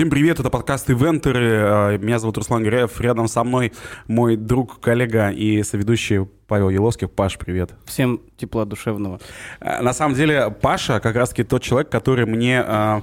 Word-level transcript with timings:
Всем 0.00 0.08
привет, 0.08 0.40
это 0.40 0.48
подкаст 0.48 0.88
«Ивентеры». 0.88 1.60
А, 1.62 1.98
Меня 1.98 2.18
зовут 2.18 2.38
Руслан 2.38 2.64
Греев. 2.64 2.98
Рядом 3.02 3.28
со 3.28 3.44
мной 3.44 3.74
мой 4.06 4.36
друг, 4.36 4.80
коллега 4.80 5.28
и 5.28 5.62
соведущий 5.62 6.26
Павел 6.46 6.70
Еловских. 6.70 7.10
Паш, 7.10 7.36
привет. 7.36 7.72
Всем 7.84 8.18
тепла 8.38 8.64
душевного. 8.64 9.20
А, 9.60 9.82
На 9.82 9.92
самом 9.92 10.14
деле, 10.14 10.50
Паша 10.50 11.00
как 11.00 11.16
раз-таки 11.16 11.44
тот 11.44 11.60
человек, 11.62 11.90
который 11.90 12.24
мне 12.24 12.62
а, 12.66 13.02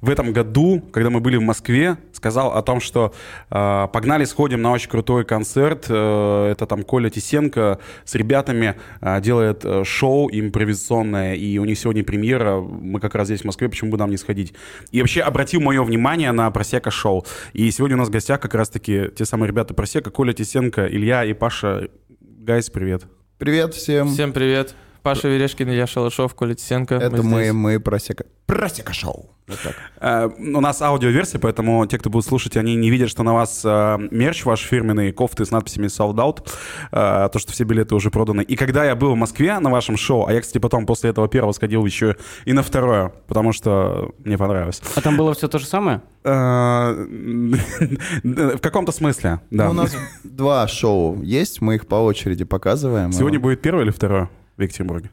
в 0.00 0.10
этом 0.10 0.32
году, 0.32 0.80
когда 0.92 1.10
мы 1.10 1.20
были 1.20 1.36
в 1.36 1.42
Москве, 1.42 1.98
сказал 2.12 2.52
о 2.52 2.62
том, 2.62 2.80
что 2.80 3.12
а, 3.50 3.88
погнали, 3.88 4.24
сходим 4.24 4.62
на 4.62 4.72
очень 4.72 4.88
крутой 4.88 5.24
концерт. 5.24 5.86
Э, 5.88 6.50
Это 6.52 6.66
там 6.66 6.82
Коля 6.82 7.10
Тисенко 7.10 7.78
с 8.04 8.14
ребятами 8.14 8.76
а, 9.00 9.20
делает 9.20 9.64
э, 9.64 9.84
шоу 9.84 10.28
импровизационное, 10.30 11.34
и 11.34 11.58
у 11.58 11.64
них 11.64 11.78
сегодня 11.78 12.04
премьера. 12.04 12.60
Мы 12.60 13.00
как 13.00 13.14
раз 13.14 13.26
здесь 13.26 13.42
в 13.42 13.44
Москве, 13.44 13.68
почему 13.68 13.90
бы 13.90 13.98
нам 13.98 14.10
не 14.10 14.16
сходить? 14.16 14.54
И 14.92 15.00
вообще 15.00 15.22
обратил 15.22 15.60
мое 15.60 15.82
внимание 15.82 16.32
на 16.32 16.50
Просека 16.50 16.90
шоу. 16.90 17.26
И 17.52 17.70
сегодня 17.70 17.96
у 17.96 18.00
нас 18.00 18.08
в 18.08 18.12
гостях 18.12 18.40
как 18.40 18.54
раз-таки 18.54 19.08
те 19.16 19.24
самые 19.24 19.48
ребята 19.48 19.74
Просека, 19.74 20.10
Коля 20.10 20.32
Тисенко, 20.32 20.86
Илья 20.86 21.24
и 21.24 21.32
Паша. 21.32 21.88
Гайс, 22.20 22.70
привет. 22.70 23.02
Привет 23.38 23.74
всем. 23.74 24.08
Всем 24.08 24.32
привет. 24.32 24.74
Паша 25.02 25.28
Верешкин, 25.28 25.68
Илья 25.68 25.86
Шалашов, 25.86 26.34
Коля 26.34 26.54
Тисенко. 26.54 26.96
Это 26.96 27.22
мы, 27.22 27.42
здесь. 27.42 27.52
мы 27.52 27.80
просека. 27.80 28.24
Просека 28.46 28.92
шоу. 28.92 29.30
Вот 29.48 29.58
так. 29.62 29.74
Э, 30.00 30.28
У 30.38 30.60
нас 30.60 30.82
аудиоверсия, 30.82 31.40
поэтому 31.40 31.86
те, 31.86 31.98
кто 31.98 32.10
будет 32.10 32.24
слушать, 32.26 32.56
они 32.56 32.76
не 32.76 32.90
видят, 32.90 33.08
что 33.08 33.22
на 33.22 33.32
вас 33.32 33.62
э, 33.64 33.98
мерч 34.10 34.44
ваш 34.44 34.60
фирменный, 34.60 35.10
кофты 35.12 35.44
с 35.46 35.50
надписями 35.50 35.86
«Sold 35.86 36.16
Out», 36.16 36.46
э, 36.92 37.28
то, 37.32 37.38
что 37.38 37.52
все 37.52 37.64
билеты 37.64 37.94
уже 37.94 38.10
проданы. 38.10 38.42
И 38.42 38.56
когда 38.56 38.84
я 38.84 38.94
был 38.94 39.12
в 39.14 39.16
Москве 39.16 39.58
на 39.58 39.70
вашем 39.70 39.96
шоу, 39.96 40.26
а 40.26 40.32
я, 40.32 40.40
кстати, 40.40 40.58
потом 40.58 40.84
после 40.84 41.10
этого 41.10 41.28
первого 41.28 41.52
сходил 41.52 41.84
еще 41.86 42.16
и 42.44 42.52
на 42.52 42.62
второе, 42.62 43.12
потому 43.26 43.52
что 43.52 44.12
мне 44.24 44.36
понравилось. 44.36 44.82
А 44.94 45.00
там 45.00 45.16
было 45.16 45.32
все 45.34 45.48
то 45.48 45.58
же 45.58 45.66
самое? 45.66 46.02
Э, 46.24 46.92
В 48.22 48.58
каком-то 48.58 48.92
смысле, 48.92 49.40
да. 49.50 49.64
Ну, 49.66 49.70
у 49.70 49.74
нас 49.74 49.96
два 50.24 50.68
шоу 50.68 51.22
есть, 51.22 51.62
мы 51.62 51.76
их 51.76 51.86
по 51.86 51.96
очереди 51.96 52.44
показываем. 52.44 53.12
Сегодня 53.12 53.40
будет 53.40 53.62
первое 53.62 53.84
или 53.84 53.90
второе 53.90 54.28
в 54.58 54.62
Екатеринбурге? 54.62 55.10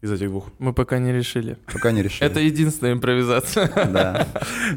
Из 0.00 0.12
этих 0.12 0.28
двух. 0.28 0.46
Мы 0.60 0.72
пока 0.72 1.00
не 1.00 1.12
решили. 1.12 1.58
Пока 1.72 1.90
не 1.90 2.02
решили. 2.02 2.30
Это 2.30 2.38
единственная 2.38 2.92
импровизация. 2.92 3.68
Да. 3.88 4.28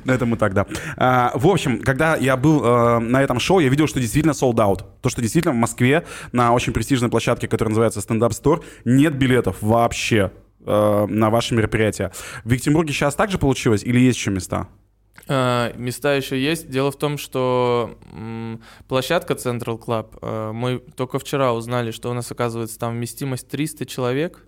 На 0.03 0.13
этом 0.13 0.29
мы 0.29 0.37
так, 0.37 0.55
да. 0.55 0.65
А, 0.97 1.31
в 1.35 1.45
общем, 1.45 1.79
когда 1.81 2.15
я 2.15 2.35
был 2.35 2.65
э, 2.65 2.99
на 2.99 3.21
этом 3.21 3.39
шоу, 3.39 3.59
я 3.59 3.69
видел, 3.69 3.87
что 3.87 3.99
действительно 3.99 4.31
sold 4.31 4.55
out. 4.55 4.83
То, 5.01 5.09
что 5.09 5.21
действительно 5.21 5.53
в 5.53 5.57
Москве 5.57 6.05
на 6.31 6.53
очень 6.53 6.73
престижной 6.73 7.09
площадке, 7.09 7.47
которая 7.47 7.69
называется 7.69 7.99
Stand 7.99 8.27
Up 8.27 8.31
Store, 8.31 8.63
нет 8.83 9.15
билетов 9.15 9.57
вообще 9.61 10.31
э, 10.65 11.05
на 11.07 11.29
ваши 11.29 11.53
мероприятия. 11.53 12.11
В 12.43 12.51
Екатеринбурге 12.51 12.91
сейчас 12.91 13.13
так 13.13 13.29
же 13.29 13.37
получилось 13.37 13.83
или 13.83 13.99
есть 13.99 14.17
еще 14.17 14.31
места? 14.31 14.69
А, 15.27 15.73
Места 15.75 16.13
еще 16.15 16.41
есть. 16.41 16.69
Дело 16.69 16.91
в 16.91 16.97
том, 16.97 17.17
что 17.17 17.97
площадка 18.87 19.33
Central 19.33 19.79
Club, 19.79 20.17
э, 20.21 20.51
мы 20.51 20.79
только 20.79 21.19
вчера 21.19 21.53
узнали, 21.53 21.91
что 21.91 22.09
у 22.09 22.13
нас 22.13 22.31
оказывается 22.31 22.77
там 22.79 22.93
вместимость 22.93 23.47
300 23.47 23.85
человек. 23.85 24.45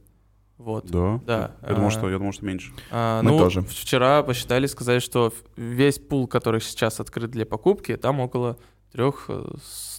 Вот. 0.58 0.86
Да. 0.90 1.20
Да. 1.26 1.56
Я 1.62 1.74
думал, 1.76 1.88
А, 1.88 1.92
что, 1.92 2.10
я 2.10 2.18
думал, 2.18 2.32
что 2.32 2.46
меньше. 2.46 2.72
а, 2.92 3.22
Мы 3.22 3.32
ну, 3.32 3.38
тоже. 3.40 3.62
Вчера 3.62 4.24
посчитали, 4.24 4.66
сказали, 4.68 5.00
что 5.00 5.34
весь 5.58 6.00
пул, 6.00 6.28
который 6.28 6.62
сейчас 6.62 7.00
открыт 7.00 7.32
для 7.32 7.46
покупки, 7.46 7.98
там 7.98 8.20
около 8.20 8.58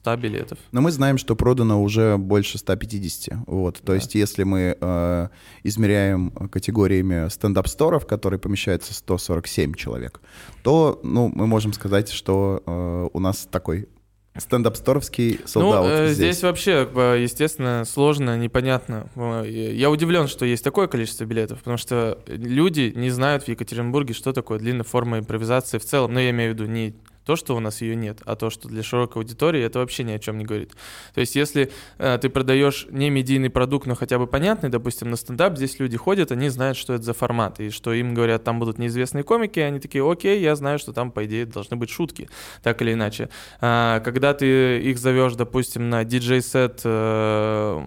300 0.04 0.16
билетов. 0.16 0.58
Но 0.72 0.80
мы 0.80 0.90
знаем, 0.90 1.18
что 1.18 1.34
продано 1.36 1.82
уже 1.82 2.16
больше 2.16 2.58
150. 2.58 3.38
Вот. 3.46 3.80
То 3.84 3.94
есть, 3.94 4.14
если 4.14 4.44
мы 4.44 4.76
э, 4.78 5.28
измеряем 5.62 6.30
категориями 6.30 7.28
стендап-сторов, 7.28 8.06
которые 8.06 8.38
помещаются 8.38 8.94
147 8.94 9.74
человек, 9.74 10.20
то 10.62 11.00
ну, 11.02 11.30
мы 11.34 11.46
можем 11.46 11.72
сказать, 11.72 12.10
что 12.10 12.62
э, 12.64 13.08
у 13.12 13.18
нас 13.20 13.48
такой 13.50 13.88
стендап-сторовский 14.36 15.38
Ну, 15.42 15.48
солдат 15.48 15.84
э, 15.86 16.06
здесь. 16.06 16.16
здесь 16.16 16.42
вообще, 16.42 16.88
естественно, 17.20 17.84
сложно, 17.84 18.36
непонятно. 18.36 19.08
Я 19.46 19.90
удивлен, 19.90 20.26
что 20.26 20.44
есть 20.44 20.64
такое 20.64 20.88
количество 20.88 21.24
билетов, 21.24 21.58
потому 21.58 21.76
что 21.76 22.18
люди 22.26 22.92
не 22.96 23.10
знают 23.10 23.44
в 23.44 23.48
Екатеринбурге, 23.48 24.12
что 24.12 24.32
такое 24.32 24.58
длинная 24.58 24.84
форма 24.84 25.20
импровизации 25.20 25.78
в 25.78 25.84
целом. 25.84 26.12
Но 26.12 26.20
я 26.20 26.30
имею 26.30 26.50
в 26.50 26.54
виду 26.54 26.66
не 26.66 26.94
то, 27.24 27.36
что 27.36 27.56
у 27.56 27.60
нас 27.60 27.80
ее 27.80 27.96
нет, 27.96 28.20
а 28.24 28.36
то, 28.36 28.50
что 28.50 28.68
для 28.68 28.82
широкой 28.82 29.22
аудитории 29.22 29.62
это 29.62 29.78
вообще 29.78 30.04
ни 30.04 30.12
о 30.12 30.18
чем 30.18 30.38
не 30.38 30.44
говорит. 30.44 30.72
То 31.14 31.20
есть, 31.20 31.36
если 31.36 31.70
э, 31.98 32.18
ты 32.20 32.28
продаешь 32.28 32.86
не 32.90 33.10
медийный 33.10 33.50
продукт, 33.50 33.86
но 33.86 33.94
хотя 33.94 34.18
бы 34.18 34.26
понятный, 34.26 34.68
допустим, 34.68 35.10
на 35.10 35.16
стендап, 35.16 35.56
здесь 35.56 35.78
люди 35.78 35.96
ходят, 35.96 36.32
они 36.32 36.48
знают, 36.48 36.76
что 36.76 36.94
это 36.94 37.02
за 37.02 37.14
формат, 37.14 37.60
и 37.60 37.70
что 37.70 37.92
им 37.92 38.14
говорят, 38.14 38.44
там 38.44 38.58
будут 38.58 38.78
неизвестные 38.78 39.24
комики, 39.24 39.58
и 39.58 39.62
они 39.62 39.80
такие, 39.80 40.08
окей, 40.08 40.40
я 40.40 40.54
знаю, 40.56 40.78
что 40.78 40.92
там, 40.92 41.10
по 41.10 41.24
идее, 41.24 41.46
должны 41.46 41.76
быть 41.76 41.90
шутки, 41.90 42.28
так 42.62 42.82
или 42.82 42.92
иначе. 42.92 43.30
А, 43.60 44.00
когда 44.00 44.34
ты 44.34 44.80
их 44.80 44.98
зовешь, 44.98 45.34
допустим, 45.34 45.88
на 45.88 46.04
диджей-сет 46.04 46.82
э, 46.84 47.82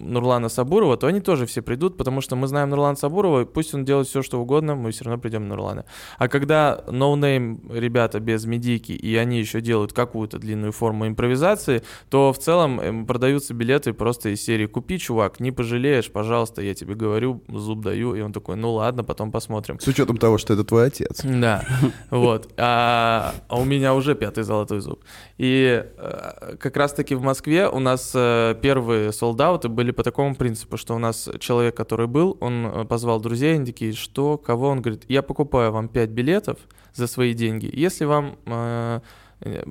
Нурлана 0.00 0.48
Сабурова, 0.48 0.96
то 0.96 1.06
они 1.06 1.20
тоже 1.20 1.46
все 1.46 1.60
придут, 1.62 1.96
потому 1.96 2.20
что 2.20 2.36
мы 2.36 2.46
знаем 2.46 2.70
Нурлана 2.70 2.96
Сабурова, 2.96 3.44
пусть 3.44 3.74
он 3.74 3.84
делает 3.84 4.08
все, 4.08 4.22
что 4.22 4.40
угодно, 4.40 4.74
мы 4.74 4.92
все 4.92 5.04
равно 5.04 5.20
придем 5.20 5.42
на 5.42 5.56
Нурлана. 5.58 5.84
А 6.18 6.28
когда 6.28 6.84
ноунейм 6.86 7.60
ребята 7.70 8.20
без 8.20 8.44
медийки, 8.78 8.92
и 8.92 9.16
они 9.16 9.38
еще 9.38 9.60
делают 9.60 9.92
какую-то 9.92 10.38
длинную 10.38 10.72
форму 10.72 11.06
импровизации, 11.06 11.82
то 12.10 12.32
в 12.32 12.38
целом 12.38 12.80
эм, 12.80 13.06
продаются 13.06 13.54
билеты 13.54 13.92
просто 13.92 14.30
из 14.30 14.42
серии 14.42 14.66
«Купи, 14.66 14.98
чувак, 14.98 15.40
не 15.40 15.52
пожалеешь, 15.52 16.10
пожалуйста, 16.10 16.62
я 16.62 16.74
тебе 16.74 16.94
говорю, 16.94 17.42
зуб 17.48 17.82
даю». 17.82 18.14
И 18.14 18.20
он 18.20 18.32
такой 18.32 18.56
«Ну 18.56 18.72
ладно, 18.72 19.04
потом 19.04 19.30
посмотрим». 19.30 19.78
С 19.80 19.86
учетом 19.86 20.16
того, 20.16 20.38
что 20.38 20.54
это 20.54 20.64
твой 20.64 20.86
отец. 20.86 21.22
Да, 21.24 21.64
вот. 22.10 22.52
А, 22.56 23.34
а 23.48 23.60
у 23.60 23.64
меня 23.64 23.94
уже 23.94 24.14
пятый 24.14 24.44
золотой 24.44 24.80
зуб. 24.80 25.04
И 25.38 25.84
э, 25.96 26.56
как 26.58 26.76
раз-таки 26.76 27.14
в 27.14 27.22
Москве 27.22 27.68
у 27.68 27.78
нас 27.78 28.12
э, 28.14 28.54
первые 28.60 29.12
солдаты 29.12 29.68
были 29.68 29.90
по 29.90 30.02
такому 30.02 30.34
принципу, 30.34 30.76
что 30.76 30.94
у 30.94 30.98
нас 30.98 31.28
человек, 31.40 31.76
который 31.76 32.06
был, 32.06 32.36
он 32.40 32.66
э, 32.66 32.84
позвал 32.84 33.20
друзей, 33.20 33.54
они 33.54 33.66
такие, 33.66 33.92
что, 33.92 34.38
кого? 34.38 34.68
Он 34.68 34.82
говорит, 34.82 35.04
я 35.08 35.22
покупаю 35.22 35.72
вам 35.72 35.88
5 35.88 36.10
билетов 36.10 36.58
за 36.98 37.06
свои 37.06 37.34
деньги. 37.34 37.70
Если 37.72 38.04
вам 38.04 38.36
э, 38.46 39.00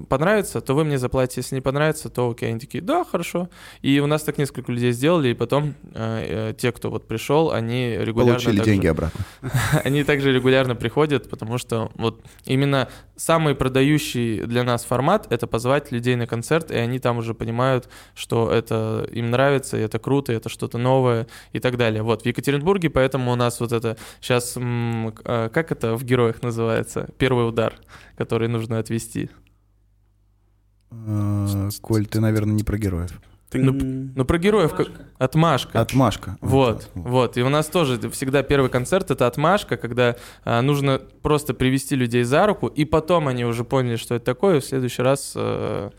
понравится, 0.09 0.61
то 0.61 0.73
вы 0.73 0.85
мне 0.85 0.97
заплатите. 0.97 1.41
Если 1.41 1.55
не 1.55 1.61
понравится, 1.61 2.09
то 2.09 2.29
окей. 2.29 2.49
Они 2.49 2.59
такие, 2.59 2.81
да, 2.81 3.03
хорошо. 3.03 3.49
И 3.81 3.99
у 3.99 4.07
нас 4.07 4.23
так 4.23 4.37
несколько 4.37 4.71
людей 4.71 4.91
сделали, 4.91 5.29
и 5.29 5.33
потом 5.33 5.75
э, 5.93 6.51
э, 6.51 6.53
те, 6.57 6.71
кто 6.71 6.89
вот 6.89 7.07
пришел, 7.07 7.51
они 7.51 7.97
регулярно... 7.97 8.33
Получили 8.33 8.57
также- 8.57 8.71
деньги 8.71 8.87
обратно. 8.87 9.25
они 9.83 10.03
также 10.03 10.33
регулярно 10.33 10.75
приходят, 10.75 11.29
потому 11.29 11.57
что 11.57 11.91
вот 11.95 12.23
именно 12.45 12.87
самый 13.15 13.55
продающий 13.55 14.41
для 14.41 14.63
нас 14.63 14.85
формат— 14.85 15.27
это 15.31 15.47
позвать 15.47 15.91
людей 15.91 16.15
на 16.15 16.27
концерт, 16.27 16.71
и 16.71 16.75
они 16.75 16.99
там 16.99 17.17
уже 17.17 17.33
понимают, 17.33 17.89
что 18.15 18.51
это 18.51 19.07
им 19.11 19.31
нравится, 19.31 19.77
и 19.77 19.81
это 19.81 19.99
круто, 19.99 20.31
и 20.31 20.35
это 20.35 20.49
что-то 20.49 20.77
новое 20.77 21.27
и 21.51 21.59
так 21.59 21.77
далее. 21.77 22.03
Вот, 22.03 22.23
в 22.23 22.25
Екатеринбурге, 22.25 22.89
поэтому 22.89 23.31
у 23.31 23.35
нас 23.35 23.59
вот 23.59 23.71
это 23.71 23.97
сейчас, 24.21 24.53
как 24.53 25.71
это 25.71 25.95
в 25.95 26.03
«Героях» 26.03 26.41
называется? 26.41 27.09
Первый 27.17 27.47
удар, 27.47 27.73
который 28.15 28.47
нужно 28.47 28.79
отвести. 28.79 29.29
Э, 30.91 31.69
Коль, 31.81 32.05
ты, 32.05 32.19
наверное, 32.19 32.53
не 32.55 32.63
про 32.63 32.77
героев. 32.77 33.19
Ты- 33.49 33.59
Ну, 33.63 34.25
про 34.25 34.37
героев 34.37 34.73
как... 34.73 34.87
Отмашка. 35.17 35.79
Отмашка. 35.79 36.37
Вот, 36.41 36.89
вот. 36.95 37.37
И 37.37 37.41
у 37.41 37.49
нас 37.49 37.67
тоже 37.67 37.97
всегда 38.09 38.43
первый 38.43 38.69
концерт 38.69 39.09
это 39.09 39.25
отмашка, 39.25 39.77
когда 39.77 40.17
а, 40.43 40.61
нужно 40.61 40.99
просто 41.21 41.53
привести 41.53 41.95
людей 41.95 42.23
за 42.23 42.45
руку, 42.45 42.67
и 42.67 42.83
потом 42.83 43.27
они 43.29 43.45
уже 43.45 43.63
поняли, 43.63 43.95
что 43.95 44.15
это 44.15 44.25
такое, 44.25 44.57
и 44.57 44.59
в 44.59 44.65
следующий 44.65 45.01
раз 45.01 45.31
э, 45.35 45.91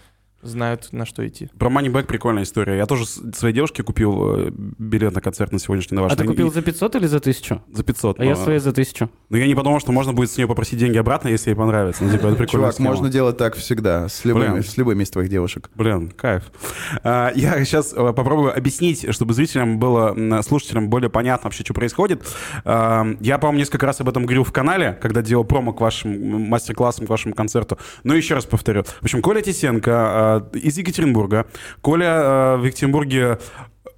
знают, 0.42 0.88
на 0.92 1.04
что 1.04 1.26
идти. 1.26 1.50
Про 1.58 1.68
Moneyback 1.68 2.04
прикольная 2.04 2.44
история. 2.44 2.76
Я 2.76 2.86
тоже 2.86 3.06
своей 3.06 3.54
девушке 3.54 3.82
купил 3.82 4.46
э, 4.48 4.50
билет 4.50 5.14
на 5.14 5.20
концерт 5.20 5.52
на 5.52 5.58
сегодняшний 5.58 5.96
на 5.96 6.02
ваш. 6.02 6.12
А 6.12 6.16
ты 6.16 6.24
купил 6.24 6.52
за 6.52 6.62
500 6.62 6.94
или 6.96 7.06
за 7.06 7.16
1000? 7.16 7.62
за 7.72 7.82
500. 7.82 8.20
А 8.20 8.24
я 8.24 8.30
но- 8.30 8.36
свои 8.44 8.58
за 8.58 8.70
1000. 8.70 9.08
Но 9.30 9.36
я 9.36 9.46
не 9.46 9.54
подумал, 9.54 9.80
что 9.80 9.90
можно 9.92 10.12
будет 10.12 10.30
с 10.30 10.36
нее 10.36 10.46
попросить 10.46 10.78
деньги 10.78 10.96
обратно, 10.96 11.28
если 11.28 11.50
ей 11.50 11.56
понравится. 11.56 12.04
Ну, 12.04 12.10
типа, 12.12 12.28
это 12.28 12.46
Чувак, 12.46 12.74
схема. 12.74 12.90
можно 12.90 13.08
делать 13.10 13.36
так 13.36 13.56
всегда, 13.56 14.08
с 14.08 14.24
любыми, 14.24 14.52
Блин. 14.52 14.62
с 14.62 14.76
любыми 14.76 15.02
из 15.02 15.10
твоих 15.10 15.28
девушек. 15.28 15.70
Блин, 15.74 16.10
кайф. 16.10 16.44
А, 17.02 17.32
Я 17.34 17.64
сейчас 17.64 17.92
э, 17.92 17.96
попробую 17.96 18.56
объяснить, 18.56 19.12
чтобы 19.12 19.34
зрителям 19.34 19.78
было, 19.78 20.42
слушателям 20.42 20.88
более 20.88 21.10
понятно 21.10 21.46
вообще, 21.48 21.64
что 21.64 21.74
происходит. 21.74 22.22
А, 22.64 23.06
Я, 23.20 23.38
по-моему, 23.38 23.58
несколько 23.58 23.86
раз 23.86 24.00
об 24.00 24.08
этом 24.08 24.22
говорил 24.24 24.44
в 24.44 24.52
канале, 24.52 24.96
когда 25.02 25.20
делал 25.20 25.44
промо 25.44 25.72
к 25.72 25.80
вашим 25.80 26.48
мастер-классам, 26.48 27.06
к 27.06 27.10
вашему 27.10 27.34
концерту. 27.34 27.76
Но 28.04 28.14
еще 28.14 28.34
раз 28.34 28.44
повторю. 28.46 28.84
В 28.84 29.02
общем, 29.02 29.20
Коля 29.20 29.40
Тисенко 29.40 29.90
а, 29.92 30.27
из 30.52 30.78
Екатеринбурга. 30.78 31.46
Коля 31.80 32.06
а, 32.10 32.56
в 32.56 32.64
Екатеринбурге 32.64 33.38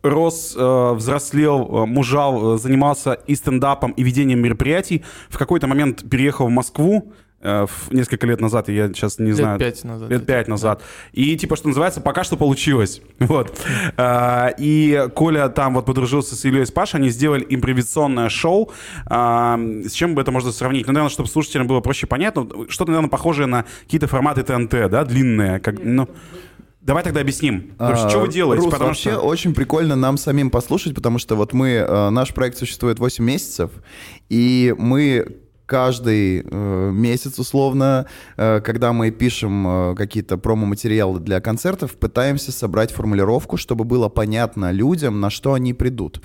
рос, 0.03 0.55
э, 0.57 0.93
взрослел, 0.95 1.61
э, 1.61 1.87
мужал, 1.87 2.55
э, 2.55 2.59
занимался 2.59 3.13
и 3.13 3.35
стендапом, 3.35 3.93
и 3.93 4.03
ведением 4.03 4.41
мероприятий. 4.41 5.05
В 5.29 5.39
какой-то 5.39 5.67
момент 5.67 6.09
переехал 6.09 6.47
в 6.47 6.51
Москву, 6.51 7.13
э, 7.13 7.15
несколько 7.43 8.27
лет 8.27 8.41
назад, 8.41 8.69
я 8.69 8.89
сейчас 8.89 9.19
не 9.19 9.29
Лет 9.29 9.37
знаю. 9.37 9.59
пять 9.59 9.83
назад. 9.85 10.11
Лет 10.11 10.27
пять 10.27 10.49
назад. 10.49 10.83
И 11.13 11.37
типа, 11.37 11.57
что 11.57 11.69
называется, 11.69 12.01
пока 12.01 12.23
что 12.25 12.37
получилось. 12.37 13.01
Вот. 13.21 13.59
А, 13.97 14.49
И 14.59 15.07
Коля 15.15 15.49
там 15.49 15.75
вот 15.75 15.87
подружился 15.87 16.35
с 16.37 16.45
Ильей 16.45 16.63
и 16.63 16.67
с 16.67 16.71
Пашей, 16.71 17.01
они 17.01 17.09
сделали 17.11 17.47
импровизационное 17.49 18.29
шоу. 18.29 18.71
А, 19.07 19.59
С 19.87 19.93
чем 19.93 20.15
бы 20.15 20.23
это 20.23 20.31
можно 20.33 20.53
сравнить? 20.53 20.87
Ну, 20.87 20.93
наверное, 20.93 21.11
чтобы 21.13 21.29
слушателям 21.29 21.67
было 21.67 21.81
проще 21.81 22.07
понятно, 22.07 22.47
что-то, 22.69 22.91
наверное, 22.91 23.11
похожее 23.11 23.47
на 23.47 23.65
какие-то 23.85 24.07
форматы 24.07 24.43
ТНТ, 24.43 24.91
да, 24.91 25.05
длинные. 25.05 25.61
Как, 25.61 25.77
ну, 25.83 26.09
давай 26.83 27.03
тогда 27.05 27.21
объясним. 27.21 27.73
Что 27.77 28.21
вы 28.21 28.27
А, 28.27 28.29
делаете? 28.29 28.65
Рус, 28.65 28.73
Потому 28.73 28.89
вообще 28.89 29.13
что... 29.13 29.21
очень 29.21 29.55
прикольно 29.55 29.97
нам 29.97 30.17
самим 30.19 30.51
послушать, 30.51 30.95
потому 30.95 31.19
что 31.19 31.37
вот 31.37 31.53
мы, 31.53 31.69
э, 31.71 32.11
наш 32.11 32.35
проект 32.35 32.59
существует 32.59 32.99
8 32.99 33.25
месяцев, 33.25 33.71
и 34.29 34.75
мы 34.79 35.37
каждый 35.71 36.43
э, 36.45 36.91
месяц 36.93 37.39
условно, 37.39 38.07
э, 38.37 38.61
когда 38.61 38.93
мы 38.93 39.13
пишем 39.13 39.67
э, 39.69 39.95
какие-то 39.95 40.37
промо-материалы 40.37 41.21
для 41.21 41.41
концертов, 41.41 41.93
пытаемся 41.93 42.51
собрать 42.51 42.91
формулировку, 42.91 43.57
чтобы 43.57 43.85
было 43.85 44.09
понятно 44.09 44.73
людям, 44.73 45.21
на 45.21 45.31
что 45.31 45.53
они 45.53 45.73
придут. 45.73 46.21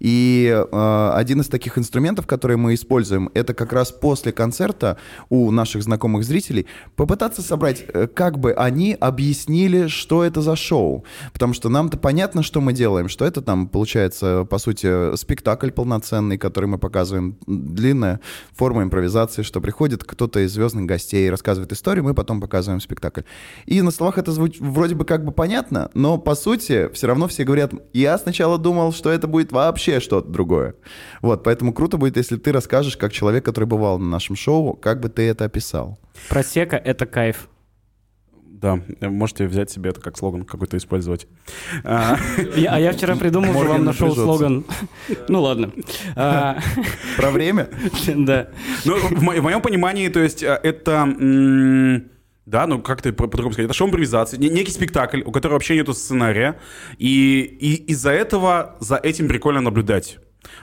И 0.00 0.50
э, 0.52 1.12
один 1.14 1.40
из 1.40 1.48
таких 1.48 1.78
инструментов, 1.78 2.26
которые 2.26 2.58
мы 2.58 2.74
используем, 2.74 3.30
это 3.32 3.54
как 3.54 3.72
раз 3.72 3.90
после 3.90 4.32
концерта 4.32 4.98
у 5.30 5.50
наших 5.50 5.82
знакомых 5.82 6.22
зрителей 6.22 6.66
попытаться 6.94 7.40
собрать, 7.40 7.82
э, 7.88 8.06
как 8.06 8.38
бы 8.38 8.52
они 8.52 8.94
объяснили, 9.00 9.86
что 9.86 10.24
это 10.24 10.42
за 10.42 10.56
шоу. 10.56 11.04
Потому 11.32 11.54
что 11.54 11.70
нам-то 11.70 11.96
понятно, 11.96 12.42
что 12.42 12.60
мы 12.60 12.74
делаем, 12.74 13.08
что 13.08 13.24
это 13.24 13.40
там, 13.40 13.66
получается, 13.66 14.44
по 14.44 14.58
сути, 14.58 15.16
спектакль 15.16 15.70
полноценный, 15.70 16.36
который 16.36 16.66
мы 16.66 16.76
показываем, 16.76 17.38
длинная 17.46 18.20
форма 18.52 18.89
импровизации, 18.90 19.42
что 19.42 19.60
приходит 19.60 20.02
кто-то 20.02 20.40
из 20.40 20.52
звездных 20.52 20.84
гостей, 20.84 21.30
рассказывает 21.30 21.72
историю, 21.72 22.04
мы 22.04 22.12
потом 22.12 22.40
показываем 22.40 22.80
спектакль. 22.80 23.22
И 23.66 23.80
на 23.82 23.92
словах 23.92 24.18
это 24.18 24.32
звучит 24.32 24.60
вроде 24.60 24.96
бы 24.96 25.04
как 25.04 25.24
бы 25.24 25.30
понятно, 25.32 25.90
но 25.94 26.18
по 26.18 26.34
сути 26.34 26.92
все 26.92 27.06
равно 27.06 27.28
все 27.28 27.44
говорят, 27.44 27.72
я 27.92 28.18
сначала 28.18 28.58
думал, 28.58 28.92
что 28.92 29.10
это 29.10 29.28
будет 29.28 29.52
вообще 29.52 30.00
что-то 30.00 30.28
другое. 30.28 30.74
Вот, 31.22 31.44
поэтому 31.44 31.72
круто 31.72 31.96
будет, 31.96 32.16
если 32.16 32.36
ты 32.36 32.52
расскажешь, 32.52 32.96
как 32.96 33.12
человек, 33.12 33.44
который 33.44 33.66
бывал 33.66 33.98
на 33.98 34.08
нашем 34.08 34.34
шоу, 34.34 34.74
как 34.74 35.00
бы 35.00 35.08
ты 35.08 35.22
это 35.22 35.44
описал. 35.44 35.98
Просека— 36.28 36.76
это 36.84 37.06
кайф. 37.06 37.48
Да, 38.60 38.78
можете 39.00 39.46
взять 39.46 39.70
себе 39.70 39.88
это 39.90 40.00
как 40.02 40.18
слоган 40.18 40.44
какой-то 40.44 40.76
использовать. 40.76 41.26
А, 41.82 42.18
Я- 42.56 42.74
а 42.90 42.92
вчера 42.92 43.16
придумал, 43.16 43.52
что 43.54 43.64
вам 43.64 43.84
нашел 43.84 44.14
слоган. 44.14 44.64
Ну 45.28 45.40
ладно. 45.42 45.72
А, 46.14 46.58
Про 47.16 47.30
время? 47.30 47.68
Да. 48.14 48.48
Ну, 48.84 48.96
в, 48.98 49.22
мо- 49.22 49.34
в 49.36 49.42
моем 49.42 49.62
понимании, 49.62 50.08
то 50.08 50.20
есть, 50.20 50.42
э, 50.42 50.60
это... 50.62 51.08
Да, 52.46 52.66
ну 52.66 52.80
как 52.82 53.00
ты 53.00 53.12
по- 53.12 53.28
по-другому 53.28 53.52
сказать? 53.52 53.66
Это 53.70 53.74
шоу 53.74 53.86
импровизации, 53.88 54.36
не- 54.36 54.48
некий 54.48 54.72
спектакль, 54.72 55.22
у 55.24 55.30
которого 55.30 55.54
вообще 55.54 55.76
нету 55.76 55.94
сценария. 55.94 56.58
И, 56.98 57.40
и 57.60 57.74
из-за 57.92 58.10
этого 58.10 58.76
за 58.80 58.96
этим 58.96 59.28
прикольно 59.28 59.60
наблюдать. 59.60 60.18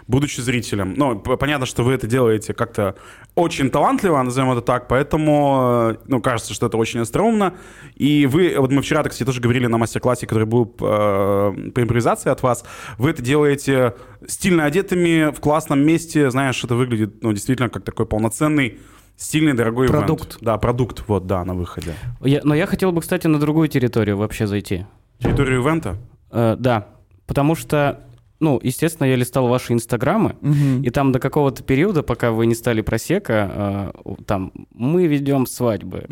Будучи 0.07 0.41
зрителем. 0.41 0.93
Ну, 0.97 1.19
понятно, 1.19 1.65
что 1.65 1.83
вы 1.83 1.93
это 1.93 2.07
делаете 2.07 2.53
как-то 2.53 2.95
очень 3.35 3.69
талантливо, 3.69 4.21
назовем 4.21 4.51
это 4.51 4.61
так, 4.61 4.87
поэтому, 4.87 5.91
э, 5.91 5.95
ну, 6.07 6.21
кажется, 6.21 6.53
что 6.53 6.65
это 6.65 6.77
очень 6.77 6.99
остроумно. 7.01 7.53
И 7.95 8.25
вы, 8.25 8.55
вот 8.57 8.71
мы 8.71 8.81
вчера, 8.81 9.03
так 9.03 9.11
кстати, 9.11 9.25
тоже 9.25 9.41
говорили 9.41 9.67
на 9.67 9.77
мастер-классе, 9.77 10.25
который 10.25 10.45
был 10.45 10.63
э, 10.65 11.71
по 11.73 11.81
импровизации 11.81 12.29
от 12.31 12.41
вас, 12.43 12.65
вы 12.97 13.11
это 13.11 13.21
делаете 13.21 13.93
стильно 14.27 14.65
одетыми, 14.65 15.31
в 15.31 15.39
классном 15.39 15.85
месте, 15.85 16.29
знаешь, 16.31 16.63
это 16.63 16.75
выглядит, 16.75 17.21
ну, 17.23 17.31
действительно, 17.33 17.69
как 17.69 17.83
такой 17.83 18.05
полноценный, 18.05 18.79
стильный, 19.15 19.53
дорогой. 19.53 19.87
Продукт. 19.87 20.37
Да, 20.41 20.57
продукт, 20.57 21.03
вот, 21.07 21.27
да, 21.27 21.43
на 21.45 21.53
выходе. 21.53 21.93
Я- 22.21 22.41
но 22.43 22.55
я 22.55 22.65
хотел 22.65 22.91
бы, 22.91 23.01
кстати, 23.01 23.27
на 23.27 23.39
другую 23.39 23.67
территорию 23.67 24.17
вообще 24.17 24.47
зайти. 24.47 24.85
Территорию 25.19 25.61
ивента? 25.61 25.97
Э, 26.31 26.55
да, 26.57 26.87
потому 27.25 27.55
что, 27.55 28.06
ну, 28.39 28.59
естественно, 28.61 29.07
я 29.07 29.15
листал 29.15 29.47
ваши 29.47 29.73
инстаграмы, 29.73 30.35
и 30.83 30.89
там 30.89 31.11
до 31.11 31.19
какого-то 31.19 31.63
периода, 31.63 32.03
пока 32.03 32.31
вы 32.31 32.45
не 32.45 32.55
стали 32.55 32.81
просека, 32.81 33.91
э, 34.05 34.13
там 34.25 34.51
мы 34.73 35.07
ведем 35.07 35.45
свадьбы, 35.45 36.05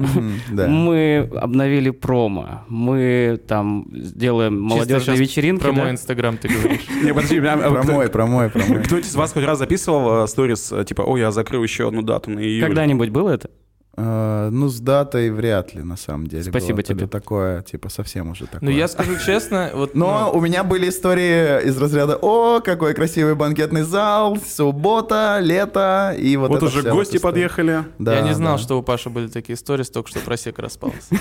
Да. 0.52 0.68
мы 0.68 1.30
обновили 1.36 1.92
промо, 1.92 2.64
мы 2.68 3.40
там 3.48 3.86
делаем 3.92 4.60
молодежные 4.60 5.18
вечеринки. 5.18 5.62
Про 5.62 5.74
да. 5.74 5.82
мой 5.82 5.92
инстаграм 5.92 6.38
ты 6.38 6.48
говоришь. 6.48 6.86
Не, 7.04 7.14
подожди, 7.14 7.38
а, 7.40 7.58
Про 7.58 7.84
кто- 7.84 7.92
мой, 7.94 8.10
про 8.10 8.26
мой, 8.26 8.50
про 8.50 8.66
мой. 8.66 8.84
Кто-нибудь 8.84 9.10
из 9.10 9.16
вас 9.16 9.32
хоть 9.34 9.44
раз 9.44 9.60
записывал 9.60 10.24
э, 10.24 10.28
сторис, 10.28 10.72
э, 10.72 10.84
типа, 10.86 11.02
о, 11.04 11.18
я 11.18 11.32
закрыл 11.32 11.64
еще 11.64 11.88
одну 11.88 12.02
дату 12.02 12.32
на 12.32 12.40
июль? 12.40 12.64
Когда-нибудь 12.66 13.10
было 13.10 13.30
это? 13.30 13.50
А, 13.98 14.50
Ну, 14.50 14.68
с 14.68 14.80
датой 14.80 15.30
вряд 15.30 15.74
ли, 15.74 15.84
на 15.84 15.96
самом 15.96 16.28
деле. 16.28 16.44
Спасибо 16.44 16.78
было. 16.78 16.84
тебе. 16.84 17.06
Это 17.06 17.12
такое, 17.12 17.62
типа, 17.64 17.90
совсем 17.90 18.30
уже 18.30 18.46
такое. 18.46 18.70
Ну, 18.70 18.76
я 18.76 18.88
скажу 18.88 19.14
честно, 19.18 19.72
вот... 19.74 19.96
Но 19.96 20.32
ну, 20.32 20.38
у 20.38 20.42
меня 20.42 20.64
были 20.64 20.90
истории 20.90 21.66
из 21.68 21.78
разряда 21.78 22.18
«О, 22.22 22.62
какой 22.62 22.94
красивый 22.94 23.36
банкетный 23.36 23.84
зал, 23.84 24.38
суббота, 24.38 25.40
лето», 25.42 26.16
и 26.18 26.36
вот 26.38 26.50
Вот 26.50 26.64
уже 26.64 26.82
вот 26.82 26.92
гости 26.92 27.18
подъехали. 27.18 27.86
Да, 28.00 28.16
я 28.16 28.22
не 28.22 28.34
знал, 28.34 28.58
да. 28.58 28.64
что 28.64 28.80
у 28.80 28.84
Паши 28.84 29.10
были 29.10 29.28
такие 29.28 29.56
истории, 29.56 29.84
только 29.84 30.10
что 30.10 30.20
просека 30.20 30.62
распался. 30.62 31.16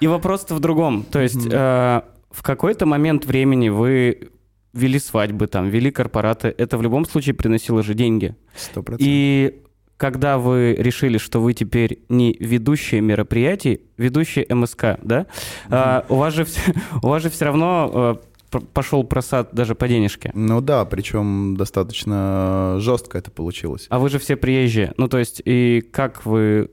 И 0.00 0.06
вопрос-то 0.06 0.54
в 0.54 0.60
другом. 0.60 1.04
То 1.04 1.20
есть 1.20 1.46
э, 1.50 2.00
в 2.30 2.42
какой-то 2.42 2.86
момент 2.86 3.26
времени 3.26 3.68
вы 3.68 4.30
вели 4.72 4.98
свадьбы, 4.98 5.46
там, 5.46 5.68
вели 5.68 5.90
корпораты. 5.90 6.54
Это 6.56 6.78
в 6.78 6.82
любом 6.82 7.04
случае 7.04 7.34
приносило 7.34 7.82
же 7.82 7.94
деньги. 7.94 8.34
Сто 8.56 8.82
процентов. 8.82 9.06
И 9.06 9.62
когда 10.00 10.38
вы 10.38 10.74
решили, 10.78 11.18
что 11.18 11.42
вы 11.42 11.52
теперь 11.52 12.02
не 12.08 12.34
ведущие 12.40 13.02
мероприятий, 13.02 13.82
ведущие 13.98 14.46
МСК, 14.48 14.98
да, 15.02 15.26
а, 15.68 16.06
у 16.08 16.14
вас 16.14 16.32
же 16.32 16.46
у 17.02 17.08
вас 17.08 17.22
же 17.22 17.28
все 17.28 17.44
равно 17.44 18.18
э, 18.50 18.58
пошел 18.72 19.04
просад 19.04 19.50
даже 19.52 19.74
по 19.74 19.86
денежке. 19.88 20.30
Ну 20.32 20.62
да, 20.62 20.86
причем 20.86 21.54
достаточно 21.54 22.76
жестко 22.78 23.18
это 23.18 23.30
получилось. 23.30 23.88
А 23.90 23.98
вы 23.98 24.08
же 24.08 24.18
все 24.18 24.36
приезжие. 24.36 24.94
Ну, 24.96 25.06
то 25.06 25.18
есть, 25.18 25.42
и 25.44 25.86
как 25.92 26.24
вы... 26.24 26.70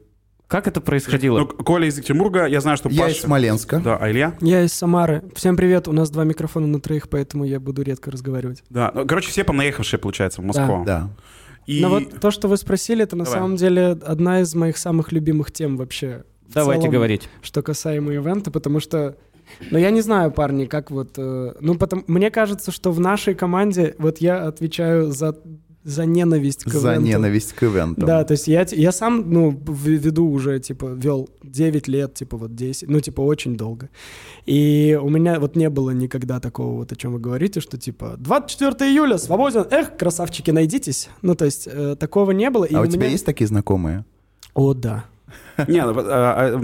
Как 0.47 0.69
это 0.69 0.79
происходило? 0.79 1.39
Ну, 1.39 1.47
Коля 1.47 1.85
из 1.87 1.97
Екатеринбурга, 1.97 2.45
я 2.45 2.61
знаю, 2.61 2.77
что 2.77 2.87
Я 2.87 3.01
Паша... 3.01 3.13
из 3.13 3.21
Смоленска. 3.23 3.81
Да, 3.81 3.97
а 3.97 4.09
Илья? 4.09 4.37
Я 4.39 4.63
из 4.63 4.71
Самары. 4.71 5.23
Всем 5.35 5.57
привет. 5.57 5.89
У 5.89 5.91
нас 5.91 6.09
два 6.09 6.23
микрофона 6.23 6.67
на 6.67 6.79
троих, 6.79 7.09
поэтому 7.09 7.43
я 7.43 7.59
буду 7.59 7.81
редко 7.81 8.09
разговаривать. 8.09 8.63
Да, 8.69 8.89
ну, 8.95 9.05
короче, 9.05 9.29
все 9.31 9.43
понаехавшие, 9.43 9.99
получается, 9.99 10.41
в 10.41 10.45
Москву. 10.45 10.85
Да. 10.85 11.09
И... 11.67 11.81
Но 11.81 11.89
вот 11.89 12.19
то, 12.19 12.31
что 12.31 12.47
вы 12.47 12.57
спросили, 12.57 13.03
это 13.03 13.15
на 13.15 13.25
Давай. 13.25 13.39
самом 13.39 13.55
деле 13.57 13.89
одна 13.89 14.41
из 14.41 14.55
моих 14.55 14.77
самых 14.77 15.11
любимых 15.11 15.51
тем 15.51 15.77
вообще. 15.77 16.23
Давайте 16.53 16.83
целом, 16.83 16.93
говорить. 16.93 17.29
Что 17.41 17.61
касаемо 17.61 18.13
ивента, 18.13 18.49
потому 18.51 18.79
что... 18.79 19.17
Ну, 19.69 19.77
я 19.77 19.91
не 19.91 20.01
знаю, 20.01 20.31
парни, 20.31 20.65
как 20.65 20.91
вот... 20.91 21.15
э, 21.17 21.53
ну, 21.59 21.75
потом... 21.75 22.05
Мне 22.07 22.31
кажется, 22.31 22.71
что 22.71 22.91
в 22.91 23.01
нашей 23.01 23.35
команде 23.35 23.95
вот 23.97 24.19
я 24.19 24.47
отвечаю 24.47 25.11
за, 25.11 25.37
за 25.87 26.05
ненависть 26.05 26.65
к 26.65 26.69
За 26.73 26.89
ивенту. 26.89 27.07
ненависть 27.07 27.53
к 27.53 27.63
ивентам. 27.63 28.05
Да, 28.05 28.23
то 28.25 28.33
есть 28.33 28.47
я, 28.47 28.65
я 28.71 28.91
сам, 28.91 29.23
ну, 29.31 29.51
в- 29.51 29.87
веду 29.87 30.29
уже, 30.29 30.59
типа, 30.59 30.87
вел 30.87 31.29
9 31.43 31.87
лет, 31.87 32.13
типа, 32.13 32.35
вот 32.37 32.55
10, 32.55 32.89
ну, 32.89 32.99
типа, 32.99 33.21
очень 33.21 33.55
долго. 33.55 33.89
И 34.45 34.99
у 35.01 35.09
меня 35.09 35.39
вот 35.39 35.55
не 35.55 35.69
было 35.69 35.91
никогда 35.91 36.39
такого 36.39 36.75
вот, 36.75 36.91
о 36.91 36.95
чем 36.95 37.13
вы 37.13 37.19
говорите, 37.19 37.61
что, 37.61 37.77
типа, 37.77 38.15
24 38.17 38.91
июля, 38.91 39.17
свободен, 39.17 39.65
эх, 39.71 39.95
красавчики, 39.97 40.51
найдитесь. 40.51 41.09
Ну, 41.21 41.35
то 41.35 41.45
есть 41.45 41.67
э, 41.71 41.95
такого 41.97 42.31
не 42.31 42.49
было. 42.49 42.65
И 42.65 42.75
А 42.75 42.79
у 42.79 42.83
меня- 42.83 42.91
тебя 42.91 43.07
есть 43.07 43.25
такие 43.25 43.47
знакомые? 43.47 44.03
О, 44.53 44.73
да. 44.73 45.05
Не, 45.67 45.83
ну, 45.85 45.93
а, 45.99 46.53
а, 46.53 46.57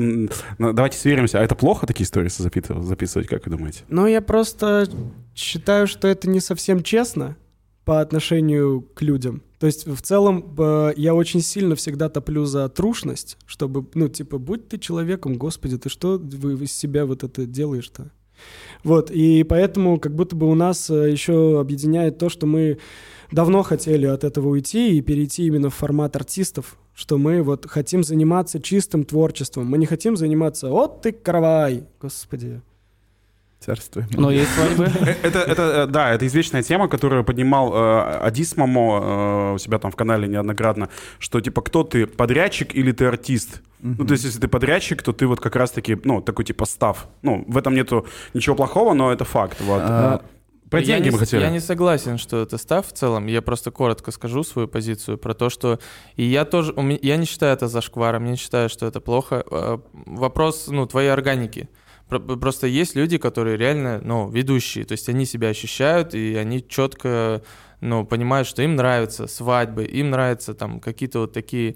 ну, 0.57 0.73
давайте 0.73 0.97
сверимся. 0.97 1.39
А 1.39 1.43
это 1.43 1.55
плохо 1.55 1.85
такие 1.87 2.05
истории 2.05 2.29
записывать, 2.29 3.27
как 3.27 3.45
вы 3.45 3.51
думаете? 3.55 3.83
Но 3.89 4.07
я 4.07 4.21
просто 4.21 4.87
считаю, 5.35 5.87
что 5.87 6.07
это 6.07 6.29
не 6.29 6.39
совсем 6.39 6.83
честно 6.83 7.35
по 7.85 8.01
отношению 8.01 8.81
к 8.81 9.01
людям. 9.01 9.41
То 9.59 9.67
есть 9.67 9.87
в 9.87 10.01
целом 10.01 10.55
э, 10.57 10.93
я 10.97 11.15
очень 11.15 11.41
сильно 11.41 11.75
всегда 11.75 12.09
топлю 12.09 12.45
за 12.45 12.67
трушность, 12.69 13.37
чтобы, 13.45 13.85
ну, 13.93 14.07
типа, 14.09 14.37
будь 14.37 14.67
ты 14.67 14.77
человеком, 14.77 15.35
господи, 15.35 15.77
ты 15.77 15.89
что 15.89 16.17
вы 16.17 16.55
из 16.55 16.71
себя 16.73 17.05
вот 17.05 17.23
это 17.23 17.45
делаешь-то? 17.45 18.11
Вот, 18.83 19.11
и 19.11 19.43
поэтому 19.43 19.99
как 19.99 20.15
будто 20.15 20.35
бы 20.35 20.49
у 20.49 20.55
нас 20.55 20.89
э, 20.89 21.11
еще 21.11 21.59
объединяет 21.59 22.17
то, 22.17 22.29
что 22.29 22.45
мы 22.45 22.79
давно 23.31 23.63
хотели 23.63 24.05
от 24.05 24.23
этого 24.23 24.49
уйти 24.49 24.97
и 24.97 25.01
перейти 25.01 25.45
именно 25.45 25.69
в 25.69 25.75
формат 25.75 26.15
артистов, 26.15 26.77
что 26.93 27.17
мы 27.17 27.41
вот 27.41 27.65
хотим 27.69 28.03
заниматься 28.03 28.61
чистым 28.61 29.03
творчеством. 29.03 29.67
Мы 29.67 29.77
не 29.77 29.85
хотим 29.85 30.17
заниматься 30.17 30.69
«Вот 30.69 31.01
ты 31.01 31.11
каравай!» 31.11 31.85
Господи. 32.01 32.61
Царство. 33.65 34.05
Но 34.11 34.29
есть 34.31 34.49
свадьбы. 34.55 34.85
Это, 35.23 35.39
это, 35.39 35.61
э, 35.61 35.87
да, 35.87 36.11
это 36.13 36.27
извечная 36.27 36.63
тема, 36.63 36.87
которую 36.89 37.23
поднимал 37.23 37.73
э, 37.73 38.19
Адис 38.27 38.57
Мамо 38.57 39.51
э, 39.51 39.53
у 39.55 39.57
себя 39.57 39.79
там 39.79 39.91
в 39.91 39.95
канале 39.95 40.27
неоднократно, 40.27 40.89
что 41.19 41.39
типа 41.39 41.61
кто 41.61 41.83
ты, 41.83 42.05
подрядчик 42.07 42.75
или 42.75 42.91
ты 42.91 43.05
артист? 43.05 43.61
Ну, 43.79 44.05
то 44.05 44.13
есть, 44.13 44.23
если 44.25 44.39
ты 44.39 44.47
подрядчик, 44.47 45.01
то 45.01 45.11
ты 45.11 45.27
вот 45.27 45.39
как 45.41 45.55
раз-таки, 45.55 45.97
ну, 46.03 46.21
такой 46.21 46.45
типа 46.45 46.65
став. 46.65 47.07
Ну, 47.21 47.43
в 47.47 47.57
этом 47.57 47.73
нету 47.75 48.05
ничего 48.33 48.55
плохого, 48.55 48.93
но 48.93 49.11
это 49.11 49.25
факт. 49.25 49.59
Вот. 49.61 49.81
А, 49.83 50.21
Про 50.69 50.79
я 50.79 50.85
деньги 50.85 51.05
не, 51.07 51.11
мы 51.11 51.19
хотели. 51.19 51.41
Я 51.41 51.49
не 51.49 51.59
согласен, 51.59 52.17
что 52.17 52.41
это 52.41 52.57
став 52.57 52.87
в 52.87 52.93
целом. 52.93 53.27
Я 53.27 53.41
просто 53.41 53.71
коротко 53.71 54.11
скажу 54.11 54.43
свою 54.43 54.67
позицию 54.69 55.17
про 55.17 55.33
то, 55.33 55.49
что... 55.49 55.79
И 56.15 56.23
я 56.23 56.45
тоже... 56.45 56.71
у 56.75 56.81
меня- 56.81 56.99
Я 57.01 57.17
не 57.17 57.25
считаю 57.25 57.53
это 57.53 57.67
зашкваром, 57.67 58.23
я 58.25 58.31
не 58.31 58.37
считаю, 58.37 58.69
что 58.69 58.85
это 58.85 59.01
плохо. 59.01 59.43
Э, 59.51 59.77
Вопрос, 60.05 60.67
ну, 60.67 60.85
твоей 60.85 61.09
органики. 61.11 61.67
Про- 62.09 62.19
Просто 62.19 62.67
есть 62.67 62.95
люди, 62.95 63.17
которые 63.17 63.57
реально, 63.57 63.99
ну, 64.03 64.29
ведущие. 64.29 64.85
То 64.85 64.91
есть 64.93 65.09
они 65.09 65.25
себя 65.25 65.49
ощущают, 65.49 66.13
и 66.13 66.35
они 66.35 66.65
четко, 66.67 67.41
ну, 67.81 68.05
понимают, 68.05 68.47
что 68.47 68.61
им 68.61 68.75
нравятся 68.75 69.27
свадьбы, 69.27 69.83
им 69.85 70.09
нравятся 70.11 70.53
там 70.53 70.79
какие-то 70.79 71.19
вот 71.19 71.33
такие... 71.33 71.75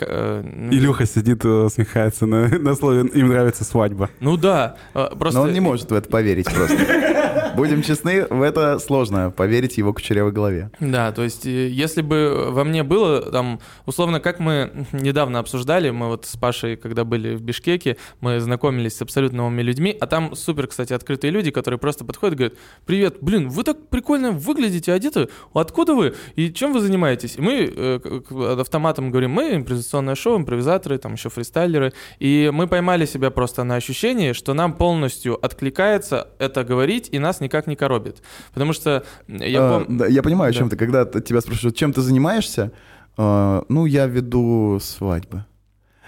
э, 0.00 0.42
ну, 0.44 0.70
И 0.72 0.78
Леха 0.78 1.06
сидит, 1.06 1.42
э, 1.44 1.68
смехается 1.72 2.26
на, 2.26 2.48
на 2.58 2.74
слове 2.74 3.08
«им 3.14 3.28
нравится 3.28 3.64
свадьба». 3.64 4.10
Ну 4.20 4.36
да, 4.36 4.76
э, 4.94 5.08
просто... 5.18 5.40
Но 5.40 5.46
он 5.46 5.52
не 5.52 5.60
может 5.60 5.90
в 5.90 5.94
это 5.94 6.08
поверить 6.08 6.52
просто. 6.52 6.76
Будем 7.56 7.82
честны, 7.82 8.26
в 8.26 8.42
это 8.42 8.78
сложно 8.78 9.30
поверить 9.30 9.78
его 9.78 9.92
кучерявой 9.92 10.32
голове. 10.32 10.70
Да, 10.80 11.12
то 11.12 11.22
есть, 11.22 11.46
э, 11.46 11.68
если 11.68 12.02
бы 12.02 12.48
во 12.50 12.64
мне 12.64 12.82
было, 12.82 13.22
там, 13.22 13.60
условно, 13.86 14.20
как 14.20 14.38
мы 14.40 14.86
недавно 14.92 15.38
обсуждали, 15.38 15.90
мы 15.90 16.08
вот 16.08 16.26
с 16.26 16.36
Пашей, 16.36 16.76
когда 16.76 17.04
были 17.04 17.34
в 17.34 17.42
Бишкеке, 17.42 17.96
мы 18.20 18.40
знакомились 18.40 18.96
с 18.96 19.02
абсолютно 19.02 19.38
новыми 19.38 19.62
людьми, 19.62 19.96
а 20.00 20.06
там 20.06 20.34
супер, 20.34 20.66
кстати, 20.66 20.92
открытые 20.92 21.30
люди, 21.30 21.50
которые 21.50 21.78
просто 21.78 22.04
подходят 22.04 22.34
и 22.34 22.36
говорят, 22.36 22.58
привет, 22.84 23.16
блин, 23.20 23.48
вы 23.48 23.64
так 23.64 23.88
прикольно 23.88 24.32
выглядите, 24.32 24.92
одеты, 24.92 25.28
откуда 25.54 25.94
вы 25.94 26.14
и 26.34 26.52
чем 26.52 26.72
вы 26.72 26.80
занимаетесь? 26.80 27.36
И 27.36 27.40
мы 27.40 27.72
э, 27.74 28.00
автоматом 28.60 29.10
говорим, 29.10 29.32
мы 29.32 29.56
импровизационное 29.56 30.14
шоу, 30.14 30.38
импровизаторы, 30.38 30.98
там 30.98 31.14
еще 31.14 31.28
фристайлеры, 31.28 31.92
и 32.18 32.50
мы 32.52 32.66
поймали 32.66 33.06
себя 33.06 33.30
просто 33.30 33.64
на 33.64 33.76
ощущении, 33.76 34.32
что 34.32 34.54
нам 34.54 34.72
полностью 34.72 35.44
откликается 35.44 36.28
это 36.38 36.64
говорить, 36.64 37.08
и 37.12 37.18
нас 37.26 37.40
никак 37.40 37.66
не 37.66 37.76
коробит. 37.76 38.22
Потому 38.54 38.72
что 38.72 39.04
я 39.28 39.60
А, 39.62 39.84
да, 39.88 40.06
я 40.06 40.22
понимаю, 40.22 40.50
о 40.50 40.52
Да. 40.52 40.58
чем 40.58 40.68
ты. 40.68 40.76
Когда 40.76 41.04
тебя 41.04 41.40
спрашивают, 41.40 41.76
чем 41.76 41.92
ты 41.92 42.00
занимаешься, 42.00 42.70
а, 43.16 43.64
ну, 43.68 43.86
я 43.86 44.06
веду 44.06 44.78
свадьбы. 44.80 45.44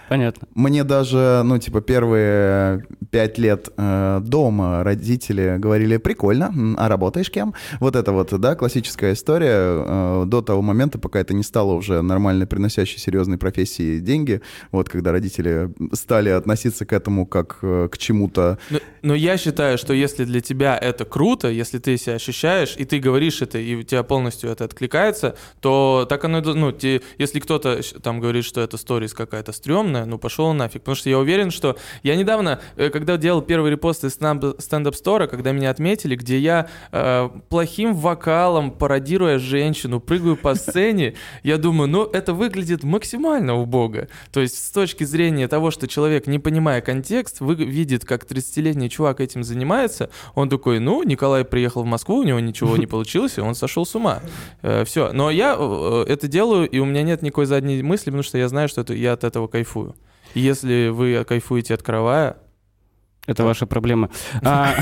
Понятно. 0.09 0.47
Мне 0.55 0.83
даже, 0.83 1.41
ну, 1.45 1.57
типа, 1.59 1.81
первые 1.81 2.85
пять 3.11 3.37
лет 3.37 3.69
э, 3.77 4.21
дома 4.23 4.83
родители 4.83 5.55
говорили, 5.57 5.97
прикольно, 5.97 6.51
а 6.77 6.89
работаешь 6.89 7.29
кем? 7.31 7.53
Вот 7.79 7.95
это 7.95 8.11
вот, 8.11 8.33
да, 8.39 8.55
классическая 8.55 9.13
история 9.13 9.83
э, 9.85 10.23
до 10.25 10.41
того 10.41 10.61
момента, 10.61 10.97
пока 10.99 11.19
это 11.19 11.33
не 11.33 11.43
стало 11.43 11.73
уже 11.73 12.01
нормально 12.01 12.45
приносящей 12.47 12.99
серьезной 12.99 13.37
профессии 13.37 13.99
деньги, 13.99 14.41
вот, 14.71 14.89
когда 14.89 15.11
родители 15.11 15.71
стали 15.93 16.29
относиться 16.29 16.85
к 16.85 16.93
этому 16.93 17.25
как 17.25 17.59
э, 17.61 17.87
к 17.91 17.97
чему-то 17.97 18.57
Но, 18.69 18.79
но 19.03 19.15
я 19.15 19.37
считаю, 19.37 19.77
что 19.77 19.93
если 19.93 20.25
для 20.25 20.41
тебя 20.41 20.75
это 20.77 21.05
круто, 21.05 21.49
если 21.49 21.77
ты 21.77 21.97
себя 21.97 22.15
ощущаешь, 22.15 22.75
и 22.77 22.85
ты 22.85 22.99
говоришь 22.99 23.41
это, 23.41 23.59
и 23.59 23.75
у 23.75 23.83
тебя 23.83 24.03
полностью 24.03 24.49
это 24.49 24.65
откликается, 24.65 25.35
то 25.61 26.05
так 26.09 26.25
оно, 26.25 26.41
ну, 26.41 26.71
те- 26.71 27.01
если 27.17 27.39
кто-то 27.39 27.79
там 28.01 28.19
говорит, 28.19 28.45
что 28.45 28.61
это 28.61 28.77
сторис 28.77 29.13
какая-то 29.13 29.51
стрёмная, 29.51 29.98
ну, 30.05 30.17
пошел 30.17 30.53
нафиг. 30.53 30.81
Потому 30.81 30.95
что 30.95 31.09
я 31.09 31.19
уверен, 31.19 31.51
что 31.51 31.77
я 32.03 32.15
недавно, 32.15 32.59
э, 32.75 32.89
когда 32.89 33.17
делал 33.17 33.41
первый 33.41 33.71
репост 33.71 34.03
из 34.03 34.17
стендап- 34.17 34.59
стендап-стора, 34.59 35.27
когда 35.27 35.51
меня 35.51 35.69
отметили, 35.69 36.15
где 36.15 36.39
я 36.39 36.67
э, 36.91 37.29
плохим 37.49 37.93
вокалом, 37.93 38.71
пародируя 38.71 39.39
женщину, 39.39 39.99
прыгаю 39.99 40.37
по 40.37 40.55
сцене, 40.55 41.15
я 41.43 41.57
думаю, 41.57 41.89
ну, 41.89 42.05
это 42.05 42.33
выглядит 42.33 42.83
максимально 42.83 43.55
убого. 43.55 44.07
То 44.31 44.39
есть 44.41 44.63
с 44.63 44.71
точки 44.71 45.03
зрения 45.03 45.47
того, 45.47 45.71
что 45.71 45.87
человек, 45.87 46.27
не 46.27 46.39
понимая 46.39 46.81
контекст, 46.81 47.39
вы, 47.39 47.55
видит, 47.55 48.05
как 48.05 48.25
30-летний 48.25 48.89
чувак 48.89 49.19
этим 49.19 49.43
занимается, 49.43 50.09
он 50.35 50.49
такой, 50.49 50.79
ну, 50.79 51.03
Николай 51.03 51.43
приехал 51.43 51.83
в 51.83 51.85
Москву, 51.85 52.17
у 52.17 52.23
него 52.23 52.39
ничего 52.39 52.77
не 52.77 52.87
получилось, 52.87 53.37
и 53.37 53.41
он 53.41 53.55
сошел 53.55 53.85
с 53.85 53.95
ума. 53.95 54.21
все. 54.85 55.11
Но 55.13 55.31
я 55.31 55.55
э, 55.57 56.05
это 56.07 56.27
делаю, 56.27 56.67
и 56.67 56.79
у 56.79 56.85
меня 56.85 57.03
нет 57.03 57.21
никакой 57.21 57.45
задней 57.45 57.81
мысли, 57.83 58.05
потому 58.05 58.23
что 58.23 58.37
я 58.37 58.47
знаю, 58.47 58.67
что 58.69 58.81
это, 58.81 58.93
я 58.93 59.13
от 59.13 59.23
этого 59.23 59.47
кайфую. 59.47 59.88
Если 60.33 60.89
вы 60.89 61.23
кайфуете 61.27 61.73
от 61.73 61.83
каравая, 61.83 62.37
Это 63.27 63.43
ваша 63.43 63.65
проблема. 63.67 64.09
А, 64.41 64.73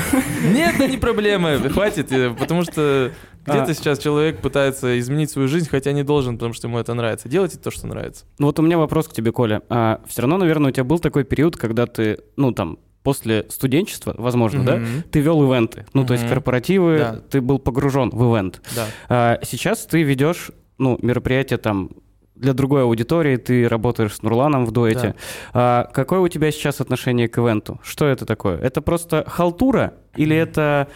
нет, 0.42 0.74
это 0.76 0.88
не 0.88 0.96
проблема, 0.96 1.58
хватит, 1.68 2.10
э, 2.12 2.30
потому 2.30 2.62
что 2.62 3.10
где-то 3.46 3.70
А. 3.70 3.74
сейчас 3.74 3.98
человек 3.98 4.40
пытается 4.40 4.98
изменить 4.98 5.30
свою 5.30 5.48
жизнь, 5.48 5.68
хотя 5.68 5.92
не 5.92 6.02
должен, 6.02 6.36
потому 6.36 6.54
что 6.54 6.66
ему 6.68 6.78
это 6.78 6.94
нравится. 6.94 7.28
Делайте 7.28 7.58
то, 7.58 7.70
что 7.70 7.86
нравится. 7.86 8.24
Ну 8.38 8.46
вот 8.46 8.58
у 8.58 8.62
меня 8.62 8.78
вопрос 8.78 9.08
к 9.08 9.12
тебе, 9.12 9.32
Коля. 9.32 9.62
все 10.06 10.22
равно, 10.22 10.38
наверное, 10.38 10.70
у 10.70 10.72
тебя 10.72 10.84
был 10.84 10.98
такой 10.98 11.24
период, 11.24 11.56
когда 11.56 11.86
ты, 11.86 12.18
ну 12.36 12.52
там, 12.52 12.78
после 13.02 13.46
студенчества, 13.48 14.14
возможно, 14.18 14.64
да, 14.64 14.80
ты 15.10 15.20
вел 15.20 15.42
ивенты. 15.50 15.86
Ну, 15.94 16.04
то 16.04 16.14
есть 16.14 16.28
корпоративы, 16.28 16.98
Да. 16.98 17.20
ты 17.30 17.40
был 17.40 17.58
погружен 17.58 18.10
в 18.10 18.22
ивент. 18.34 18.60
Да. 18.74 18.86
А 19.08 19.38
сейчас 19.44 19.86
ты 19.86 20.02
ведешь, 20.02 20.50
ну, 20.78 20.98
мероприятие 21.02 21.58
там 21.58 21.90
для 22.38 22.52
другой 22.52 22.82
аудитории, 22.82 23.36
ты 23.36 23.68
работаешь 23.68 24.14
с 24.14 24.22
Нурланом 24.22 24.66
в 24.66 24.72
дуэте. 24.72 25.14
А 25.52 25.88
какое 25.92 26.20
у 26.20 26.28
тебя 26.28 26.50
сейчас 26.50 26.80
отношение 26.80 27.28
к 27.28 27.38
ивенту? 27.38 27.80
Что 27.82 28.06
это 28.06 28.26
такое? 28.26 28.58
Это 28.58 28.80
просто 28.80 29.24
халтура 29.26 29.94
или 30.16 30.36
это... 30.36 30.88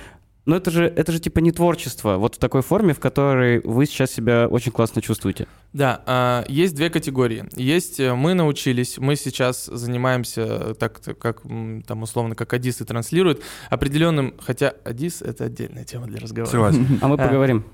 Ну, 0.45 0.57
это 0.57 0.73
же, 0.73 0.87
это 0.87 1.13
же 1.13 1.21
типа 1.21 1.39
не 1.39 1.53
творчество, 1.53 2.17
вот 2.17 2.35
в 2.35 2.39
такой 2.39 2.63
форме, 2.63 2.95
в 2.95 2.99
которой 2.99 3.61
вы 3.63 3.87
сейчас 3.87 4.11
себя 4.11 4.49
очень 4.49 4.73
классно 4.73 5.01
чувствуете. 5.01 5.47
Да, 5.73 6.03
а, 6.05 6.45
есть 6.49 6.75
две 6.75 6.91
категории. 6.91 7.45
Есть 7.55 8.01
э, 8.01 8.13
мы 8.15 8.35
научились, 8.35 8.99
мы 8.99 9.15
сейчас 9.15 9.67
занимаемся 9.67 10.41
э, 10.43 10.75
так, 10.77 11.01
как 11.21 11.43
там 11.87 12.03
условно, 12.03 12.35
как 12.35 12.53
Адисы 12.55 12.85
транслируют, 12.85 13.41
определенным, 13.71 14.35
хотя 14.41 14.75
Адис 14.85 15.23
это 15.23 15.45
отдельная 15.45 15.85
тема 15.85 16.09
для 16.09 16.19
разговора. 16.19 16.51
Согласен. 16.51 16.99
А 17.01 17.07
мы 17.07 17.15
А, 17.15 17.19
поговорим. 17.19 17.65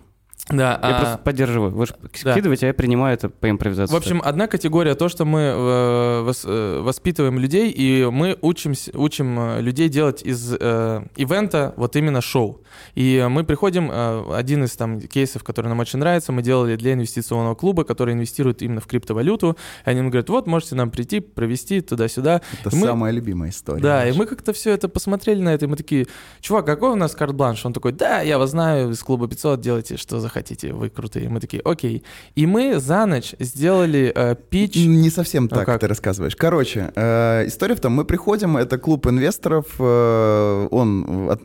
Да, 0.51 0.79
Я 0.83 0.97
а, 0.97 1.01
просто 1.01 1.19
поддерживаю. 1.19 1.73
Вы 1.73 1.85
же 1.87 1.95
да. 2.25 2.33
скидываете, 2.33 2.67
а 2.67 2.69
я 2.69 2.75
принимаю 2.75 3.13
это 3.13 3.29
по 3.29 3.51
импровизации. 3.51 3.93
В 3.93 3.97
общем, 3.97 4.23
одна 4.25 4.47
категория 4.47 4.95
то, 4.95 5.11
что 5.11 5.27
мы 5.27 5.41
э, 5.41 6.23
вос- 6.25 6.45
э, 6.47 6.81
воспитываем 6.81 7.39
людей, 7.39 7.71
и 7.71 8.07
мы 8.11 8.39
учимся, 8.41 8.91
учим 8.95 9.39
э, 9.39 9.61
людей 9.61 9.91
делать 9.91 10.23
из 10.23 10.55
э, 10.59 11.03
ивента 11.17 11.75
вот 11.77 11.97
именно 11.97 12.23
шоу. 12.23 12.63
И 12.95 13.27
мы 13.29 13.45
приходим, 13.45 13.91
э, 13.93 14.25
один 14.35 14.65
из 14.65 14.73
там 14.75 15.03
кейсов, 15.03 15.45
который 15.45 15.67
нам 15.67 15.81
очень 15.81 15.99
нравится, 15.99 16.33
мы 16.33 16.41
делали 16.41 16.77
для 16.77 16.95
инвестиционного 16.95 17.55
клуба, 17.55 17.85
который 17.85 18.15
инвестирует 18.15 18.63
именно 18.63 18.81
в 18.81 18.87
криптовалюту. 18.87 19.59
И 19.85 19.91
они 19.91 20.01
нам 20.01 20.09
говорят, 20.09 20.31
вот, 20.31 20.47
можете 20.47 20.77
нам 20.77 20.91
прийти, 20.91 21.21
провести 21.21 21.83
туда-сюда. 21.83 22.41
Это 22.65 22.75
И 22.75 22.79
мы- 22.79 22.87
самая 22.87 23.13
любимая 23.13 23.51
история. 23.51 23.83
Да, 23.83 24.05
и 24.05 24.09
наша. 24.09 24.19
мы 24.19 24.25
как-то 24.27 24.55
все 24.55 24.71
это 24.71 24.89
посмотрели 24.89 25.43
на 25.43 25.51
это, 25.53 25.67
и 25.67 25.69
мы 25.69 25.77
такие, 25.77 26.07
чувак, 26.41 26.65
какой 26.65 26.93
у 26.93 26.97
нас 26.97 27.15
карт-бланш? 27.15 27.67
Он 27.67 27.75
такой, 27.75 27.93
да, 27.93 28.23
я 28.23 28.39
вас 28.39 28.51
знаю, 28.51 28.93
из 28.93 29.03
клуба 29.03 29.29
500, 29.29 29.61
делайте, 29.61 29.99
что 29.99 30.21
захотите, 30.29 30.73
вы 30.73 30.91
крутые. 30.91 31.29
Мы 31.29 31.41
такие, 31.41 31.63
окей. 31.65 32.03
И 32.37 32.47
мы 32.47 32.79
за 32.79 33.07
ночь 33.07 33.35
сделали 33.41 34.13
э, 34.15 34.37
пич. 34.51 34.77
Не 34.77 35.11
совсем 35.11 35.45
Ну 35.45 35.49
так 35.49 35.67
как? 35.67 35.81
ты 35.81 35.87
рассказываешь. 35.89 36.37
Короче, 36.37 36.93
э, 36.95 37.45
история 37.47 37.75
в 37.75 37.81
том, 37.81 37.93
мы 37.93 38.05
приходим, 38.05 38.57
это 38.57 38.79
клуб 38.79 39.07
инвесторов, 39.07 39.67
э, 39.79 40.69
он, 40.71 41.31
от- 41.31 41.43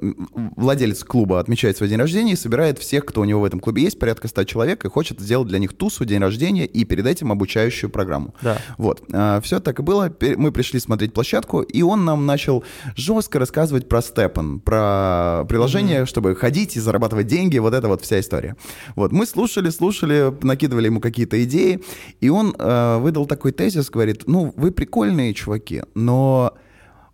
владелец 0.55 1.03
клуба 1.03 1.39
отмечает 1.39 1.77
свой 1.77 1.89
день 1.89 1.99
рождения 1.99 2.33
и 2.33 2.35
собирает 2.35 2.77
всех, 2.79 3.05
кто 3.05 3.21
у 3.21 3.23
него 3.23 3.41
в 3.41 3.45
этом 3.45 3.59
клубе 3.59 3.83
есть, 3.83 3.99
порядка 3.99 4.27
100 4.27 4.43
человек, 4.43 4.85
и 4.85 4.89
хочет 4.89 5.19
сделать 5.19 5.47
для 5.47 5.59
них 5.59 5.73
тусу, 5.73 6.05
день 6.05 6.19
рождения 6.21 6.65
и 6.65 6.83
перед 6.85 7.05
этим 7.07 7.31
обучающую 7.31 7.89
программу. 7.89 8.33
Да. 8.41 8.57
Вот, 8.77 9.01
все 9.43 9.59
так 9.59 9.79
и 9.79 9.81
было. 9.81 10.13
Мы 10.37 10.51
пришли 10.51 10.79
смотреть 10.79 11.13
площадку, 11.13 11.61
и 11.61 11.81
он 11.81 12.05
нам 12.05 12.25
начал 12.25 12.63
жестко 12.95 13.39
рассказывать 13.39 13.87
про 13.87 14.01
Степан, 14.01 14.59
про 14.59 15.45
приложение, 15.47 16.05
чтобы 16.05 16.35
ходить 16.35 16.75
и 16.75 16.79
зарабатывать 16.79 17.27
деньги, 17.27 17.57
вот 17.59 17.73
это 17.73 17.87
вот 17.87 18.01
вся 18.01 18.19
история. 18.19 18.55
Вот, 18.95 19.11
мы 19.11 19.25
слушали, 19.25 19.69
слушали, 19.69 20.33
накидывали 20.43 20.85
ему 20.87 20.99
какие-то 20.99 21.43
идеи, 21.43 21.83
и 22.19 22.29
он 22.29 22.55
э, 22.57 22.97
выдал 22.99 23.25
такой 23.25 23.51
тезис, 23.51 23.89
говорит, 23.89 24.23
ну, 24.27 24.53
вы 24.55 24.71
прикольные 24.71 25.33
чуваки, 25.33 25.83
но 25.95 26.53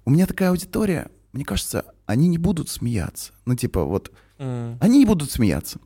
у 0.06 0.12
меня 0.12 0.26
такая 0.26 0.50
аудитория, 0.50 1.10
мне 1.34 1.46
кажется, 1.46 1.86
они 2.06 2.28
не 2.28 2.38
будут 2.38 2.70
смеяться. 2.70 3.34
Ну, 3.46 3.56
типа, 3.56 3.84
вот, 3.84 4.12
М. 4.40 4.78
они 4.80 5.00
не 5.00 5.06
будут 5.06 5.32
смеяться. 5.32 5.80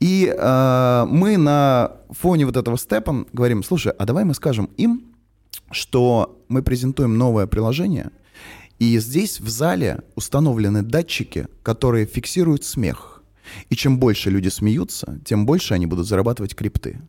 И 0.00 0.32
э, 0.34 1.06
мы 1.08 1.36
на 1.36 1.92
фоне 2.10 2.46
вот 2.46 2.56
этого 2.56 2.78
степа 2.78 3.26
говорим, 3.32 3.62
слушай, 3.62 3.92
а 3.92 4.04
давай 4.06 4.24
мы 4.24 4.34
скажем 4.34 4.70
им, 4.76 5.14
что 5.70 6.42
мы 6.48 6.62
презентуем 6.62 7.18
новое 7.18 7.46
приложение, 7.46 8.10
и 8.78 8.98
здесь 8.98 9.40
в 9.40 9.48
зале 9.48 10.02
установлены 10.14 10.82
датчики, 10.82 11.48
которые 11.62 12.06
фиксируют 12.06 12.64
смех. 12.64 13.15
И 13.70 13.76
чем 13.76 13.98
больше 13.98 14.30
люди 14.30 14.48
смеются, 14.48 15.20
тем 15.24 15.46
больше 15.46 15.74
они 15.74 15.86
будут 15.86 16.06
зарабатывать 16.06 16.54
крипты. 16.54 17.00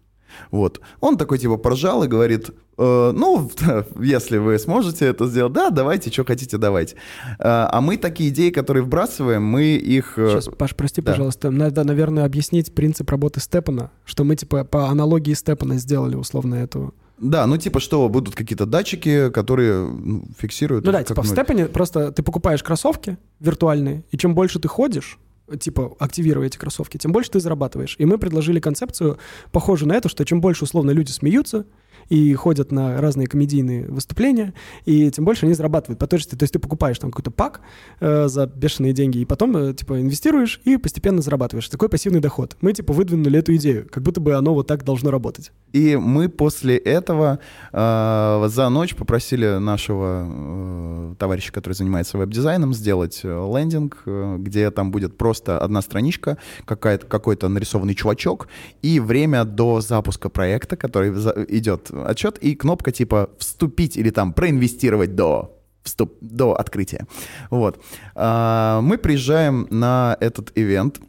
Вот. 0.51 0.81
Он 0.99 1.17
такой 1.17 1.37
типа 1.37 1.57
поржал 1.57 2.03
и 2.03 2.07
говорит, 2.07 2.49
«Э, 2.77 3.11
ну, 3.13 3.49
если 3.99 4.37
вы 4.37 4.59
сможете 4.59 5.05
это 5.05 5.27
сделать, 5.27 5.53
да, 5.53 5.69
давайте, 5.69 6.11
что 6.11 6.25
хотите, 6.25 6.57
давайте. 6.57 6.95
А 7.39 7.69
а 7.71 7.81
мы 7.81 7.97
такие 7.97 8.29
идеи, 8.29 8.49
которые 8.49 8.83
вбрасываем, 8.83 9.43
мы 9.43 9.75
их... 9.75 10.17
э, 10.17 10.29
Сейчас, 10.29 10.49
Паш, 10.57 10.75
прости, 10.75 11.01
да. 11.01 11.11
пожалуйста, 11.11 11.51
надо, 11.51 11.83
наверное, 11.83 12.25
объяснить 12.25 12.73
принцип 12.73 13.09
работы 13.09 13.39
Степана, 13.39 13.91
что 14.05 14.23
мы, 14.23 14.35
типа, 14.35 14.63
по 14.63 14.89
аналогии 14.89 15.33
Степана 15.33 15.77
сделали 15.77 16.15
условно 16.15 16.55
эту... 16.55 16.93
Да, 17.19 17.47
ну 17.47 17.57
типа 17.57 17.79
что, 17.79 18.07
будут 18.09 18.35
какие-то 18.35 18.67
датчики, 18.67 19.31
которые 19.31 19.87
ну, 19.87 20.27
фиксируют... 20.37 20.85
Ну 20.85 20.91
да, 20.91 21.03
типа 21.03 21.23
в 21.23 21.27
Степане 21.27 21.65
просто 21.65 22.11
ты 22.11 22.21
покупаешь 22.21 22.61
кроссовки 22.61 23.17
виртуальные, 23.39 24.03
и 24.11 24.17
чем 24.17 24.35
больше 24.35 24.59
ты 24.59 24.67
ходишь, 24.67 25.17
типа, 25.59 25.95
активируя 25.99 26.47
эти 26.47 26.57
кроссовки, 26.57 26.97
тем 26.97 27.11
больше 27.11 27.31
ты 27.31 27.39
зарабатываешь. 27.39 27.95
И 27.97 28.05
мы 28.05 28.17
предложили 28.17 28.59
концепцию, 28.59 29.17
похожую 29.51 29.89
на 29.89 29.93
эту, 29.93 30.09
что 30.09 30.25
чем 30.25 30.41
больше, 30.41 30.65
условно, 30.65 30.91
люди 30.91 31.11
смеются, 31.11 31.65
и 32.09 32.33
ходят 32.33 32.71
на 32.71 32.99
разные 33.01 33.27
комедийные 33.27 33.85
выступления, 33.87 34.53
и 34.85 35.09
тем 35.11 35.25
больше 35.25 35.45
они 35.45 35.53
зарабатывают 35.53 35.99
по 35.99 36.07
точности. 36.07 36.35
То 36.35 36.43
есть 36.43 36.53
ты 36.53 36.59
покупаешь 36.59 36.99
там 36.99 37.11
какой-то 37.11 37.31
пак 37.31 37.61
э, 37.99 38.27
за 38.27 38.47
бешеные 38.47 38.93
деньги, 38.93 39.19
и 39.19 39.25
потом, 39.25 39.55
э, 39.57 39.73
типа, 39.73 40.01
инвестируешь 40.01 40.61
и 40.65 40.77
постепенно 40.77 41.21
зарабатываешь. 41.21 41.67
Такой 41.69 41.89
пассивный 41.89 42.19
доход. 42.19 42.57
Мы, 42.61 42.73
типа, 42.73 42.93
выдвинули 42.93 43.39
эту 43.39 43.55
идею, 43.55 43.87
как 43.91 44.03
будто 44.03 44.21
бы 44.21 44.33
оно 44.33 44.53
вот 44.53 44.67
так 44.67 44.83
должно 44.83 45.11
работать. 45.11 45.51
И 45.73 45.95
мы 45.97 46.29
после 46.29 46.77
этого 46.77 47.39
э, 47.73 48.45
за 48.47 48.69
ночь 48.69 48.95
попросили 48.95 49.57
нашего 49.57 50.25
э, 50.27 51.15
товарища, 51.19 51.51
который 51.51 51.73
занимается 51.73 52.17
веб-дизайном, 52.17 52.73
сделать 52.73 53.21
э, 53.23 53.27
лендинг, 53.27 54.03
э, 54.05 54.37
где 54.39 54.71
там 54.71 54.91
будет 54.91 55.17
просто 55.17 55.59
одна 55.59 55.81
страничка, 55.81 56.37
какая-то, 56.65 57.05
какой-то 57.05 57.49
нарисованный 57.49 57.95
чувачок, 57.95 58.47
и 58.81 58.99
время 58.99 59.43
до 59.45 59.81
запуска 59.81 60.29
проекта, 60.29 60.77
который 60.77 61.11
за- 61.13 61.45
идет 61.49 61.89
отчет, 62.05 62.37
и 62.37 62.55
кнопка 62.55 62.91
типа 62.91 63.29
«вступить» 63.37 63.97
или 63.97 64.09
там 64.09 64.33
«проинвестировать 64.33 65.15
до» 65.15 65.53
вступ, 65.87 66.17
до 66.21 66.53
открытия. 66.53 67.07
Вот. 67.49 67.79
А, 68.15 68.81
мы 68.81 68.97
приезжаем 68.97 69.67
на 69.69 70.17
этот 70.19 70.51
ивент, 70.55 70.99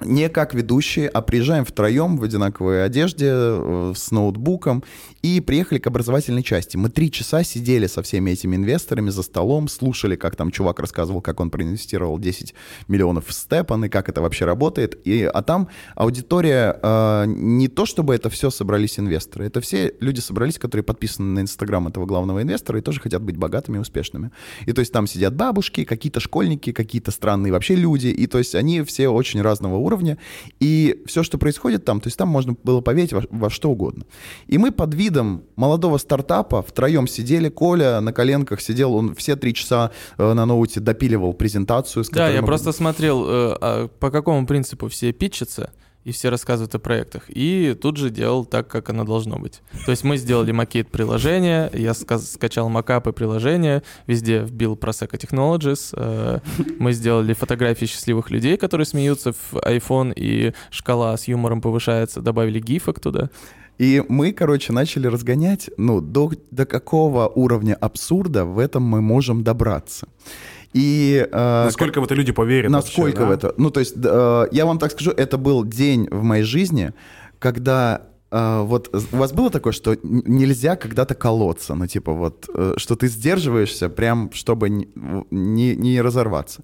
не 0.00 0.28
как 0.28 0.54
ведущие, 0.54 1.08
а 1.08 1.20
приезжаем 1.20 1.64
втроем 1.64 2.16
в 2.16 2.24
одинаковой 2.24 2.84
одежде, 2.84 3.28
э, 3.30 3.92
с 3.96 4.10
ноутбуком, 4.10 4.82
и 5.22 5.40
приехали 5.40 5.78
к 5.78 5.86
образовательной 5.86 6.42
части. 6.42 6.76
Мы 6.76 6.88
три 6.88 7.10
часа 7.10 7.42
сидели 7.44 7.86
со 7.86 8.02
всеми 8.02 8.30
этими 8.30 8.56
инвесторами 8.56 9.10
за 9.10 9.22
столом, 9.22 9.68
слушали, 9.68 10.16
как 10.16 10.36
там 10.36 10.50
чувак 10.50 10.80
рассказывал, 10.80 11.20
как 11.20 11.40
он 11.40 11.50
проинвестировал 11.50 12.18
10 12.18 12.54
миллионов 12.88 13.26
в 13.26 13.32
Степан, 13.32 13.84
и 13.84 13.88
как 13.88 14.08
это 14.08 14.22
вообще 14.22 14.44
работает. 14.44 14.98
И, 15.06 15.22
а 15.24 15.42
там 15.42 15.68
аудитория, 15.94 16.78
э, 16.82 17.24
не 17.26 17.68
то 17.68 17.86
чтобы 17.86 18.14
это 18.14 18.30
все 18.30 18.50
собрались 18.50 18.98
инвесторы, 18.98 19.46
это 19.46 19.60
все 19.60 19.94
люди 20.00 20.20
собрались, 20.20 20.58
которые 20.58 20.84
подписаны 20.84 21.34
на 21.34 21.40
Инстаграм 21.40 21.86
этого 21.86 22.06
главного 22.06 22.42
инвестора 22.42 22.78
и 22.78 22.82
тоже 22.82 23.00
хотят 23.00 23.22
быть 23.22 23.36
богатыми 23.36 23.76
и 23.76 23.80
успешными. 23.80 24.30
И 24.66 24.72
то 24.72 24.80
есть 24.80 24.92
там 24.92 25.06
сидят 25.06 25.34
бабушки, 25.34 25.84
какие-то 25.84 26.20
школьники, 26.20 26.72
какие-то 26.72 27.10
странные 27.10 27.52
вообще 27.52 27.74
люди, 27.74 28.08
и 28.08 28.26
то 28.26 28.38
есть 28.38 28.54
они 28.54 28.82
все 28.82 29.08
очень 29.08 29.42
разного 29.42 29.76
уровня, 29.76 29.89
и 30.60 31.02
все, 31.06 31.22
что 31.22 31.38
происходит 31.38 31.84
там, 31.84 32.00
то 32.00 32.08
есть 32.08 32.16
там 32.16 32.28
можно 32.28 32.56
было 32.62 32.80
поверить 32.80 33.12
во, 33.12 33.22
во 33.30 33.50
что 33.50 33.70
угодно. 33.70 34.04
И 34.46 34.58
мы 34.58 34.70
под 34.70 34.94
видом 34.94 35.42
молодого 35.56 35.98
стартапа 35.98 36.62
втроем 36.62 37.06
сидели, 37.06 37.48
Коля 37.48 38.00
на 38.00 38.12
коленках 38.12 38.60
сидел, 38.60 38.94
он 38.94 39.14
все 39.14 39.36
три 39.36 39.54
часа 39.54 39.90
э, 40.18 40.32
на 40.32 40.46
ноуте 40.46 40.80
допиливал 40.80 41.32
презентацию. 41.32 42.04
Да, 42.12 42.28
я 42.28 42.40
мы 42.40 42.46
просто 42.46 42.72
смотрел, 42.72 43.24
э, 43.26 43.56
а 43.60 43.88
по 43.88 44.10
какому 44.10 44.46
принципу 44.46 44.88
все 44.88 45.12
питчатся, 45.12 45.72
и 46.04 46.12
все 46.12 46.30
рассказывают 46.30 46.74
о 46.74 46.78
проектах. 46.78 47.24
И 47.28 47.76
тут 47.80 47.96
же 47.96 48.10
делал 48.10 48.44
так, 48.44 48.68
как 48.68 48.88
оно 48.90 49.04
должно 49.04 49.38
быть. 49.38 49.62
То 49.84 49.90
есть 49.90 50.04
мы 50.04 50.16
сделали 50.16 50.52
макет 50.52 50.88
приложения, 50.90 51.70
я 51.74 51.90
ска- 51.90 52.18
скачал 52.18 52.68
макапы 52.68 53.12
приложения, 53.12 53.82
везде 54.06 54.40
вбил 54.40 54.74
Prosecco 54.74 55.18
Technologies, 55.18 55.92
э, 55.92 56.40
мы 56.78 56.92
сделали 56.92 57.34
фотографии 57.34 57.86
счастливых 57.86 58.30
людей, 58.30 58.56
которые 58.56 58.86
смеются 58.86 59.32
в 59.32 59.54
iPhone, 59.54 60.12
и 60.14 60.52
шкала 60.70 61.16
с 61.16 61.28
юмором 61.28 61.60
повышается, 61.60 62.20
добавили 62.20 62.60
гифок 62.60 63.00
туда. 63.00 63.30
И 63.78 64.04
мы, 64.08 64.32
короче, 64.32 64.74
начали 64.74 65.06
разгонять, 65.06 65.70
ну, 65.78 66.02
до, 66.02 66.32
до 66.50 66.66
какого 66.66 67.28
уровня 67.28 67.74
абсурда 67.74 68.44
в 68.44 68.58
этом 68.58 68.82
мы 68.82 69.00
можем 69.00 69.42
добраться. 69.42 70.06
И... 70.72 71.26
э, 71.30 71.64
Насколько 71.64 72.00
в 72.00 72.04
это 72.04 72.14
люди 72.14 72.32
поверят 72.32 72.70
Насколько 72.70 73.22
вообще, 73.22 73.36
в 73.36 73.40
да? 73.40 73.48
это? 73.48 73.54
Ну, 73.56 73.70
то 73.70 73.80
есть, 73.80 73.94
э, 74.02 74.46
я 74.52 74.66
вам 74.66 74.78
так 74.78 74.92
скажу, 74.92 75.10
это 75.10 75.36
был 75.36 75.64
день 75.64 76.08
в 76.10 76.22
моей 76.22 76.44
жизни, 76.44 76.92
когда 77.38 78.02
э, 78.30 78.62
вот 78.62 78.94
у 79.12 79.16
вас 79.16 79.32
было 79.32 79.50
такое, 79.50 79.72
что 79.72 79.96
нельзя 80.02 80.76
когда-то 80.76 81.14
колоться, 81.14 81.74
ну, 81.74 81.86
типа 81.86 82.12
вот, 82.12 82.48
э, 82.54 82.74
что 82.76 82.94
ты 82.94 83.08
сдерживаешься 83.08 83.88
прям, 83.88 84.30
чтобы 84.32 84.70
не, 84.70 84.88
не, 85.30 85.74
не 85.74 86.00
разорваться. 86.00 86.62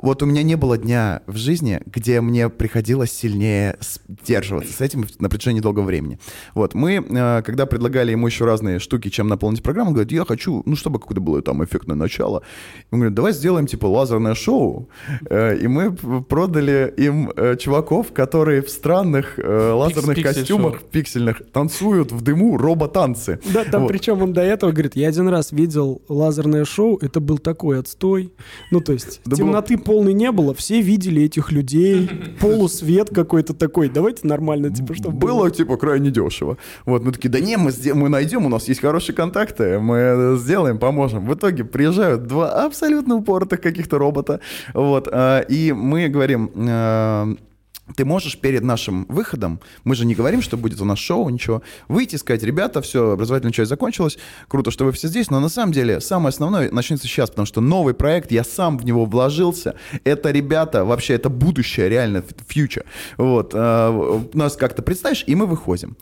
Вот 0.00 0.22
у 0.22 0.26
меня 0.26 0.42
не 0.42 0.56
было 0.56 0.78
дня 0.78 1.22
в 1.26 1.36
жизни, 1.36 1.80
где 1.86 2.20
мне 2.20 2.48
приходилось 2.48 3.12
сильнее 3.12 3.76
сдерживаться 4.08 4.72
с 4.72 4.80
этим 4.80 5.06
на 5.18 5.28
протяжении 5.28 5.60
долгого 5.60 5.84
времени. 5.84 6.18
Вот, 6.54 6.74
мы, 6.74 6.94
э, 6.94 7.42
когда 7.42 7.66
предлагали 7.66 8.12
ему 8.12 8.26
еще 8.26 8.44
разные 8.44 8.78
штуки, 8.78 9.08
чем 9.10 9.28
наполнить 9.28 9.62
программу, 9.62 9.88
он 9.90 9.94
говорит, 9.94 10.12
я 10.12 10.24
хочу, 10.24 10.62
ну, 10.64 10.74
чтобы 10.76 10.98
какое-то 10.98 11.20
было 11.20 11.42
там 11.42 11.62
эффектное 11.64 11.96
начало. 11.96 12.42
Он 12.90 13.00
говорит, 13.00 13.14
давай 13.14 13.32
сделаем, 13.32 13.66
типа, 13.66 13.86
лазерное 13.86 14.34
шоу. 14.34 14.88
Э, 15.28 15.56
И 15.58 15.66
мы 15.66 15.92
продали 15.92 16.92
им 16.96 17.30
э, 17.36 17.56
чуваков, 17.56 18.12
которые 18.12 18.62
в 18.62 18.70
странных 18.70 19.38
лазерных 19.38 20.16
пиксель-шоу. 20.16 20.34
костюмах 20.40 20.82
пиксельных 20.82 21.42
танцуют 21.52 22.12
в 22.12 22.20
дыму 22.22 22.56
робо-танцы. 22.56 23.38
Да, 23.52 23.64
там 23.64 23.82
Вот. 23.82 23.88
причем 23.88 24.22
он 24.22 24.32
до 24.32 24.40
этого 24.40 24.70
говорит, 24.72 24.96
я 24.96 25.08
один 25.08 25.28
раз 25.28 25.52
видел 25.52 26.00
лазерное 26.08 26.64
шоу, 26.64 26.98
это 27.02 27.20
был 27.20 27.38
такой 27.38 27.78
отстой. 27.80 28.32
Ну, 28.70 28.80
то 28.80 28.92
есть, 28.92 29.20
Да 29.24 29.36
темноты 29.36 29.76
полной 29.90 30.14
не 30.14 30.30
было, 30.30 30.54
все 30.54 30.80
видели 30.80 31.24
этих 31.24 31.50
людей, 31.50 32.08
полусвет 32.40 33.10
какой-то 33.12 33.54
такой. 33.54 33.88
Давайте 33.88 34.24
нормально, 34.24 34.70
типа, 34.70 34.94
чтобы 34.94 35.16
было, 35.16 35.50
типа, 35.50 35.76
крайне 35.76 36.12
дешево. 36.12 36.58
Вот, 36.86 37.02
мы 37.02 37.10
такие, 37.10 37.28
да 37.28 37.40
не, 37.40 37.56
мы, 37.56 37.72
мы 37.94 38.08
найдем, 38.08 38.46
у 38.46 38.48
нас 38.48 38.68
есть 38.68 38.80
хорошие 38.80 39.16
контакты, 39.16 39.80
мы 39.80 39.96
э, 39.96 40.36
сделаем, 40.36 40.78
поможем. 40.78 41.26
В 41.26 41.34
итоге 41.34 41.64
приезжают 41.64 42.28
два 42.28 42.64
абсолютно 42.64 43.16
упоротых 43.16 43.60
каких-то 43.60 43.98
робота, 43.98 44.38
вот, 44.74 45.08
а, 45.10 45.40
и 45.40 45.72
мы 45.72 46.06
говорим, 46.06 46.52
э, 46.54 47.34
ты 47.96 48.04
можешь 48.04 48.38
перед 48.38 48.62
нашим 48.62 49.06
выходом, 49.08 49.60
мы 49.84 49.94
же 49.94 50.06
не 50.06 50.14
говорим, 50.14 50.42
что 50.42 50.56
будет 50.56 50.80
у 50.80 50.84
нас 50.84 50.98
шоу, 50.98 51.28
ничего, 51.28 51.62
выйти 51.88 52.14
и 52.14 52.18
сказать, 52.18 52.42
ребята, 52.42 52.80
все, 52.82 53.12
образовательная 53.12 53.52
часть 53.52 53.68
закончилась, 53.68 54.18
круто, 54.48 54.70
что 54.70 54.84
вы 54.84 54.92
все 54.92 55.08
здесь, 55.08 55.30
но 55.30 55.40
на 55.40 55.48
самом 55.48 55.72
деле 55.72 56.00
самое 56.00 56.28
основное 56.28 56.70
начнется 56.70 57.06
сейчас, 57.06 57.30
потому 57.30 57.46
что 57.46 57.60
новый 57.60 57.94
проект, 57.94 58.32
я 58.32 58.44
сам 58.44 58.78
в 58.78 58.84
него 58.84 59.04
вложился, 59.04 59.74
это 60.04 60.30
ребята, 60.30 60.84
вообще 60.84 61.14
это 61.14 61.28
будущее, 61.28 61.88
реально, 61.88 62.24
future, 62.48 62.84
вот, 63.16 63.52
э, 63.54 64.20
нас 64.34 64.56
как-то 64.56 64.82
представишь, 64.82 65.24
и 65.26 65.34
мы 65.34 65.46
выходим. 65.46 65.96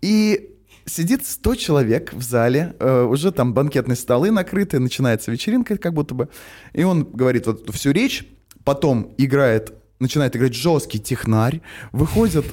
И 0.00 0.48
Сидит 0.84 1.24
100 1.24 1.54
человек 1.54 2.12
в 2.12 2.22
зале, 2.22 2.74
э, 2.80 3.02
уже 3.04 3.30
там 3.30 3.54
банкетные 3.54 3.94
столы 3.94 4.32
накрыты, 4.32 4.80
начинается 4.80 5.30
вечеринка 5.30 5.78
как 5.78 5.94
будто 5.94 6.14
бы. 6.14 6.28
И 6.72 6.82
он 6.82 7.04
говорит 7.04 7.46
вот 7.46 7.72
всю 7.72 7.92
речь, 7.92 8.26
потом 8.64 9.14
играет, 9.16 9.74
начинает 10.02 10.36
играть 10.36 10.54
жесткий 10.54 10.98
технарь, 10.98 11.62
выходят 11.92 12.44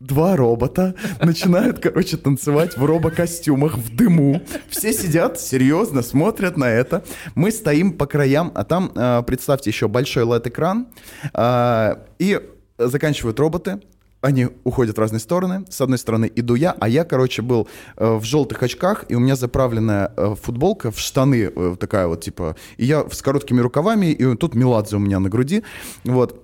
два 0.00 0.36
робота, 0.36 0.94
начинают, 1.20 1.78
короче, 1.78 2.16
танцевать 2.16 2.76
в 2.76 2.84
робокостюмах, 2.84 3.78
в 3.78 3.94
дыму. 3.94 4.42
Все 4.68 4.92
сидят, 4.92 5.40
серьезно 5.40 6.02
смотрят 6.02 6.56
на 6.56 6.68
это. 6.68 7.04
Мы 7.34 7.50
стоим 7.50 7.92
по 7.92 8.06
краям, 8.06 8.50
а 8.54 8.64
там, 8.64 8.90
э, 8.94 9.22
представьте, 9.26 9.70
еще 9.70 9.88
большой 9.88 10.24
LED-экран. 10.24 10.88
э, 11.32 11.96
И 12.18 12.40
заканчивают 12.78 13.38
роботы, 13.38 13.80
они 14.20 14.48
уходят 14.64 14.96
в 14.96 15.00
разные 15.00 15.20
стороны. 15.20 15.64
С 15.68 15.80
одной 15.80 15.98
стороны 15.98 16.30
иду 16.34 16.54
я, 16.54 16.74
а 16.80 16.88
я, 16.88 17.04
короче, 17.04 17.42
был 17.42 17.68
э, 17.96 18.14
в 18.14 18.24
желтых 18.24 18.62
очках, 18.62 19.04
и 19.08 19.14
у 19.14 19.20
меня 19.20 19.36
заправленная 19.36 20.12
э, 20.16 20.34
футболка 20.42 20.90
в 20.90 20.98
штаны 20.98 21.52
э, 21.54 21.76
такая 21.78 22.06
вот, 22.06 22.22
типа, 22.22 22.56
и 22.78 22.86
я 22.86 23.04
с 23.10 23.22
короткими 23.22 23.60
рукавами, 23.60 24.06
и 24.06 24.36
тут 24.36 24.54
Меладзе 24.54 24.96
у 24.96 24.98
меня 24.98 25.20
на 25.20 25.28
груди, 25.28 25.62
вот. 26.04 26.43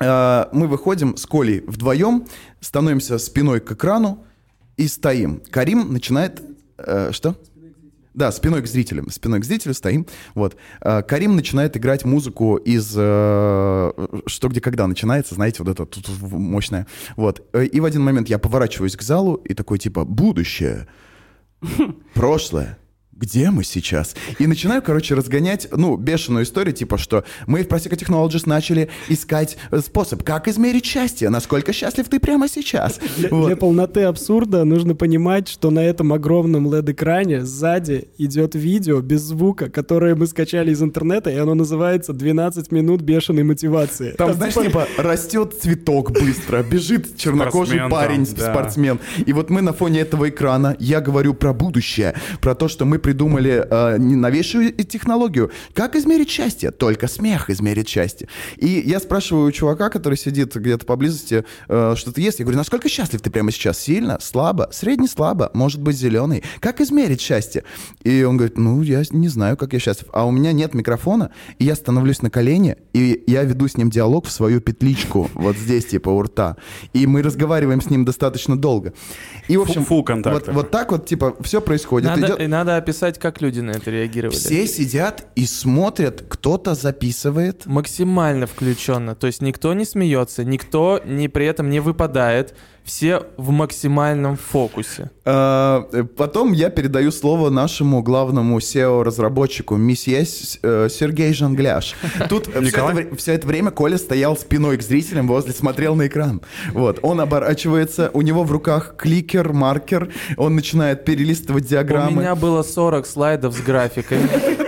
Э, 0.00 0.46
мы 0.52 0.66
выходим 0.66 1.16
с 1.16 1.26
Колей 1.26 1.62
вдвоем, 1.66 2.26
становимся 2.60 3.18
спиной 3.18 3.60
к 3.60 3.72
экрану 3.72 4.24
и 4.76 4.88
стоим. 4.88 5.42
Карим 5.50 5.92
начинает... 5.92 6.42
э, 6.78 7.10
что? 7.12 7.36
Да, 8.12 8.32
спиной 8.32 8.62
к 8.62 8.66
зрителям. 8.66 9.08
Спиной 9.10 9.40
к 9.40 9.44
зрителю 9.44 9.72
стоим. 9.74 10.06
Вот. 10.34 10.56
Э, 10.80 11.02
Карим 11.02 11.36
начинает 11.36 11.76
играть 11.76 12.04
музыку 12.04 12.56
из 12.56 12.92
э, 12.96 13.92
«Что, 14.26 14.48
где, 14.48 14.60
когда» 14.60 14.86
начинается, 14.86 15.34
знаете, 15.36 15.62
вот 15.62 15.70
это 15.72 15.86
тут 15.86 16.08
мощное. 16.32 16.86
Вот. 17.16 17.46
Э, 17.52 17.64
И 17.64 17.78
в 17.80 17.84
один 17.84 18.02
момент 18.02 18.28
я 18.28 18.38
поворачиваюсь 18.38 18.96
к 18.96 19.02
залу 19.02 19.34
и 19.34 19.54
такой 19.54 19.78
типа 19.78 20.04
«Будущее, 20.04 20.88
прошлое, 22.14 22.78
где 23.20 23.50
мы 23.50 23.64
сейчас? 23.64 24.16
И 24.38 24.46
начинаю, 24.46 24.82
короче, 24.82 25.14
разгонять, 25.14 25.68
ну, 25.70 25.96
бешеную 25.96 26.44
историю, 26.44 26.74
типа, 26.74 26.96
что 26.96 27.24
мы 27.46 27.62
в 27.62 27.68
Prosecco 27.68 27.96
Technologies 27.96 28.44
начали 28.46 28.88
искать 29.08 29.58
э, 29.70 29.80
способ, 29.80 30.22
как 30.24 30.48
измерить 30.48 30.86
счастье, 30.86 31.28
насколько 31.28 31.72
счастлив 31.72 32.08
ты 32.08 32.18
прямо 32.18 32.48
сейчас. 32.48 32.98
Для, 33.18 33.28
Вот. 33.28 33.46
для 33.46 33.56
полноты 33.56 34.02
абсурда 34.04 34.64
нужно 34.64 34.94
понимать, 34.94 35.48
что 35.48 35.70
на 35.70 35.80
этом 35.80 36.12
огромном 36.12 36.68
LED-экране 36.68 37.44
сзади 37.44 38.08
идет 38.16 38.54
видео 38.54 39.00
без 39.00 39.20
звука, 39.20 39.68
которое 39.68 40.14
мы 40.14 40.26
скачали 40.26 40.70
из 40.70 40.82
интернета, 40.82 41.30
и 41.30 41.36
оно 41.36 41.54
называется 41.54 42.12
«12 42.12 42.68
минут 42.74 43.02
бешеной 43.02 43.42
мотивации». 43.42 44.12
Там, 44.12 44.32
знаешь, 44.32 44.54
типа, 44.54 44.86
растет 44.96 45.54
цветок 45.60 46.12
быстро, 46.12 46.62
бежит 46.62 47.16
чернокожий 47.18 47.78
Спортсмен 47.78 47.90
парень, 47.90 48.26
там, 48.26 48.34
да. 48.36 48.52
спортсмен. 48.52 49.00
И 49.26 49.32
вот 49.34 49.50
мы 49.50 49.60
на 49.60 49.74
фоне 49.74 50.00
этого 50.00 50.30
экрана, 50.30 50.74
я 50.78 51.00
говорю 51.02 51.34
про 51.34 51.52
будущее, 51.52 52.14
про 52.40 52.54
то, 52.54 52.68
что 52.68 52.86
мы 52.86 52.98
придумали 53.10 53.66
э, 53.68 53.96
новейшую 53.98 54.72
технологию. 54.72 55.50
Как 55.74 55.96
измерить 55.96 56.30
счастье? 56.30 56.70
Только 56.70 57.08
смех 57.08 57.50
измерит 57.50 57.88
счастье. 57.88 58.28
И 58.56 58.84
я 58.86 59.00
спрашиваю 59.00 59.48
у 59.48 59.52
чувака, 59.52 59.90
который 59.90 60.16
сидит 60.16 60.54
где-то 60.54 60.86
поблизости, 60.86 61.44
э, 61.68 61.94
что 61.96 62.12
ты 62.12 62.20
ест. 62.20 62.38
Я 62.38 62.44
говорю, 62.44 62.58
насколько 62.58 62.88
счастлив 62.88 63.20
ты 63.20 63.28
прямо 63.30 63.50
сейчас? 63.50 63.80
Сильно? 63.80 64.18
Слабо? 64.20 64.68
Средне 64.70 65.08
слабо? 65.08 65.50
Может 65.54 65.82
быть, 65.82 65.96
зеленый? 65.96 66.44
Как 66.60 66.80
измерить 66.80 67.20
счастье? 67.20 67.64
И 68.04 68.22
он 68.22 68.36
говорит, 68.36 68.56
ну, 68.56 68.80
я 68.82 69.02
не 69.10 69.26
знаю, 69.26 69.56
как 69.56 69.72
я 69.72 69.80
счастлив. 69.80 70.08
А 70.12 70.24
у 70.24 70.30
меня 70.30 70.52
нет 70.52 70.72
микрофона, 70.74 71.32
и 71.58 71.64
я 71.64 71.74
становлюсь 71.74 72.22
на 72.22 72.30
колени, 72.30 72.76
и 72.92 73.24
я 73.26 73.42
веду 73.42 73.66
с 73.66 73.76
ним 73.76 73.90
диалог 73.90 74.26
в 74.26 74.30
свою 74.30 74.60
петличку, 74.60 75.28
вот 75.34 75.56
здесь, 75.56 75.86
типа, 75.86 76.10
у 76.10 76.22
рта. 76.22 76.56
И 76.92 77.08
мы 77.08 77.22
разговариваем 77.22 77.80
с 77.80 77.90
ним 77.90 78.04
достаточно 78.04 78.56
долго. 78.56 78.92
И, 79.48 79.56
в 79.56 79.62
общем, 79.62 79.84
Фу- 79.84 80.04
фу 80.04 80.30
вот, 80.30 80.48
вот 80.48 80.70
так 80.70 80.92
вот, 80.92 81.06
типа, 81.06 81.34
все 81.40 81.60
происходит. 81.60 82.08
Надо, 82.08 82.26
Идет- 82.26 82.40
и 82.40 82.46
надо 82.46 82.76
описать, 82.76 82.99
как 83.18 83.40
люди 83.40 83.60
на 83.60 83.72
это 83.72 83.90
реагировали. 83.90 84.36
Все 84.36 84.66
сидят 84.66 85.26
и 85.34 85.46
смотрят, 85.46 86.24
кто-то 86.28 86.74
записывает. 86.74 87.66
Максимально 87.66 88.46
включенно. 88.46 89.14
То 89.14 89.26
есть 89.26 89.42
никто 89.42 89.74
не 89.74 89.84
смеется, 89.84 90.44
никто 90.44 91.00
не, 91.04 91.28
при 91.28 91.46
этом 91.46 91.70
не 91.70 91.80
выпадает. 91.80 92.54
Все 92.90 93.22
в 93.36 93.50
максимальном 93.50 94.36
фокусе. 94.36 95.10
А, 95.24 95.86
Потом 96.16 96.52
я 96.52 96.70
передаю 96.70 97.12
слово 97.12 97.48
нашему 97.48 98.02
главному 98.02 98.58
SEO-разработчику, 98.58 99.76
месье 99.76 100.24
С- 100.24 100.58
э, 100.60 100.88
Сергей 100.90 101.32
Жангляш. 101.32 101.94
Тут 102.28 102.48
все 103.16 103.32
это, 103.34 103.46
время 103.46 103.70
Коля 103.70 103.96
стоял 103.96 104.36
спиной 104.36 104.76
к 104.76 104.82
зрителям 104.82 105.28
возле, 105.28 105.52
смотрел 105.52 105.94
на 105.94 106.08
экран. 106.08 106.40
Вот, 106.72 106.98
он 107.02 107.20
оборачивается, 107.20 108.10
у 108.12 108.22
него 108.22 108.42
в 108.42 108.50
руках 108.50 108.96
кликер, 108.98 109.52
маркер, 109.52 110.12
он 110.36 110.56
начинает 110.56 111.04
перелистывать 111.04 111.66
У 111.66 111.68
диаграммы. 111.68 112.22
меня 112.22 112.34
было 112.34 112.64
40 112.64 113.06
слайдов 113.06 113.54
с 113.54 113.60
графикой. 113.60 114.18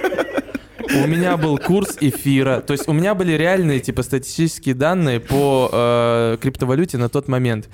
У 0.94 1.06
меня 1.06 1.36
был 1.36 1.58
курс 1.58 1.96
эфира. 2.00 2.60
То 2.60 2.72
есть 2.72 2.88
у 2.88 2.92
меня 2.92 3.14
были 3.14 3.32
реальные 3.32 3.80
типа 3.80 4.02
статистические 4.02 4.74
данные 4.74 5.20
по 5.20 5.70
э, 5.72 6.36
криптовалюте 6.40 6.98
на 6.98 7.08
тот 7.08 7.28
момент. 7.28 7.68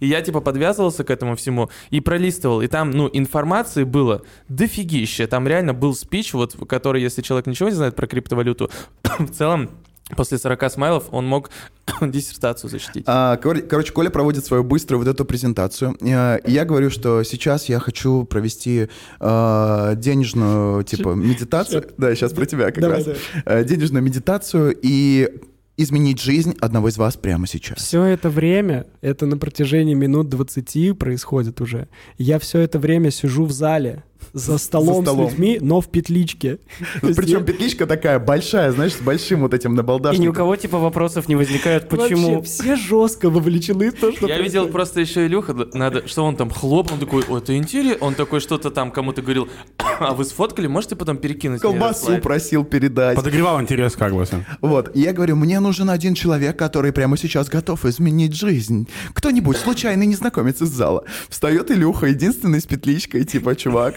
И 0.00 0.06
я 0.06 0.22
типа 0.22 0.40
подвязывался 0.40 1.04
к 1.04 1.10
этому 1.10 1.36
всему 1.36 1.70
и 1.90 2.00
пролистывал. 2.00 2.62
И 2.62 2.68
там, 2.68 2.90
ну, 2.90 3.08
информации 3.12 3.84
было 3.84 4.22
дофигища. 4.48 5.26
Там 5.26 5.46
реально 5.46 5.74
был 5.74 5.94
спич, 5.94 6.32
вот, 6.32 6.56
который, 6.68 7.02
если 7.02 7.22
человек 7.22 7.46
ничего 7.46 7.68
не 7.68 7.74
знает 7.74 7.96
про 7.96 8.06
криптовалюту, 8.06 8.70
в 9.18 9.30
целом 9.30 9.70
после 10.16 10.38
40 10.38 10.72
смайлов 10.72 11.04
он 11.10 11.26
мог 11.26 11.50
диссертацию 12.00 12.70
защитить. 12.70 13.04
А, 13.06 13.36
кор- 13.36 13.62
короче, 13.62 13.92
Коля 13.92 14.10
проводит 14.10 14.44
свою 14.44 14.64
быструю 14.64 14.98
вот 15.00 15.08
эту 15.08 15.24
презентацию. 15.24 15.96
Э, 16.00 16.38
и 16.46 16.52
Я 16.52 16.64
говорю, 16.64 16.90
что 16.90 17.22
сейчас 17.22 17.68
я 17.68 17.78
хочу 17.78 18.24
провести 18.24 18.88
э, 19.20 19.92
денежную, 19.96 20.82
типа, 20.84 21.10
медитацию. 21.10 21.84
Да, 21.96 22.14
сейчас 22.14 22.32
про 22.32 22.46
тебя 22.46 22.66
как 22.66 22.80
Давай, 22.80 23.04
раз. 23.04 23.16
Э, 23.44 23.64
Денежную 23.64 24.02
медитацию 24.02 24.76
и 24.80 25.28
изменить 25.76 26.20
жизнь 26.20 26.54
одного 26.60 26.88
из 26.88 26.98
вас 26.98 27.16
прямо 27.16 27.46
сейчас. 27.46 27.78
Все 27.78 28.04
это 28.04 28.28
время, 28.30 28.86
это 29.00 29.26
на 29.26 29.38
протяжении 29.38 29.94
минут 29.94 30.28
20 30.28 30.98
происходит 30.98 31.60
уже. 31.60 31.88
Я 32.18 32.38
все 32.38 32.60
это 32.60 32.78
время 32.78 33.10
сижу 33.10 33.44
в 33.44 33.52
зале 33.52 34.04
за 34.32 34.58
столом, 34.58 35.02
столом. 35.04 35.28
с 35.28 35.32
людьми, 35.32 35.58
но 35.60 35.80
в 35.80 35.88
петличке. 35.88 36.58
Есть 37.02 37.16
Причем 37.16 37.44
петличка 37.44 37.86
такая 37.86 38.18
большая, 38.18 38.72
знаешь, 38.72 38.94
с 38.94 39.00
большим 39.00 39.40
вот 39.40 39.54
этим 39.54 39.70
И 39.70 39.72
ни 39.72 39.74
у 39.74 39.76
набалдашником. 39.76 40.34
кого 40.34 40.56
типа 40.56 40.78
вопросов 40.78 41.28
не 41.28 41.36
возникает, 41.36 41.88
почему. 41.88 42.36
Вообще 42.36 42.50
все 42.50 42.76
жестко 42.76 43.30
вовлечены 43.30 43.90
в 43.90 43.94
то, 43.94 44.12
что 44.12 44.26
Я 44.26 44.40
видел 44.40 44.68
просто 44.68 45.00
еще 45.00 45.26
Илюха, 45.26 45.54
надо, 45.74 46.06
что 46.08 46.24
он 46.24 46.36
там 46.36 46.50
хлопнул, 46.50 46.98
такой, 46.98 47.24
ой, 47.28 47.38
это 47.38 47.56
интересно. 47.56 48.06
Он 48.06 48.14
такой 48.14 48.40
что-то 48.40 48.70
там 48.70 48.90
кому-то 48.90 49.22
говорил, 49.22 49.48
а 49.78 50.14
вы 50.14 50.24
сфоткали, 50.24 50.66
можете 50.66 50.96
потом 50.96 51.18
перекинуть? 51.18 51.60
Колбасу 51.60 52.06
слайд?» 52.06 52.22
просил 52.22 52.64
передать. 52.64 53.16
Подогревал 53.16 53.60
интерес 53.60 53.94
как 53.94 54.14
бы. 54.14 54.22
Вот, 54.60 54.94
и 54.94 55.00
я 55.00 55.12
говорю, 55.12 55.36
мне 55.36 55.60
нужен 55.60 55.90
один 55.90 56.14
человек, 56.14 56.56
который 56.56 56.92
прямо 56.92 57.16
сейчас 57.16 57.48
готов 57.48 57.84
изменить 57.84 58.34
жизнь. 58.34 58.88
Кто-нибудь, 59.14 59.56
случайный 59.56 60.06
незнакомец 60.06 60.62
из 60.62 60.68
зала. 60.68 61.04
Встает 61.28 61.70
Илюха, 61.70 62.06
единственный 62.06 62.60
с 62.60 62.66
петличкой, 62.66 63.24
типа, 63.24 63.56
чувак. 63.56 63.96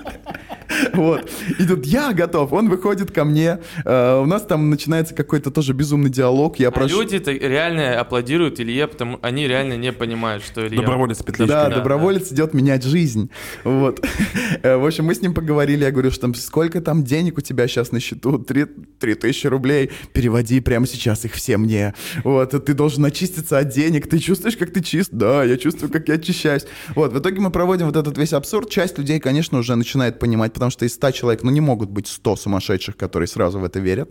Вот. 1.01 1.29
И 1.59 1.65
тут 1.65 1.85
я 1.85 2.13
готов. 2.13 2.53
Он 2.53 2.69
выходит 2.69 3.11
ко 3.11 3.23
мне. 3.23 3.59
Э, 3.85 4.19
У 4.21 4.25
нас 4.25 4.43
там 4.43 4.69
начинается 4.69 5.13
какой-то 5.15 5.51
тоже 5.51 5.73
безумный 5.73 6.09
диалог. 6.09 6.59
Я 6.59 6.67
А 6.69 6.71
прошу... 6.71 7.01
люди-то 7.01 7.31
реально 7.31 7.99
аплодируют 7.99 8.59
Илье, 8.59 8.87
потому 8.87 9.19
они 9.21 9.47
реально 9.47 9.77
не 9.77 9.91
понимают, 9.93 10.43
что 10.43 10.65
Илья... 10.67 10.81
Доброволец 10.81 11.17
с 11.19 11.23
петличкой. 11.23 11.47
Да, 11.47 11.69
да, 11.69 11.75
доброволец 11.77 12.31
идет 12.31 12.53
менять 12.53 12.83
жизнь. 12.83 13.29
Вот. 13.63 14.05
Э, 14.63 14.75
В 14.77 14.85
общем, 14.85 15.05
мы 15.05 15.15
с 15.15 15.21
ним 15.21 15.33
поговорили. 15.33 15.83
Я 15.85 15.91
говорю, 15.91 16.11
что 16.11 16.21
там 16.21 16.35
сколько 16.35 16.81
там 16.81 17.03
денег 17.03 17.37
у 17.37 17.41
тебя 17.41 17.67
сейчас 17.67 17.91
на 17.91 17.99
счету? 17.99 18.37
Три, 18.37 18.65
три 18.99 19.15
тысячи 19.15 19.47
рублей. 19.47 19.89
Переводи 20.13 20.59
прямо 20.59 20.85
сейчас 20.87 21.25
их 21.25 21.33
все 21.33 21.57
мне. 21.57 21.93
Вот. 22.23 22.51
Ты 22.65 22.73
должен 22.73 23.03
очиститься 23.05 23.57
от 23.57 23.69
денег. 23.69 24.07
Ты 24.07 24.19
чувствуешь, 24.19 24.57
как 24.57 24.71
ты 24.71 24.81
чист? 24.81 25.09
Да, 25.11 25.43
я 25.43 25.57
чувствую, 25.57 25.91
как 25.91 26.07
я 26.09 26.15
очищаюсь. 26.15 26.65
Вот. 26.95 27.13
В 27.13 27.19
итоге 27.19 27.39
мы 27.39 27.49
проводим 27.49 27.87
вот 27.87 27.95
этот 27.95 28.17
весь 28.17 28.33
абсурд. 28.33 28.69
Часть 28.69 28.97
людей, 28.97 29.19
конечно, 29.19 29.57
уже 29.57 29.75
начинает 29.75 30.19
понимать, 30.19 30.53
потому 30.53 30.69
что 30.71 30.80
из 30.85 30.93
100 30.93 31.11
человек, 31.11 31.43
ну, 31.43 31.51
не 31.51 31.61
могут 31.61 31.89
быть 31.89 32.07
100 32.07 32.35
сумасшедших, 32.35 32.97
которые 32.97 33.27
сразу 33.27 33.59
в 33.59 33.63
это 33.63 33.79
верят. 33.79 34.09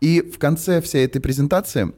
И 0.00 0.20
в 0.20 0.38
конце 0.38 0.80
всей 0.80 1.04
этой 1.04 1.20
презентации 1.20 1.92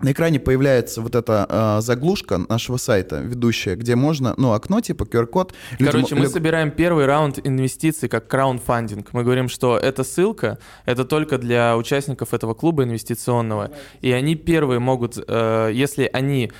на 0.00 0.12
экране 0.12 0.40
появляется 0.40 1.00
вот 1.00 1.14
эта 1.14 1.46
э, 1.48 1.80
заглушка 1.80 2.38
нашего 2.48 2.78
сайта, 2.78 3.20
ведущая, 3.20 3.76
где 3.76 3.94
можно, 3.94 4.34
ну, 4.36 4.52
окно 4.52 4.80
типа 4.80 5.04
QR-код. 5.04 5.54
Короче, 5.78 6.14
мы 6.14 6.26
собираем 6.26 6.70
первый 6.72 7.06
раунд 7.06 7.38
инвестиций 7.44 8.08
как 8.08 8.26
краундфандинг. 8.28 9.12
Мы 9.12 9.22
говорим, 9.22 9.48
что 9.48 9.78
эта 9.78 10.02
ссылка, 10.02 10.58
это 10.84 11.04
только 11.04 11.38
для 11.38 11.76
участников 11.76 12.34
этого 12.34 12.54
клуба 12.54 12.84
инвестиционного. 12.84 13.70
И 14.00 14.10
они 14.10 14.34
первые 14.34 14.80
могут, 14.80 15.16
э, 15.16 15.70
если 15.72 16.10
они 16.12 16.50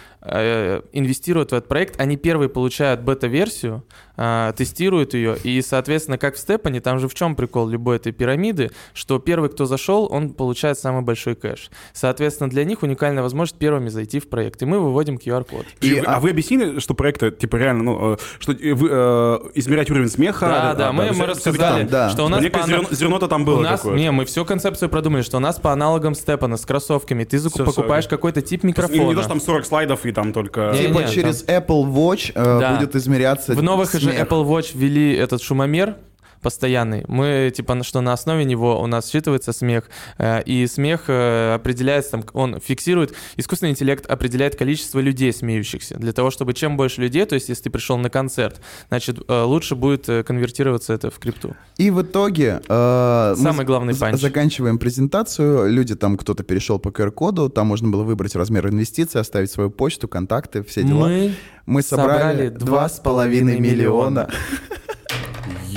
инвестируют 0.93 1.51
в 1.51 1.55
этот 1.55 1.69
проект, 1.69 2.01
они 2.01 2.17
первые 2.17 2.49
получают 2.49 3.01
бета-версию, 3.01 3.85
э, 4.17 4.53
тестируют 4.57 5.15
ее, 5.15 5.37
и, 5.43 5.61
соответственно, 5.61 6.19
как 6.19 6.37
в 6.37 6.39
Степане, 6.39 6.81
там 6.81 6.99
же 6.99 7.09
в 7.09 7.15
чем 7.15 7.37
прикол 7.37 7.69
любой 7.69 7.97
этой 7.97 8.13
пирамиды, 8.13 8.71
что 8.95 9.19
первый, 9.19 9.51
кто 9.51 9.67
зашел, 9.67 10.09
он 10.11 10.31
получает 10.31 10.79
самый 10.79 11.03
большой 11.03 11.35
кэш. 11.35 11.71
Соответственно, 11.93 12.49
для 12.49 12.65
них 12.65 12.83
уникальная 12.83 13.23
возможность 13.23 13.59
первыми 13.59 13.89
зайти 13.89 14.21
в 14.21 14.29
проект. 14.29 14.63
И 14.63 14.67
мы 14.67 14.79
выводим 14.81 15.17
QR-код. 15.17 15.67
И, 15.81 15.89
И, 15.95 15.99
а, 15.99 16.17
а- 16.17 16.21
вы 16.21 16.31
объяснили, 16.31 16.79
что 16.79 16.95
проекты, 16.95 17.31
типа, 17.31 17.57
реально, 17.57 17.83
ну, 17.85 18.15
э, 18.15 18.17
что 18.39 18.53
э, 18.53 18.73
вы, 18.73 18.89
э, 18.91 19.39
измерять 19.55 19.91
уровень 19.91 20.09
смеха? 20.09 20.47
Да, 20.47 20.71
а, 20.71 20.75
да, 20.75 20.93
мы, 20.93 21.11
всё- 21.11 21.15
мы 21.21 21.27
рассказали, 21.27 21.81
там, 21.83 21.89
да. 21.91 22.11
что 22.11 22.25
у 22.25 22.29
нас 22.29 22.41
Некое 22.41 22.61
по 22.63 22.67
зерно- 22.69 22.95
зерно-то 22.95 23.29
там 23.29 23.45
было 23.45 23.59
у 23.59 23.63
нас, 23.63 23.81
какое-то. 23.81 23.99
не, 24.01 24.11
мы 24.11 24.25
всю 24.25 24.45
концепцию 24.45 24.89
продумали, 24.89 25.23
что 25.23 25.37
у 25.37 25.41
нас 25.41 25.59
по 25.59 25.73
аналогам 25.73 26.15
Степана 26.15 26.57
с 26.57 26.65
кроссовками 26.65 27.25
ты 27.25 27.39
Всё, 27.39 27.51
покупаешь 27.65 28.05
всё. 28.05 28.11
какой-то 28.11 28.41
тип 28.43 28.63
Не, 28.63 28.69
микрофона. 28.69 29.03
не 29.09 29.15
то, 29.15 29.21
что 29.21 29.29
там 29.29 29.41
40 29.41 29.67
слайдов 29.67 30.07
и 30.07 30.13
там 30.15 30.33
только... 30.33 30.71
Не, 30.73 30.87
Типа 30.87 31.01
не, 31.01 31.09
через 31.13 31.45
Apple 31.45 31.85
Watch 31.93 32.33
э, 32.35 32.61
Да. 32.61 32.77
будет 32.77 32.97
измеряться 32.97 33.53
В 33.55 33.63
новых 33.63 33.93
же 33.93 34.01
смех. 34.01 34.21
Apple 34.21 34.45
Watch 34.47 34.71
ввели 34.75 35.13
этот 35.15 35.43
шумомер 35.43 35.97
постоянный. 36.45 37.05
Мы, 37.09 37.53
типа, 37.57 37.75
на- 37.75 37.83
что 37.85 38.01
на 38.01 38.13
основе 38.13 38.45
него 38.45 38.81
у 38.81 38.87
нас 38.87 39.13
считывается 39.13 39.53
смех, 39.53 39.85
э, 40.19 40.43
и 40.45 40.67
смех 40.69 41.05
э, 41.09 41.55
определяется, 41.55 42.13
там, 42.13 42.25
он 42.35 42.61
фиксирует, 42.61 43.15
искусственный 43.37 43.71
интеллект 43.73 44.07
определяет 44.07 44.55
количество 44.55 45.01
людей 45.01 45.33
смеющихся, 45.33 45.97
для 45.97 46.13
того, 46.13 46.31
чтобы 46.31 46.53
чем 46.55 46.77
больше 46.77 47.01
людей, 47.01 47.25
то 47.27 47.35
есть 47.35 47.49
если 47.49 47.65
ты 47.65 47.71
пришел 47.71 47.99
на 47.99 48.11
концерт, 48.11 48.61
значит, 48.89 49.19
э, 49.27 49.43
лучше 49.43 49.75
будет 49.75 50.07
конвертироваться 50.27 50.93
это 50.93 51.11
в 51.11 51.19
крипту. 51.19 51.57
И 51.79 51.91
в 51.91 52.03
итоге 52.03 52.61
э, 52.69 53.35
мы 53.37 53.43
Самый 53.43 53.65
главный 53.67 53.95
з- 53.95 53.99
панч. 54.01 54.21
заканчиваем 54.21 54.79
презентацию. 54.79 55.69
Люди 55.71 55.95
там, 55.97 56.17
кто-то 56.17 56.43
перешел 56.45 56.79
по 56.79 56.91
QR-коду, 56.91 57.49
там 57.49 57.67
можно 57.67 57.89
было 57.89 58.03
выбрать 58.05 58.37
размер 58.37 58.69
инвестиций, 58.69 59.21
оставить 59.21 59.51
свою 59.51 59.71
почту, 59.71 60.07
контакты, 60.09 60.63
все 60.63 60.83
дела. 60.83 61.07
Мы 61.09 61.35
Мы 61.67 61.83
собрали 61.83 62.13
собрали 62.13 62.49
два 62.51 62.89
с 62.89 63.01
половиной 63.01 63.59
миллиона. 63.59 64.29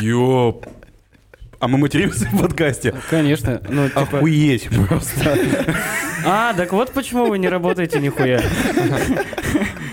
Ёп. 0.01 0.65
А 1.59 1.67
мы 1.67 1.77
материмся 1.77 2.25
в 2.31 2.39
подкасте? 2.39 2.93
Конечно. 3.09 3.61
Ну, 3.67 3.87
типа... 3.87 4.01
Охуеть 4.01 4.69
просто. 4.69 5.37
А, 6.25 6.53
так 6.53 6.71
вот 6.71 6.91
почему 6.91 7.25
вы 7.27 7.39
не 7.39 7.47
работаете 7.49 7.99
нихуя. 7.99 8.41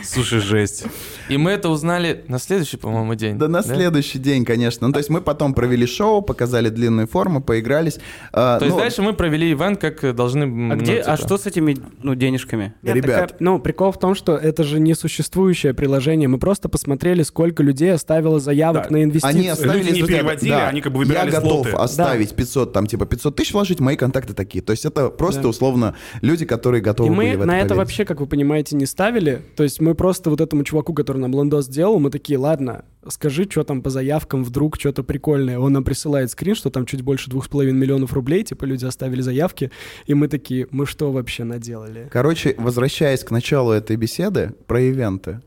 Слушай, 0.02 0.40
жесть. 0.40 0.84
И 1.28 1.36
мы 1.36 1.52
это 1.52 1.68
узнали 1.68 2.24
на 2.28 2.38
следующий, 2.38 2.76
по-моему, 2.76 3.14
день. 3.14 3.38
Да 3.38 3.48
на 3.48 3.62
следующий 3.62 4.18
день, 4.18 4.44
конечно. 4.44 4.86
Ну, 4.86 4.92
то 4.92 4.98
есть 4.98 5.10
мы 5.10 5.20
потом 5.20 5.54
провели 5.54 5.86
шоу, 5.86 6.22
показали 6.22 6.68
длинные 6.68 7.06
формы, 7.06 7.40
поигрались. 7.40 7.98
А, 8.32 8.58
То 8.58 8.64
есть 8.66 8.76
ну, 8.76 8.82
дальше 8.82 9.02
мы 9.02 9.12
провели 9.14 9.52
ивент, 9.52 9.80
как 9.80 10.14
должны... 10.14 10.42
А 10.44 10.46
ну, 10.46 10.76
где, 10.76 10.98
а 11.00 11.16
типа. 11.16 11.26
что 11.26 11.38
с 11.38 11.46
этими, 11.46 11.76
ну, 12.02 12.14
денежками? 12.14 12.74
Нет, 12.82 12.96
Ребят. 12.96 13.20
такая- 13.20 13.36
ну, 13.40 13.58
прикол 13.58 13.92
в 13.92 13.98
том, 13.98 14.14
что 14.14 14.36
это 14.36 14.64
же 14.64 14.80
несуществующее 14.80 15.74
приложение. 15.74 16.28
Мы 16.28 16.38
просто 16.38 16.68
посмотрели, 16.68 17.22
сколько 17.22 17.62
людей 17.62 17.92
оставило 17.92 18.40
заявок 18.40 18.84
Да. 18.88 18.90
на 18.96 19.02
инвестиции. 19.04 19.38
Они 19.38 19.48
оставили, 19.48 19.84
Люди 19.84 20.00
не 20.00 20.06
переводили, 20.06 20.52
они 20.52 20.80
как 20.80 20.92
бы 20.92 20.98
выбирали 20.98 21.30
Я 21.30 21.40
готов 21.40 21.66
слоты. 21.68 21.76
оставить 21.82 22.34
500, 22.34 22.72
там, 22.72 22.86
типа, 22.86 23.06
500 23.06 23.36
тысяч 23.36 23.52
вложить, 23.52 23.80
мои 23.80 23.96
контакты 23.96 24.34
такие. 24.34 24.62
То 24.62 24.72
есть 24.72 24.84
это 24.84 25.08
просто, 25.10 25.42
Да. 25.42 25.48
условно, 25.48 25.94
люди, 26.20 26.44
которые 26.44 26.80
готовы 26.82 27.08
И 27.08 27.10
мы 27.10 27.16
были 27.24 27.36
в 27.36 27.40
это 27.40 27.46
на 27.46 27.52
это 27.58 27.68
поверить. 27.68 27.78
вообще, 27.78 28.04
как 28.04 28.20
вы 28.20 28.26
понимаете, 28.26 28.76
не 28.76 28.86
ставили. 28.86 29.42
То 29.56 29.62
есть 29.62 29.80
мы 29.80 29.94
просто 29.94 30.30
вот 30.30 30.40
этому 30.40 30.64
чуваку, 30.64 30.92
который 30.94 31.13
нам 31.18 31.32
лендос 31.32 31.66
сделал, 31.66 31.98
мы 31.98 32.10
такие, 32.10 32.38
ладно, 32.38 32.84
скажи, 33.08 33.46
что 33.50 33.64
там 33.64 33.82
по 33.82 33.90
заявкам, 33.90 34.44
вдруг 34.44 34.76
что-то 34.78 35.02
прикольное. 35.02 35.58
Он 35.58 35.72
нам 35.72 35.84
присылает 35.84 36.30
скрин, 36.30 36.54
что 36.54 36.70
там 36.70 36.86
чуть 36.86 37.02
больше 37.02 37.30
двух 37.30 37.46
с 37.46 37.48
половиной 37.48 37.78
миллионов 37.78 38.12
рублей, 38.12 38.44
типа 38.44 38.64
люди 38.64 38.84
оставили 38.84 39.20
заявки, 39.20 39.70
и 40.06 40.14
мы 40.14 40.28
такие, 40.28 40.66
мы 40.70 40.86
что 40.86 41.12
вообще 41.12 41.44
наделали? 41.44 42.08
Короче, 42.10 42.54
возвращаясь 42.58 43.24
к 43.24 43.30
началу 43.30 43.72
этой 43.72 43.96
беседы 43.96 44.54
про 44.66 44.80
ивенты, 44.80 45.40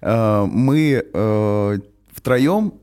э, 0.00 0.46
мы 0.46 1.04
э, 1.12 1.78
втроем 2.12 2.74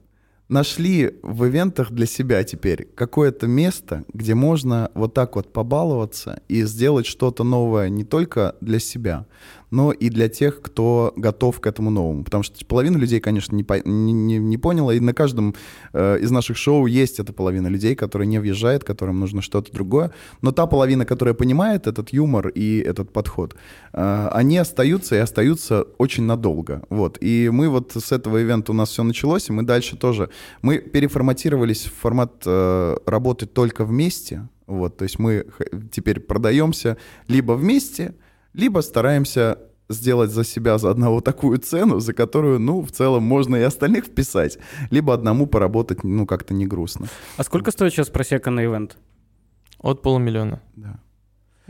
нашли 0.49 1.19
в 1.21 1.45
ивентах 1.45 1.91
для 1.91 2.06
себя 2.06 2.43
теперь 2.43 2.88
какое-то 2.95 3.47
место, 3.47 4.04
где 4.13 4.34
можно 4.34 4.91
вот 4.95 5.13
так 5.13 5.36
вот 5.36 5.54
побаловаться 5.54 6.41
и 6.47 6.63
сделать 6.63 7.06
что-то 7.06 7.43
новое 7.43 7.89
не 7.89 8.04
только 8.04 8.56
для 8.60 8.80
себя, 8.80 9.28
но 9.71 9.91
и 9.91 10.10
для 10.10 10.29
тех, 10.29 10.62
кто 10.62 11.13
готов 11.15 11.60
к 11.60 11.67
этому 11.67 11.89
новому. 11.89 12.23
Потому 12.23 12.43
что 12.43 12.65
половина 12.65 12.97
людей, 12.97 13.19
конечно, 13.19 13.55
не, 13.55 13.63
по, 13.63 13.79
не, 13.88 14.13
не, 14.13 14.38
не 14.38 14.58
поняла, 14.58 14.93
и 14.93 14.99
на 14.99 15.13
каждом 15.13 15.55
э, 15.93 16.19
из 16.19 16.32
наших 16.32 16.58
шоу 16.58 16.86
есть 16.86 17.19
эта 17.19 17.34
половина 17.34 17.67
людей, 17.67 17.95
которая 17.95 18.27
не 18.27 18.39
въезжает, 18.39 18.84
которым 18.84 19.19
нужно 19.19 19.41
что-то 19.41 19.71
другое. 19.71 20.12
Но 20.41 20.51
та 20.51 20.65
половина, 20.67 21.05
которая 21.05 21.34
понимает 21.34 21.88
этот 21.88 22.10
юмор 22.13 22.47
и 22.49 22.79
этот 22.79 23.12
подход, 23.12 23.55
э, 23.93 24.29
они 24.32 24.58
остаются 24.58 25.15
и 25.15 25.19
остаются 25.19 25.84
очень 25.97 26.23
надолго. 26.23 26.84
Вот. 26.89 27.17
И 27.21 27.49
мы 27.51 27.69
вот 27.69 27.93
с 27.95 28.12
этого 28.12 28.41
ивента 28.41 28.71
у 28.71 28.75
нас 28.75 28.89
все 28.89 29.03
началось, 29.03 29.49
и 29.49 29.53
мы 29.53 29.63
дальше 29.63 29.97
тоже... 29.97 30.29
Мы 30.62 30.79
переформатировались 30.79 31.86
в 31.86 31.93
формат 31.93 32.43
э, 32.45 32.97
работать 33.05 33.53
только 33.53 33.86
вместе, 33.86 34.47
вот, 34.69 34.97
то 34.97 35.03
есть 35.03 35.17
мы 35.17 35.47
теперь 35.91 36.19
продаемся 36.19 36.97
либо 37.27 37.53
вместе, 37.53 38.13
либо 38.53 38.81
стараемся 38.81 39.57
сделать 39.89 40.31
за 40.31 40.43
себя 40.43 40.77
за 40.77 40.91
одного 40.91 41.21
такую 41.21 41.57
цену, 41.59 41.99
за 41.99 42.13
которую, 42.13 42.59
ну, 42.59 42.81
в 42.81 42.91
целом 42.91 43.23
можно 43.23 43.55
и 43.55 43.62
остальных 43.62 44.05
вписать, 44.05 44.59
либо 44.91 45.13
одному 45.13 45.47
поработать, 45.47 46.03
ну, 46.03 46.25
как-то 46.25 46.53
не 46.53 46.67
грустно. 46.67 47.07
А 47.38 47.43
сколько 47.43 47.71
стоит 47.71 47.93
сейчас 47.93 48.09
просека 48.09 48.51
на 48.51 48.63
ивент? 48.63 48.97
От 49.79 50.01
полумиллиона. 50.01 50.62
Да. 50.75 50.99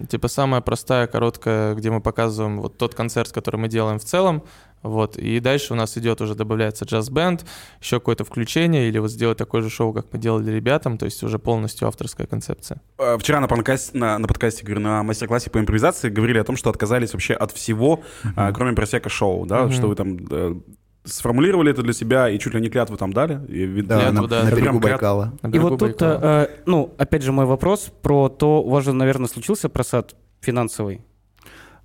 Типа 0.08 0.28
самая 0.28 0.62
простая, 0.62 1.08
короткая, 1.08 1.76
где 1.76 1.90
мы 1.92 2.00
показываем 2.02 2.62
вот 2.62 2.78
тот 2.78 2.96
концерт, 2.96 3.32
который 3.32 3.58
мы 3.58 3.68
делаем 3.68 4.00
в 4.00 4.04
целом, 4.06 4.44
вот, 4.82 5.18
и 5.18 5.42
дальше 5.42 5.74
у 5.74 5.76
нас 5.76 5.98
идет 5.98 6.22
уже 6.22 6.36
добавляется 6.36 6.86
джаз-бенд, 6.86 7.46
еще 7.82 8.00
какое-то 8.00 8.24
включение, 8.24 8.88
или 8.88 8.98
вот 8.98 9.12
сделать 9.12 9.38
такое 9.38 9.62
же 9.62 9.70
шоу, 9.70 9.92
как 9.92 10.06
мы 10.14 10.20
делали 10.20 10.52
ребятам, 10.52 10.98
то 10.98 11.04
есть 11.06 11.22
уже 11.22 11.38
полностью 11.38 11.88
авторская 11.88 12.28
концепция. 12.28 12.80
Э, 12.98 13.18
Вчера 13.20 13.42
на, 13.42 13.50
подкасте, 13.50 13.98
на, 13.98 14.18
на 14.18 14.28
подкасте, 14.28 14.64
говорю, 14.64 14.80
на 14.82 15.04
мастер-классе 15.04 15.50
по 15.50 15.60
импровизации 15.60 16.10
говорили 16.10 16.38
о 16.38 16.46
том, 16.46 16.56
что 16.56 16.70
отказались 16.70 17.12
вообще 17.12 17.34
от 17.34 17.52
всего, 17.52 18.02
а, 18.38 18.54
кроме 18.54 18.74
просека 18.74 19.10
шоу, 19.10 19.46
да, 19.46 19.64
Мгм. 19.64 19.72
что 19.74 19.88
вы 19.88 19.96
там 19.96 20.18
э, 20.32 20.56
сформулировали 21.10 21.72
это 21.72 21.82
для 21.82 21.93
себя 21.93 22.30
и 22.30 22.39
чуть 22.39 22.54
ли 22.54 22.62
не 22.62 22.69
клятву 22.69 22.98
там 22.98 23.12
дали. 23.13 23.39
И, 23.48 23.82
Да, 23.82 24.00
Клятву, 24.00 24.22
на, 24.22 24.28
да. 24.28 24.43
на 24.43 24.52
берегу 24.52 24.80
Байкала. 24.80 25.34
На 25.41 25.48
И 25.48 25.52
берегу 25.52 25.69
вот 25.69 25.80
тут, 25.80 26.00
Байкала. 26.00 26.19
э, 26.22 26.45
э, 26.45 26.48
ну, 26.65 26.93
опять 26.98 27.24
же, 27.24 27.32
мой 27.32 27.45
вопрос 27.45 27.91
про 28.02 28.30
то, 28.30 28.62
у 28.62 28.69
вас 28.69 28.86
же, 28.86 28.93
наверное, 28.93 29.28
случился 29.28 29.69
просад 29.69 30.15
финансовый. 30.41 31.02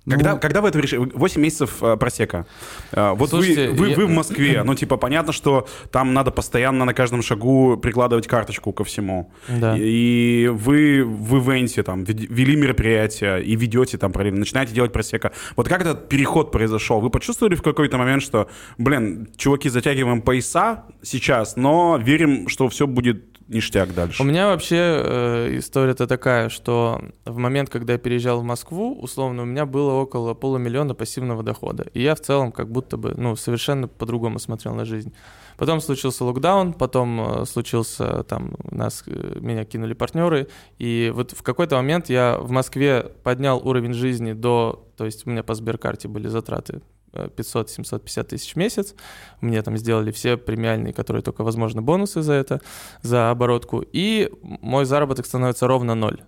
Когда, 0.07 0.33
Ну, 0.33 0.39
когда 0.39 0.61
вы 0.61 0.69
это 0.69 0.79
решили? 0.79 1.09
8 1.13 1.41
месяцев 1.41 1.81
э, 1.81 1.97
просека. 1.97 2.45
Э, 2.91 3.13
вот 3.15 3.29
Слушайте, 3.29 3.69
вы, 3.69 3.75
вы, 3.75 3.89
я- 3.89 3.95
вы 3.95 4.05
в 4.05 4.09
Москве. 4.09 4.63
Ну, 4.65 4.75
типа, 4.75 4.97
понятно, 4.97 5.33
что 5.33 5.67
там 5.91 6.13
надо 6.13 6.31
постоянно 6.31 6.85
на 6.85 6.93
каждом 6.93 7.21
шагу 7.21 7.77
прикладывать 7.77 8.27
карточку 8.27 8.71
ко 8.73 8.83
всему. 8.83 9.31
Да. 9.47 9.75
И 9.77 10.47
вы 10.51 11.03
в 11.03 11.37
ивенте 11.37 11.83
там 11.83 12.03
вели 12.03 12.55
мероприятие 12.55 13.43
и 13.43 13.55
ведете 13.55 13.97
там 13.97 14.11
параллельно, 14.11 14.39
начинаете 14.39 14.73
делать 14.73 14.91
просека. 14.91 15.31
Вот 15.55 15.67
как 15.67 15.81
этот 15.81 16.07
переход 16.09 16.51
произошел? 16.51 16.99
Вы 17.01 17.09
почувствовали 17.09 17.55
в 17.55 17.61
какой-то 17.61 17.97
момент, 17.97 18.21
что, 18.23 18.47
блин, 18.77 19.27
чуваки, 19.37 19.69
затягиваем 19.69 20.21
пояса 20.21 20.83
сейчас, 21.01 21.55
но 21.55 21.97
верим, 22.01 22.47
что 22.47 22.69
все 22.69 22.85
будет 22.87 23.34
ништяк 23.47 23.93
дальше? 23.93 24.21
У 24.21 24.25
меня 24.25 24.47
вообще 24.47 24.77
э, 24.77 25.57
история-то 25.57 26.07
такая, 26.07 26.49
что 26.49 27.01
в 27.25 27.37
момент, 27.37 27.69
когда 27.69 27.93
я 27.93 27.99
переезжал 27.99 28.41
в 28.41 28.43
Москву, 28.43 28.97
условно, 28.99 29.43
у 29.43 29.45
меня 29.45 29.65
было 29.65 29.93
около 29.93 30.33
полумиллиона 30.33 30.95
пассивного 30.95 31.43
дохода. 31.43 31.85
И 31.93 32.01
я 32.01 32.15
в 32.15 32.21
целом 32.21 32.51
как 32.51 32.71
будто 32.71 32.97
бы, 32.97 33.13
ну, 33.15 33.35
совершенно 33.35 33.87
по-другому 33.87 34.39
смотрел 34.39 34.73
на 34.73 34.85
жизнь. 34.85 35.13
Потом 35.57 35.79
случился 35.79 36.25
локдаун, 36.25 36.73
потом 36.73 37.41
э, 37.41 37.45
случился 37.45 38.23
там, 38.23 38.55
нас, 38.71 39.03
э, 39.07 39.37
меня 39.39 39.63
кинули 39.65 39.93
партнеры, 39.93 40.47
и 40.77 41.11
вот 41.15 41.31
в 41.31 41.43
какой-то 41.43 41.75
момент 41.75 42.09
я 42.09 42.37
в 42.39 42.51
Москве 42.51 43.11
поднял 43.23 43.65
уровень 43.65 43.93
жизни 43.93 44.33
до, 44.33 44.87
то 44.97 45.05
есть 45.05 45.25
у 45.25 45.29
меня 45.29 45.43
по 45.43 45.53
Сберкарте 45.53 46.07
были 46.07 46.27
затраты 46.27 46.81
500-750 47.15 48.23
тысяч 48.23 48.53
в 48.53 48.55
месяц. 48.57 48.95
Мне 49.41 49.61
там 49.61 49.77
сделали 49.77 50.11
все 50.11 50.37
премиальные, 50.37 50.93
которые 50.93 51.23
только 51.23 51.43
возможно, 51.43 51.81
бонусы 51.81 52.21
за 52.21 52.33
это, 52.33 52.61
за 53.01 53.31
оборотку. 53.31 53.83
И 53.91 54.31
мой 54.41 54.85
заработок 54.85 55.25
становится 55.25 55.67
ровно 55.67 55.95
ноль. 55.95 56.21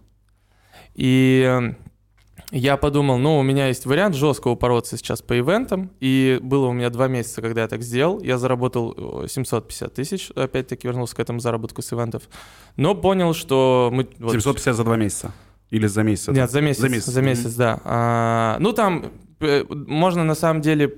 И 0.95 1.45
э, 1.47 1.73
я 2.51 2.77
подумал, 2.77 3.17
ну, 3.17 3.37
у 3.37 3.43
меня 3.43 3.67
есть 3.67 3.85
вариант 3.85 4.15
жестко 4.15 4.47
упороться 4.47 4.97
сейчас 4.97 5.21
по 5.21 5.37
ивентам. 5.37 5.91
И 5.99 6.39
было 6.41 6.67
у 6.67 6.73
меня 6.73 6.89
два 6.89 7.07
месяца, 7.07 7.41
когда 7.41 7.61
я 7.61 7.67
так 7.67 7.81
сделал. 7.83 8.21
Я 8.21 8.37
заработал 8.37 9.23
э, 9.23 9.27
750 9.27 9.93
тысяч, 9.93 10.31
опять-таки 10.31 10.87
вернулся 10.87 11.15
к 11.15 11.19
этому 11.19 11.39
заработку 11.39 11.81
с 11.81 11.91
ивентов. 11.91 12.23
Но 12.77 12.95
понял, 12.95 13.33
что 13.33 13.89
мы... 13.91 14.07
вот- 14.19 14.31
750 14.31 14.75
за 14.75 14.83
два 14.83 14.95
месяца? 14.95 15.31
Или 15.69 15.87
за 15.87 16.03
месяц? 16.03 16.29
нет, 16.29 16.49
за 16.49 16.61
месяц. 16.61 16.81
За 16.81 16.89
месяц. 16.89 17.05
За 17.05 17.21
месяц, 17.21 17.53
да. 17.55 17.81
А, 17.83 18.57
ну, 18.59 18.71
там 18.71 19.03
э, 19.03 19.09
можно 19.39 20.23
на 20.23 20.35
самом 20.35 20.61
деле, 20.61 20.91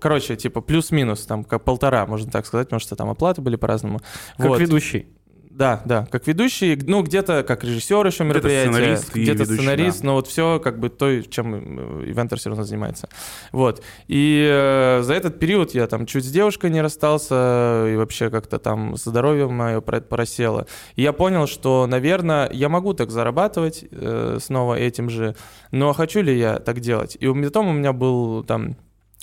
короче, 0.00 0.36
типа 0.36 0.60
плюс-минус, 0.60 1.26
там, 1.26 1.44
как 1.44 1.64
полтора, 1.64 2.06
можно 2.06 2.30
так 2.30 2.46
сказать, 2.46 2.68
потому 2.68 2.80
что 2.80 2.96
там 2.96 3.10
оплаты 3.10 3.40
были 3.42 3.56
по-разному. 3.56 4.00
Как 4.36 4.46
Вот. 4.48 4.60
ведущий. 4.60 5.06
Да, 5.54 5.82
да, 5.84 6.08
как 6.10 6.26
ведущий, 6.26 6.74
ну, 6.74 7.02
где-то 7.02 7.44
как 7.44 7.62
режиссер 7.62 8.04
еще 8.04 8.24
мероприятия, 8.24 8.72
сценарист 8.72 9.16
и 9.16 9.22
где-то 9.22 9.44
сценарист, 9.44 10.00
да. 10.00 10.06
но 10.06 10.14
вот 10.14 10.26
все 10.26 10.58
как 10.58 10.80
бы 10.80 10.88
то, 10.88 11.22
чем 11.22 12.00
э, 12.02 12.10
ивентер 12.10 12.40
все 12.40 12.50
равно 12.50 12.64
занимается. 12.64 13.08
Вот. 13.52 13.80
И 14.08 14.44
э, 14.50 15.02
за 15.02 15.14
этот 15.14 15.38
период 15.38 15.72
я 15.72 15.86
там 15.86 16.06
чуть 16.06 16.24
с 16.24 16.30
девушкой 16.30 16.70
не 16.70 16.82
расстался, 16.82 17.86
и 17.88 17.94
вообще 17.94 18.30
как-то 18.30 18.58
там 18.58 18.96
здоровье 18.96 19.46
мое 19.46 19.80
просело. 19.80 20.66
И 20.96 21.02
я 21.02 21.12
понял, 21.12 21.46
что, 21.46 21.86
наверное, 21.86 22.50
я 22.52 22.68
могу 22.68 22.92
так 22.92 23.12
зарабатывать 23.12 23.84
э, 23.92 24.38
снова 24.42 24.74
этим 24.74 25.08
же, 25.08 25.36
но 25.70 25.92
хочу 25.92 26.20
ли 26.20 26.36
я 26.36 26.58
так 26.58 26.80
делать? 26.80 27.16
И 27.20 27.28
потом 27.28 27.68
у 27.68 27.72
меня 27.72 27.92
был 27.92 28.42
там 28.42 28.76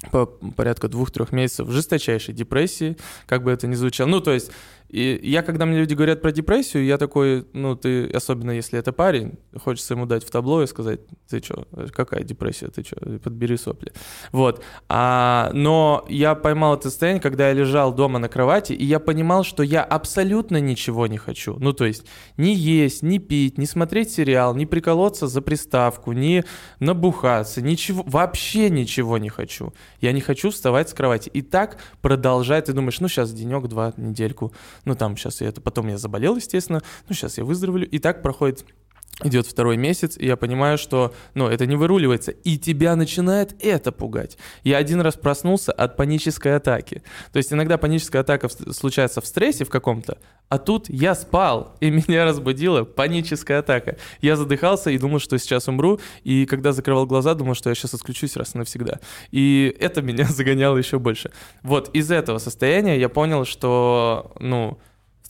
по 0.10 0.26
порядка 0.26 0.88
двух-трех 0.88 1.32
месяцев 1.32 1.70
жесточайшей 1.70 2.34
депрессии, 2.34 2.98
как 3.28 3.44
бы 3.44 3.52
это 3.52 3.68
ни 3.68 3.76
звучало. 3.76 4.08
Ну, 4.08 4.20
то 4.20 4.32
есть, 4.32 4.52
и 4.92 5.20
я, 5.24 5.42
когда 5.42 5.66
мне 5.66 5.80
люди 5.80 5.94
говорят 5.94 6.22
про 6.22 6.34
депрессию, 6.34 6.84
я 6.84 6.98
такой, 6.98 7.48
ну, 7.54 7.78
ты, 7.78 8.10
особенно 8.10 8.52
если 8.52 8.78
это 8.78 8.92
парень, 8.92 9.40
хочется 9.58 9.94
ему 9.94 10.06
дать 10.06 10.26
в 10.26 10.30
табло 10.30 10.62
и 10.62 10.68
сказать, 10.68 11.00
ты 11.30 11.42
что, 11.42 11.66
какая 11.94 12.24
депрессия, 12.24 12.68
ты 12.68 12.84
что, 12.84 12.98
подбери 13.20 13.56
сопли. 13.56 13.94
Вот. 14.34 14.62
А, 14.90 15.50
но 15.54 16.06
я 16.10 16.36
поймал 16.36 16.76
это 16.76 16.90
состояние, 16.90 17.22
когда 17.22 17.48
я 17.48 17.54
лежал 17.54 17.94
дома 17.94 18.20
на 18.20 18.28
кровати, 18.28 18.74
и 18.74 18.84
я 18.84 19.00
понимал, 19.00 19.46
что 19.46 19.64
я 19.64 19.82
абсолютно 19.82 20.60
ничего 20.60 21.08
не 21.08 21.18
хочу. 21.18 21.56
Ну, 21.60 21.72
то 21.72 21.86
есть, 21.86 22.06
ни 22.36 22.50
есть, 22.50 23.02
ни 23.02 23.18
пить, 23.18 23.58
ни 23.58 23.64
смотреть 23.64 24.12
сериал, 24.12 24.56
ни 24.56 24.66
приколоться 24.66 25.28
за 25.28 25.42
приставку, 25.42 26.12
ни 26.12 26.44
набухаться, 26.82 27.62
ничего, 27.62 28.04
вообще 28.06 28.70
ничего 28.70 29.18
не 29.18 29.30
хочу. 29.30 29.74
Я 30.02 30.12
не 30.12 30.20
хочу 30.20 30.52
вставать 30.52 30.90
с 30.90 30.94
кровати. 30.94 31.30
И 31.30 31.42
так 31.42 31.78
продолжает, 32.02 32.66
ты 32.66 32.74
думаешь, 32.74 33.00
ну, 33.00 33.08
сейчас 33.08 33.32
денек-два, 33.32 33.94
недельку, 33.96 34.52
ну, 34.86 34.96
там, 34.96 35.18
сейчас 35.18 35.42
я 35.42 35.48
это, 35.48 35.62
потом 35.62 35.88
я 35.88 35.98
заболел, 35.98 36.36
естественно, 36.36 36.82
ну, 37.08 37.16
сейчас 37.16 37.38
я 37.38 37.44
выздоровлю. 37.44 37.88
И 37.90 38.00
так 38.00 38.22
проходит 38.22 38.66
Идет 39.24 39.46
второй 39.46 39.78
месяц, 39.78 40.18
и 40.18 40.26
я 40.26 40.36
понимаю, 40.36 40.80
что 40.80 41.14
ну, 41.36 41.48
это 41.48 41.68
не 41.68 41.76
выруливается, 41.76 42.32
и 42.32 42.58
тебя 42.58 42.96
начинает 42.96 43.54
это 43.64 43.92
пугать. 43.92 44.38
Я 44.64 44.78
один 44.78 45.00
раз 45.02 45.16
проснулся 45.16 45.72
от 45.72 45.96
панической 45.96 46.56
атаки. 46.56 47.04
То 47.32 47.38
есть 47.38 47.54
иногда 47.54 47.78
паническая 47.78 48.24
атака 48.24 48.48
в- 48.48 48.74
случается 48.74 49.22
в 49.22 49.28
стрессе 49.28 49.64
в 49.64 49.70
каком-то, 49.70 50.18
а 50.50 50.58
тут 50.58 50.90
я 50.90 51.14
спал, 51.14 51.78
и 51.82 51.90
меня 51.92 52.26
разбудила 52.26 52.84
паническая 52.84 53.60
атака. 53.60 53.98
Я 54.22 54.36
задыхался 54.36 54.90
и 54.90 54.98
думал, 54.98 55.20
что 55.20 55.38
сейчас 55.38 55.68
умру, 55.68 56.00
и 56.24 56.48
когда 56.48 56.72
закрывал 56.72 57.06
глаза, 57.06 57.36
думал, 57.36 57.54
что 57.54 57.70
я 57.70 57.76
сейчас 57.76 57.94
отключусь 57.94 58.36
раз 58.36 58.56
и 58.56 58.58
навсегда. 58.58 59.02
И 59.30 59.76
это 59.80 60.02
меня 60.02 60.26
загоняло 60.26 60.78
еще 60.78 60.98
больше. 60.98 61.32
Вот 61.62 61.90
из 61.94 62.10
этого 62.10 62.40
состояния 62.40 63.00
я 63.00 63.08
понял, 63.10 63.46
что, 63.46 64.34
ну, 64.40 64.80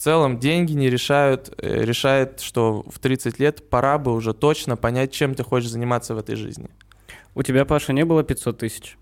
целом 0.02 0.40
деньги 0.40 0.74
не 0.74 0.90
решают, 0.90 1.54
э, 1.58 1.84
решает, 1.84 2.40
что 2.40 2.84
в 2.90 3.00
30 3.00 3.40
лет 3.40 3.70
пора 3.70 3.98
бы 3.98 4.14
уже 4.14 4.34
точно 4.34 4.76
понять, 4.78 5.12
чем 5.12 5.36
ты 5.36 5.44
хочешь 5.44 5.70
заниматься 5.70 6.16
в 6.16 6.18
этой 6.18 6.36
жизни. 6.36 6.70
У 7.36 7.44
тебя, 7.44 7.66
Паша, 7.66 7.94
не 7.94 8.04
было 8.06 8.24
500 8.24 8.58
тысяч? 8.58 8.98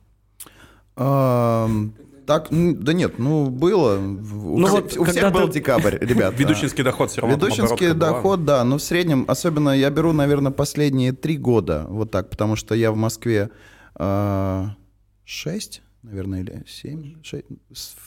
Так, 2.26 2.50
да 2.52 2.94
нет, 2.94 3.18
ну 3.18 3.50
было. 3.50 3.98
У, 3.98 4.60
Ну 4.60 4.68
все- 4.68 4.76
вот 4.76 4.98
у 4.98 5.04
всех 5.06 5.24
когда 5.24 5.30
был 5.32 5.48
ты- 5.48 5.54
декабрь, 5.54 5.98
ребят. 6.02 6.38
Ведущинский 6.38 6.84
доход 6.84 7.10
все 7.10 7.22
равно. 7.22 7.36
Ведущинский 7.36 7.94
была. 7.94 8.12
доход, 8.12 8.46
да, 8.46 8.64
но 8.64 8.78
в 8.78 8.82
среднем, 8.84 9.26
особенно 9.28 9.70
я 9.72 9.90
беру, 9.90 10.14
наверное, 10.14 10.52
последние 10.52 11.12
три 11.14 11.38
года, 11.38 11.86
вот 11.90 12.12
так, 12.12 12.30
потому 12.30 12.56
что 12.56 12.76
я 12.76 12.92
в 12.92 12.96
Москве 12.96 13.50
а, 13.96 14.76
шесть, 15.26 15.82
наверное, 16.04 16.42
или 16.42 16.64
7, 16.66 17.16
6, 17.22 17.46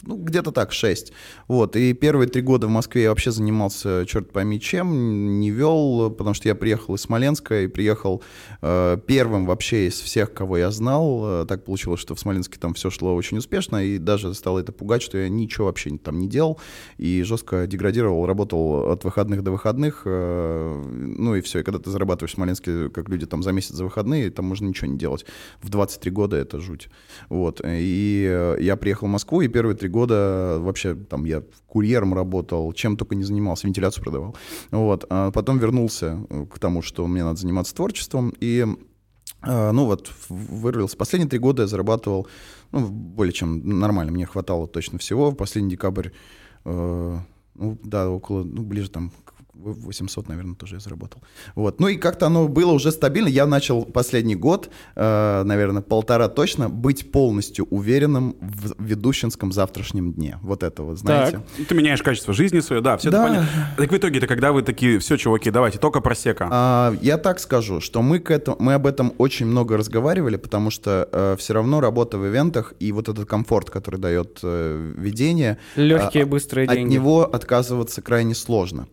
ну, 0.02 0.16
где-то 0.16 0.50
так, 0.50 0.72
6. 0.72 1.12
Вот, 1.48 1.76
и 1.76 1.92
первые 1.92 2.28
три 2.28 2.40
года 2.40 2.66
в 2.66 2.70
Москве 2.70 3.02
я 3.02 3.10
вообще 3.10 3.30
занимался, 3.30 4.06
черт 4.06 4.32
пойми 4.32 4.58
чем, 4.60 5.40
не 5.40 5.50
вел, 5.50 6.10
потому 6.10 6.34
что 6.34 6.48
я 6.48 6.54
приехал 6.54 6.94
из 6.94 7.02
Смоленска 7.02 7.62
и 7.62 7.66
приехал 7.66 8.22
э, 8.62 8.98
первым 9.06 9.44
вообще 9.46 9.88
из 9.88 10.00
всех, 10.00 10.32
кого 10.32 10.56
я 10.56 10.70
знал. 10.70 11.42
Э, 11.42 11.46
так 11.46 11.64
получилось, 11.64 12.00
что 12.00 12.14
в 12.14 12.20
Смоленске 12.20 12.58
там 12.58 12.72
все 12.74 12.88
шло 12.88 13.14
очень 13.14 13.38
успешно, 13.38 13.84
и 13.84 13.98
даже 13.98 14.32
стало 14.34 14.60
это 14.60 14.72
пугать, 14.72 15.02
что 15.02 15.18
я 15.18 15.28
ничего 15.28 15.66
вообще 15.66 15.90
там 15.98 16.18
не 16.18 16.28
делал, 16.28 16.58
и 16.96 17.22
жестко 17.22 17.66
деградировал, 17.66 18.24
работал 18.24 18.90
от 18.90 19.04
выходных 19.04 19.42
до 19.42 19.50
выходных, 19.50 20.02
э, 20.06 20.82
ну 21.18 21.34
и 21.34 21.42
все, 21.42 21.58
и 21.58 21.62
когда 21.62 21.78
ты 21.78 21.90
зарабатываешь 21.90 22.32
в 22.32 22.36
Смоленске, 22.36 22.88
как 22.88 23.10
люди 23.10 23.26
там 23.26 23.42
за 23.42 23.52
месяц 23.52 23.74
за 23.74 23.84
выходные, 23.84 24.30
там 24.30 24.46
можно 24.46 24.66
ничего 24.66 24.90
не 24.90 24.96
делать. 24.96 25.26
В 25.60 25.68
23 25.68 26.10
года 26.10 26.36
это 26.36 26.58
жуть. 26.58 26.88
Вот, 27.28 27.60
и 27.82 28.26
э, 28.28 28.56
я 28.60 28.76
приехал 28.76 29.06
в 29.06 29.10
Москву, 29.10 29.40
и 29.40 29.48
первые 29.48 29.76
три 29.76 29.88
года 29.88 30.58
вообще 30.60 30.94
там 30.94 31.24
я 31.24 31.42
курьером 31.66 32.14
работал, 32.14 32.72
чем 32.72 32.96
только 32.96 33.14
не 33.14 33.24
занимался, 33.24 33.66
вентиляцию 33.66 34.04
продавал. 34.04 34.36
Вот. 34.70 35.04
А 35.10 35.30
потом 35.30 35.58
вернулся 35.58 36.18
э, 36.28 36.46
к 36.46 36.58
тому, 36.58 36.82
что 36.82 37.06
мне 37.06 37.24
надо 37.24 37.40
заниматься 37.40 37.74
творчеством, 37.74 38.32
и 38.40 38.66
э, 39.42 39.70
ну 39.72 39.86
вот, 39.86 40.12
вырвался. 40.28 40.96
Последние 40.96 41.28
три 41.28 41.38
года 41.38 41.62
я 41.62 41.68
зарабатывал, 41.68 42.26
ну, 42.70 42.88
более 42.88 43.32
чем 43.32 43.80
нормально, 43.80 44.12
мне 44.12 44.26
хватало 44.26 44.66
точно 44.66 44.98
всего. 44.98 45.30
В 45.30 45.34
последний 45.34 45.70
декабрь, 45.70 46.10
э, 46.64 47.18
ну, 47.54 47.78
да, 47.82 48.08
около, 48.08 48.44
ну, 48.44 48.62
ближе 48.62 48.90
там 48.90 49.12
800, 49.62 50.28
наверное, 50.28 50.54
тоже 50.54 50.76
я 50.76 50.80
заработал. 50.80 51.22
Вот. 51.54 51.80
Ну 51.80 51.88
и 51.88 51.96
как-то 51.96 52.26
оно 52.26 52.48
было 52.48 52.72
уже 52.72 52.92
стабильно. 52.92 53.28
Я 53.28 53.46
начал 53.46 53.84
последний 53.84 54.36
год, 54.36 54.70
э, 54.96 55.42
наверное, 55.44 55.82
полтора 55.82 56.28
точно, 56.28 56.68
быть 56.68 57.12
полностью 57.12 57.66
уверенным 57.70 58.36
в 58.40 58.82
ведущинском 58.82 59.52
завтрашнем 59.52 60.12
дне. 60.12 60.38
Вот 60.42 60.62
это 60.62 60.82
вот, 60.82 60.98
знаете. 60.98 61.42
Так, 61.56 61.66
ты 61.66 61.74
меняешь 61.74 62.02
качество 62.02 62.34
жизни 62.34 62.60
свое, 62.60 62.82
да, 62.82 62.96
все 62.96 63.10
да. 63.10 63.24
это 63.24 63.34
понятно. 63.34 63.68
Так 63.76 63.92
в 63.92 63.96
итоге 63.96 64.18
это 64.18 64.26
когда 64.26 64.52
вы 64.52 64.62
такие, 64.62 64.98
все, 64.98 65.16
чуваки, 65.16 65.50
давайте, 65.50 65.78
только 65.78 66.00
просека. 66.00 66.48
А, 66.50 66.94
я 67.00 67.18
так 67.18 67.40
скажу, 67.40 67.80
что 67.80 68.02
мы, 68.02 68.18
к 68.18 68.30
этому, 68.30 68.56
мы 68.60 68.74
об 68.74 68.86
этом 68.86 69.12
очень 69.18 69.46
много 69.46 69.76
разговаривали, 69.76 70.36
потому 70.36 70.70
что 70.70 71.08
э, 71.12 71.36
все 71.38 71.54
равно 71.54 71.80
работа 71.80 72.18
в 72.18 72.26
ивентах 72.26 72.74
и 72.80 72.92
вот 72.92 73.08
этот 73.08 73.28
комфорт, 73.28 73.70
который 73.70 74.00
дает 74.00 74.40
э, 74.42 74.92
ведение... 74.96 75.58
Легкие, 75.76 76.24
э, 76.24 76.26
быстрые 76.26 76.66
от 76.66 76.74
деньги. 76.74 76.88
От 76.88 76.92
него 76.92 77.22
отказываться 77.24 78.02
крайне 78.02 78.34
сложно. 78.34 78.86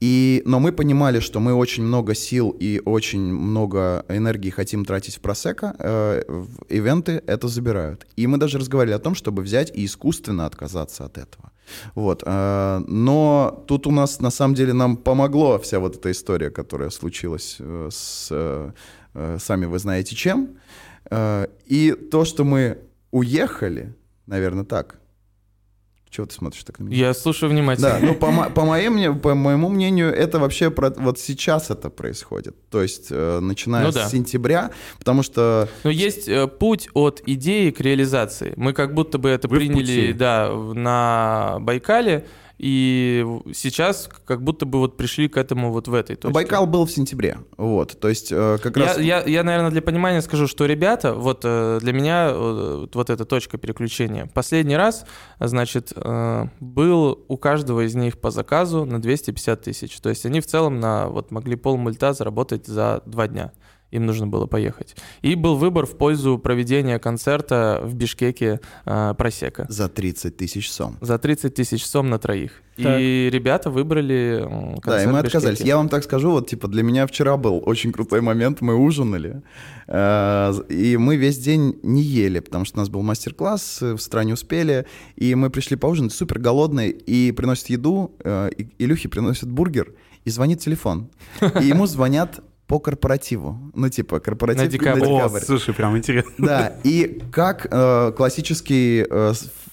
И, 0.00 0.42
но 0.46 0.60
мы 0.60 0.72
понимали, 0.72 1.20
что 1.20 1.40
мы 1.40 1.52
очень 1.52 1.84
много 1.84 2.14
сил 2.14 2.56
и 2.58 2.80
очень 2.84 3.20
много 3.20 4.04
энергии 4.08 4.48
хотим 4.50 4.84
тратить 4.84 5.16
в 5.16 5.20
просека, 5.20 5.74
э, 5.78 6.22
в 6.26 6.64
ивенты 6.70 7.22
это 7.26 7.48
забирают. 7.48 8.06
И 8.16 8.26
мы 8.26 8.38
даже 8.38 8.58
разговаривали 8.58 8.96
о 8.96 8.98
том, 8.98 9.14
чтобы 9.14 9.42
взять 9.42 9.70
и 9.76 9.84
искусственно 9.84 10.46
отказаться 10.46 11.04
от 11.04 11.18
этого. 11.18 11.52
Вот. 11.94 12.22
Э, 12.24 12.82
но 12.86 13.64
тут 13.66 13.86
у 13.86 13.90
нас, 13.90 14.20
на 14.20 14.30
самом 14.30 14.54
деле, 14.54 14.72
нам 14.72 14.96
помогло 14.96 15.58
вся 15.58 15.78
вот 15.80 15.96
эта 15.96 16.10
история, 16.10 16.50
которая 16.50 16.88
случилась 16.90 17.56
э, 17.58 17.88
с, 17.92 18.28
э, 18.30 19.38
сами 19.38 19.66
вы 19.66 19.78
знаете 19.78 20.16
чем. 20.16 20.56
Э, 21.10 21.46
и 21.66 21.92
то, 21.92 22.24
что 22.24 22.44
мы 22.44 22.78
уехали, 23.10 23.94
наверное, 24.26 24.64
так, 24.64 24.99
чего 26.10 26.26
ты 26.26 26.34
смотришь 26.34 26.64
так 26.64 26.78
на 26.80 26.84
меня? 26.84 26.96
Я 26.96 27.14
слушаю 27.14 27.50
внимательно. 27.50 27.90
Да, 27.90 27.98
ну 28.00 28.14
по, 28.14 28.50
по, 28.50 28.64
моему, 28.64 29.16
по 29.16 29.34
моему 29.34 29.68
мнению, 29.68 30.12
это 30.12 30.40
вообще 30.40 30.70
про, 30.70 30.90
вот 30.90 31.18
сейчас 31.20 31.70
это 31.70 31.88
происходит. 31.88 32.56
То 32.68 32.82
есть 32.82 33.08
э, 33.10 33.38
начиная 33.40 33.86
ну, 33.86 33.92
да. 33.92 34.08
с 34.08 34.10
сентября, 34.10 34.72
потому 34.98 35.22
что... 35.22 35.68
Но 35.84 35.90
есть 35.90 36.28
э, 36.28 36.48
путь 36.48 36.88
от 36.94 37.22
идеи 37.26 37.70
к 37.70 37.80
реализации. 37.80 38.54
Мы 38.56 38.72
как 38.72 38.92
будто 38.92 39.18
бы 39.18 39.28
это 39.28 39.46
Вы 39.46 39.58
приняли 39.58 40.12
да, 40.12 40.52
на 40.52 41.58
Байкале, 41.60 42.26
и 42.60 43.24
сейчас 43.54 44.06
как 44.26 44.42
будто 44.42 44.66
бы 44.66 44.80
вот 44.80 44.98
пришли 44.98 45.28
к 45.28 45.38
этому 45.38 45.72
вот 45.72 45.88
в 45.88 45.94
этой 45.94 46.16
точке. 46.16 46.34
Байкал 46.34 46.66
был 46.66 46.84
в 46.84 46.90
сентябре, 46.90 47.38
вот, 47.56 47.98
то 47.98 48.08
есть 48.10 48.30
э, 48.30 48.58
как 48.62 48.76
я, 48.76 48.84
раз... 48.84 48.98
Я, 48.98 49.22
я, 49.22 49.42
наверное, 49.44 49.70
для 49.70 49.80
понимания 49.80 50.20
скажу, 50.20 50.46
что 50.46 50.66
ребята, 50.66 51.14
вот 51.14 51.40
э, 51.44 51.78
для 51.80 51.94
меня 51.94 52.28
э, 52.30 52.86
вот 52.92 53.08
эта 53.08 53.24
точка 53.24 53.56
переключения. 53.56 54.26
Последний 54.26 54.76
раз, 54.76 55.06
значит, 55.38 55.94
э, 55.96 56.46
был 56.60 57.24
у 57.28 57.38
каждого 57.38 57.86
из 57.86 57.94
них 57.94 58.20
по 58.20 58.30
заказу 58.30 58.84
на 58.84 59.00
250 59.00 59.62
тысяч. 59.62 59.98
То 59.98 60.10
есть 60.10 60.26
они 60.26 60.40
в 60.40 60.46
целом 60.46 60.80
на, 60.80 61.08
вот 61.08 61.30
могли 61.30 61.56
пол 61.56 61.78
мульта 61.78 62.12
заработать 62.12 62.66
за 62.66 63.02
два 63.06 63.26
дня 63.26 63.52
им 63.90 64.06
нужно 64.06 64.26
было 64.26 64.46
поехать. 64.46 64.96
И 65.22 65.34
был 65.34 65.56
выбор 65.56 65.86
в 65.86 65.96
пользу 65.96 66.38
проведения 66.38 66.98
концерта 66.98 67.80
в 67.82 67.94
Бишкеке 67.94 68.60
э, 68.84 69.14
Просека. 69.16 69.66
За 69.68 69.88
30 69.88 70.36
тысяч 70.36 70.70
сом. 70.70 70.96
За 71.00 71.18
30 71.18 71.54
тысяч 71.54 71.84
сом 71.84 72.10
на 72.10 72.18
троих. 72.18 72.62
Так. 72.76 72.98
И 73.00 73.28
ребята 73.30 73.70
выбрали 73.70 74.42
концерт 74.42 74.84
Да, 74.86 75.02
и 75.02 75.06
мы 75.06 75.18
отказались. 75.18 75.60
Я 75.60 75.76
вам 75.76 75.88
так 75.88 76.04
скажу, 76.04 76.30
вот 76.30 76.48
типа 76.48 76.68
для 76.68 76.82
меня 76.82 77.06
вчера 77.06 77.36
был 77.36 77.62
очень 77.64 77.92
крутой 77.92 78.20
момент, 78.20 78.60
мы 78.60 78.74
ужинали, 78.74 79.42
э, 79.86 80.52
и 80.68 80.96
мы 80.96 81.16
весь 81.16 81.38
день 81.38 81.78
не 81.82 82.02
ели, 82.02 82.40
потому 82.40 82.64
что 82.64 82.78
у 82.78 82.80
нас 82.80 82.88
был 82.88 83.02
мастер-класс, 83.02 83.82
э, 83.82 83.92
в 83.94 84.00
стране 84.00 84.34
успели, 84.34 84.86
и 85.16 85.34
мы 85.34 85.50
пришли 85.50 85.76
поужинать, 85.76 86.12
супер 86.12 86.38
голодные, 86.38 86.90
и 86.90 87.32
приносят 87.32 87.68
еду, 87.68 88.14
э, 88.22 88.50
и 88.56 88.68
Илюхе 88.78 89.08
приносят 89.08 89.50
бургер, 89.50 89.92
и 90.24 90.30
звонит 90.30 90.60
телефон. 90.60 91.08
И 91.60 91.64
ему 91.64 91.86
звонят 91.86 92.40
по 92.70 92.78
корпоративу. 92.78 93.58
Ну, 93.74 93.88
типа, 93.88 94.20
корпоратив 94.20 94.62
на 94.62 94.68
декабрь. 94.68 95.00
На 95.00 95.06
декабрь. 95.06 95.40
О, 95.40 95.44
слушай, 95.44 95.74
прям 95.74 95.96
интересно. 95.96 96.32
Да, 96.38 96.72
и 96.84 97.20
как 97.32 97.66
э, 97.68 98.12
классический 98.16 99.04
э, 99.10 99.32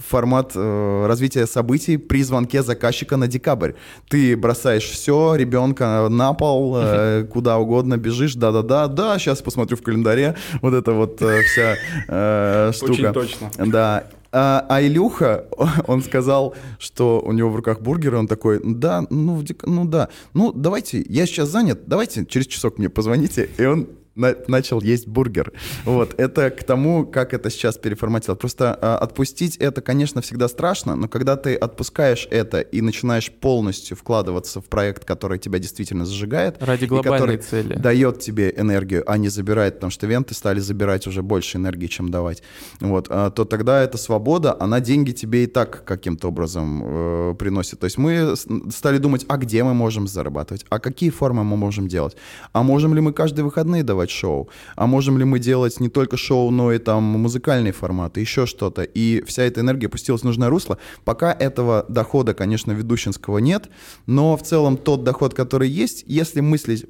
формат 0.10 0.54
э, 0.56 1.06
развития 1.08 1.46
событий 1.46 1.98
при 1.98 2.24
звонке 2.24 2.64
заказчика 2.64 3.18
на 3.18 3.28
декабрь. 3.28 3.74
Ты 4.10 4.36
бросаешь 4.36 4.86
все, 4.86 5.36
ребенка 5.36 6.08
на 6.10 6.34
пол, 6.34 6.76
э, 6.78 7.28
куда 7.34 7.60
угодно 7.60 7.98
бежишь, 7.98 8.34
да-да-да, 8.34 8.88
да, 8.88 9.20
сейчас 9.20 9.44
посмотрю 9.44 9.78
в 9.78 9.84
календаре, 9.84 10.36
вот 10.62 10.74
это 10.74 10.94
вот 10.94 11.22
э, 11.22 11.42
вся 11.44 11.76
э, 12.08 12.72
штука. 12.74 12.92
Очень 12.92 13.14
точно. 13.14 13.52
Да, 13.58 14.06
а, 14.40 14.66
а 14.70 14.82
Илюха, 14.82 15.48
он 15.88 16.04
сказал, 16.04 16.54
что 16.78 17.22
у 17.26 17.32
него 17.32 17.50
в 17.50 17.56
руках 17.56 17.82
бургер, 17.82 18.16
он 18.16 18.28
такой, 18.28 18.62
да, 18.64 19.04
ну, 19.10 19.44
ну 19.66 19.86
да, 19.86 20.10
ну 20.34 20.52
давайте, 20.52 21.04
я 21.10 21.26
сейчас 21.26 21.50
занят, 21.50 21.88
давайте 21.88 22.24
через 22.26 22.46
часок 22.46 22.78
мне 22.78 22.88
позвоните, 22.88 23.50
и 23.58 23.66
он 23.66 23.88
на, 24.18 24.36
начал 24.48 24.82
есть 24.82 25.08
бургер. 25.08 25.54
Вот, 25.86 26.16
это 26.18 26.50
к 26.50 26.64
тому, 26.64 27.06
как 27.06 27.34
это 27.34 27.50
сейчас 27.50 27.78
переформатировать. 27.78 28.40
Просто 28.40 28.78
а, 28.82 28.98
отпустить 28.98 29.58
это, 29.58 29.82
конечно, 29.82 30.22
всегда 30.22 30.48
страшно, 30.48 30.96
но 30.96 31.08
когда 31.08 31.38
ты 31.38 31.56
отпускаешь 31.56 32.28
это 32.32 32.60
и 32.62 32.82
начинаешь 32.82 33.32
полностью 33.32 33.96
вкладываться 33.96 34.60
в 34.60 34.66
проект, 34.66 35.06
который 35.06 35.40
тебя 35.40 35.60
действительно 35.60 36.06
зажигает, 36.06 36.62
ради 36.62 36.86
глобальной 36.86 37.38
цели, 37.38 37.76
дает 37.76 38.20
тебе 38.20 38.54
энергию, 38.58 39.04
а 39.06 39.18
не 39.18 39.30
забирает, 39.30 39.76
потому 39.76 39.92
что 39.92 40.08
венты 40.08 40.34
стали 40.34 40.60
забирать 40.60 41.08
уже 41.08 41.22
больше 41.22 41.58
энергии, 41.58 41.88
чем 41.88 42.10
давать. 42.10 42.44
Вот, 42.80 43.08
а, 43.10 43.30
то 43.30 43.46
тогда 43.46 43.84
эта 43.84 43.98
свобода, 43.98 44.56
она 44.60 44.80
деньги 44.80 45.12
тебе 45.12 45.44
и 45.44 45.48
так 45.48 45.84
каким-то 45.86 46.30
образом 46.30 46.84
э, 46.84 47.36
приносит. 47.38 47.80
То 47.80 47.86
есть 47.86 47.98
мы 47.98 48.36
стали 48.36 48.98
думать, 48.98 49.26
а 49.28 49.38
где 49.38 49.64
мы 49.64 49.74
можем 49.74 50.08
зарабатывать, 50.08 50.66
а 50.70 50.80
какие 50.80 51.10
формы 51.10 51.44
мы 51.44 51.58
можем 51.58 51.88
делать, 51.88 52.16
а 52.54 52.64
можем 52.64 52.94
ли 52.96 53.02
мы 53.02 53.14
каждые 53.14 53.46
выходные 53.46 53.84
давать 53.84 54.07
делать 54.08 54.10
шоу? 54.10 54.50
А 54.76 54.88
можем 54.88 55.18
ли 55.18 55.26
мы 55.26 55.40
делать 55.40 55.80
не 55.80 55.90
только 55.90 56.18
шоу, 56.18 56.52
но 56.52 56.72
и 56.72 56.80
там 56.80 57.04
музыкальные 57.04 57.74
форматы, 57.74 58.22
еще 58.22 58.46
что-то? 58.46 58.84
И 58.84 59.24
вся 59.26 59.44
эта 59.44 59.62
энергия 59.62 59.90
пустилась 59.90 60.22
в 60.22 60.26
нужное 60.26 60.50
русло. 60.50 60.78
Пока 61.06 61.32
этого 61.32 61.86
дохода, 61.90 62.34
конечно, 62.34 62.74
ведущинского 62.74 63.40
нет, 63.40 63.70
но 64.08 64.36
в 64.36 64.44
целом 64.44 64.78
тот 64.78 65.04
доход, 65.04 65.34
который 65.34 65.70
есть, 65.70 66.04
если 66.08 66.42
мыслить 66.42 66.86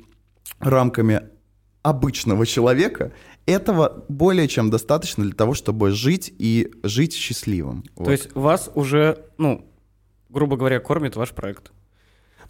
рамками 0.59 1.21
обычного 1.83 2.45
человека, 2.45 3.11
этого 3.45 4.03
более 4.09 4.47
чем 4.47 4.69
достаточно 4.69 5.23
для 5.23 5.33
того, 5.33 5.53
чтобы 5.53 5.91
жить 5.91 6.33
и 6.39 6.71
жить 6.83 7.13
счастливым. 7.13 7.83
То 7.95 8.03
вот. 8.03 8.11
есть 8.11 8.35
вас 8.35 8.69
уже, 8.75 9.17
ну, 9.37 9.65
грубо 10.29 10.57
говоря, 10.57 10.79
кормит 10.79 11.15
ваш 11.15 11.29
проект? 11.29 11.71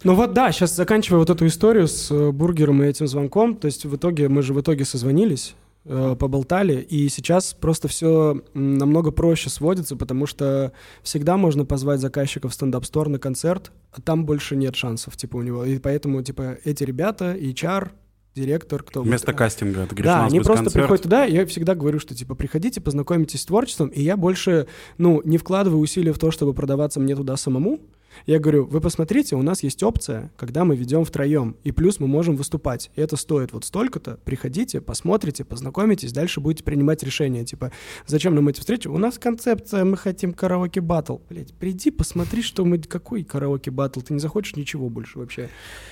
Ну 0.04 0.14
вот 0.14 0.32
да, 0.32 0.52
сейчас 0.52 0.74
заканчивая 0.74 1.18
вот 1.18 1.30
эту 1.30 1.46
историю 1.46 1.88
с 1.88 2.10
э, 2.10 2.30
бургером 2.30 2.82
и 2.82 2.86
этим 2.86 3.06
звонком, 3.06 3.56
то 3.56 3.66
есть 3.66 3.84
в 3.84 3.96
итоге 3.96 4.28
мы 4.28 4.42
же 4.42 4.54
в 4.54 4.60
итоге 4.60 4.84
созвонились, 4.84 5.54
э, 5.84 6.14
поболтали, 6.18 6.80
и 6.80 7.08
сейчас 7.08 7.52
просто 7.54 7.88
все 7.88 8.42
намного 8.54 9.10
проще 9.10 9.50
сводится, 9.50 9.96
потому 9.96 10.26
что 10.26 10.72
всегда 11.02 11.36
можно 11.36 11.64
позвать 11.64 12.00
заказчика 12.00 12.48
в 12.48 12.54
стендап-стор 12.54 13.08
на 13.08 13.18
концерт, 13.18 13.72
а 13.92 14.00
там 14.00 14.24
больше 14.24 14.54
нет 14.54 14.76
шансов, 14.76 15.16
типа, 15.16 15.36
у 15.36 15.42
него. 15.42 15.64
И 15.64 15.78
поэтому, 15.78 16.22
типа, 16.22 16.58
эти 16.64 16.84
ребята, 16.84 17.34
HR, 17.34 17.90
директор, 18.36 18.84
кто... 18.84 19.02
Вместо 19.02 19.32
вот, 19.32 19.38
кастинга, 19.38 19.86
ты 19.86 19.96
говоришь, 19.96 20.04
Да, 20.04 20.26
они 20.26 20.38
просто 20.40 20.64
концерт. 20.64 20.74
приходят 20.74 21.02
туда, 21.02 21.24
я 21.24 21.44
всегда 21.46 21.74
говорю, 21.74 21.98
что, 21.98 22.14
типа, 22.14 22.36
приходите, 22.36 22.80
познакомитесь 22.80 23.42
с 23.42 23.46
творчеством, 23.46 23.88
и 23.88 24.00
я 24.00 24.16
больше, 24.16 24.68
ну, 24.96 25.22
не 25.24 25.38
вкладываю 25.38 25.80
усилия 25.80 26.12
в 26.12 26.18
то, 26.18 26.30
чтобы 26.30 26.54
продаваться 26.54 27.00
мне 27.00 27.16
туда 27.16 27.36
самому, 27.36 27.80
Я 28.26 28.38
говорю, 28.38 28.64
вы 28.66 28.80
посмотрите, 28.80 29.36
у 29.36 29.42
нас 29.42 29.62
есть 29.62 29.82
опция, 29.82 30.30
когда 30.36 30.64
мы 30.64 30.76
ведем 30.76 31.04
втроем, 31.04 31.56
и 31.64 31.72
плюс 31.72 32.00
мы 32.00 32.06
можем 32.06 32.36
выступать. 32.36 32.90
И 32.96 33.00
это 33.00 33.16
стоит 33.16 33.52
вот 33.52 33.64
столько-то. 33.64 34.18
Приходите, 34.24 34.80
посмотрите, 34.80 35.44
познакомитесь, 35.44 36.12
дальше 36.12 36.40
будете 36.40 36.64
принимать 36.64 37.02
решения. 37.02 37.44
Типа, 37.44 37.72
зачем 38.06 38.34
нам 38.34 38.48
эти 38.48 38.60
встречи? 38.60 38.88
У 38.88 38.98
нас 38.98 39.18
концепция, 39.18 39.84
мы 39.84 39.96
хотим 39.96 40.32
караоке 40.32 40.80
батл. 40.80 41.18
Блять, 41.28 41.54
приди, 41.54 41.90
посмотри, 41.90 42.42
что 42.42 42.64
мы... 42.64 42.78
Какой 42.78 43.24
караоке 43.24 43.70
батл? 43.70 44.00
Ты 44.00 44.14
не 44.14 44.20
захочешь 44.20 44.56
ничего 44.56 44.88
больше 44.88 45.18
вообще. 45.18 45.48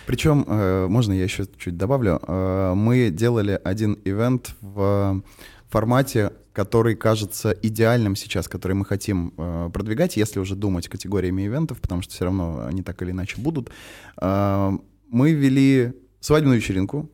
Причем, 0.07 0.45
э, 0.47 0.87
можно 0.89 1.13
я 1.13 1.25
еще 1.25 1.47
чуть 1.59 1.77
добавлю? 1.77 2.21
Э, 2.27 2.75
мы 2.75 3.11
делали 3.11 3.61
один 3.63 3.99
ивент 4.05 4.55
в 4.61 5.23
формате, 5.69 6.33
который 6.53 6.97
кажется 6.97 7.51
идеальным 7.51 8.17
сейчас, 8.17 8.49
который 8.49 8.73
мы 8.73 8.85
хотим 8.85 9.35
э, 9.37 9.71
продвигать, 9.73 10.17
если 10.17 10.41
уже 10.41 10.55
думать 10.55 10.89
категориями 10.89 11.47
ивентов, 11.47 11.81
потому 11.81 12.03
что 12.03 12.15
все 12.15 12.25
равно 12.25 12.65
они 12.67 12.83
так 12.83 13.03
или 13.03 13.11
иначе 13.11 13.41
будут. 13.41 13.71
Э, 14.21 14.73
мы 15.09 15.33
вели 15.33 15.93
свадебную 16.21 16.59
вечеринку, 16.59 17.11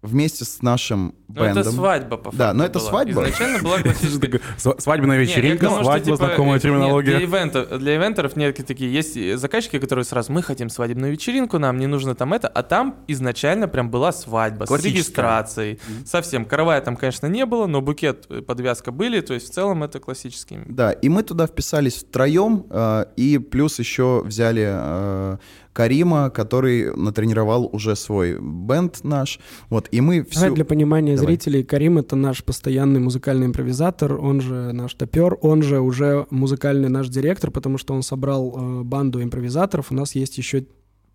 вместе 0.00 0.44
с 0.44 0.62
нашим 0.62 1.12
Ну, 1.26 1.34
бендом. 1.42 1.58
это 1.58 1.72
свадьба, 1.72 2.16
по 2.18 2.24
факту, 2.24 2.38
Да, 2.38 2.52
но 2.52 2.64
это 2.64 2.78
была. 2.78 2.88
свадьба. 2.90 3.22
Изначально 3.24 3.58
была 3.62 3.78
классическая... 3.82 4.40
Сва- 4.56 4.80
Свадебная 4.80 5.18
Нет, 5.18 5.28
вечеринка, 5.28 5.64
тому, 5.64 5.74
что, 5.76 5.84
свадьба, 5.84 6.04
типа, 6.04 6.16
знакомая 6.16 6.52
нет, 6.54 6.62
терминология. 6.62 7.16
для, 7.18 7.24
ивентов, 7.26 7.78
для 7.78 7.96
ивентеров 7.96 8.36
нет 8.36 8.56
такие. 8.64 8.92
Есть 8.92 9.36
заказчики, 9.38 9.78
которые 9.80 10.04
сразу, 10.04 10.32
мы 10.32 10.42
хотим 10.42 10.68
свадебную 10.68 11.10
вечеринку, 11.12 11.58
нам 11.58 11.78
не 11.78 11.86
нужно 11.88 12.14
там 12.14 12.32
это, 12.32 12.46
а 12.46 12.62
там 12.62 12.96
изначально 13.08 13.66
прям 13.66 13.90
была 13.90 14.12
свадьба 14.12 14.66
с 14.66 14.84
регистрацией. 14.84 15.80
Совсем. 16.06 16.44
Каравая 16.44 16.80
там, 16.80 16.96
конечно, 16.96 17.26
не 17.26 17.44
было, 17.44 17.66
но 17.66 17.80
букет, 17.80 18.26
э, 18.30 18.40
подвязка 18.40 18.92
были, 18.92 19.20
то 19.20 19.34
есть 19.34 19.50
в 19.50 19.52
целом 19.52 19.82
это 19.82 19.98
классический. 19.98 20.58
Да, 20.66 20.92
и 20.92 21.08
мы 21.08 21.22
туда 21.24 21.46
вписались 21.48 21.96
втроем, 21.96 22.66
э, 22.70 23.06
и 23.16 23.38
плюс 23.38 23.78
еще 23.80 24.22
взяли 24.24 24.66
э, 24.68 25.38
Карима, 25.78 26.28
который 26.30 26.92
натренировал 26.96 27.70
уже 27.72 27.94
свой 27.94 28.36
бенд 28.40 29.04
наш. 29.04 29.38
Вот, 29.70 29.86
и 29.92 30.00
мы 30.00 30.22
Давай 30.22 30.48
всю... 30.48 30.54
для 30.56 30.64
понимания 30.64 31.14
Давай. 31.14 31.26
зрителей, 31.28 31.62
Карим— 31.62 31.98
это 31.98 32.16
наш 32.16 32.42
постоянный 32.42 32.98
музыкальный 32.98 33.46
импровизатор, 33.46 34.14
он 34.14 34.40
же 34.40 34.72
наш 34.72 34.94
топер, 34.94 35.38
он 35.40 35.62
же 35.62 35.78
уже 35.78 36.26
музыкальный 36.30 36.88
наш 36.88 37.08
директор, 37.08 37.52
потому 37.52 37.78
что 37.78 37.94
он 37.94 38.02
собрал 38.02 38.56
э, 38.56 38.82
банду 38.82 39.22
импровизаторов. 39.22 39.92
У 39.92 39.94
нас 39.94 40.16
есть 40.16 40.36
еще 40.36 40.66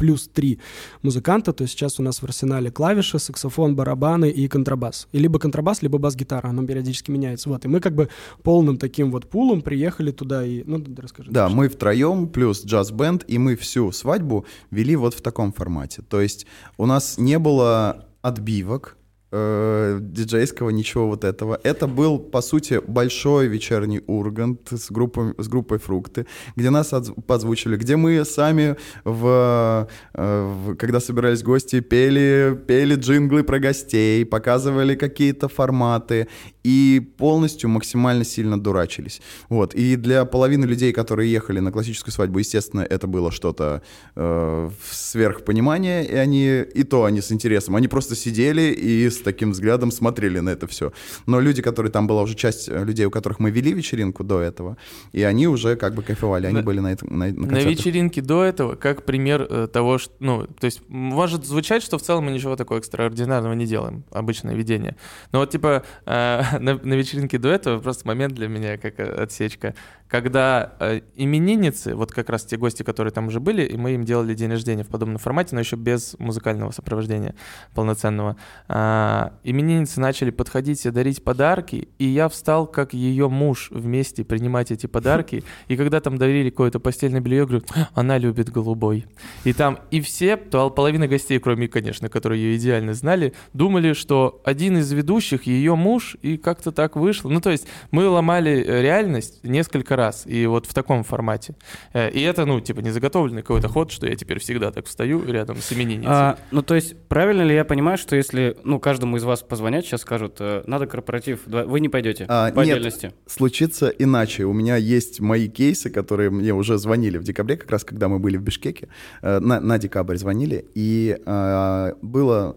плюс 0.03 0.27
три 0.27 0.59
музыканта, 1.01 1.53
то 1.53 1.61
есть 1.61 1.75
сейчас 1.75 1.97
у 1.97 2.03
нас 2.03 2.21
в 2.21 2.25
арсенале 2.25 2.69
клавиши, 2.69 3.19
саксофон, 3.19 3.73
барабаны 3.73 4.29
и 4.29 4.49
контрабас. 4.49 5.07
И 5.13 5.17
либо 5.17 5.39
контрабас, 5.39 5.81
либо 5.81 5.97
бас-гитара, 5.97 6.49
оно 6.49 6.65
периодически 6.65 7.09
меняется. 7.09 7.47
Вот, 7.47 7.63
и 7.63 7.69
мы 7.69 7.79
как 7.79 7.95
бы 7.95 8.09
полным 8.43 8.77
таким 8.77 9.11
вот 9.11 9.29
пулом 9.29 9.61
приехали 9.61 10.11
туда 10.11 10.45
и... 10.45 10.63
Ну, 10.65 10.83
расскажи. 10.97 11.31
Да, 11.31 11.43
дальше. 11.43 11.55
мы 11.55 11.69
втроем 11.69 12.27
плюс 12.27 12.65
джаз-бенд, 12.65 13.23
и 13.29 13.37
мы 13.37 13.55
всю 13.55 13.93
свадьбу 13.93 14.45
вели 14.71 14.97
вот 14.97 15.13
в 15.13 15.21
таком 15.21 15.53
формате. 15.53 16.01
То 16.09 16.19
есть 16.19 16.47
у 16.77 16.85
нас 16.85 17.17
не 17.17 17.39
было 17.39 18.05
отбивок, 18.21 18.97
э, 19.33 19.99
диджейского, 20.01 20.69
ничего 20.69 21.07
вот 21.07 21.23
этого. 21.23 21.59
Это 21.63 21.87
был, 21.87 22.19
по 22.19 22.41
сути, 22.41 22.79
большой 22.87 23.47
вечерний 23.47 24.01
ургант 24.07 24.71
с 24.71 24.91
группой, 24.91 25.33
с 25.37 25.47
группой 25.47 25.79
«Фрукты», 25.79 26.25
где 26.55 26.69
нас 26.69 26.93
позвучили, 27.27 27.75
где 27.77 27.95
мы 27.95 28.23
сами, 28.25 28.75
в, 29.03 29.87
э, 30.13 30.53
в- 30.53 30.75
когда 30.75 30.99
собирались 30.99 31.41
гости, 31.43 31.79
пели, 31.79 32.55
пели 32.67 32.95
джинглы 32.95 33.43
про 33.43 33.59
гостей, 33.59 34.25
показывали 34.25 34.95
какие-то 34.95 35.47
форматы 35.47 36.27
и 36.63 37.01
полностью 37.17 37.69
максимально 37.69 38.23
сильно 38.25 38.59
дурачились. 38.59 39.21
Вот. 39.49 39.73
И 39.75 39.95
для 39.95 40.25
половины 40.25 40.65
людей, 40.65 40.93
которые 40.93 41.31
ехали 41.31 41.59
на 41.59 41.71
классическую 41.71 42.13
свадьбу, 42.13 42.39
естественно, 42.39 42.81
это 42.81 43.07
было 43.07 43.31
что-то 43.31 43.81
э, 44.15 44.69
сверхпонимание, 44.91 46.05
и 46.05 46.15
они, 46.15 46.63
и 46.75 46.83
то 46.83 47.03
они 47.03 47.21
с 47.21 47.31
интересом, 47.31 47.75
они 47.75 47.87
просто 47.87 48.15
сидели 48.15 48.61
и 48.61 49.09
таким 49.23 49.51
взглядом 49.51 49.91
смотрели 49.91 50.39
на 50.39 50.49
это 50.49 50.67
все. 50.67 50.91
Но 51.25 51.39
люди, 51.39 51.61
которые 51.61 51.91
там 51.91 52.07
была 52.07 52.21
уже 52.21 52.35
часть 52.35 52.69
э, 52.69 52.83
людей, 52.83 53.05
у 53.05 53.11
которых 53.11 53.39
мы 53.39 53.51
вели 53.51 53.73
вечеринку 53.73 54.23
до 54.23 54.41
этого, 54.41 54.77
и 55.11 55.23
они 55.23 55.47
уже 55.47 55.75
как 55.75 55.95
бы 55.95 56.03
кайфовали, 56.03 56.47
они 56.47 56.57
На- 56.57 56.63
были 56.63 56.79
на, 56.79 56.91
этом, 56.91 57.17
на, 57.17 57.27
на 57.27 57.47
На 57.47 57.59
вечеринке 57.59 58.21
до 58.21 58.43
этого, 58.43 58.75
как 58.75 59.05
пример 59.05 59.47
э, 59.49 59.67
того, 59.67 59.97
что, 59.97 60.13
ну, 60.19 60.47
то 60.47 60.65
есть 60.65 60.81
может 60.87 61.45
звучать, 61.45 61.83
что 61.83 61.97
в 61.97 62.01
целом 62.01 62.25
мы 62.25 62.31
ничего 62.31 62.55
такого 62.55 62.79
экстраординарного 62.79 63.53
не 63.53 63.65
делаем, 63.65 64.03
обычное 64.11 64.55
ведение. 64.55 64.95
Но 65.31 65.39
вот 65.39 65.49
типа 65.51 65.83
э, 66.05 66.41
на, 66.59 66.75
на 66.75 66.93
вечеринке 66.93 67.37
до 67.37 67.49
этого 67.49 67.79
просто 67.79 68.07
момент 68.07 68.33
для 68.33 68.47
меня 68.47 68.77
как 68.77 68.99
э, 68.99 69.03
отсечка, 69.03 69.75
когда 70.13 70.73
э, 70.79 71.01
именинницы, 71.15 71.95
вот 71.95 72.11
как 72.11 72.29
раз 72.29 72.45
те 72.45 72.55
гости, 72.55 72.83
которые 72.83 73.11
там 73.11 73.29
уже 73.29 73.39
были, 73.39 73.63
и 73.63 73.75
мы 73.77 73.95
им 73.95 74.03
делали 74.03 74.35
день 74.35 74.51
рождения 74.51 74.83
в 74.83 74.87
подобном 74.89 75.17
формате, 75.17 75.55
но 75.55 75.59
еще 75.61 75.75
без 75.75 76.15
музыкального 76.19 76.69
сопровождения 76.69 77.33
полноценного. 77.73 78.37
А, 78.67 79.33
именинницы 79.43 79.99
начали 79.99 80.29
подходить 80.29 80.85
и 80.85 80.91
дарить 80.91 81.23
подарки, 81.23 81.89
и 81.97 82.05
я 82.05 82.29
встал 82.29 82.67
как 82.67 82.93
ее 82.93 83.27
муж 83.27 83.69
вместе 83.71 84.23
принимать 84.23 84.69
эти 84.69 84.85
подарки, 84.85 85.43
и 85.67 85.75
когда 85.75 85.99
там 85.99 86.19
дарили 86.19 86.51
какое-то 86.51 86.79
постельное 86.79 87.19
белье, 87.19 87.37
я 87.39 87.45
говорю, 87.47 87.65
она 87.95 88.19
любит 88.19 88.51
голубой. 88.51 89.07
И 89.45 89.53
там 89.53 89.79
и 89.89 89.99
все, 89.99 90.37
пол- 90.37 90.69
половина 90.69 91.07
гостей, 91.07 91.39
кроме, 91.39 91.67
конечно, 91.67 92.07
которые 92.07 92.39
ее 92.39 92.57
идеально 92.57 92.93
знали, 92.93 93.33
думали, 93.53 93.93
что 93.93 94.43
один 94.45 94.77
из 94.77 94.91
ведущих 94.91 95.47
ее 95.47 95.73
муж, 95.73 96.17
и 96.21 96.37
как-то 96.37 96.71
так 96.71 96.97
вышло. 96.97 97.29
Ну, 97.29 97.41
то 97.41 97.49
есть 97.49 97.65
мы 97.89 98.07
ломали 98.07 98.63
э, 98.63 98.83
реальность 98.83 99.43
несколько 99.43 99.95
раз, 99.95 100.02
и 100.25 100.45
вот 100.47 100.65
в 100.65 100.73
таком 100.73 101.03
формате. 101.03 101.55
Э, 101.93 102.09
И 102.11 102.21
это, 102.21 102.45
ну, 102.45 102.59
типа, 102.61 102.79
не 102.81 102.91
заготовленный 102.91 103.41
какой-то 103.41 103.67
ход, 103.69 103.91
что 103.91 104.07
я 104.07 104.15
теперь 104.15 104.39
всегда 104.39 104.71
так 104.71 104.85
встаю 104.85 105.23
рядом 105.25 105.57
с 105.57 105.71
именинницей. 105.73 106.11
А, 106.11 106.37
ну, 106.51 106.61
то 106.61 106.75
есть, 106.75 106.95
правильно 107.07 107.41
ли 107.43 107.53
я 107.55 107.65
понимаю, 107.65 107.97
что 107.97 108.15
если, 108.15 108.55
ну, 108.63 108.79
каждому 108.79 109.17
из 109.17 109.23
вас 109.23 109.41
позвонят, 109.41 109.85
сейчас 109.85 110.01
скажут, 110.01 110.37
э, 110.39 110.63
надо 110.67 110.85
корпоратив, 110.87 111.39
вы 111.45 111.79
не 111.79 111.89
пойдете 111.89 112.25
А, 112.27 112.51
по 112.51 112.59
нет. 112.61 112.75
отдельности? 112.77 113.11
случится 113.27 113.87
иначе. 113.89 114.43
У 114.45 114.53
меня 114.53 114.75
есть 114.77 115.19
мои 115.19 115.47
кейсы, 115.49 115.89
которые 115.89 116.29
мне 116.29 116.53
уже 116.53 116.77
звонили 116.77 117.17
в 117.17 117.23
декабре, 117.23 117.57
как 117.57 117.71
раз 117.71 117.83
когда 117.83 118.07
мы 118.07 118.19
были 118.19 118.37
в 118.37 118.41
Бишкеке. 118.41 118.87
Э, 119.21 119.39
На, 119.39 119.59
на 119.59 119.77
декабрь 119.77 120.17
звонили. 120.17 120.65
И 120.75 121.17
э, 121.25 121.93
было 122.01 122.55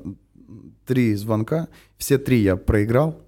три 0.86 1.14
звонка. 1.14 1.68
Все 1.98 2.18
три 2.18 2.38
я 2.40 2.56
проиграл. 2.56 3.22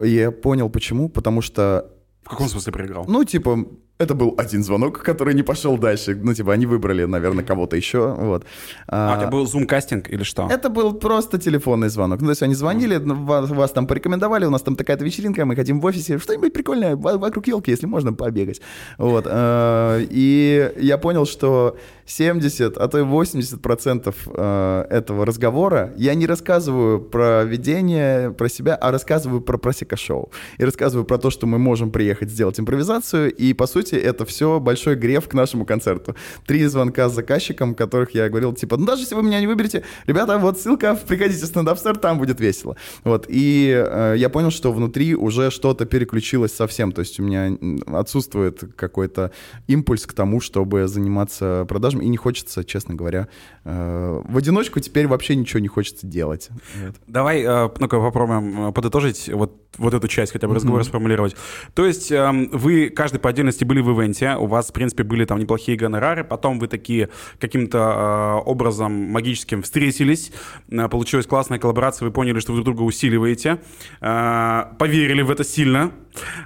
И 0.00 0.08
я 0.10 0.30
понял, 0.32 0.68
почему. 0.70 1.08
Потому 1.08 1.42
что, 1.42 1.90
В 2.22 2.28
каком 2.28 2.48
смысле 2.48 2.72
проиграл? 2.72 3.04
ну, 3.08 3.24
типа, 3.24 3.66
это 3.98 4.14
был 4.14 4.34
один 4.36 4.64
звонок, 4.64 5.02
который 5.02 5.32
не 5.34 5.42
пошел 5.42 5.78
дальше. 5.78 6.18
Ну, 6.20 6.34
типа, 6.34 6.52
они 6.52 6.66
выбрали, 6.66 7.04
наверное, 7.04 7.44
кого-то 7.44 7.76
еще. 7.76 8.12
Вот. 8.18 8.44
А, 8.88 9.14
А, 9.14 9.18
тебя 9.18 9.28
был 9.30 9.46
зум-кастинг 9.46 10.10
или 10.10 10.24
что? 10.24 10.48
это 10.50 10.70
был 10.70 10.94
просто 10.94 11.38
телефонный 11.38 11.88
звонок. 11.88 12.20
Ну, 12.20 12.26
то 12.26 12.30
есть 12.32 12.42
они 12.42 12.54
звонили, 12.54 12.96
ну, 12.96 13.14
вас, 13.24 13.48
вас 13.50 13.70
там 13.70 13.86
порекомендовали, 13.86 14.44
у 14.46 14.50
нас 14.50 14.62
там 14.62 14.74
такая-то 14.74 15.04
вечеринка, 15.04 15.44
мы 15.44 15.54
хотим 15.54 15.80
в 15.80 15.84
офисе 15.84 16.18
что-нибудь 16.18 16.52
прикольное 16.52 16.96
во- 16.96 17.16
вокруг 17.18 17.46
елки, 17.46 17.70
если 17.70 17.86
можно, 17.86 18.12
побегать. 18.12 18.60
Вот. 18.98 19.24
э, 19.28 20.06
И 20.10 20.72
я 20.80 20.98
понял, 20.98 21.24
что 21.26 21.76
70, 22.06 22.76
а 22.78 22.88
то 22.88 22.98
и 22.98 23.02
80 23.02 23.62
процентов 23.62 24.16
э, 24.26 24.84
этого 24.90 25.24
разговора 25.24 25.92
я 25.96 26.14
не 26.14 26.26
рассказываю 26.26 27.00
про 27.00 27.44
ведение, 27.44 28.30
про 28.32 28.48
себя, 28.48 28.74
а 28.74 28.90
рассказываю 28.90 29.40
про 29.40 29.58
просека-шоу. 29.58 30.30
И 30.58 30.64
рассказываю 30.64 31.04
про 31.04 31.18
то, 31.18 31.30
что 31.30 31.46
мы 31.46 31.58
можем 31.58 31.90
приехать 31.92 32.30
сделать 32.30 32.58
импровизацию, 32.58 33.32
и, 33.32 33.52
по 33.54 33.66
сути, 33.66 33.81
это 33.90 34.24
все 34.24 34.60
большой 34.60 34.94
греф 34.94 35.28
к 35.28 35.34
нашему 35.34 35.64
концерту. 35.64 36.14
Три 36.46 36.64
звонка 36.66 37.08
с 37.08 37.14
заказчиком, 37.14 37.74
которых 37.74 38.14
я 38.14 38.28
говорил, 38.28 38.52
типа, 38.52 38.76
ну 38.76 38.86
даже 38.86 39.02
если 39.02 39.14
вы 39.14 39.22
меня 39.22 39.40
не 39.40 39.46
выберете, 39.46 39.84
ребята, 40.06 40.38
вот 40.38 40.58
ссылка, 40.58 40.98
приходите 41.06 41.44
в 41.44 41.48
стендап-стар, 41.48 41.96
там 41.96 42.18
будет 42.18 42.40
весело. 42.40 42.76
Вот, 43.04 43.26
и 43.28 43.72
э, 43.74 44.14
я 44.16 44.28
понял, 44.28 44.50
что 44.50 44.72
внутри 44.72 45.14
уже 45.14 45.50
что-то 45.50 45.86
переключилось 45.86 46.54
совсем, 46.54 46.92
то 46.92 47.00
есть 47.00 47.18
у 47.20 47.22
меня 47.22 47.56
отсутствует 47.86 48.62
какой-то 48.76 49.32
импульс 49.66 50.06
к 50.06 50.12
тому, 50.12 50.40
чтобы 50.40 50.86
заниматься 50.88 51.64
продажами, 51.68 52.04
и 52.04 52.08
не 52.08 52.16
хочется, 52.16 52.64
честно 52.64 52.94
говоря, 52.94 53.28
э, 53.64 54.22
в 54.24 54.36
одиночку 54.36 54.80
теперь 54.80 55.06
вообще 55.06 55.36
ничего 55.36 55.60
не 55.60 55.68
хочется 55.68 56.06
делать. 56.06 56.48
Вот. 56.82 56.96
Давай 57.06 57.42
э, 57.42 57.70
ну-ка 57.78 57.98
попробуем 57.98 58.68
э, 58.68 58.72
подытожить 58.72 59.28
вот, 59.32 59.60
вот 59.78 59.94
эту 59.94 60.08
часть 60.08 60.32
хотя 60.32 60.48
бы 60.48 60.54
разговора 60.54 60.82
сформулировать. 60.84 61.36
То 61.74 61.86
есть 61.86 62.10
эм, 62.12 62.48
вы 62.50 62.90
каждый 62.90 63.18
по 63.18 63.30
отдельности 63.30 63.64
были 63.64 63.71
в 63.80 63.90
ивенте, 63.90 64.36
у 64.36 64.46
вас, 64.46 64.70
в 64.70 64.72
принципе, 64.72 65.02
были 65.02 65.24
там 65.24 65.38
неплохие 65.38 65.76
гонорары, 65.76 66.24
потом 66.24 66.58
вы 66.58 66.68
такие 66.68 67.08
каким-то 67.38 67.78
э, 67.78 68.48
образом 68.48 68.92
магическим 68.92 69.62
встретились, 69.62 70.32
э, 70.70 70.88
получилась 70.88 71.26
классная 71.26 71.58
коллаборация, 71.58 72.06
вы 72.06 72.12
поняли, 72.12 72.40
что 72.40 72.52
вы 72.52 72.62
друг 72.62 72.76
друга 72.76 72.86
усиливаете, 72.86 73.60
э, 74.00 74.64
поверили 74.78 75.22
в 75.22 75.30
это 75.30 75.44
сильно, 75.44 75.92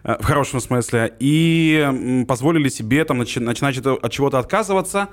э, 0.05 0.17
в 0.21 0.25
хорошем 0.25 0.61
смысле, 0.61 1.15
и 1.19 2.25
позволили 2.29 2.69
себе 2.69 3.05
там 3.05 3.21
начи- 3.21 3.41
начинать 3.41 3.79
от 3.79 4.13
чего-то 4.13 4.39
отказываться, 4.39 5.09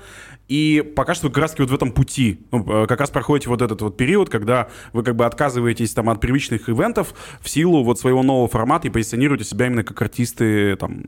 и 0.48 0.82
пока 0.96 1.14
что 1.14 1.28
вы 1.28 1.34
как 1.34 1.42
раз 1.44 1.56
вот 1.58 1.70
в 1.70 1.74
этом 1.74 1.92
пути, 1.92 2.42
ну, 2.52 2.84
э, 2.84 2.88
как 2.88 3.00
раз 3.00 3.10
проходите 3.10 3.50
вот 3.50 3.62
этот 3.62 3.82
вот 3.82 3.96
период, 3.96 4.30
когда 4.30 4.68
вы 4.92 5.04
как 5.04 5.16
бы 5.16 5.26
отказываетесь 5.26 5.94
там 5.94 6.10
от 6.10 6.20
привычных 6.20 6.70
ивентов 6.70 7.14
в 7.42 7.50
силу 7.50 7.84
вот 7.84 8.00
своего 8.00 8.24
нового 8.24 8.48
формата 8.50 8.88
и 8.88 8.92
позиционируете 8.92 9.46
себя 9.46 9.68
именно 9.68 9.84
как 9.84 10.02
артисты 10.02 10.76
там 10.76 11.06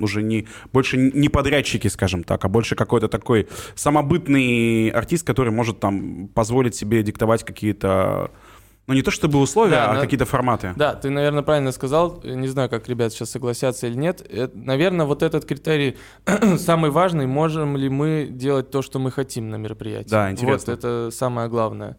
уже 0.00 0.22
не, 0.22 0.46
больше 0.72 0.96
не 0.96 1.28
подрядчики, 1.28 1.88
скажем 1.88 2.22
так, 2.22 2.44
а 2.44 2.48
больше 2.48 2.76
какой-то 2.76 3.08
такой 3.08 3.48
самобытный 3.74 4.90
артист, 4.90 5.26
который 5.26 5.52
может 5.52 5.80
там 5.80 6.28
позволить 6.28 6.76
себе 6.76 7.02
диктовать 7.02 7.44
какие-то 7.44 8.30
ну, 8.86 8.94
не 8.94 9.02
то 9.02 9.10
чтобы 9.10 9.38
условия, 9.38 9.72
Да, 9.76 9.90
а 9.90 9.94
на- 9.94 10.00
какие-то 10.00 10.24
форматы. 10.24 10.72
Да, 10.76 10.94
ты, 10.94 11.08
наверное, 11.10 11.42
правильно 11.42 11.70
сказал. 11.72 12.20
Не 12.24 12.48
знаю, 12.48 12.68
как 12.68 12.88
ребят 12.88 13.12
сейчас 13.12 13.30
согласятся 13.30 13.86
или 13.86 13.94
нет. 13.94 14.20
Это, 14.28 14.56
наверное, 14.58 15.06
вот 15.06 15.22
этот 15.22 15.44
критерий 15.44 15.96
самый 16.58 16.90
важный. 16.90 17.26
Можем 17.26 17.76
ли 17.76 17.88
мы 17.88 18.28
делать 18.30 18.70
то, 18.70 18.82
что 18.82 18.98
мы 18.98 19.10
хотим 19.10 19.50
на 19.50 19.56
мероприятии? 19.56 20.10
Да, 20.10 20.30
интересно. 20.30 20.72
Вот 20.74 20.78
это 20.84 21.10
самое 21.12 21.48
главное. 21.48 21.96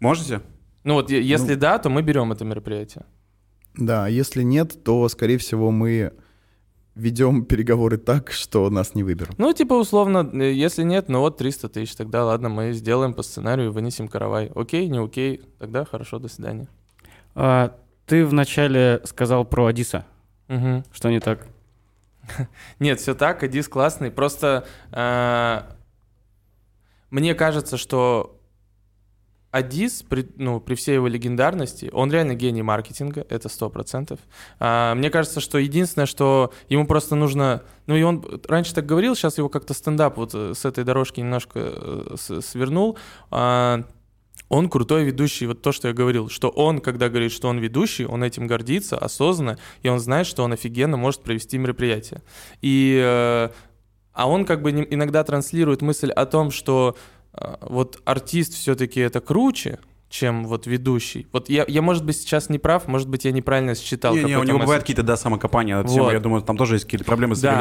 Можете? 0.00 0.42
Ну 0.84 0.94
вот, 0.94 1.10
если 1.10 1.54
да, 1.54 1.78
то 1.78 1.88
мы 1.90 2.02
берем 2.02 2.30
это 2.32 2.44
мероприятие. 2.44 3.04
Да, 3.74 4.06
если 4.06 4.42
нет, 4.42 4.84
то, 4.84 5.08
скорее 5.08 5.38
всего, 5.38 5.70
мы 5.70 6.12
ведем 6.98 7.44
переговоры 7.44 7.96
так, 7.96 8.30
что 8.32 8.68
нас 8.70 8.94
не 8.94 9.02
выберут. 9.02 9.38
Ну, 9.38 9.52
типа, 9.52 9.74
условно, 9.74 10.28
э, 10.32 10.52
если 10.52 10.82
нет, 10.82 11.08
ну 11.08 11.20
вот 11.20 11.36
300 11.36 11.68
тысяч, 11.68 11.94
тогда 11.94 12.24
ладно, 12.24 12.48
мы 12.48 12.72
сделаем 12.72 13.14
по 13.14 13.22
сценарию, 13.22 13.72
вынесем 13.72 14.08
каравай. 14.08 14.50
Окей, 14.54 14.88
не 14.88 14.98
окей, 14.98 15.42
тогда 15.58 15.84
хорошо, 15.84 16.18
до 16.18 16.28
свидания. 16.28 16.68
А, 17.34 17.76
ты 18.06 18.26
вначале 18.26 19.00
сказал 19.04 19.44
про 19.44 19.66
Адиса. 19.66 20.04
Мгм. 20.48 20.84
Что 20.92 21.10
не 21.10 21.20
так? 21.20 21.46
Нет, 22.80 23.00
все 23.00 23.14
так, 23.14 23.42
Адис 23.42 23.68
классный. 23.68 24.10
Просто 24.10 24.66
э, 24.90 25.60
мне 27.10 27.34
кажется, 27.34 27.76
что 27.76 28.37
Адис, 29.50 30.02
при, 30.02 30.28
ну, 30.36 30.60
при 30.60 30.74
всей 30.74 30.96
его 30.96 31.08
легендарности, 31.08 31.88
он 31.92 32.12
реально 32.12 32.34
гений 32.34 32.62
маркетинга, 32.62 33.24
это 33.30 33.48
сто 33.48 33.70
процентов. 33.70 34.20
А, 34.60 34.94
Мне 34.94 35.08
кажется, 35.10 35.40
что 35.40 35.56
единственное, 35.56 36.06
что 36.06 36.52
ему 36.68 36.86
просто 36.86 37.14
нужно... 37.14 37.62
Ну 37.86 37.96
и 37.96 38.02
он 38.02 38.42
раньше 38.46 38.74
так 38.74 38.84
говорил, 38.84 39.16
сейчас 39.16 39.38
его 39.38 39.48
как-то 39.48 39.72
стендап 39.72 40.18
вот 40.18 40.34
э, 40.34 40.52
с 40.54 40.66
этой 40.66 40.84
дорожки 40.84 41.20
немножко 41.20 41.60
э, 41.60 42.16
свернул. 42.42 42.98
А, 43.30 43.84
Он 44.50 44.68
крутой 44.68 45.04
ведущий, 45.04 45.46
вот 45.46 45.62
то, 45.62 45.72
что 45.72 45.88
я 45.88 45.94
говорил, 45.94 46.28
что 46.28 46.50
он, 46.50 46.80
когда 46.80 47.08
говорит, 47.08 47.32
что 47.32 47.48
он 47.48 47.58
ведущий, 47.58 48.04
он 48.04 48.22
этим 48.22 48.46
гордится 48.46 48.98
осознанно, 48.98 49.58
и 49.82 49.88
он 49.88 49.98
знает, 49.98 50.26
что 50.26 50.44
он 50.44 50.52
офигенно 50.52 50.98
может 50.98 51.22
провести 51.22 51.56
мероприятие. 51.56 52.20
И, 52.60 53.00
э, 53.02 53.48
а 54.12 54.28
он 54.28 54.44
как 54.44 54.60
бы 54.60 54.70
иногда 54.72 55.24
транслирует 55.24 55.80
мысль 55.80 56.10
о 56.10 56.26
том, 56.26 56.50
что 56.50 56.96
вот 57.60 58.00
артист 58.04 58.54
все-таки 58.54 59.00
это 59.00 59.20
круче, 59.20 59.78
чем 60.08 60.46
вот 60.46 60.66
ведущий. 60.66 61.26
Вот 61.32 61.48
я, 61.48 61.64
я, 61.68 61.82
может 61.82 62.04
быть, 62.04 62.16
сейчас 62.16 62.48
не 62.48 62.58
прав, 62.58 62.88
может 62.88 63.08
быть, 63.08 63.24
я 63.24 63.32
неправильно 63.32 63.74
считал. 63.74 64.14
Не, 64.14 64.24
не, 64.24 64.24
у 64.24 64.42
него 64.42 64.42
месседж. 64.42 64.60
бывают 64.60 64.82
какие-то, 64.82 65.02
да, 65.02 65.16
самокопания. 65.16 65.80
эту 65.80 65.88
тему. 65.88 66.04
Вот. 66.04 66.12
Я 66.12 66.20
думаю, 66.20 66.42
там 66.42 66.56
тоже 66.56 66.76
есть 66.76 66.84
какие-то 66.84 67.04
проблемы 67.04 67.34
с 67.34 67.40
Да. 67.40 67.58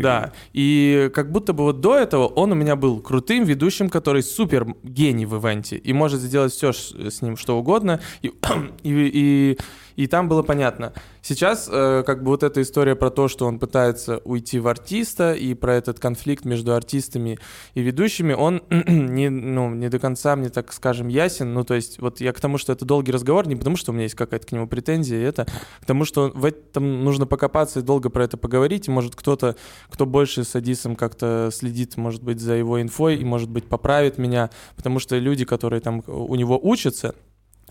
Да, 0.00 0.32
и 0.52 1.10
как 1.12 1.32
будто 1.32 1.52
бы 1.52 1.64
вот 1.64 1.80
до 1.80 1.96
этого 1.96 2.26
он 2.26 2.52
у 2.52 2.54
меня 2.54 2.76
был 2.76 3.00
крутым 3.00 3.44
ведущим, 3.44 3.88
который 3.88 4.22
супер 4.22 4.66
гений 4.82 5.26
в 5.26 5.36
ивенте 5.36 5.76
и 5.76 5.92
может 5.92 6.20
сделать 6.20 6.52
все 6.52 6.72
с 6.72 7.20
ним 7.20 7.36
что 7.36 7.58
угодно, 7.58 8.00
и, 8.22 8.28
и, 8.82 8.90
и, 9.12 9.58
и 9.98 10.06
там 10.06 10.28
было 10.28 10.42
понятно. 10.42 10.92
Сейчас 11.22 11.68
э, 11.68 12.04
как 12.06 12.22
бы 12.22 12.30
вот 12.30 12.44
эта 12.44 12.62
история 12.62 12.94
про 12.94 13.10
то, 13.10 13.26
что 13.26 13.46
он 13.46 13.58
пытается 13.58 14.18
уйти 14.18 14.60
в 14.60 14.68
артиста, 14.68 15.32
и 15.32 15.54
про 15.54 15.74
этот 15.74 15.98
конфликт 15.98 16.44
между 16.44 16.72
артистами 16.72 17.40
и 17.74 17.80
ведущими, 17.80 18.32
он 18.32 18.62
не, 18.70 19.28
ну, 19.28 19.74
не 19.74 19.88
до 19.88 19.98
конца 19.98 20.36
мне, 20.36 20.50
так 20.50 20.72
скажем, 20.72 21.08
ясен. 21.08 21.52
Ну, 21.52 21.64
то 21.64 21.74
есть 21.74 22.00
вот 22.00 22.20
я 22.20 22.32
к 22.32 22.38
тому, 22.38 22.58
что 22.58 22.72
это 22.72 22.84
долгий 22.84 23.10
разговор, 23.10 23.48
не 23.48 23.56
потому, 23.56 23.76
что 23.76 23.90
у 23.90 23.94
меня 23.94 24.04
есть 24.04 24.14
какая-то 24.14 24.46
к 24.46 24.52
нему 24.52 24.68
претензия, 24.68 25.20
это 25.20 25.48
к 25.80 25.84
тому, 25.84 26.04
что 26.04 26.30
в 26.32 26.44
этом 26.44 27.02
нужно 27.02 27.26
покопаться 27.26 27.80
и 27.80 27.82
долго 27.82 28.08
про 28.08 28.22
это 28.22 28.36
поговорить, 28.36 28.86
и 28.86 28.92
может 28.92 29.16
кто-то, 29.16 29.56
кто 29.90 30.06
больше 30.06 30.44
с 30.44 30.54
Адисом 30.54 30.94
как-то 30.94 31.50
следит, 31.52 31.96
может 31.96 32.22
быть, 32.22 32.38
за 32.38 32.54
его 32.54 32.80
инфой, 32.80 33.16
и, 33.16 33.24
может 33.24 33.50
быть, 33.50 33.64
поправит 33.64 34.16
меня, 34.16 34.50
потому 34.76 35.00
что 35.00 35.18
люди, 35.18 35.44
которые 35.44 35.80
там 35.80 36.04
у 36.06 36.36
него 36.36 36.56
учатся, 36.62 37.16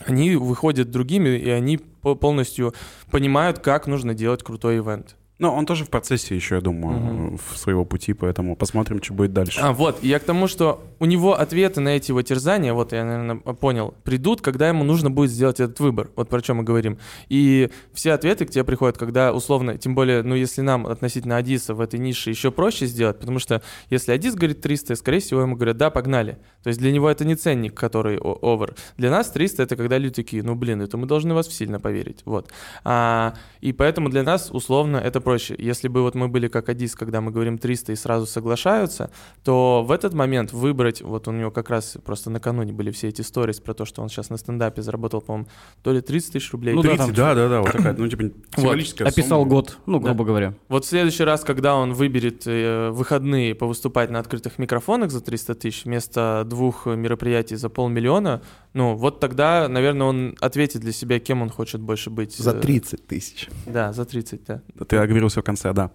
они 0.06 0.36
выходят 0.36 0.92
другими, 0.92 1.30
и 1.38 1.50
они 1.50 1.78
по- 1.78 2.16
полностью 2.16 2.74
понимают, 3.12 3.60
как 3.60 3.88
нужно 3.88 4.14
делать 4.14 4.44
крутой 4.44 4.78
ивент. 4.78 5.17
Ну, 5.40 5.52
он 5.54 5.66
тоже 5.68 5.86
в 5.86 5.90
процессе 5.90 6.36
еще, 6.36 6.56
я 6.56 6.62
думаю, 6.62 7.38
в 7.38 7.58
своего 7.58 7.86
пути, 7.86 8.14
поэтому 8.14 8.56
посмотрим, 8.56 9.02
что 9.04 9.14
будет 9.14 9.34
дальше. 9.34 9.60
А, 9.62 9.72
вот, 9.72 10.04
я 10.04 10.18
к 10.18 10.24
тому, 10.24 10.48
что 10.48 10.84
у 11.00 11.06
него 11.06 11.34
ответы 11.40 11.80
на 11.80 11.90
эти 11.90 12.10
его 12.10 12.24
терзания, 12.24 12.74
вот 12.74 12.92
я, 12.92 13.04
наверное, 13.04 13.36
понял, 13.36 13.94
придут, 14.04 14.42
когда 14.42 14.68
ему 14.68 14.84
нужно 14.84 15.12
будет 15.12 15.30
сделать 15.30 15.60
этот 15.60 15.80
выбор, 15.80 16.10
вот 16.16 16.30
про 16.30 16.42
чем 16.42 16.58
мы 16.58 16.64
говорим. 16.64 16.98
И 17.30 17.70
все 17.94 18.14
ответы 18.14 18.46
к 18.48 18.50
тебе 18.50 18.64
приходят, 18.64 18.98
когда 18.98 19.32
условно, 19.32 19.78
тем 19.78 19.94
более, 19.94 20.24
ну, 20.24 20.34
если 20.34 20.62
нам 20.62 20.88
относительно 20.88 21.38
Адиса 21.38 21.76
в 21.76 21.82
этой 21.82 22.00
нише 22.00 22.32
еще 22.32 22.50
проще 22.50 22.88
сделать, 22.88 23.20
потому 23.20 23.38
что 23.38 23.62
если 23.92 24.14
Адис 24.14 24.34
говорит 24.34 24.62
300, 24.62 24.96
скорее 24.96 25.20
всего, 25.20 25.42
ему 25.42 25.56
говорят, 25.56 25.78
да, 25.78 25.92
погнали. 25.92 26.40
То 26.64 26.70
есть 26.70 26.80
для 26.80 26.92
него 26.92 27.10
это 27.10 27.26
не 27.26 27.36
ценник, 27.36 27.76
который 27.76 28.18
о- 28.18 28.40
over. 28.42 28.76
Для 28.98 29.12
нас 29.12 29.30
300 29.30 29.62
это 29.62 29.76
когда 29.76 30.00
люди 30.00 30.16
такие, 30.16 30.42
ну, 30.42 30.56
блин, 30.56 30.82
это 30.82 30.98
мы 30.98 31.06
должны 31.06 31.36
вас 31.36 31.48
сильно 31.48 31.80
поверить, 31.80 32.22
вот. 32.26 32.50
А, 32.84 33.36
и 33.62 33.72
поэтому 33.72 34.10
для 34.10 34.24
нас, 34.24 34.50
условно, 34.52 34.98
это 34.98 35.22
проще. 35.28 35.56
Если 35.58 35.90
бы 35.90 36.04
вот 36.04 36.16
мы 36.16 36.30
были 36.30 36.48
как 36.48 36.70
Адис, 36.70 36.96
когда 36.96 37.20
мы 37.20 37.32
говорим 37.32 37.58
300 37.58 37.92
и 37.92 37.96
сразу 37.98 38.26
соглашаются, 38.26 39.12
то 39.44 39.84
в 39.86 39.92
этот 39.92 40.14
момент 40.14 40.54
выбрать, 40.54 41.02
вот 41.02 41.28
у 41.28 41.34
него 41.34 41.52
как 41.52 41.70
раз 41.70 41.98
просто 42.06 42.30
накануне 42.30 42.72
были 42.72 42.92
все 42.92 43.10
эти 43.10 43.24
сторис 43.24 43.60
про 43.60 43.74
то, 43.74 43.84
что 43.84 44.02
он 44.02 44.08
сейчас 44.08 44.30
на 44.30 44.38
стендапе 44.38 44.82
заработал, 44.82 45.20
по-моему, 45.20 45.50
то 45.84 45.92
ли 45.92 46.00
30 46.00 46.32
тысяч 46.32 46.50
рублей. 46.54 46.74
Ну 46.76 46.82
да, 46.82 46.92
30, 46.92 47.06
там- 47.08 47.14
да, 47.16 47.36
да, 47.36 47.50
да, 47.50 47.60
вот 47.62 47.72
такая, 47.74 47.94
ну, 47.98 48.08
типа, 48.08 48.24
символическая 48.56 49.08
Описал 49.10 49.40
сумма. 49.42 49.50
год, 49.50 49.78
ну, 49.86 50.00
Да. 50.00 50.06
грубо 50.06 50.24
говоря. 50.24 50.54
Вот 50.70 50.86
в 50.86 50.88
следующий 50.88 51.26
раз, 51.26 51.44
когда 51.44 51.76
он 51.76 51.92
выберет 51.92 52.44
э, 52.46 52.90
выходные 52.92 53.54
повыступать 53.54 54.10
на 54.10 54.20
открытых 54.20 54.58
микрофонах 54.60 55.12
за 55.12 55.20
300 55.20 55.56
тысяч 55.56 55.84
вместо 55.84 56.44
двух 56.46 56.86
мероприятий 56.86 57.58
за 57.58 57.68
полмиллиона, 57.68 58.42
ну 58.78 58.96
вот 58.96 59.20
тогда, 59.20 59.68
наверное, 59.68 60.06
он 60.06 60.36
ответит 60.40 60.82
для 60.82 60.92
себя, 60.92 61.20
кем 61.20 61.42
он 61.42 61.50
хочет 61.50 61.82
больше 61.82 62.12
быть. 62.12 62.36
За 62.38 62.52
Э, 62.52 62.62
30 62.62 63.08
тысяч. 63.08 63.50
Да, 63.66 63.92
за 63.92 64.06
30, 64.06 64.46
да. 64.46 64.62
Ты 64.88 64.98
оговорился 64.98 65.42
в 65.42 65.44
конце, 65.44 65.74
да. 65.74 65.90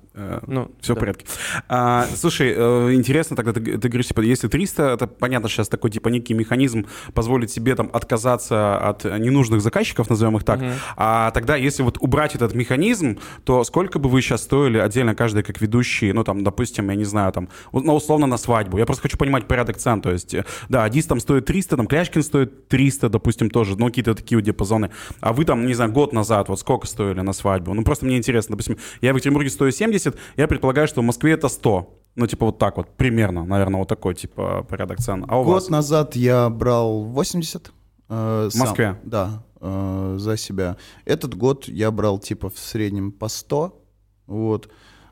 Ну, 0.46 0.68
Все 0.80 0.94
да. 0.94 0.98
в 0.98 1.00
порядке. 1.00 1.26
А, 1.68 2.06
слушай, 2.16 2.52
э, 2.56 2.94
интересно 2.94 3.36
тогда, 3.36 3.52
ты, 3.52 3.60
ты 3.60 3.88
говоришь, 3.88 4.08
типа, 4.08 4.20
если 4.20 4.48
300, 4.48 4.82
это 4.82 5.06
понятно, 5.06 5.48
сейчас 5.48 5.68
такой, 5.68 5.90
типа, 5.90 6.08
некий 6.08 6.34
механизм 6.34 6.86
позволит 7.14 7.52
себе 7.52 7.76
там 7.76 7.88
отказаться 7.92 8.78
от 8.78 9.04
ненужных 9.04 9.60
заказчиков, 9.60 10.10
назовем 10.10 10.36
их 10.36 10.44
так. 10.44 10.60
Мгм. 10.60 10.72
А 10.96 11.30
тогда, 11.30 11.54
если 11.54 11.84
вот 11.84 11.98
убрать 12.00 12.34
этот 12.34 12.54
механизм, 12.54 13.20
то 13.44 13.62
сколько 13.62 14.00
бы 14.00 14.08
вы 14.08 14.22
сейчас 14.22 14.42
стоили 14.42 14.78
отдельно 14.78 15.14
каждый 15.14 15.44
как 15.44 15.60
ведущий, 15.60 16.12
ну, 16.12 16.24
там, 16.24 16.42
допустим, 16.42 16.90
я 16.90 16.96
не 16.96 17.04
знаю, 17.04 17.32
там, 17.32 17.48
ну, 17.72 17.94
условно 17.94 18.26
на 18.26 18.38
свадьбу. 18.38 18.78
Я 18.78 18.86
просто 18.86 19.02
хочу 19.02 19.16
понимать 19.16 19.46
порядок 19.46 19.76
цен, 19.76 20.00
то 20.00 20.10
есть, 20.10 20.34
э, 20.34 20.44
да, 20.68 20.82
Адис 20.82 21.06
там 21.06 21.20
стоит 21.20 21.46
300, 21.46 21.76
там, 21.76 21.86
Кляшкин 21.86 22.22
стоит 22.22 22.68
300, 22.72 23.10
допустим, 23.10 23.50
тоже, 23.50 23.76
ну, 23.76 23.86
какие-то 23.86 24.14
такие 24.14 24.38
вот 24.38 24.44
диапазоны. 24.46 24.90
А 25.20 25.34
вы 25.34 25.44
там, 25.44 25.66
не 25.66 25.74
знаю, 25.74 25.92
год 25.92 26.14
назад, 26.14 26.48
вот 26.48 26.58
сколько 26.58 26.86
стоили 26.86 27.20
на 27.20 27.34
свадьбу? 27.34 27.74
Ну, 27.74 27.84
просто 27.84 28.06
мне 28.06 28.16
интересно, 28.16 28.54
допустим, 28.54 28.78
я 29.02 29.12
в 29.12 29.16
Екатеринбурге 29.16 29.50
стою 29.50 29.72
70, 29.72 30.16
я 30.38 30.48
предполагаю, 30.48 30.88
что 30.88 31.02
в 31.02 31.04
Москве 31.04 31.32
это 31.32 31.48
100. 31.48 31.98
Ну, 32.14 32.26
типа 32.26 32.46
вот 32.46 32.58
так 32.58 32.78
вот, 32.78 32.96
примерно, 32.96 33.44
наверное, 33.44 33.78
вот 33.78 33.88
такой, 33.88 34.14
типа, 34.14 34.62
порядок 34.66 35.00
цен. 35.00 35.26
А 35.28 35.38
у 35.38 35.44
Год 35.44 35.54
вас? 35.54 35.68
назад 35.68 36.16
я 36.16 36.48
брал 36.48 37.02
80. 37.02 37.72
э, 38.08 38.48
В 38.50 38.58
Москве? 38.58 38.98
Да, 39.04 39.44
э, 39.60 40.16
за 40.18 40.38
себя. 40.38 40.78
Этот 41.04 41.34
год 41.34 41.68
я 41.68 41.90
брал 41.90 42.18
типа 42.18 42.48
в 42.48 42.58
среднем 42.58 43.12
по 43.12 43.28
100. 43.28 43.82
Вот. 44.26 44.70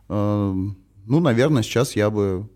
Э, 0.09 0.55
ну, 1.07 1.21
наверное, 1.21 1.63
сейчас 1.63 1.95
я 1.95 2.09
бы, 2.09 2.49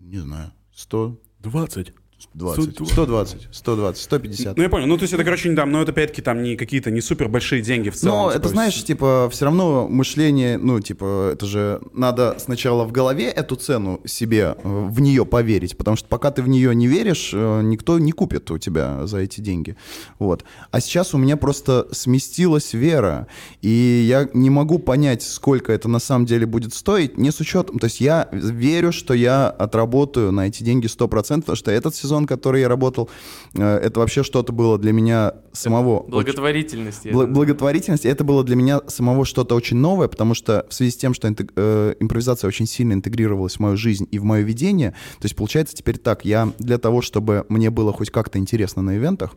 не 0.00 0.18
знаю, 0.20 0.52
100, 0.74 1.18
20. 1.40 1.92
20, 2.34 2.88
120, 2.88 3.48
120, 3.50 4.02
150. 4.02 4.56
Ну, 4.56 4.62
я 4.62 4.68
понял. 4.68 4.86
Ну, 4.86 4.96
то 4.96 5.02
есть 5.02 5.14
это, 5.14 5.24
короче, 5.24 5.48
не 5.48 5.56
там, 5.56 5.70
ну, 5.70 5.80
это 5.80 5.92
опять-таки 5.92 6.22
там 6.22 6.42
не 6.42 6.56
какие-то 6.56 6.90
не 6.90 7.00
супер 7.00 7.28
большие 7.28 7.62
деньги 7.62 7.90
в 7.90 7.96
целом. 7.96 8.16
Но 8.16 8.28
типа, 8.30 8.38
это, 8.38 8.48
знаешь, 8.48 8.84
типа, 8.84 9.28
все 9.30 9.44
равно 9.44 9.88
мышление, 9.88 10.58
ну, 10.58 10.80
типа, 10.80 11.30
это 11.32 11.46
же 11.46 11.80
надо 11.92 12.36
сначала 12.38 12.84
в 12.84 12.92
голове 12.92 13.28
эту 13.28 13.56
цену 13.56 14.00
себе, 14.04 14.56
э, 14.56 14.86
в 14.88 15.00
нее 15.00 15.24
поверить, 15.24 15.76
потому 15.76 15.96
что 15.96 16.08
пока 16.08 16.30
ты 16.30 16.42
в 16.42 16.48
нее 16.48 16.74
не 16.74 16.86
веришь, 16.86 17.30
э, 17.32 17.60
никто 17.62 17.98
не 17.98 18.12
купит 18.12 18.50
у 18.50 18.58
тебя 18.58 19.06
за 19.06 19.18
эти 19.18 19.40
деньги. 19.40 19.76
Вот. 20.18 20.44
А 20.70 20.80
сейчас 20.80 21.14
у 21.14 21.18
меня 21.18 21.36
просто 21.36 21.86
сместилась 21.92 22.74
вера, 22.74 23.26
и 23.62 24.04
я 24.08 24.28
не 24.34 24.50
могу 24.50 24.78
понять, 24.78 25.22
сколько 25.22 25.72
это 25.72 25.88
на 25.88 25.98
самом 25.98 26.26
деле 26.26 26.46
будет 26.46 26.74
стоить, 26.74 27.16
не 27.18 27.30
с 27.30 27.40
учетом, 27.40 27.78
то 27.78 27.86
есть 27.86 28.00
я 28.00 28.28
верю, 28.32 28.92
что 28.92 29.14
я 29.14 29.48
отработаю 29.48 30.32
на 30.32 30.48
эти 30.48 30.62
деньги 30.62 30.86
100%, 30.86 31.40
потому 31.40 31.56
что 31.56 31.70
этот 31.70 31.94
сезон, 31.94 32.11
который 32.26 32.60
я 32.60 32.68
работал, 32.68 33.08
э, 33.54 33.62
это 33.62 34.00
вообще 34.00 34.22
что-то 34.22 34.52
было 34.52 34.78
для 34.78 34.92
меня 34.92 35.32
самого. 35.52 36.00
очень- 36.00 36.10
Благотворительность. 36.10 37.06
Бла- 37.06 37.24
это- 37.24 37.32
благотворительность, 37.32 38.06
это 38.06 38.24
было 38.24 38.44
для 38.44 38.56
меня 38.56 38.80
самого 38.86 39.24
что-то 39.24 39.54
очень 39.54 39.76
новое, 39.76 40.08
потому 40.08 40.34
что 40.34 40.66
в 40.68 40.74
связи 40.74 40.90
с 40.92 40.96
тем, 40.96 41.14
что 41.14 41.28
интег- 41.28 41.52
э, 41.56 41.94
импровизация 42.00 42.48
очень 42.48 42.66
сильно 42.66 42.92
интегрировалась 42.92 43.56
в 43.56 43.60
мою 43.60 43.76
жизнь 43.76 44.06
и 44.10 44.18
в 44.18 44.24
мое 44.24 44.42
видение, 44.42 44.90
то 44.90 45.24
есть 45.24 45.36
получается 45.36 45.74
теперь 45.74 45.98
так, 45.98 46.24
я 46.24 46.52
для 46.58 46.78
того, 46.78 47.02
чтобы 47.02 47.44
мне 47.48 47.70
было 47.70 47.92
хоть 47.92 48.10
как-то 48.10 48.38
интересно 48.38 48.82
на 48.82 48.96
ивентах, 48.96 49.34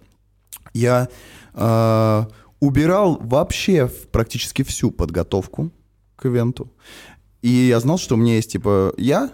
я 0.73 1.07
э, 1.53 2.23
убирал 2.59 3.17
вообще 3.21 3.89
практически 4.11 4.63
всю 4.63 4.91
подготовку 4.91 5.71
к 6.15 6.25
ивенту. 6.25 6.71
И 7.41 7.49
я 7.49 7.79
знал, 7.79 7.97
что 7.97 8.15
у 8.15 8.17
меня 8.17 8.35
есть, 8.35 8.51
типа, 8.53 8.93
я 8.97 9.29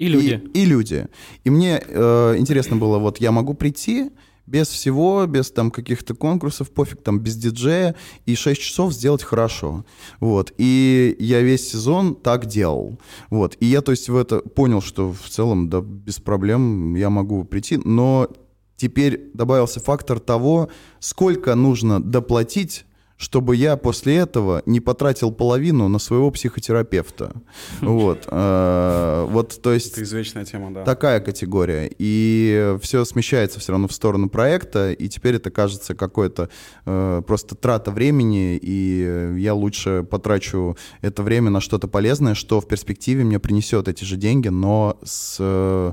И 0.00 0.08
люди. 0.08 0.42
И, 0.54 0.62
и 0.62 0.64
люди. 0.64 1.08
И 1.44 1.50
мне 1.50 1.82
э, 1.86 2.34
интересно 2.38 2.76
было, 2.76 2.98
вот 2.98 3.20
я 3.20 3.32
могу 3.32 3.52
прийти 3.52 4.10
без 4.46 4.68
всего, 4.68 5.26
без 5.26 5.50
там 5.50 5.70
каких-то 5.70 6.14
конкурсов, 6.14 6.70
пофиг, 6.70 7.02
там, 7.02 7.20
без 7.20 7.36
диджея, 7.36 7.94
и 8.24 8.34
6 8.34 8.60
часов 8.60 8.94
сделать 8.94 9.22
хорошо. 9.22 9.84
Вот. 10.18 10.54
И 10.56 11.16
я 11.20 11.42
весь 11.42 11.70
сезон 11.70 12.14
так 12.14 12.46
делал. 12.46 12.98
Вот. 13.28 13.58
И 13.60 13.66
я, 13.66 13.82
то 13.82 13.92
есть, 13.92 14.08
в 14.08 14.16
это 14.16 14.38
понял, 14.38 14.80
что 14.80 15.12
в 15.12 15.28
целом, 15.28 15.68
да, 15.68 15.82
без 15.82 16.18
проблем 16.18 16.94
я 16.96 17.10
могу 17.10 17.44
прийти, 17.44 17.76
но 17.76 18.28
теперь 18.76 19.30
добавился 19.34 19.80
фактор 19.80 20.18
того, 20.18 20.70
сколько 20.98 21.54
нужно 21.54 22.02
доплатить 22.02 22.86
чтобы 23.20 23.54
я 23.54 23.76
после 23.76 24.16
этого 24.16 24.62
не 24.64 24.80
потратил 24.80 25.30
половину 25.30 25.88
на 25.88 25.98
своего 25.98 26.30
психотерапевта. 26.30 27.32
Вот. 27.82 28.26
э, 28.26 29.26
Вот, 29.28 29.60
то 29.62 29.72
есть... 29.72 29.92
Это 29.92 30.02
извечная 30.02 30.44
тема, 30.46 30.72
да. 30.72 30.84
Такая 30.84 31.20
категория. 31.20 31.90
И 31.98 32.76
все 32.80 33.04
смещается 33.04 33.60
все 33.60 33.72
равно 33.72 33.88
в 33.88 33.92
сторону 33.92 34.30
проекта, 34.30 34.92
и 34.92 35.08
теперь 35.08 35.34
это 35.34 35.50
кажется 35.50 35.94
какой-то 35.94 36.48
э, 36.86 37.22
просто 37.26 37.54
трата 37.56 37.90
времени, 37.90 38.58
и 38.60 39.34
я 39.36 39.52
лучше 39.52 40.02
потрачу 40.10 40.76
это 41.02 41.22
время 41.22 41.50
на 41.50 41.60
что-то 41.60 41.88
полезное, 41.88 42.34
что 42.34 42.60
в 42.60 42.68
перспективе 42.68 43.24
мне 43.24 43.38
принесет 43.38 43.88
эти 43.88 44.04
же 44.04 44.16
деньги, 44.16 44.48
но 44.48 44.98
с, 45.04 45.36
э, 45.38 45.92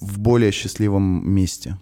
в 0.00 0.18
более 0.18 0.50
счастливом 0.50 1.22
месте. 1.30 1.76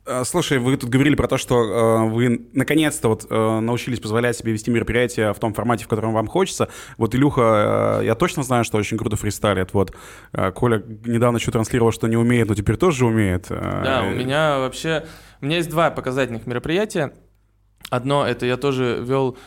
Слушай, 0.25 0.59
вы 0.59 0.77
тут 0.77 0.89
говорили 0.89 1.15
про 1.15 1.27
то, 1.27 1.37
что 1.37 1.63
э, 1.63 2.09
вы 2.09 2.47
наконец-то 2.53 3.07
вот 3.09 3.25
э, 3.29 3.59
научились 3.59 3.99
позволять 3.99 4.37
себе 4.37 4.51
вести 4.51 4.71
мероприятия 4.71 5.33
в 5.33 5.39
том 5.39 5.53
формате, 5.53 5.85
в 5.85 5.87
котором 5.87 6.13
вам 6.13 6.27
хочется. 6.27 6.69
Вот 6.97 7.15
Илюха, 7.15 7.99
э, 8.01 8.05
я 8.05 8.15
точно 8.15 8.43
знаю, 8.43 8.63
что 8.63 8.77
очень 8.77 8.97
круто 8.97 9.15
фристайлит. 9.15 9.73
Вот 9.73 9.93
э, 10.33 10.51
Коля 10.51 10.83
недавно 11.05 11.37
еще 11.37 11.51
транслировал, 11.51 11.91
что 11.91 12.07
не 12.07 12.17
умеет, 12.17 12.47
но 12.47 12.55
теперь 12.55 12.77
тоже 12.77 13.05
умеет. 13.05 13.47
Э, 13.49 13.81
Да, 13.83 14.03
у 14.03 14.11
меня 14.11 14.59
вообще... 14.59 15.05
У 15.41 15.45
меня 15.45 15.57
есть 15.57 15.69
два 15.69 15.89
показательных 15.89 16.45
мероприятия. 16.45 17.13
Одно, 17.89 18.25
это 18.27 18.45
я 18.45 18.57
тоже 18.57 18.99
вел, 19.03 19.37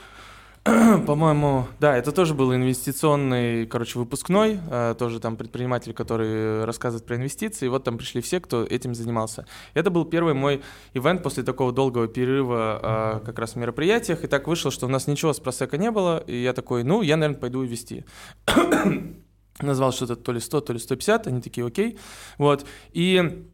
по-моему, 1.06 1.66
да, 1.78 1.94
это 1.94 2.10
тоже 2.10 2.32
был 2.32 2.54
инвестиционный, 2.54 3.66
короче, 3.66 3.98
выпускной, 3.98 4.58
э, 4.70 4.94
тоже 4.98 5.20
там 5.20 5.36
предприниматель, 5.36 5.92
который 5.92 6.64
рассказывает 6.64 7.04
про 7.04 7.16
инвестиции, 7.16 7.66
и 7.66 7.68
вот 7.68 7.84
там 7.84 7.98
пришли 7.98 8.22
все, 8.22 8.40
кто 8.40 8.64
этим 8.64 8.94
занимался. 8.94 9.46
Это 9.74 9.90
был 9.90 10.06
первый 10.06 10.32
мой 10.32 10.62
ивент 10.94 11.22
после 11.22 11.42
такого 11.42 11.70
долгого 11.70 12.08
перерыва 12.08 13.20
э, 13.22 13.26
как 13.26 13.38
раз 13.38 13.52
в 13.52 13.56
мероприятиях, 13.56 14.24
и 14.24 14.26
так 14.26 14.48
вышло, 14.48 14.70
что 14.70 14.86
у 14.86 14.88
нас 14.88 15.06
ничего 15.06 15.34
с 15.34 15.38
просека 15.38 15.76
не 15.76 15.90
было, 15.90 16.24
и 16.26 16.42
я 16.42 16.54
такой, 16.54 16.82
ну, 16.82 17.02
я, 17.02 17.18
наверное, 17.18 17.40
пойду 17.40 17.62
и 17.62 17.68
вести. 17.68 18.06
Назвал 19.60 19.92
что-то 19.92 20.16
то 20.16 20.32
ли 20.32 20.40
100, 20.40 20.60
то 20.62 20.72
ли 20.72 20.78
150, 20.78 21.26
они 21.26 21.42
такие, 21.42 21.66
окей, 21.66 21.98
вот, 22.38 22.64
и 22.94 23.44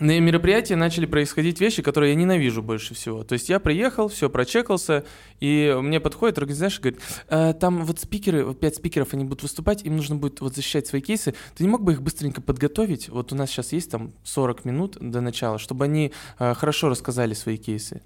на 0.00 0.18
мероприятии 0.20 0.74
начали 0.74 1.06
происходить 1.06 1.60
вещи, 1.60 1.82
которые 1.82 2.12
я 2.12 2.16
ненавижу 2.16 2.62
больше 2.62 2.94
всего. 2.94 3.24
То 3.24 3.34
есть 3.34 3.48
я 3.48 3.60
приехал, 3.60 4.08
все 4.08 4.30
прочекался, 4.30 5.04
и 5.40 5.76
мне 5.80 6.00
подходит 6.00 6.38
организатор 6.38 6.78
и 6.78 6.82
говорит, 6.82 7.00
«Э, 7.28 7.54
там 7.54 7.84
вот 7.84 8.00
спикеры, 8.00 8.44
вот 8.44 8.60
пять 8.60 8.76
спикеров, 8.76 9.14
они 9.14 9.24
будут 9.24 9.42
выступать, 9.42 9.84
им 9.84 9.96
нужно 9.96 10.16
будет 10.16 10.40
вот 10.40 10.54
защищать 10.54 10.86
свои 10.86 11.00
кейсы. 11.00 11.34
Ты 11.56 11.64
не 11.64 11.68
мог 11.68 11.82
бы 11.82 11.92
их 11.92 12.02
быстренько 12.02 12.40
подготовить? 12.40 13.08
Вот 13.08 13.32
у 13.32 13.36
нас 13.36 13.50
сейчас 13.50 13.72
есть 13.72 13.90
там 13.90 14.12
40 14.24 14.64
минут 14.64 14.96
до 15.00 15.20
начала, 15.20 15.58
чтобы 15.58 15.84
они 15.84 16.12
э, 16.38 16.54
хорошо 16.54 16.88
рассказали 16.88 17.34
свои 17.34 17.56
кейсы. 17.56 18.02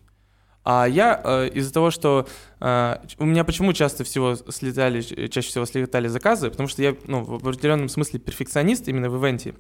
А 0.65 0.87
я 0.87 1.21
э, 1.23 1.51
из-за 1.55 1.73
того, 1.73 1.91
что 1.91 2.27
э, 2.61 2.97
у 3.19 3.25
меня 3.25 3.45
почему 3.45 3.73
часто 3.73 4.05
всего 4.05 4.37
слетали, 4.37 5.03
чаще 5.29 5.49
всего 5.49 5.65
слетали 5.67 6.07
заказы, 6.07 6.51
потому 6.51 6.69
что 6.69 6.83
я 6.83 6.95
ну, 7.07 7.23
в 7.25 7.49
определенном 7.49 7.89
смысле 7.89 8.21
перфекционист 8.21 8.89
именно 8.89 9.11
в 9.11 9.23
ивенте. 9.23 9.55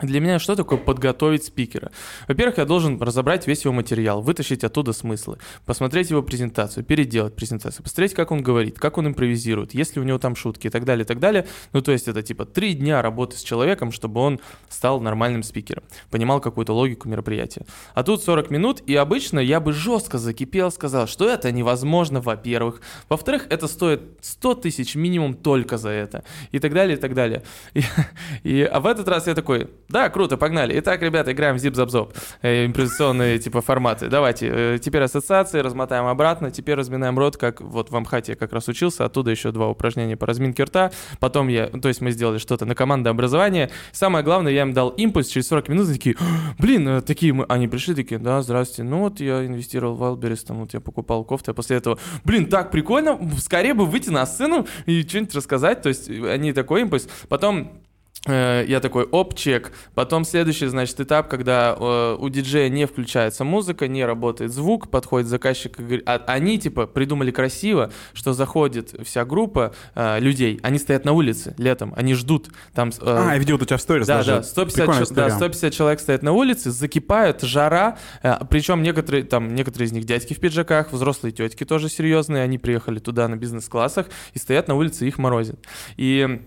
Для 0.00 0.18
меня 0.18 0.40
что 0.40 0.56
такое 0.56 0.76
подготовить 0.76 1.44
спикера? 1.44 1.92
Во-первых, 2.26 2.58
я 2.58 2.64
должен 2.64 3.00
разобрать 3.00 3.46
весь 3.46 3.64
его 3.64 3.72
материал, 3.72 4.20
вытащить 4.22 4.64
оттуда 4.64 4.92
смыслы, 4.92 5.38
посмотреть 5.66 6.10
его 6.10 6.20
презентацию, 6.20 6.84
переделать 6.84 7.36
презентацию, 7.36 7.84
посмотреть, 7.84 8.12
как 8.12 8.32
он 8.32 8.42
говорит, 8.42 8.76
как 8.76 8.98
он 8.98 9.06
импровизирует, 9.06 9.72
есть 9.72 9.94
ли 9.94 10.02
у 10.02 10.04
него 10.04 10.18
там 10.18 10.34
шутки 10.34 10.66
и 10.66 10.70
так 10.70 10.84
далее, 10.84 11.04
и 11.04 11.06
так 11.06 11.20
далее. 11.20 11.46
Ну, 11.72 11.80
то 11.80 11.92
есть 11.92 12.08
это 12.08 12.24
типа 12.24 12.44
три 12.44 12.74
дня 12.74 13.02
работы 13.02 13.36
с 13.36 13.42
человеком, 13.44 13.92
чтобы 13.92 14.20
он 14.20 14.40
стал 14.68 15.00
нормальным 15.00 15.44
спикером, 15.44 15.84
понимал 16.10 16.40
какую-то 16.40 16.72
логику 16.72 17.08
мероприятия. 17.08 17.64
А 17.94 18.02
тут 18.02 18.20
40 18.20 18.50
минут, 18.50 18.82
и 18.86 18.96
обычно 18.96 19.38
я 19.38 19.60
бы 19.60 19.72
жестко 19.72 20.18
закипел, 20.18 20.72
сказал, 20.72 21.06
что 21.06 21.30
это 21.30 21.52
невозможно, 21.52 22.20
во-первых. 22.20 22.80
Во-вторых, 23.08 23.46
это 23.48 23.68
стоит 23.68 24.02
100 24.22 24.54
тысяч 24.56 24.96
минимум 24.96 25.34
только 25.34 25.78
за 25.78 25.90
это. 25.90 26.24
И 26.50 26.58
так 26.58 26.74
далее, 26.74 26.96
и 26.96 27.00
так 27.00 27.14
далее. 27.14 27.44
И, 27.74 27.82
и, 28.42 28.62
а 28.62 28.80
в 28.80 28.86
этот 28.86 29.06
раз 29.06 29.28
я 29.28 29.36
такой, 29.36 29.68
да, 29.88 30.08
круто, 30.08 30.36
погнали. 30.36 30.78
Итак, 30.78 31.02
ребята, 31.02 31.32
играем 31.32 31.56
в 31.56 31.58
зип-зап-зоп. 31.58 32.14
Э, 32.42 32.66
импровизационные 32.66 33.38
типа 33.44 33.60
форматы. 33.60 34.08
Давайте. 34.08 34.48
Э, 34.50 34.78
теперь 34.80 35.02
ассоциации, 35.02 35.60
размотаем 35.60 36.06
обратно. 36.06 36.50
Теперь 36.50 36.74
разминаем 36.76 37.18
рот, 37.18 37.36
как 37.36 37.60
вот 37.60 37.90
в 37.90 37.96
Амхате 37.96 38.32
я 38.32 38.36
как 38.36 38.52
раз 38.52 38.68
учился. 38.68 39.04
Оттуда 39.04 39.30
еще 39.30 39.52
два 39.52 39.68
упражнения 39.68 40.16
по 40.16 40.26
разминке 40.26 40.64
рта. 40.64 40.90
Потом 41.20 41.48
я, 41.48 41.66
то 41.66 41.88
есть 41.88 42.00
мы 42.00 42.12
сделали 42.12 42.38
что-то 42.38 42.64
на 42.64 42.74
командообразование. 42.74 43.70
Самое 43.92 44.24
главное, 44.24 44.52
я 44.52 44.62
им 44.62 44.72
дал 44.72 44.88
импульс. 44.90 45.28
Через 45.28 45.48
40 45.48 45.68
минут 45.68 45.92
такие, 45.92 46.16
блин, 46.58 46.88
э, 46.88 47.00
такие 47.02 47.32
мы... 47.32 47.44
Они 47.48 47.68
пришли 47.68 47.94
такие, 47.94 48.18
да, 48.18 48.40
здрасте. 48.42 48.82
Ну 48.82 49.00
вот 49.00 49.20
я 49.20 49.44
инвестировал 49.44 49.94
в 49.94 50.02
Wildberries, 50.02 50.46
там 50.46 50.60
вот 50.60 50.72
я 50.72 50.80
покупал 50.80 51.24
кофты. 51.24 51.50
А 51.50 51.54
после 51.54 51.76
этого, 51.76 51.98
блин, 52.24 52.46
так 52.46 52.70
прикольно, 52.70 53.18
скорее 53.38 53.74
бы 53.74 53.84
выйти 53.84 54.08
на 54.08 54.24
сцену 54.24 54.66
и 54.86 55.02
что-нибудь 55.02 55.34
рассказать. 55.34 55.82
То 55.82 55.90
есть 55.90 56.08
они 56.08 56.52
такой 56.52 56.82
импульс. 56.82 57.06
Потом 57.28 57.54
Э, 57.64 57.83
я 58.26 58.80
такой, 58.80 59.04
оп, 59.04 59.34
чек. 59.34 59.72
Потом 59.94 60.24
следующий, 60.24 60.66
значит, 60.66 60.98
этап, 60.98 61.28
когда 61.28 61.76
э, 61.78 62.16
у 62.18 62.28
диджея 62.30 62.68
не 62.70 62.86
включается 62.86 63.44
музыка, 63.44 63.86
не 63.86 64.04
работает 64.04 64.52
звук, 64.52 64.88
подходит 64.90 65.28
заказчик 65.28 65.78
и 65.78 65.82
говорит, 65.82 66.02
а, 66.08 66.22
они, 66.26 66.58
типа, 66.58 66.86
придумали 66.86 67.30
красиво, 67.30 67.92
что 68.14 68.32
заходит 68.32 68.94
вся 69.04 69.24
группа 69.26 69.74
э, 69.94 70.20
людей, 70.20 70.58
они 70.62 70.78
стоят 70.78 71.04
на 71.04 71.12
улице 71.12 71.54
летом, 71.58 71.92
они 71.96 72.14
ждут. 72.14 72.48
Там, 72.72 72.88
э, 72.88 72.92
А, 73.02 73.32
я 73.32 73.38
видел 73.38 73.56
у 73.56 73.58
тебя 73.58 73.76
в 73.76 73.82
сторис 73.82 74.06
да, 74.06 74.18
даже. 74.18 74.36
да, 74.36 74.42
150, 74.42 74.76
Прикольная 74.76 75.04
чел- 75.04 75.14
да, 75.14 75.22
история. 75.28 75.36
150 75.36 75.72
человек 75.74 76.00
стоят 76.00 76.22
на 76.22 76.32
улице, 76.32 76.70
закипают, 76.70 77.42
жара, 77.42 77.98
э, 78.22 78.36
причем 78.48 78.82
некоторые, 78.82 79.24
там, 79.24 79.54
некоторые 79.54 79.86
из 79.88 79.92
них 79.92 80.04
дядьки 80.04 80.32
в 80.32 80.40
пиджаках, 80.40 80.92
взрослые 80.92 81.32
тетки 81.32 81.64
тоже 81.64 81.90
серьезные, 81.90 82.42
они 82.42 82.56
приехали 82.58 83.00
туда 83.00 83.28
на 83.28 83.36
бизнес-классах 83.36 84.06
и 84.32 84.38
стоят 84.38 84.68
на 84.68 84.76
улице, 84.76 85.06
их 85.06 85.18
морозит. 85.18 85.58
И 85.98 86.40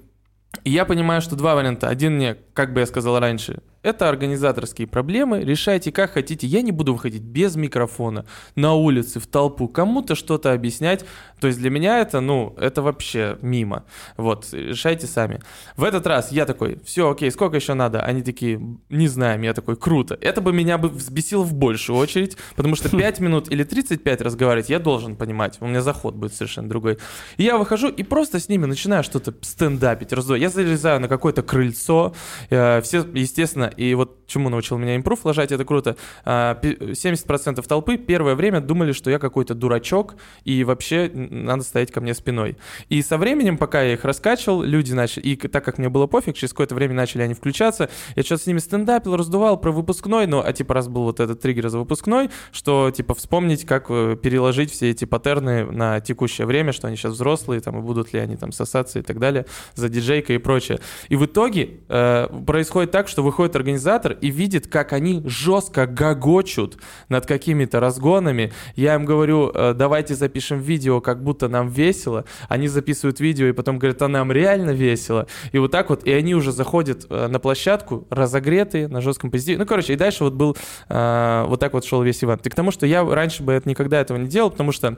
и 0.63 0.71
я 0.71 0.85
понимаю, 0.85 1.21
что 1.21 1.35
два 1.35 1.55
варианта. 1.55 1.87
Один 1.87 2.15
мне, 2.15 2.35
как 2.53 2.73
бы 2.73 2.81
я 2.81 2.85
сказал 2.85 3.19
раньше, 3.19 3.61
это 3.83 4.09
организаторские 4.09 4.87
проблемы, 4.87 5.41
решайте 5.41 5.91
как 5.91 6.11
хотите. 6.11 6.47
Я 6.47 6.61
не 6.61 6.71
буду 6.71 6.93
выходить 6.93 7.21
без 7.21 7.55
микрофона 7.55 8.25
на 8.55 8.73
улице, 8.73 9.19
в 9.19 9.27
толпу, 9.27 9.67
кому-то 9.67 10.15
что-то 10.15 10.53
объяснять. 10.53 11.05
То 11.39 11.47
есть 11.47 11.59
для 11.59 11.69
меня 11.69 11.99
это, 11.99 12.19
ну, 12.19 12.55
это 12.57 12.81
вообще 12.81 13.37
мимо. 13.41 13.85
Вот, 14.17 14.47
решайте 14.51 15.07
сами. 15.07 15.41
В 15.75 15.83
этот 15.83 16.07
раз 16.07 16.31
я 16.31 16.45
такой, 16.45 16.79
все, 16.83 17.09
окей, 17.09 17.31
сколько 17.31 17.55
еще 17.57 17.75
надо? 17.75 18.01
Они 18.01 18.23
такие, 18.23 18.59
не 18.89 19.07
знаем, 19.07 19.41
я 19.43 19.53
такой, 19.53 19.75
круто. 19.75 20.17
Это 20.19 20.41
бы 20.41 20.51
меня 20.51 20.77
бы 20.77 20.89
взбесило 20.89 21.43
в 21.43 21.53
большую 21.53 21.97
очередь, 21.97 22.37
потому 22.55 22.75
что 22.75 22.89
5 22.97 23.19
минут 23.19 23.51
или 23.51 23.63
35 23.63 24.21
разговаривать 24.21 24.69
я 24.69 24.79
должен 24.79 25.15
понимать. 25.15 25.57
У 25.59 25.67
меня 25.67 25.81
заход 25.81 26.15
будет 26.15 26.33
совершенно 26.33 26.67
другой. 26.67 26.97
И 27.37 27.43
я 27.43 27.57
выхожу 27.57 27.89
и 27.89 28.03
просто 28.03 28.39
с 28.39 28.49
ними 28.49 28.65
начинаю 28.65 29.03
что-то 29.03 29.33
стендапить, 29.41 30.11
раздувать. 30.13 30.41
Я 30.41 30.49
залезаю 30.49 30.99
на 30.99 31.07
какое-то 31.07 31.43
крыльцо, 31.43 32.13
э, 32.49 32.81
все, 32.81 33.05
естественно, 33.13 33.66
и 33.67 33.93
вот 33.95 34.27
чему 34.27 34.49
научил 34.49 34.77
меня 34.77 34.95
импрув 34.95 35.25
ложать, 35.25 35.51
это 35.51 35.65
круто. 35.65 35.95
А, 36.25 36.55
пи- 36.55 36.75
70% 36.75 37.65
толпы 37.67 37.97
первое 37.97 38.35
время 38.35 38.61
думали, 38.61 38.91
что 38.91 39.09
я 39.09 39.19
какой-то 39.19 39.55
дурачок, 39.55 40.15
и 40.43 40.63
вообще 40.63 41.09
надо 41.13 41.63
стоять 41.63 41.91
ко 41.91 42.01
мне 42.01 42.13
спиной. 42.13 42.57
И 42.89 43.01
со 43.01 43.17
временем, 43.17 43.57
пока 43.57 43.81
я 43.81 43.93
их 43.93 44.05
раскачивал, 44.05 44.61
люди 44.61 44.93
начали, 44.93 45.23
и 45.23 45.35
так 45.35 45.63
как 45.63 45.77
мне 45.77 45.89
было 45.89 46.07
пофиг, 46.07 46.35
через 46.35 46.51
какое-то 46.51 46.75
время 46.75 46.93
начали 46.93 47.21
они 47.21 47.33
включаться, 47.33 47.89
я 48.15 48.23
что-то 48.23 48.43
с 48.43 48.47
ними 48.47 48.59
стендапил, 48.59 49.15
раздувал 49.15 49.59
про 49.59 49.71
выпускной, 49.71 50.27
ну, 50.27 50.41
а 50.45 50.53
типа 50.53 50.73
раз 50.73 50.87
был 50.87 51.03
вот 51.03 51.19
этот 51.19 51.41
триггер 51.41 51.69
за 51.69 51.79
выпускной, 51.79 52.29
что 52.51 52.91
типа 52.91 53.15
вспомнить, 53.15 53.65
как 53.65 53.85
э, 53.89 54.17
переложить 54.21 54.71
все 54.71 54.91
эти 54.91 55.05
паттерны 55.05 55.65
на 55.65 55.99
текущее 55.99 56.45
время, 56.47 56.73
что 56.73 56.87
они 56.87 56.97
сейчас 56.97 57.13
взрослые, 57.13 57.61
там, 57.61 57.79
и 57.79 57.81
будут 57.81 58.13
ли 58.13 58.19
они 58.19 58.35
там 58.35 58.51
сосаться 58.51 58.99
и 58.99 59.01
так 59.01 59.19
далее, 59.19 59.45
за 59.75 59.89
диджейкой 59.89 60.35
и 60.35 60.39
прочее. 60.39 60.79
И 61.09 61.15
в 61.15 61.25
итоге 61.25 61.79
э, 61.87 62.27
происходит 62.45 62.91
так, 62.91 63.07
что 63.07 63.23
выходит 63.23 63.55
организатор 63.57 64.13
и 64.13 64.29
видит, 64.29 64.67
как 64.67 64.93
они 64.93 65.21
жестко 65.25 65.85
гогочут 65.85 66.77
над 67.09 67.25
какими-то 67.25 67.79
разгонами. 67.79 68.53
Я 68.75 68.95
им 68.95 69.05
говорю, 69.05 69.51
э, 69.53 69.73
давайте 69.73 70.15
запишем 70.15 70.59
видео, 70.59 71.01
как 71.01 71.23
будто 71.23 71.47
нам 71.49 71.69
весело. 71.69 72.25
Они 72.47 72.67
записывают 72.67 73.19
видео 73.19 73.47
и 73.47 73.51
потом 73.51 73.79
говорят, 73.79 74.01
а 74.01 74.07
нам 74.07 74.31
реально 74.31 74.71
весело. 74.71 75.27
И 75.51 75.57
вот 75.57 75.71
так 75.71 75.89
вот, 75.89 76.05
и 76.05 76.11
они 76.11 76.35
уже 76.35 76.51
заходят 76.51 77.05
э, 77.09 77.27
на 77.27 77.39
площадку, 77.39 78.07
разогретые, 78.09 78.87
на 78.87 79.01
жестком 79.01 79.31
позитиве. 79.31 79.57
Ну, 79.57 79.65
короче, 79.65 79.93
и 79.93 79.95
дальше 79.95 80.23
вот 80.23 80.33
был, 80.33 80.55
э, 80.89 81.45
вот 81.47 81.59
так 81.59 81.73
вот 81.73 81.85
шел 81.85 82.01
весь 82.01 82.23
ивент. 82.23 82.45
И 82.45 82.49
к 82.49 82.55
тому, 82.55 82.71
что 82.71 82.85
я 82.85 83.03
раньше 83.03 83.43
бы 83.43 83.53
это 83.53 83.67
никогда 83.67 83.99
этого 83.99 84.17
не 84.17 84.27
делал, 84.27 84.51
потому 84.51 84.71
что 84.71 84.97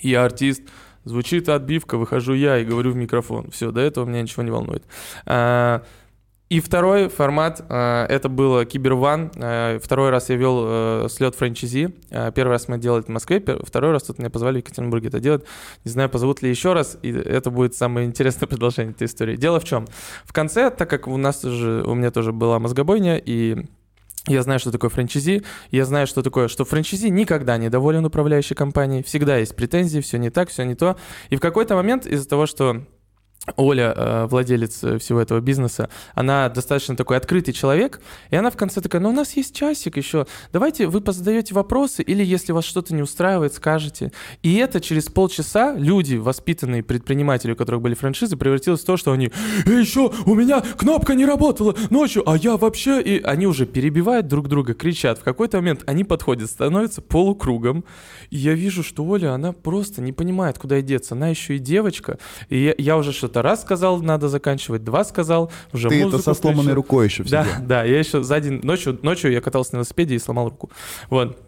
я 0.00 0.24
артист, 0.24 0.62
звучит 1.04 1.48
отбивка, 1.48 1.96
выхожу 1.96 2.34
я 2.34 2.58
и 2.58 2.64
говорю 2.64 2.92
в 2.92 2.96
микрофон. 2.96 3.50
Все, 3.50 3.70
до 3.70 3.80
этого 3.80 4.04
меня 4.04 4.22
ничего 4.22 4.42
не 4.42 4.50
волнует. 4.50 4.84
И 6.50 6.60
второй 6.60 7.08
формат, 7.08 7.64
э, 7.68 8.06
это 8.08 8.28
было 8.28 8.66
Киберван. 8.66 9.32
Э, 9.34 9.78
второй 9.82 10.10
раз 10.10 10.28
я 10.28 10.36
вел 10.36 10.64
э, 10.66 11.08
слет 11.10 11.34
франчайзи. 11.34 11.94
Первый 12.34 12.50
раз 12.50 12.68
мы 12.68 12.78
делали 12.78 13.00
это 13.00 13.10
в 13.10 13.14
Москве, 13.14 13.42
второй 13.62 13.92
раз 13.92 14.04
тут 14.04 14.18
меня 14.18 14.30
позвали 14.30 14.56
в 14.56 14.58
Екатеринбурге 14.58 15.08
это 15.08 15.20
делать. 15.20 15.44
Не 15.84 15.90
знаю, 15.90 16.10
позовут 16.10 16.42
ли 16.42 16.50
еще 16.50 16.74
раз, 16.74 16.98
и 17.02 17.10
это 17.10 17.50
будет 17.50 17.74
самое 17.74 18.06
интересное 18.06 18.46
продолжение 18.48 18.92
этой 18.92 19.06
истории. 19.06 19.36
Дело 19.36 19.58
в 19.58 19.64
чем? 19.64 19.86
В 20.24 20.32
конце, 20.32 20.70
так 20.70 20.88
как 20.90 21.08
у 21.08 21.16
нас 21.16 21.38
тоже, 21.38 21.82
у 21.86 21.94
меня 21.94 22.10
тоже 22.10 22.32
была 22.32 22.58
мозгобойня, 22.58 23.16
и 23.16 23.64
я 24.26 24.42
знаю, 24.42 24.58
что 24.58 24.70
такое 24.70 24.90
франчайзи, 24.90 25.42
я 25.70 25.84
знаю, 25.84 26.06
что 26.06 26.22
такое, 26.22 26.48
что 26.48 26.64
франчайзи 26.64 27.08
никогда 27.08 27.56
не 27.56 27.68
доволен 27.68 28.04
управляющей 28.04 28.54
компанией, 28.54 29.02
всегда 29.02 29.38
есть 29.38 29.56
претензии, 29.56 30.00
все 30.00 30.18
не 30.18 30.30
так, 30.30 30.50
все 30.50 30.64
не 30.64 30.74
то. 30.74 30.96
И 31.30 31.36
в 31.36 31.40
какой-то 31.40 31.74
момент 31.74 32.06
из-за 32.06 32.28
того, 32.28 32.46
что 32.46 32.84
Оля, 33.56 33.92
э, 33.94 34.26
владелец 34.26 34.82
э, 34.82 34.98
всего 34.98 35.20
этого 35.20 35.40
бизнеса, 35.40 35.90
она 36.14 36.48
достаточно 36.48 36.96
такой 36.96 37.18
открытый 37.18 37.52
человек, 37.52 38.00
и 38.30 38.36
она 38.36 38.50
в 38.50 38.56
конце 38.56 38.80
такая, 38.80 39.02
ну 39.02 39.10
у 39.10 39.12
нас 39.12 39.36
есть 39.36 39.54
часик 39.54 39.96
еще, 39.98 40.26
давайте 40.52 40.86
вы 40.86 41.00
позадаете 41.00 41.54
вопросы, 41.54 42.02
или 42.02 42.24
если 42.24 42.52
вас 42.52 42.64
что-то 42.64 42.94
не 42.94 43.02
устраивает, 43.02 43.52
скажете. 43.52 44.12
И 44.42 44.54
это 44.56 44.80
через 44.80 45.06
полчаса 45.06 45.74
люди, 45.74 46.16
воспитанные 46.16 46.82
предприниматели, 46.82 47.52
у 47.52 47.56
которых 47.56 47.82
были 47.82 47.94
франшизы, 47.94 48.36
превратилось 48.36 48.80
в 48.80 48.86
то, 48.86 48.96
что 48.96 49.12
они, 49.12 49.30
«Э, 49.66 49.70
еще 49.70 50.10
у 50.24 50.34
меня 50.34 50.60
кнопка 50.60 51.14
не 51.14 51.26
работала 51.26 51.74
ночью, 51.90 52.28
а 52.28 52.36
я 52.36 52.56
вообще... 52.56 53.02
И 53.02 53.22
они 53.22 53.46
уже 53.46 53.66
перебивают 53.66 54.26
друг 54.26 54.48
друга, 54.48 54.72
кричат. 54.72 55.18
В 55.18 55.22
какой-то 55.22 55.58
момент 55.58 55.82
они 55.86 56.04
подходят, 56.04 56.50
становятся 56.50 57.02
полукругом, 57.02 57.84
и 58.30 58.38
я 58.38 58.54
вижу, 58.54 58.82
что 58.82 59.04
Оля, 59.04 59.32
она 59.32 59.52
просто 59.52 60.00
не 60.00 60.12
понимает, 60.12 60.58
куда 60.58 60.80
деться. 60.80 61.14
Она 61.14 61.28
еще 61.28 61.56
и 61.56 61.58
девочка, 61.58 62.18
и 62.48 62.58
я, 62.58 62.74
я 62.78 62.96
уже 62.96 63.12
что-то 63.34 63.42
раз 63.42 63.62
сказал, 63.62 64.00
надо 64.02 64.28
заканчивать, 64.28 64.84
два 64.84 65.04
сказал, 65.04 65.50
уже 65.72 65.88
Ты 65.88 66.02
это 66.06 66.18
со 66.18 66.34
сломанной 66.34 66.62
включил. 66.62 66.74
рукой 66.76 67.06
еще 67.06 67.22
в 67.24 67.30
Да, 67.30 67.46
да, 67.60 67.84
я 67.84 67.98
еще 67.98 68.22
за 68.22 68.40
день, 68.40 68.60
ночью, 68.62 68.98
ночью 69.02 69.32
я 69.32 69.40
катался 69.40 69.72
на 69.72 69.76
велосипеде 69.78 70.14
и 70.14 70.18
сломал 70.18 70.48
руку. 70.50 70.70
Вот. 71.10 71.38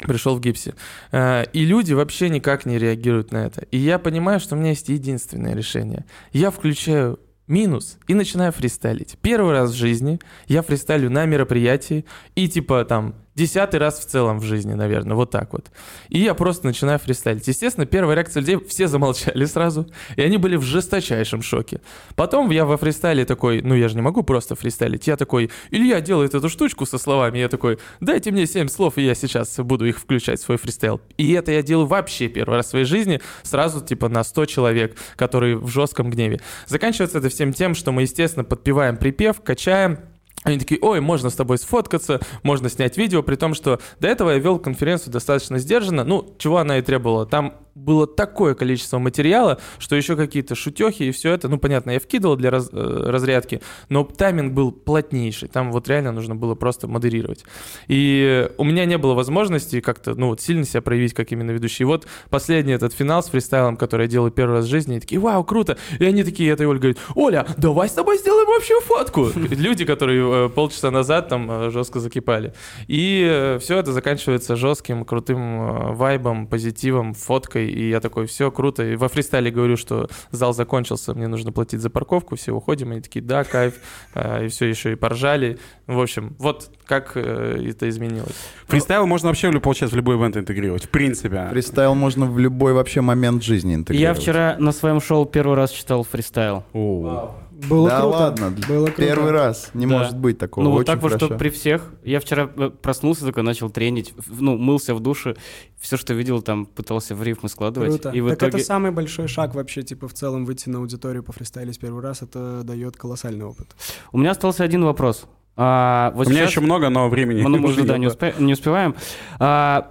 Пришел 0.00 0.36
в 0.36 0.40
гипсе. 0.40 0.74
Э, 1.12 1.44
И 1.52 1.64
люди 1.64 1.94
вообще 1.94 2.28
никак 2.28 2.66
не 2.66 2.78
реагируют 2.78 3.32
на 3.32 3.46
это. 3.46 3.62
И 3.70 3.78
я 3.78 3.98
понимаю, 3.98 4.40
что 4.40 4.54
у 4.54 4.58
меня 4.58 4.70
есть 4.70 4.88
единственное 4.88 5.54
решение. 5.54 6.04
Я 6.32 6.50
включаю 6.50 7.18
минус 7.46 7.98
и 8.08 8.14
начинаю 8.14 8.52
фристайлить. 8.52 9.16
Первый 9.22 9.52
раз 9.52 9.70
в 9.70 9.74
жизни 9.74 10.18
я 10.48 10.62
фристайлю 10.62 11.10
на 11.10 11.24
мероприятии 11.26 12.04
и 12.34 12.48
типа 12.48 12.84
там 12.84 13.14
десятый 13.36 13.78
раз 13.78 14.00
в 14.00 14.06
целом 14.06 14.40
в 14.40 14.44
жизни, 14.44 14.72
наверное, 14.72 15.14
вот 15.14 15.30
так 15.30 15.52
вот. 15.52 15.70
И 16.08 16.18
я 16.18 16.34
просто 16.34 16.66
начинаю 16.66 16.98
фристайлить. 16.98 17.46
Естественно, 17.46 17.86
первая 17.86 18.16
реакция 18.16 18.40
людей, 18.40 18.58
все 18.66 18.88
замолчали 18.88 19.44
сразу, 19.44 19.86
и 20.16 20.22
они 20.22 20.38
были 20.38 20.56
в 20.56 20.62
жесточайшем 20.62 21.42
шоке. 21.42 21.80
Потом 22.16 22.50
я 22.50 22.64
во 22.64 22.76
фристайле 22.78 23.24
такой, 23.24 23.60
ну 23.62 23.74
я 23.74 23.88
же 23.88 23.94
не 23.94 24.02
могу 24.02 24.22
просто 24.22 24.54
фристайлить, 24.54 25.06
я 25.06 25.16
такой, 25.16 25.50
Илья 25.70 26.00
делает 26.00 26.34
эту 26.34 26.48
штучку 26.48 26.86
со 26.86 26.98
словами, 26.98 27.38
я 27.38 27.48
такой, 27.48 27.78
дайте 28.00 28.30
мне 28.30 28.46
7 28.46 28.68
слов, 28.68 28.96
и 28.96 29.02
я 29.02 29.14
сейчас 29.14 29.54
буду 29.58 29.86
их 29.86 29.98
включать 29.98 30.40
в 30.40 30.44
свой 30.44 30.56
фристайл. 30.56 31.00
И 31.18 31.32
это 31.32 31.52
я 31.52 31.62
делаю 31.62 31.86
вообще 31.86 32.28
первый 32.28 32.56
раз 32.56 32.66
в 32.66 32.70
своей 32.70 32.86
жизни, 32.86 33.20
сразу 33.42 33.84
типа 33.84 34.08
на 34.08 34.24
100 34.24 34.46
человек, 34.46 34.96
которые 35.16 35.56
в 35.58 35.68
жестком 35.68 36.10
гневе. 36.10 36.40
Заканчивается 36.66 37.18
это 37.18 37.28
всем 37.28 37.52
тем, 37.52 37.74
что 37.74 37.92
мы, 37.92 38.02
естественно, 38.02 38.44
подпеваем 38.44 38.96
припев, 38.96 39.42
качаем, 39.42 39.98
они 40.46 40.58
такие, 40.58 40.78
ой, 40.80 41.00
можно 41.00 41.28
с 41.28 41.34
тобой 41.34 41.58
сфоткаться, 41.58 42.20
можно 42.44 42.68
снять 42.68 42.96
видео, 42.96 43.22
при 43.22 43.34
том, 43.34 43.52
что 43.52 43.80
до 43.98 44.08
этого 44.08 44.30
я 44.30 44.38
вел 44.38 44.58
конференцию 44.58 45.12
достаточно 45.12 45.58
сдержанно, 45.58 46.04
ну, 46.04 46.34
чего 46.38 46.58
она 46.58 46.78
и 46.78 46.82
требовала. 46.82 47.26
Там 47.26 47.54
было 47.76 48.06
такое 48.06 48.54
количество 48.54 48.98
материала, 48.98 49.60
что 49.78 49.96
еще 49.96 50.16
какие-то 50.16 50.54
шутехи 50.54 51.04
и 51.04 51.10
все 51.10 51.32
это, 51.32 51.48
ну, 51.48 51.58
понятно, 51.58 51.90
я 51.90 52.00
вкидывал 52.00 52.36
для 52.36 52.50
раз, 52.50 52.70
э, 52.72 53.02
разрядки, 53.06 53.60
но 53.90 54.02
тайминг 54.02 54.54
был 54.54 54.72
плотнейший, 54.72 55.48
там 55.48 55.70
вот 55.70 55.86
реально 55.86 56.12
нужно 56.12 56.34
было 56.34 56.54
просто 56.54 56.88
модерировать. 56.88 57.44
И 57.86 58.50
у 58.56 58.64
меня 58.64 58.86
не 58.86 58.96
было 58.96 59.12
возможности 59.12 59.80
как-то, 59.80 60.14
ну, 60.14 60.28
вот 60.28 60.40
сильно 60.40 60.64
себя 60.64 60.80
проявить 60.80 61.12
как 61.12 61.30
именно 61.32 61.50
ведущий. 61.50 61.82
И 61.82 61.86
вот 61.86 62.06
последний 62.30 62.72
этот 62.72 62.94
финал 62.94 63.22
с 63.22 63.28
фристайлом, 63.28 63.76
который 63.76 64.02
я 64.02 64.08
делаю 64.08 64.30
первый 64.30 64.56
раз 64.56 64.64
в 64.64 64.70
жизни, 64.70 64.96
и 64.96 65.00
такие, 65.00 65.20
вау, 65.20 65.44
круто. 65.44 65.76
И 65.98 66.04
они 66.04 66.24
такие, 66.24 66.50
это 66.50 66.66
Оля 66.66 66.78
говорит, 66.78 66.98
Оля, 67.14 67.46
давай 67.58 67.90
с 67.90 67.92
тобой 67.92 68.16
сделаем 68.16 68.48
общую 68.56 68.80
фотку. 68.80 69.28
Люди, 69.34 69.84
которые 69.84 70.46
э, 70.46 70.48
полчаса 70.48 70.90
назад 70.90 71.28
там 71.28 71.50
э, 71.50 71.70
жестко 71.70 72.00
закипали. 72.00 72.54
И 72.88 73.58
все 73.60 73.78
это 73.78 73.92
заканчивается 73.92 74.56
жестким, 74.56 75.04
крутым 75.04 75.94
вайбом, 75.94 76.46
позитивом, 76.46 77.12
фоткой. 77.12 77.65
И 77.66 77.88
я 77.90 78.00
такой, 78.00 78.26
все 78.26 78.50
круто. 78.50 78.82
И 78.84 78.96
во 78.96 79.08
фристайле 79.08 79.50
говорю, 79.50 79.76
что 79.76 80.08
зал 80.30 80.52
закончился, 80.54 81.14
мне 81.14 81.28
нужно 81.28 81.52
платить 81.52 81.80
за 81.80 81.90
парковку, 81.90 82.36
все 82.36 82.52
уходим. 82.52 82.92
Они 82.92 83.00
такие, 83.00 83.24
да, 83.24 83.44
кайф. 83.44 83.74
Э, 84.14 84.44
И 84.46 84.48
все 84.48 84.66
еще 84.66 84.92
и 84.92 84.94
поржали. 84.94 85.58
В 85.86 86.00
общем, 86.00 86.34
вот 86.38 86.70
как 86.86 87.12
э, 87.16 87.68
это 87.70 87.88
изменилось. 87.88 88.34
Фристайл 88.68 89.06
можно 89.06 89.28
вообще, 89.28 89.50
получается, 89.60 89.94
в 89.94 89.96
любой 89.96 90.16
ивент 90.16 90.36
интегрировать, 90.36 90.84
в 90.84 90.88
принципе. 90.90 91.48
Фристайл 91.50 91.94
можно 91.94 92.26
в 92.26 92.38
любой 92.38 92.72
вообще 92.72 93.00
момент 93.00 93.42
жизни 93.42 93.70
Я 93.70 93.76
интегрировать. 93.76 94.18
вчера 94.22 94.56
на 94.58 94.72
своем 94.72 95.00
шоу 95.00 95.26
первый 95.26 95.56
раз 95.56 95.70
читал 95.70 96.02
фристайл. 96.04 96.64
О. 96.72 97.34
Было 97.70 97.88
да 97.88 98.00
круто. 98.00 98.16
ладно, 98.16 98.50
Было 98.68 98.86
круто. 98.86 99.02
первый 99.02 99.30
раз. 99.30 99.70
Не 99.72 99.86
Да. 99.86 99.98
может 99.98 100.18
быть 100.18 100.36
такого. 100.36 100.64
ну 100.64 100.70
вот 100.72 100.80
Очень 100.80 100.86
так 100.86 101.02
вот, 101.02 101.12
хорошо. 101.12 101.26
что 101.26 101.36
при 101.38 101.48
всех. 101.48 101.90
Я 102.04 102.20
вчера 102.20 102.50
э, 102.54 102.70
проснулся 102.70 103.24
такой, 103.24 103.42
начал 103.44 103.70
тренить, 103.70 104.12
ну, 104.28 104.58
мылся 104.58 104.94
в 104.94 105.00
душе. 105.00 105.36
Все, 105.80 105.96
что 105.96 106.12
видел, 106.12 106.42
там 106.42 106.66
пытался 106.66 107.14
в 107.14 107.22
рифмы 107.22 107.48
складывать. 107.48 107.92
Круто. 108.00 108.10
И 108.10 108.20
в 108.20 108.28
так 108.28 108.38
итоге... 108.38 108.58
это 108.58 108.66
самый 108.66 108.90
большой 108.90 109.26
шаг 109.28 109.54
вообще, 109.54 109.82
типа, 109.82 110.06
в 110.06 110.12
целом 110.12 110.44
выйти 110.44 110.68
на 110.68 110.78
аудиторию 110.78 111.22
по 111.22 111.32
фристайлить 111.32 111.78
первый 111.80 112.02
раз, 112.02 112.20
это 112.22 112.62
дает 112.62 112.96
колоссальный 112.96 113.46
опыт. 113.46 113.68
У 114.12 114.18
меня 114.18 114.32
остался 114.32 114.62
один 114.62 114.84
вопрос. 114.84 115.24
А, 115.56 116.12
вот 116.14 116.26
У 116.26 116.30
меня 116.30 116.42
еще 116.42 116.60
много, 116.60 116.90
но 116.90 117.08
времени. 117.08 117.40
Мы 117.40 117.58
уже, 117.64 117.84
да, 117.84 117.96
не, 117.96 118.06
успе- 118.08 118.34
не 118.38 118.52
успеваем. 118.52 118.94
А, 119.38 119.88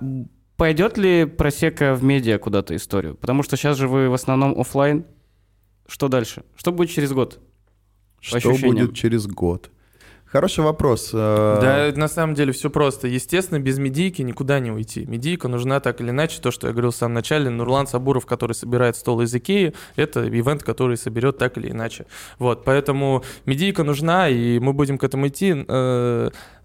пойдет 0.55 0.97
ли 0.99 1.25
просека 1.25 1.95
в 1.95 2.03
медиа 2.03 2.37
куда-то 2.37 2.75
историю? 2.75 3.15
Потому 3.15 3.41
что 3.41 3.57
сейчас 3.57 3.75
же 3.77 3.87
вы 3.87 4.09
в 4.09 4.13
основном 4.13 4.59
оффлайн. 4.59 5.05
Что 5.87 6.07
дальше? 6.07 6.43
Что 6.55 6.71
будет 6.71 6.89
через 6.91 7.11
год? 7.11 7.39
Что 8.25 8.37
ощущениям. 8.37 8.87
будет 8.87 8.95
через 8.95 9.27
год? 9.27 9.69
Хороший 10.25 10.65
вопрос. 10.65 11.11
Э, 11.13 11.91
Да, 11.93 11.99
на 11.99 12.07
самом 12.09 12.35
деле 12.35 12.51
все 12.51 12.69
просто. 12.69 13.07
Естественно, 13.07 13.59
без 13.59 13.77
медийки 13.77 14.21
никуда 14.21 14.59
не 14.59 14.69
уйти. 14.69 15.05
Медийка 15.05 15.47
нужна 15.47 15.79
так 15.79 16.01
или 16.01 16.09
иначе. 16.09 16.41
То, 16.41 16.51
что 16.51 16.67
я 16.67 16.73
говорил 16.73 16.91
в 16.91 16.95
самом 16.95 17.13
начале, 17.13 17.49
Нурлан 17.49 17.87
Сабуров, 17.87 18.25
который 18.25 18.53
собирает 18.53 18.97
стол 18.97 19.21
из 19.21 19.33
Икеи, 19.33 19.73
это 19.95 20.27
ивент, 20.27 20.63
который 20.63 20.97
соберет 20.97 21.37
так 21.37 21.57
или 21.57 21.69
иначе. 21.71 22.05
Вот, 22.37 22.65
поэтому 22.65 23.23
медийка 23.45 23.83
нужна, 23.83 24.27
и 24.27 24.59
мы 24.59 24.73
будем 24.73 24.97
к 24.97 25.03
этому 25.05 25.27
идти. 25.27 25.53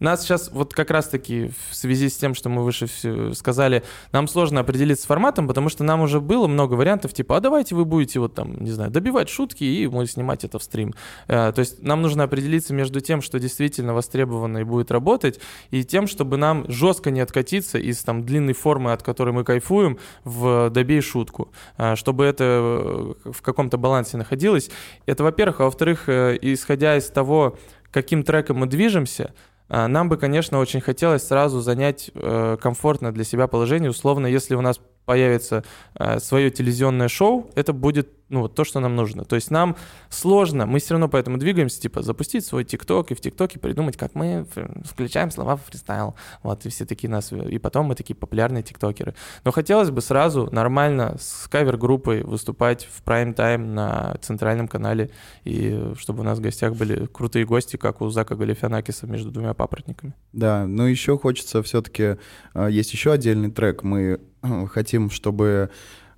Э, 0.00 0.04
Нас 0.04 0.22
сейчас 0.22 0.50
вот 0.52 0.74
как 0.74 0.90
раз-таки 0.90 1.50
в 1.70 1.74
связи 1.74 2.08
с 2.08 2.16
тем, 2.16 2.34
что 2.34 2.48
мы 2.48 2.64
выше 2.64 2.86
всё 2.86 3.32
сказали, 3.34 3.82
нам 4.12 4.28
сложно 4.28 4.60
определиться 4.60 5.04
с 5.04 5.06
форматом, 5.06 5.46
потому 5.46 5.68
что 5.68 5.84
нам 5.84 6.00
уже 6.00 6.20
было 6.20 6.46
много 6.46 6.74
вариантов, 6.74 7.12
типа, 7.12 7.36
а 7.36 7.40
давайте 7.40 7.74
вы 7.74 7.84
будете 7.84 8.20
вот 8.20 8.34
там, 8.34 8.62
не 8.62 8.70
знаю, 8.70 8.90
добивать 8.90 9.28
шутки, 9.28 9.64
и 9.64 9.86
мы 9.86 10.06
снимать 10.06 10.44
это 10.44 10.58
в 10.58 10.62
стрим. 10.62 10.94
Э, 11.28 11.52
То 11.52 11.60
есть 11.60 11.82
нам 11.82 12.02
нужно 12.02 12.24
определиться 12.24 12.74
между 12.74 13.00
тем, 13.00 13.22
что 13.22 13.38
действительно 13.38 13.94
востребовано 13.94 14.58
и 14.58 14.64
будет 14.64 14.90
работать, 14.90 15.40
и 15.70 15.84
тем, 15.84 16.06
чтобы 16.06 16.36
нам 16.36 16.64
жестко 16.68 17.10
не 17.10 17.20
откатиться 17.20 17.78
из 17.78 18.02
там 18.02 18.24
длинной 18.24 18.54
формы, 18.54 18.92
от 18.92 19.02
которой 19.02 19.32
мы 19.32 19.44
кайфуем, 19.44 19.98
в 20.24 20.70
добей 20.70 21.00
шутку, 21.00 21.52
А, 21.76 21.96
чтобы 21.96 22.24
это 22.24 23.14
э, 23.24 23.30
в 23.32 23.42
каком-то 23.42 23.76
балансе 23.78 24.16
находилось. 24.16 24.70
Это, 25.06 25.24
во-первых, 25.24 25.60
а 25.60 25.64
во-вторых, 25.64 26.08
э, 26.08 26.38
исходя 26.40 26.96
из 26.96 27.08
того, 27.10 27.58
каким 27.90 28.22
треком 28.22 28.58
мы 28.58 28.66
движемся, 28.66 29.34
нам 29.86 30.08
бы, 30.08 30.16
конечно, 30.16 30.58
очень 30.58 30.80
хотелось 30.80 31.22
сразу 31.26 31.60
занять 31.60 32.10
э, 32.14 32.56
комфортное 32.60 33.12
для 33.12 33.22
себя 33.22 33.46
положение. 33.46 33.90
Условно, 33.90 34.26
если 34.26 34.56
у 34.56 34.60
нас 34.60 34.80
появится 35.04 35.64
э, 35.98 36.20
свое 36.20 36.50
телевизионное 36.50 37.08
шоу, 37.08 37.50
это 37.54 37.72
будет 37.72 38.08
ну, 38.30 38.42
вот 38.42 38.54
то, 38.54 38.64
что 38.64 38.80
нам 38.80 38.96
нужно. 38.96 39.24
То 39.24 39.34
есть 39.34 39.50
нам 39.50 39.76
сложно, 40.08 40.64
мы 40.64 40.78
все 40.78 40.94
равно 40.94 41.08
поэтому 41.08 41.36
двигаемся, 41.36 41.80
типа, 41.80 42.02
запустить 42.02 42.46
свой 42.46 42.64
ТикТок 42.64 43.10
и 43.10 43.14
в 43.14 43.20
ТикТоке 43.20 43.58
придумать, 43.58 43.96
как 43.96 44.14
мы 44.14 44.46
включаем 44.84 45.32
слова 45.32 45.56
в 45.56 45.64
фристайл. 45.64 46.14
Вот, 46.42 46.64
и 46.64 46.68
все 46.68 46.86
такие 46.86 47.10
нас... 47.10 47.32
И 47.32 47.58
потом 47.58 47.86
мы 47.86 47.96
такие 47.96 48.14
популярные 48.14 48.62
тиктокеры. 48.62 49.14
Но 49.44 49.50
хотелось 49.50 49.90
бы 49.90 50.00
сразу 50.00 50.48
нормально 50.52 51.16
с 51.18 51.48
кавер-группой 51.48 52.22
выступать 52.22 52.88
в 52.90 53.02
прайм-тайм 53.02 53.74
на 53.74 54.16
центральном 54.20 54.68
канале, 54.68 55.10
и 55.42 55.70
э, 55.72 55.94
чтобы 55.98 56.20
у 56.20 56.24
нас 56.24 56.38
в 56.38 56.40
гостях 56.40 56.76
были 56.76 57.06
крутые 57.06 57.44
гости, 57.44 57.76
как 57.76 58.00
у 58.00 58.08
Зака 58.10 58.36
Галифианакиса 58.36 59.08
между 59.08 59.32
двумя 59.32 59.54
папоротниками. 59.54 60.14
Да, 60.32 60.66
ну 60.66 60.84
еще 60.84 61.18
хочется 61.18 61.62
все-таки... 61.64 62.16
Есть 62.54 62.92
еще 62.92 63.10
отдельный 63.10 63.50
трек. 63.50 63.82
Мы 63.82 64.00
э, 64.00 64.18
хотим, 64.68 65.10
чтобы 65.10 65.70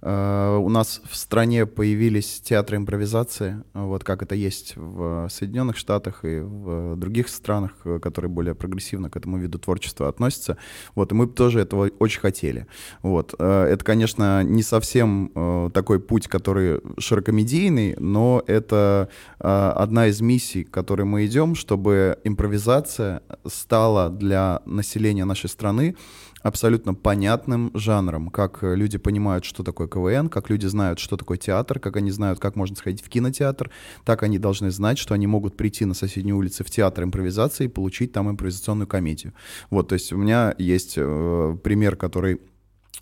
Э, 0.02 0.58
у 0.60 0.68
нас 0.68 1.00
в 1.08 1.16
стране 1.16 1.64
появились 1.64 2.40
театры 2.40 2.76
импровизации, 2.76 3.62
вот 3.72 4.02
как 4.02 4.22
это 4.22 4.34
есть 4.34 4.74
в 4.76 5.28
Соединенных 5.30 5.76
Штатах 5.76 6.24
и 6.24 6.40
в 6.40 6.96
других 6.96 7.28
странах, 7.28 7.72
э, 7.84 8.00
которые 8.00 8.28
более 8.28 8.54
прогрессивно 8.54 9.10
к 9.10 9.16
этому 9.16 9.38
виду 9.38 9.58
творчества 9.58 10.08
относятся. 10.08 10.56
Вот, 10.96 11.12
и 11.12 11.14
мы 11.14 11.28
тоже 11.28 11.60
этого 11.60 11.88
очень 12.00 12.20
хотели. 12.20 12.66
Вот. 13.02 13.34
Э, 13.38 13.64
это, 13.64 13.84
конечно, 13.84 14.42
не 14.42 14.62
совсем 14.62 15.30
такой 15.72 16.00
путь, 16.00 16.28
который 16.28 16.80
широкомедийный, 16.98 17.94
но 17.98 18.42
это 18.46 19.08
одна 19.38 20.06
из 20.06 20.20
миссий, 20.20 20.64
к 20.64 20.70
которой 20.70 21.02
мы 21.02 21.26
идем, 21.26 21.54
чтобы 21.54 22.18
импровизация 22.24 23.22
стала 23.46 24.10
для 24.10 24.62
населения 24.64 25.24
нашей 25.24 25.48
страны 25.48 25.96
абсолютно 26.42 26.94
понятным 26.94 27.70
жанром, 27.74 28.30
как 28.30 28.62
э, 28.62 28.74
люди 28.74 28.98
понимают, 28.98 29.44
что 29.44 29.62
такое 29.62 29.88
КВН, 29.88 30.28
как 30.28 30.50
люди 30.50 30.66
знают, 30.66 30.98
что 30.98 31.16
такое 31.16 31.38
театр, 31.38 31.78
как 31.78 31.96
они 31.96 32.10
знают, 32.10 32.38
как 32.38 32.56
можно 32.56 32.76
сходить 32.76 33.02
в 33.02 33.08
кинотеатр, 33.08 33.70
так 34.04 34.22
они 34.22 34.38
должны 34.38 34.70
знать, 34.70 34.98
что 34.98 35.14
они 35.14 35.26
могут 35.26 35.56
прийти 35.56 35.84
на 35.84 35.94
соседней 35.94 36.32
улице 36.32 36.64
в 36.64 36.70
театр 36.70 37.04
импровизации 37.04 37.64
и 37.64 37.68
получить 37.68 38.12
там 38.12 38.30
импровизационную 38.30 38.86
комедию. 38.86 39.32
Вот, 39.70 39.88
то 39.88 39.94
есть 39.94 40.12
у 40.12 40.16
меня 40.16 40.54
есть 40.58 40.94
э, 40.96 41.56
пример, 41.62 41.96
который 41.96 42.40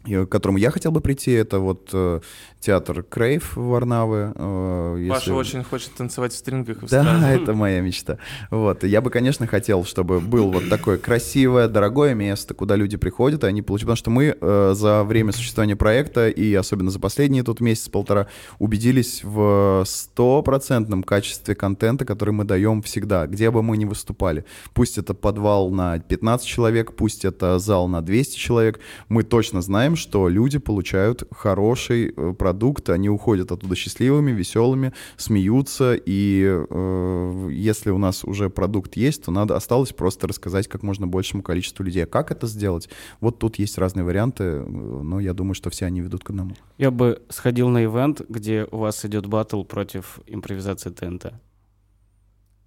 к 0.05 0.26
которому 0.26 0.59
я 0.59 0.70
хотел 0.70 0.93
бы 0.93 1.01
прийти, 1.01 1.32
это 1.32 1.59
вот 1.59 1.91
э, 1.93 2.20
театр 2.59 3.03
Крейв 3.03 3.55
в 3.57 3.68
Варнаве. 3.68 4.32
Э, 4.34 4.97
если... 4.99 5.11
Паша 5.11 5.34
очень 5.34 5.62
хочет 5.62 5.93
танцевать 5.95 6.32
в 6.32 6.36
стрингах. 6.36 6.82
В 6.82 6.88
да, 6.88 7.30
это 7.34 7.53
моя 7.53 7.80
мечта. 7.82 8.16
Вот, 8.51 8.82
я 8.82 9.03
бы, 9.03 9.11
конечно, 9.11 9.47
хотел, 9.47 9.84
чтобы 9.84 10.20
был 10.20 10.51
вот 10.51 10.70
такое 10.70 10.97
красивое, 10.97 11.68
дорогое 11.68 12.14
место, 12.14 12.55
куда 12.55 12.76
люди 12.76 12.97
приходят, 12.97 13.45
и 13.45 13.47
они 13.47 13.61
получают, 13.61 13.88
потому 13.88 13.97
что 13.97 14.11
мы 14.11 14.36
э, 14.41 14.72
за 14.74 15.05
время 15.05 15.32
существования 15.32 15.76
проекта 15.76 16.28
и 16.30 16.55
особенно 16.55 16.91
за 16.91 16.99
последние 16.99 17.43
тут 17.43 17.61
месяц-полтора 17.61 18.28
убедились 18.59 19.20
в 19.22 19.84
стопроцентном 19.86 21.03
качестве 21.03 21.55
контента, 21.55 22.07
который 22.07 22.30
мы 22.30 22.45
даем 22.45 22.80
всегда, 22.80 23.26
где 23.26 23.51
бы 23.51 23.62
мы 23.62 23.76
ни 23.76 23.84
выступали. 23.84 24.47
Пусть 24.72 24.97
это 24.97 25.12
подвал 25.12 25.70
на 25.70 25.99
15 25.99 26.47
человек, 26.47 26.95
пусть 26.97 27.26
это 27.26 27.59
зал 27.59 27.86
на 27.86 28.01
200 28.01 28.38
человек, 28.38 28.80
мы 29.11 29.24
точно 29.24 29.61
знаем, 29.61 29.80
знаем, 29.81 29.97
что 29.97 30.28
люди 30.28 30.59
получают 30.59 31.22
хороший 31.31 32.12
э, 32.14 32.35
продукт, 32.35 32.91
они 32.91 33.09
уходят 33.09 33.51
оттуда 33.51 33.74
счастливыми, 33.74 34.31
веселыми, 34.31 34.93
смеются, 35.16 35.95
и 35.95 36.45
э, 36.45 37.49
если 37.51 37.89
у 37.89 37.97
нас 37.97 38.22
уже 38.22 38.51
продукт 38.51 38.99
есть, 38.99 39.24
то 39.24 39.31
надо 39.31 39.57
осталось 39.57 39.95
просто 39.95 40.28
рассказать 40.28 40.68
как 40.68 40.83
можно 40.83 41.07
большему 41.07 41.43
количеству 41.43 41.83
людей. 41.83 42.05
А 42.05 42.07
как 42.07 42.31
это 42.31 42.47
сделать? 42.47 42.91
Вот 43.20 43.39
тут 43.39 43.59
есть 43.59 43.78
разные 43.78 44.05
варианты, 44.05 44.45
э, 44.45 44.66
но 44.68 45.18
я 45.18 45.33
думаю, 45.33 45.55
что 45.55 45.70
все 45.70 45.87
они 45.87 46.03
ведут 46.03 46.24
к 46.24 46.31
одному. 46.31 46.51
Я 46.76 46.91
бы 46.91 47.22
сходил 47.31 47.70
на 47.70 47.83
ивент, 47.83 48.20
где 48.28 48.66
у 48.70 48.76
вас 48.76 49.07
идет 49.07 49.24
батл 49.24 49.62
против 49.62 50.20
импровизации 50.26 50.91
ТНТ. 50.91 51.33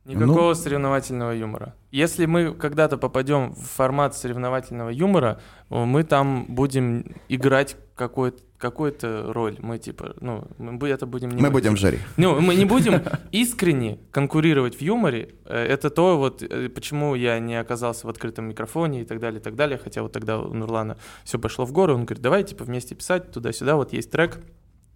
Никакого 0.05 0.49
ну, 0.49 0.55
соревновательного 0.55 1.31
юмора. 1.31 1.75
Если 1.91 2.25
мы 2.25 2.53
когда-то 2.53 2.97
попадем 2.97 3.53
в 3.53 3.61
формат 3.61 4.15
соревновательного 4.15 4.89
юмора, 4.89 5.39
мы 5.69 6.03
там 6.03 6.45
будем 6.49 7.15
играть 7.29 7.77
какой-то 7.95 8.41
какую-то 8.63 9.33
роль. 9.33 9.57
Мы 9.59 9.77
типа, 9.77 10.15
ну, 10.21 10.47
мы 10.57 10.87
это 10.87 11.05
будем 11.05 11.31
не... 11.31 11.41
Мы 11.41 11.51
будем 11.51 11.75
в 11.75 11.77
жюри. 11.77 11.99
Ну, 12.15 12.39
мы 12.39 12.55
не 12.55 12.63
будем 12.63 13.01
искренне 13.33 13.99
конкурировать 14.09 14.77
в 14.77 14.81
юморе. 14.81 15.35
Э, 15.43 15.65
это 15.65 15.89
то, 15.89 16.17
вот, 16.17 16.41
э, 16.41 16.69
почему 16.69 17.13
я 17.13 17.39
не 17.39 17.59
оказался 17.59 18.07
в 18.07 18.09
открытом 18.09 18.45
микрофоне 18.45 19.01
и 19.01 19.05
так 19.05 19.19
далее, 19.19 19.41
и 19.41 19.43
так 19.43 19.55
далее. 19.55 19.77
Хотя 19.83 20.01
вот 20.01 20.13
тогда 20.13 20.39
у 20.39 20.53
Нурлана 20.53 20.95
все 21.25 21.39
пошло 21.39 21.65
в 21.65 21.73
гору. 21.73 21.93
Он 21.93 22.05
говорит, 22.05 22.23
давай, 22.23 22.45
типа, 22.45 22.63
вместе 22.63 22.95
писать 22.95 23.33
туда-сюда. 23.33 23.75
Вот 23.75 23.91
есть 23.91 24.09
трек, 24.09 24.39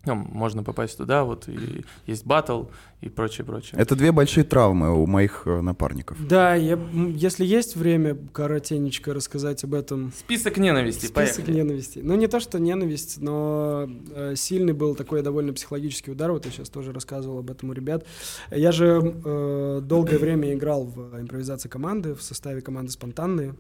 ну, 0.06 0.16
можно 0.16 0.64
попасть 0.64 0.98
туда, 0.98 1.24
вот 1.24 1.48
и 1.50 1.84
есть 2.06 2.26
батл 2.26 2.66
и 3.02 3.10
прочее, 3.10 3.46
прочее. 3.46 3.80
Это 3.80 3.96
две 3.96 4.12
большие 4.12 4.44
травмы 4.44 4.92
у 4.94 5.06
моих 5.06 5.44
э, 5.46 5.62
напарников. 5.62 6.18
Да, 6.26 6.56
я, 6.56 6.80
если 6.94 7.46
есть 7.46 7.76
время 7.76 8.18
коротенечко 8.32 9.14
рассказать 9.14 9.64
об 9.64 9.74
этом. 9.74 10.12
Список 10.18 10.58
ненависти, 10.58 11.06
Список 11.06 11.14
поехали. 11.14 11.56
ненависти. 11.58 12.00
Ну, 12.00 12.16
не 12.16 12.28
то, 12.28 12.40
что 12.40 12.60
ненависть, 12.60 13.22
но 13.22 13.90
э, 14.16 14.36
сильный 14.36 14.74
был 14.74 14.96
такой 14.96 15.22
довольно 15.22 15.54
психологический 15.54 16.12
удар. 16.12 16.32
Вот 16.32 16.46
я 16.46 16.52
сейчас 16.52 16.70
тоже 16.70 16.94
рассказывал 16.94 17.40
об 17.40 17.52
этом 17.52 17.70
у 17.70 17.74
ребят. 17.74 18.06
Я 18.50 18.72
же 18.72 19.02
э, 19.26 19.82
долгое 19.84 20.18
время 20.18 20.54
играл 20.54 20.86
в 20.86 21.20
импровизации 21.20 21.70
команды, 21.70 22.16
в 22.16 22.22
составе 22.22 22.62
команды 22.62 22.92
«Спонтанные» 22.92 23.56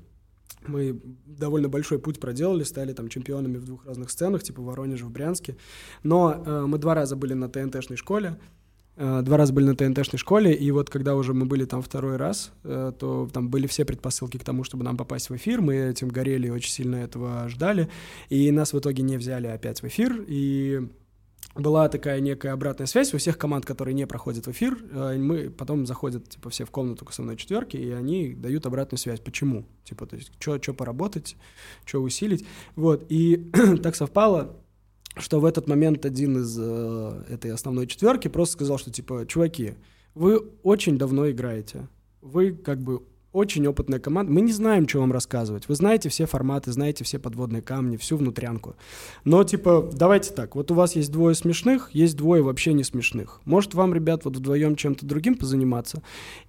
мы 0.65 0.99
довольно 1.25 1.69
большой 1.69 1.99
путь 1.99 2.19
проделали, 2.19 2.63
стали 2.63 2.93
там 2.93 3.09
чемпионами 3.09 3.57
в 3.57 3.65
двух 3.65 3.85
разных 3.85 4.09
сценах, 4.09 4.43
типа 4.43 4.61
в 4.61 4.65
Воронеже, 4.65 5.05
в 5.05 5.11
Брянске. 5.11 5.55
Но 6.03 6.43
э, 6.45 6.65
мы 6.65 6.77
два 6.77 6.93
раза 6.93 7.15
были 7.15 7.33
на 7.33 7.49
ТНТшной 7.49 7.97
школе, 7.97 8.39
э, 8.95 9.21
два 9.23 9.37
раза 9.37 9.53
были 9.53 9.65
на 9.65 9.75
ТНТшной 9.75 10.17
школе, 10.17 10.53
и 10.53 10.71
вот 10.71 10.89
когда 10.89 11.15
уже 11.15 11.33
мы 11.33 11.45
были 11.45 11.65
там 11.65 11.81
второй 11.81 12.17
раз, 12.17 12.51
э, 12.63 12.91
то 12.97 13.29
там 13.31 13.49
были 13.49 13.67
все 13.67 13.85
предпосылки 13.85 14.37
к 14.37 14.43
тому, 14.43 14.63
чтобы 14.63 14.83
нам 14.83 14.97
попасть 14.97 15.29
в 15.29 15.35
эфир, 15.35 15.61
мы 15.61 15.75
этим 15.75 16.09
горели, 16.09 16.49
очень 16.49 16.71
сильно 16.71 16.95
этого 16.95 17.47
ждали, 17.49 17.89
и 18.29 18.51
нас 18.51 18.73
в 18.73 18.79
итоге 18.79 19.03
не 19.03 19.17
взяли 19.17 19.47
опять 19.47 19.81
в 19.81 19.87
эфир, 19.87 20.23
и 20.27 20.87
была 21.57 21.89
такая 21.89 22.19
некая 22.19 22.53
обратная 22.53 22.87
связь 22.87 23.13
у 23.13 23.17
всех 23.17 23.37
команд, 23.37 23.65
которые 23.65 23.93
не 23.93 24.05
проходят 24.07 24.45
в 24.45 24.51
эфир. 24.51 24.77
Э, 24.91 25.17
мы 25.17 25.49
потом 25.49 25.85
заходят, 25.85 26.29
типа, 26.29 26.49
все 26.49 26.65
в 26.65 26.71
комнату 26.71 27.05
к 27.05 27.09
основной 27.09 27.37
четверке, 27.37 27.77
и 27.77 27.91
они 27.91 28.33
дают 28.33 28.65
обратную 28.65 28.99
связь. 28.99 29.19
Почему? 29.19 29.65
Типа, 29.83 30.05
то 30.05 30.15
есть, 30.15 30.31
что 30.39 30.73
поработать, 30.73 31.35
что 31.85 32.01
усилить. 32.01 32.45
Вот, 32.75 33.05
и 33.09 33.51
так 33.83 33.95
совпало, 33.95 34.57
что 35.17 35.39
в 35.39 35.45
этот 35.45 35.67
момент 35.67 36.05
один 36.05 36.37
из 36.37 36.57
э, 36.59 37.23
этой 37.29 37.51
основной 37.51 37.87
четверки 37.87 38.27
просто 38.27 38.53
сказал, 38.53 38.77
что, 38.77 38.91
типа, 38.91 39.25
чуваки, 39.27 39.75
вы 40.13 40.37
очень 40.63 40.97
давно 40.97 41.29
играете, 41.29 41.87
вы 42.21 42.51
как 42.51 42.81
бы 42.81 43.03
очень 43.37 43.67
опытная 43.67 43.99
команда. 43.99 44.31
Мы 44.31 44.41
не 44.41 44.51
знаем, 44.51 44.87
что 44.87 44.99
вам 44.99 45.11
рассказывать. 45.11 45.67
Вы 45.67 45.75
знаете 45.75 46.09
все 46.09 46.25
форматы, 46.25 46.71
знаете 46.71 47.03
все 47.03 47.19
подводные 47.19 47.61
камни, 47.61 47.97
всю 47.97 48.17
внутрянку. 48.17 48.75
Но, 49.25 49.43
типа, 49.43 49.89
давайте 49.93 50.33
так. 50.33 50.55
Вот 50.55 50.71
у 50.71 50.73
вас 50.73 50.95
есть 50.95 51.11
двое 51.11 51.35
смешных, 51.35 51.91
есть 51.93 52.17
двое 52.17 52.41
вообще 52.41 52.73
не 52.73 52.83
смешных. 52.83 53.41
Может, 53.45 53.75
вам, 53.75 53.93
ребят, 53.93 54.25
вот 54.25 54.35
вдвоем 54.35 54.75
чем-то 54.75 55.05
другим 55.05 55.35
позаниматься? 55.35 56.01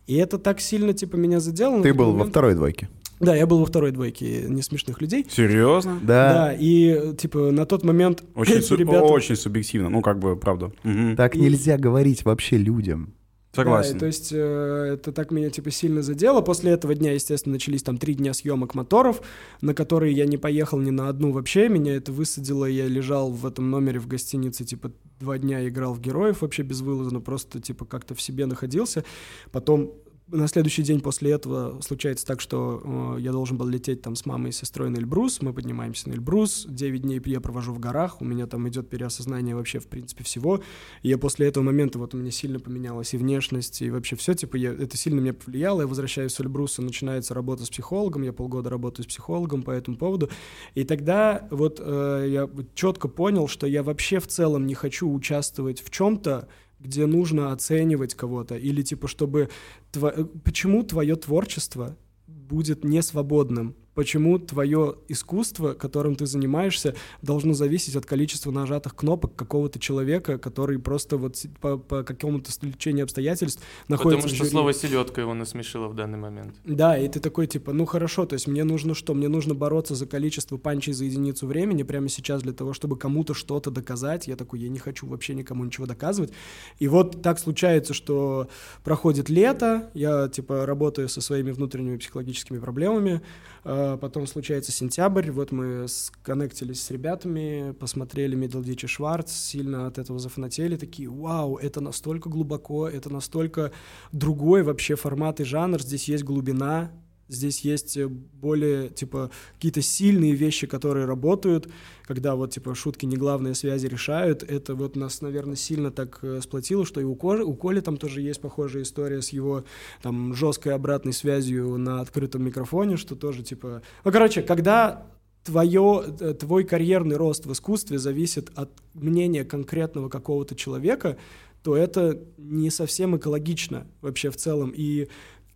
И 0.06 0.14
это 0.16 0.38
так 0.38 0.60
сильно, 0.60 0.94
типа, 0.94 1.16
меня 1.16 1.40
задело. 1.40 1.82
Ты 1.82 1.92
был 1.92 2.06
момент... 2.06 2.24
во 2.24 2.30
второй 2.30 2.54
двойке? 2.54 2.88
Да, 3.20 3.34
я 3.34 3.46
был 3.46 3.58
во 3.58 3.66
второй 3.66 3.90
двойке 3.90 4.44
несмешных 4.48 5.00
людей. 5.00 5.26
Серьезно? 5.28 5.98
Да. 6.02 6.32
Да, 6.32 6.56
и 6.58 7.14
типа 7.16 7.50
на 7.50 7.66
тот 7.66 7.82
момент 7.82 8.22
очень, 8.34 8.62
су- 8.62 8.76
ребята... 8.76 9.02
очень 9.02 9.34
субъективно, 9.34 9.88
ну 9.88 10.02
как 10.02 10.20
бы 10.20 10.36
правда. 10.36 10.66
Угу. 10.84 11.16
Так 11.16 11.34
и... 11.34 11.40
нельзя 11.40 11.76
говорить 11.78 12.24
вообще 12.24 12.56
людям. 12.56 13.14
Согласен. 13.58 13.92
Да, 13.94 13.98
то 14.00 14.06
есть 14.06 14.32
э, 14.32 14.94
это 14.94 15.12
так 15.12 15.30
меня 15.30 15.50
типа 15.50 15.70
сильно 15.70 16.02
задело. 16.02 16.40
После 16.40 16.72
этого 16.72 16.94
дня, 16.94 17.12
естественно, 17.12 17.54
начались 17.54 17.82
там 17.82 17.98
три 17.98 18.14
дня 18.14 18.32
съемок 18.32 18.74
моторов, 18.74 19.20
на 19.60 19.74
которые 19.74 20.12
я 20.12 20.26
не 20.26 20.36
поехал 20.36 20.78
ни 20.78 20.90
на 20.90 21.08
одну 21.08 21.32
вообще. 21.32 21.68
Меня 21.68 21.96
это 21.96 22.12
высадило, 22.12 22.64
я 22.64 22.86
лежал 22.86 23.30
в 23.30 23.46
этом 23.46 23.70
номере 23.70 23.98
в 23.98 24.06
гостинице, 24.06 24.64
типа 24.64 24.92
два 25.18 25.38
дня 25.38 25.66
играл 25.68 25.94
в 25.94 26.00
героев 26.00 26.42
вообще 26.42 26.62
безвылазно, 26.62 27.20
просто 27.20 27.60
типа 27.60 27.84
как-то 27.84 28.14
в 28.14 28.20
себе 28.20 28.46
находился. 28.46 29.04
Потом 29.50 29.92
на 30.30 30.46
следующий 30.48 30.82
день 30.82 31.00
после 31.00 31.32
этого 31.32 31.80
случается 31.80 32.26
так, 32.26 32.40
что 32.40 33.16
э, 33.16 33.20
я 33.20 33.32
должен 33.32 33.56
был 33.56 33.66
лететь 33.66 34.02
там 34.02 34.14
с 34.14 34.26
мамой 34.26 34.50
и 34.50 34.52
сестрой 34.52 34.90
на 34.90 34.96
Эльбрус, 34.96 35.40
мы 35.40 35.52
поднимаемся 35.52 36.08
на 36.08 36.14
Эльбрус, 36.14 36.66
9 36.68 37.02
дней 37.02 37.20
я 37.24 37.40
провожу 37.40 37.72
в 37.72 37.78
горах, 37.78 38.20
у 38.20 38.24
меня 38.24 38.46
там 38.46 38.68
идет 38.68 38.88
переосознание 38.88 39.54
вообще 39.54 39.78
в 39.78 39.86
принципе 39.86 40.24
всего, 40.24 40.60
и 41.02 41.08
я 41.08 41.18
после 41.18 41.46
этого 41.46 41.64
момента, 41.64 41.98
вот 41.98 42.14
у 42.14 42.18
меня 42.18 42.30
сильно 42.30 42.60
поменялась 42.60 43.14
и 43.14 43.16
внешность, 43.16 43.80
и 43.82 43.90
вообще 43.90 44.16
все, 44.16 44.34
типа, 44.34 44.56
я, 44.56 44.72
это 44.72 44.96
сильно 44.96 45.20
меня 45.20 45.34
повлияло, 45.34 45.82
я 45.82 45.86
возвращаюсь 45.86 46.32
с 46.32 46.40
Эльбруса, 46.40 46.82
начинается 46.82 47.34
работа 47.34 47.64
с 47.64 47.70
психологом, 47.70 48.22
я 48.22 48.32
полгода 48.32 48.70
работаю 48.70 49.04
с 49.04 49.08
психологом 49.08 49.62
по 49.62 49.70
этому 49.70 49.96
поводу, 49.96 50.30
и 50.74 50.84
тогда 50.84 51.48
вот 51.50 51.80
э, 51.82 52.26
я 52.28 52.48
четко 52.74 53.08
понял, 53.08 53.48
что 53.48 53.66
я 53.66 53.82
вообще 53.82 54.20
в 54.20 54.26
целом 54.26 54.66
не 54.66 54.74
хочу 54.74 55.10
участвовать 55.10 55.80
в 55.80 55.90
чем-то, 55.90 56.48
где 56.80 57.06
нужно 57.06 57.52
оценивать 57.52 58.14
кого-то, 58.14 58.56
или 58.56 58.82
типа, 58.82 59.08
чтобы... 59.08 59.48
Тво... 59.92 60.12
Почему 60.44 60.82
твое 60.82 61.16
творчество 61.16 61.96
будет 62.26 62.84
несвободным? 62.84 63.76
Почему 63.98 64.38
твое 64.38 64.94
искусство, 65.08 65.74
которым 65.74 66.14
ты 66.14 66.24
занимаешься, 66.24 66.94
должно 67.20 67.52
зависеть 67.52 67.96
от 67.96 68.06
количества 68.06 68.52
нажатых 68.52 68.94
кнопок 68.94 69.34
какого-то 69.34 69.80
человека, 69.80 70.38
который 70.38 70.78
просто 70.78 71.16
вот 71.16 71.44
по, 71.60 71.78
по 71.78 72.04
какому-то 72.04 72.52
стечению 72.52 73.02
обстоятельств 73.02 73.60
находится 73.88 74.28
Потому 74.28 74.44
что 74.44 74.50
слово 74.52 74.72
«селедка» 74.72 75.20
его 75.20 75.34
насмешило 75.34 75.88
в 75.88 75.96
данный 75.96 76.16
момент. 76.16 76.54
Да, 76.64 76.96
и 76.96 77.08
ты 77.08 77.18
такой, 77.18 77.48
типа, 77.48 77.72
ну 77.72 77.86
хорошо, 77.86 78.24
то 78.24 78.34
есть 78.34 78.46
мне 78.46 78.62
нужно 78.62 78.94
что? 78.94 79.14
Мне 79.14 79.26
нужно 79.26 79.56
бороться 79.56 79.96
за 79.96 80.06
количество 80.06 80.58
панчей 80.58 80.92
за 80.92 81.04
единицу 81.04 81.48
времени 81.48 81.82
прямо 81.82 82.08
сейчас 82.08 82.42
для 82.42 82.52
того, 82.52 82.74
чтобы 82.74 82.96
кому-то 82.96 83.34
что-то 83.34 83.72
доказать. 83.72 84.28
Я 84.28 84.36
такой, 84.36 84.60
я 84.60 84.68
не 84.68 84.78
хочу 84.78 85.08
вообще 85.08 85.34
никому 85.34 85.64
ничего 85.64 85.86
доказывать. 85.86 86.32
И 86.78 86.86
вот 86.86 87.20
так 87.20 87.40
случается, 87.40 87.94
что 87.94 88.46
проходит 88.84 89.28
лето, 89.28 89.90
я, 89.94 90.28
типа, 90.28 90.66
работаю 90.66 91.08
со 91.08 91.20
своими 91.20 91.50
внутренними 91.50 91.96
психологическими 91.96 92.60
проблемами, 92.60 93.22
Э, 93.70 93.87
Потом 93.96 94.26
случается 94.26 94.72
сентябрь, 94.72 95.30
вот 95.30 95.52
мы 95.52 95.86
сконнектились 95.88 96.82
с 96.82 96.90
ребятами, 96.90 97.72
посмотрели 97.72 98.36
Middle 98.36 98.62
Ditch 98.62 98.84
и 98.84 98.86
Шварц, 98.86 99.32
сильно 99.32 99.86
от 99.86 99.98
этого 99.98 100.18
зафанатели, 100.18 100.76
такие, 100.76 101.08
вау, 101.08 101.56
это 101.56 101.80
настолько 101.80 102.28
глубоко, 102.28 102.88
это 102.88 103.10
настолько 103.10 103.72
другой 104.12 104.62
вообще 104.62 104.96
формат 104.96 105.40
и 105.40 105.44
жанр, 105.44 105.80
здесь 105.80 106.08
есть 106.08 106.24
глубина, 106.24 106.92
здесь 107.28 107.60
есть 107.60 107.96
э, 107.96 108.08
более, 108.08 108.88
типа, 108.88 109.30
какие-то 109.54 109.82
сильные 109.82 110.32
вещи, 110.32 110.66
которые 110.66 111.06
работают, 111.06 111.68
когда 112.04 112.34
вот, 112.34 112.52
типа, 112.52 112.74
шутки 112.74 113.06
не 113.06 113.16
главные 113.16 113.54
связи 113.54 113.86
решают, 113.86 114.42
это 114.42 114.74
вот 114.74 114.96
нас, 114.96 115.20
наверное, 115.20 115.56
сильно 115.56 115.90
так 115.90 116.18
э, 116.22 116.40
сплотило, 116.42 116.84
что 116.84 117.00
и 117.00 117.04
у, 117.04 117.14
Ко- 117.14 117.44
у 117.44 117.54
Коли 117.54 117.80
там 117.80 117.96
тоже 117.96 118.20
есть 118.22 118.40
похожая 118.40 118.82
история 118.82 119.22
с 119.22 119.30
его 119.30 119.64
там 120.02 120.34
жесткой 120.34 120.74
обратной 120.74 121.12
связью 121.12 121.76
на 121.78 122.00
открытом 122.00 122.44
микрофоне, 122.44 122.96
что 122.96 123.14
тоже, 123.14 123.42
типа... 123.42 123.82
Ну, 124.04 124.12
короче, 124.12 124.42
когда 124.42 125.06
твое, 125.44 126.04
э, 126.20 126.34
твой 126.34 126.64
карьерный 126.64 127.16
рост 127.16 127.46
в 127.46 127.52
искусстве 127.52 127.98
зависит 127.98 128.50
от 128.54 128.70
мнения 128.94 129.44
конкретного 129.44 130.08
какого-то 130.08 130.54
человека, 130.54 131.16
то 131.62 131.76
это 131.76 132.18
не 132.36 132.70
совсем 132.70 133.16
экологично 133.16 133.86
вообще 134.00 134.30
в 134.30 134.36
целом. 134.36 134.72
И 134.74 135.08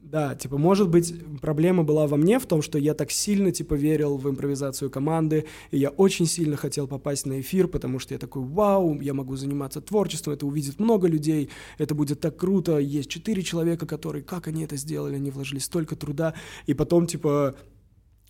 да, 0.02 0.34
типа, 0.34 0.58
может 0.58 0.90
быть, 0.90 1.14
проблема 1.40 1.84
была 1.84 2.06
во 2.06 2.16
мне 2.16 2.38
в 2.38 2.46
том, 2.46 2.60
что 2.60 2.76
я 2.76 2.92
так 2.92 3.10
сильно, 3.10 3.52
типа, 3.52 3.74
верил 3.74 4.16
в 4.18 4.28
импровизацию 4.28 4.90
команды, 4.90 5.46
и 5.70 5.78
я 5.78 5.90
очень 5.90 6.26
сильно 6.26 6.56
хотел 6.56 6.86
попасть 6.86 7.24
на 7.24 7.40
эфир, 7.40 7.68
потому 7.68 7.98
что 7.98 8.12
я 8.12 8.18
такой, 8.18 8.42
вау, 8.42 9.00
я 9.00 9.14
могу 9.14 9.36
заниматься 9.36 9.80
творчеством, 9.80 10.34
это 10.34 10.44
увидит 10.44 10.80
много 10.80 11.06
людей, 11.08 11.48
это 11.78 11.94
будет 11.94 12.20
так 12.20 12.36
круто, 12.36 12.78
есть 12.78 13.08
четыре 13.08 13.42
человека, 13.42 13.86
которые, 13.86 14.22
как 14.22 14.48
они 14.48 14.64
это 14.64 14.76
сделали, 14.76 15.14
они 15.14 15.30
вложили 15.30 15.60
столько 15.60 15.96
труда, 15.96 16.34
и 16.66 16.74
потом, 16.74 17.06
типа, 17.06 17.54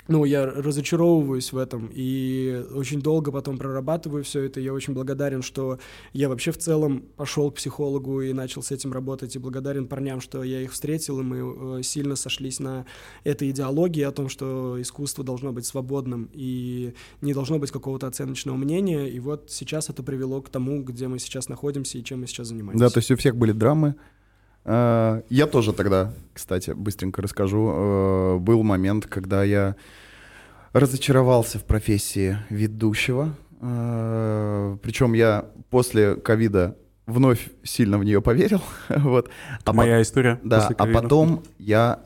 ну, 0.08 0.24
я 0.24 0.46
разочаровываюсь 0.46 1.52
в 1.52 1.58
этом 1.58 1.90
и 1.92 2.64
очень 2.74 3.00
долго 3.00 3.30
потом 3.30 3.56
прорабатываю 3.56 4.24
все 4.24 4.42
это. 4.42 4.60
Я 4.60 4.72
очень 4.72 4.94
благодарен, 4.94 5.42
что 5.42 5.78
я 6.12 6.28
вообще 6.28 6.50
в 6.50 6.58
целом 6.58 7.04
пошел 7.16 7.50
к 7.50 7.56
психологу 7.56 8.20
и 8.20 8.32
начал 8.32 8.62
с 8.62 8.72
этим 8.72 8.92
работать. 8.92 9.36
И 9.36 9.38
благодарен 9.38 9.86
парням, 9.86 10.20
что 10.20 10.42
я 10.42 10.60
их 10.60 10.72
встретил, 10.72 11.20
и 11.20 11.22
мы 11.22 11.78
э, 11.78 11.82
сильно 11.82 12.16
сошлись 12.16 12.58
на 12.58 12.84
этой 13.22 13.50
идеологии 13.50 14.02
о 14.02 14.10
том, 14.10 14.28
что 14.28 14.80
искусство 14.80 15.22
должно 15.22 15.52
быть 15.52 15.66
свободным 15.66 16.28
и 16.32 16.94
не 17.20 17.32
должно 17.32 17.58
быть 17.58 17.70
какого-то 17.70 18.08
оценочного 18.08 18.56
мнения. 18.56 19.08
И 19.08 19.20
вот 19.20 19.50
сейчас 19.50 19.88
это 19.88 20.02
привело 20.02 20.42
к 20.42 20.48
тому, 20.48 20.82
где 20.82 21.06
мы 21.06 21.20
сейчас 21.20 21.48
находимся 21.48 21.98
и 21.98 22.04
чем 22.04 22.20
мы 22.20 22.26
сейчас 22.26 22.48
занимаемся. 22.48 22.84
Да, 22.84 22.90
то 22.90 22.98
есть 22.98 23.10
у 23.12 23.16
всех 23.16 23.36
были 23.36 23.52
драмы. 23.52 23.94
Э, 24.64 25.22
Я 25.28 25.46
тоже 25.46 25.72
тогда, 25.72 26.12
кстати, 26.32 26.70
быстренько 26.70 27.22
расскажу. 27.22 27.70
э, 27.74 28.38
Был 28.38 28.62
момент, 28.62 29.06
когда 29.06 29.44
я 29.44 29.76
разочаровался 30.72 31.58
в 31.58 31.64
профессии 31.64 32.38
ведущего. 32.50 33.34
Причем 33.60 35.12
я 35.12 35.44
после 35.70 36.16
ковида 36.16 36.76
вновь 37.06 37.50
сильно 37.62 37.98
в 37.98 38.04
нее 38.04 38.20
поверил. 38.20 38.60
вот. 38.88 39.28
А 39.64 39.72
моя 39.72 40.02
история. 40.02 40.40
Да, 40.42 40.68
а 40.78 40.86
потом 40.86 41.42
я 41.58 42.00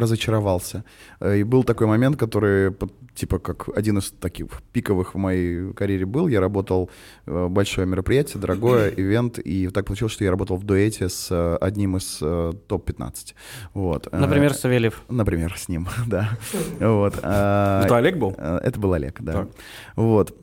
разочаровался. 0.00 0.84
Э, 1.20 1.38
И 1.38 1.42
был 1.44 1.64
такой 1.64 1.86
момент, 1.86 2.16
который, 2.16 2.72
типа, 3.14 3.38
как 3.38 3.68
один 3.76 3.98
из 3.98 4.10
таких 4.10 4.46
пиковых 4.72 5.14
в 5.14 5.18
моей 5.18 5.72
карьере 5.72 6.04
был. 6.06 6.28
Я 6.28 6.40
работал, 6.40 6.90
э, 7.26 7.48
большое 7.48 7.86
мероприятие, 7.86 8.40
дорогое, 8.40 8.90
ивент, 8.96 9.38
и 9.38 9.68
так 9.68 9.86
получилось, 9.86 10.12
что 10.12 10.24
я 10.24 10.30
работал 10.30 10.56
в 10.56 10.64
дуэте 10.64 11.08
с 11.08 11.28
э, 11.30 11.56
одним 11.60 11.96
из 11.96 12.18
э, 12.20 12.52
топ-15. 12.68 13.34
Вот. 13.74 14.12
Например, 14.12 14.52
Савельев. 14.54 15.02
Например, 15.08 15.54
с 15.56 15.68
ним, 15.68 15.88
да. 16.06 16.38
Вот. 16.80 17.18
а, 17.22 17.84
Это 17.84 17.96
Олег 17.96 18.16
был? 18.18 18.30
Это 18.32 18.78
был 18.78 18.92
Олег, 18.92 19.20
да. 19.20 19.32
Так. 19.32 19.48
Вот. 19.96 20.36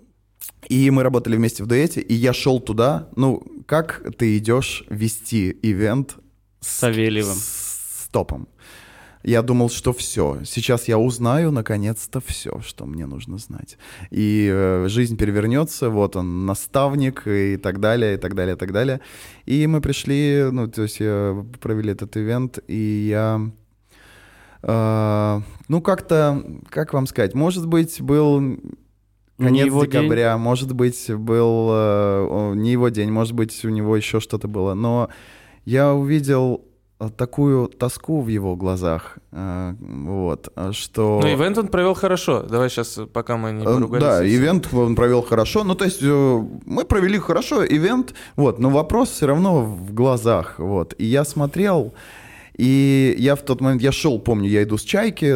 И 0.70 0.90
мы 0.92 1.04
работали 1.04 1.36
вместе 1.36 1.64
в 1.64 1.68
дуэте, 1.68 2.02
и 2.02 2.14
я 2.14 2.34
шел 2.34 2.60
туда. 2.60 3.08
Ну, 3.16 3.44
как 3.66 4.02
ты 4.18 4.38
идешь 4.38 4.84
вести 4.90 5.58
ивент 5.62 6.18
С 6.60 6.68
Савельевым. 6.80 7.36
с 7.36 8.08
топом? 8.12 8.48
Я 9.24 9.42
думал, 9.42 9.70
что 9.70 9.94
все. 9.94 10.40
Сейчас 10.44 10.90
я 10.90 10.98
узнаю, 10.98 11.52
наконец-то, 11.52 12.20
все, 12.20 12.60
что 12.62 12.86
мне 12.86 13.06
нужно 13.06 13.38
знать. 13.38 13.78
И 14.12 14.50
э, 14.52 14.88
жизнь 14.90 15.16
перевернется, 15.16 15.90
вот 15.90 16.16
он, 16.18 16.46
наставник 16.46 17.24
и 17.26 17.56
так 17.58 17.80
далее, 17.80 18.16
и 18.16 18.18
так 18.18 18.36
далее, 18.36 18.56
и 18.56 18.58
так 18.58 18.74
далее. 18.74 19.00
И 19.46 19.66
мы 19.68 19.80
пришли, 19.80 20.50
ну, 20.52 20.68
то 20.68 20.82
есть 20.84 20.98
э, 21.00 21.44
провели 21.62 21.94
этот 21.94 22.18
ивент, 22.18 22.60
и 22.68 23.08
я... 23.10 23.40
э, 24.62 25.42
ну, 25.70 25.82
как-то, 25.82 26.44
как 26.70 26.94
вам 26.94 27.08
сказать, 27.08 27.34
может 27.34 27.66
быть, 27.66 28.02
был 28.02 28.42
Не 28.42 28.60
конец 29.38 29.74
день. 29.74 29.82
декабря, 29.84 30.38
может 30.38 30.74
быть, 30.74 31.10
был 31.10 31.70
э, 31.72 32.54
не 32.56 32.74
его 32.74 32.90
день, 32.90 33.10
может 33.10 33.34
быть, 33.34 33.64
у 33.64 33.70
него 33.70 33.96
еще 33.96 34.20
что-то 34.20 34.50
было. 34.50 34.74
Но 34.74 35.08
я 35.64 35.94
увидел 35.94 36.66
такую 37.10 37.68
тоску 37.68 38.22
в 38.22 38.28
его 38.28 38.56
глазах, 38.56 39.18
э, 39.32 39.74
вот, 39.80 40.52
э, 40.56 40.72
что... 40.74 41.20
Ну, 41.22 41.28
ивент 41.28 41.58
он 41.58 41.68
провел 41.68 41.94
хорошо. 41.94 42.44
Давай 42.44 42.70
сейчас, 42.70 43.00
пока 43.12 43.38
мы 43.38 43.52
не 43.52 43.64
Э, 43.64 43.66
поругались. 43.66 44.04
Да, 44.04 44.28
ивент 44.28 44.74
он 44.74 44.96
провел 44.96 45.22
хорошо. 45.22 45.64
Ну, 45.64 45.76
то 45.76 45.86
есть 45.86 46.00
э, 46.02 46.44
мы 46.66 46.86
провели 46.86 47.18
хорошо 47.20 47.66
ивент, 47.66 48.14
вот, 48.36 48.60
но 48.60 48.70
вопрос 48.70 49.10
все 49.10 49.28
равно 49.28 49.64
в 49.64 49.94
глазах, 49.94 50.60
вот. 50.60 50.94
И 50.98 51.06
я 51.06 51.26
смотрел, 51.26 51.94
и 52.58 53.16
я 53.18 53.36
в 53.36 53.42
тот 53.42 53.62
момент, 53.62 53.82
я 53.82 53.92
шел, 53.92 54.20
помню, 54.20 54.50
я 54.50 54.64
иду 54.64 54.78
с 54.78 54.84
чайки, 54.84 55.36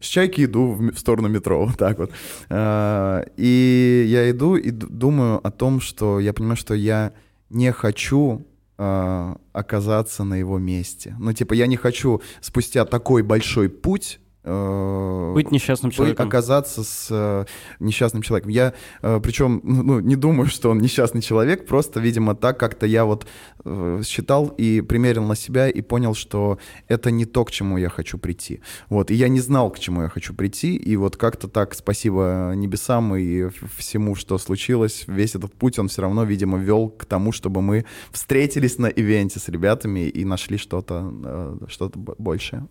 с 0.00 0.06
чайки 0.06 0.44
иду 0.44 0.72
в, 0.72 0.98
сторону 0.98 1.28
метро, 1.28 1.66
вот 1.66 1.76
так 1.76 1.98
вот. 1.98 2.10
Э, 2.50 3.24
И 3.36 4.06
я 4.08 4.30
иду 4.30 4.56
и 4.56 4.70
думаю 4.70 5.40
о 5.46 5.50
том, 5.50 5.80
что 5.80 6.20
я 6.20 6.32
понимаю, 6.32 6.56
что 6.56 6.74
я 6.74 7.12
не 7.50 7.72
хочу 7.72 8.42
э, 8.42 8.57
оказаться 8.78 10.24
на 10.24 10.34
его 10.34 10.58
месте. 10.58 11.16
Ну, 11.18 11.32
типа, 11.32 11.54
я 11.54 11.66
не 11.66 11.76
хочу 11.76 12.22
спустя 12.40 12.84
такой 12.84 13.22
большой 13.22 13.68
путь 13.68 14.20
э, 14.20 14.27
Быть 14.44 15.50
несчастным 15.50 15.90
человеком. 15.90 16.26
оказаться 16.26 16.82
с 16.82 17.08
э, 17.10 17.44
несчастным 17.80 18.22
человеком. 18.22 18.50
Я, 18.50 18.72
э, 19.02 19.20
причем, 19.22 19.60
ну, 19.64 20.00
не 20.00 20.16
думаю, 20.16 20.48
что 20.48 20.70
он 20.70 20.78
несчастный 20.78 21.22
человек, 21.22 21.66
просто, 21.66 22.00
видимо, 22.00 22.34
так 22.34 22.58
как-то 22.58 22.86
я 22.86 23.04
вот 23.04 23.26
э, 23.64 24.02
считал 24.04 24.46
и 24.46 24.80
примерил 24.80 25.24
на 25.24 25.34
себя 25.34 25.68
и 25.68 25.82
понял, 25.82 26.14
что 26.14 26.58
это 26.86 27.10
не 27.10 27.24
то, 27.24 27.44
к 27.44 27.50
чему 27.50 27.78
я 27.78 27.88
хочу 27.88 28.16
прийти. 28.16 28.60
Вот, 28.88 29.10
и 29.10 29.14
я 29.14 29.28
не 29.28 29.40
знал, 29.40 29.70
к 29.70 29.78
чему 29.78 30.02
я 30.02 30.08
хочу 30.08 30.34
прийти, 30.34 30.76
и 30.76 30.96
вот 30.96 31.16
как-то 31.16 31.48
так, 31.48 31.74
спасибо 31.74 32.52
небесам 32.54 33.16
и 33.16 33.48
всему, 33.76 34.14
что 34.14 34.38
случилось, 34.38 35.04
весь 35.08 35.34
этот 35.34 35.54
путь, 35.54 35.78
он 35.78 35.88
все 35.88 36.02
равно, 36.02 36.24
видимо, 36.24 36.58
вел 36.58 36.88
к 36.88 37.04
тому, 37.04 37.32
чтобы 37.32 37.60
мы 37.60 37.84
встретились 38.12 38.78
на 38.78 38.86
ивенте 38.86 39.40
с 39.40 39.48
ребятами 39.48 40.08
и 40.08 40.24
нашли 40.24 40.58
что-то, 40.58 41.12
э, 41.24 41.58
что-то 41.68 41.98
большее. 41.98 42.66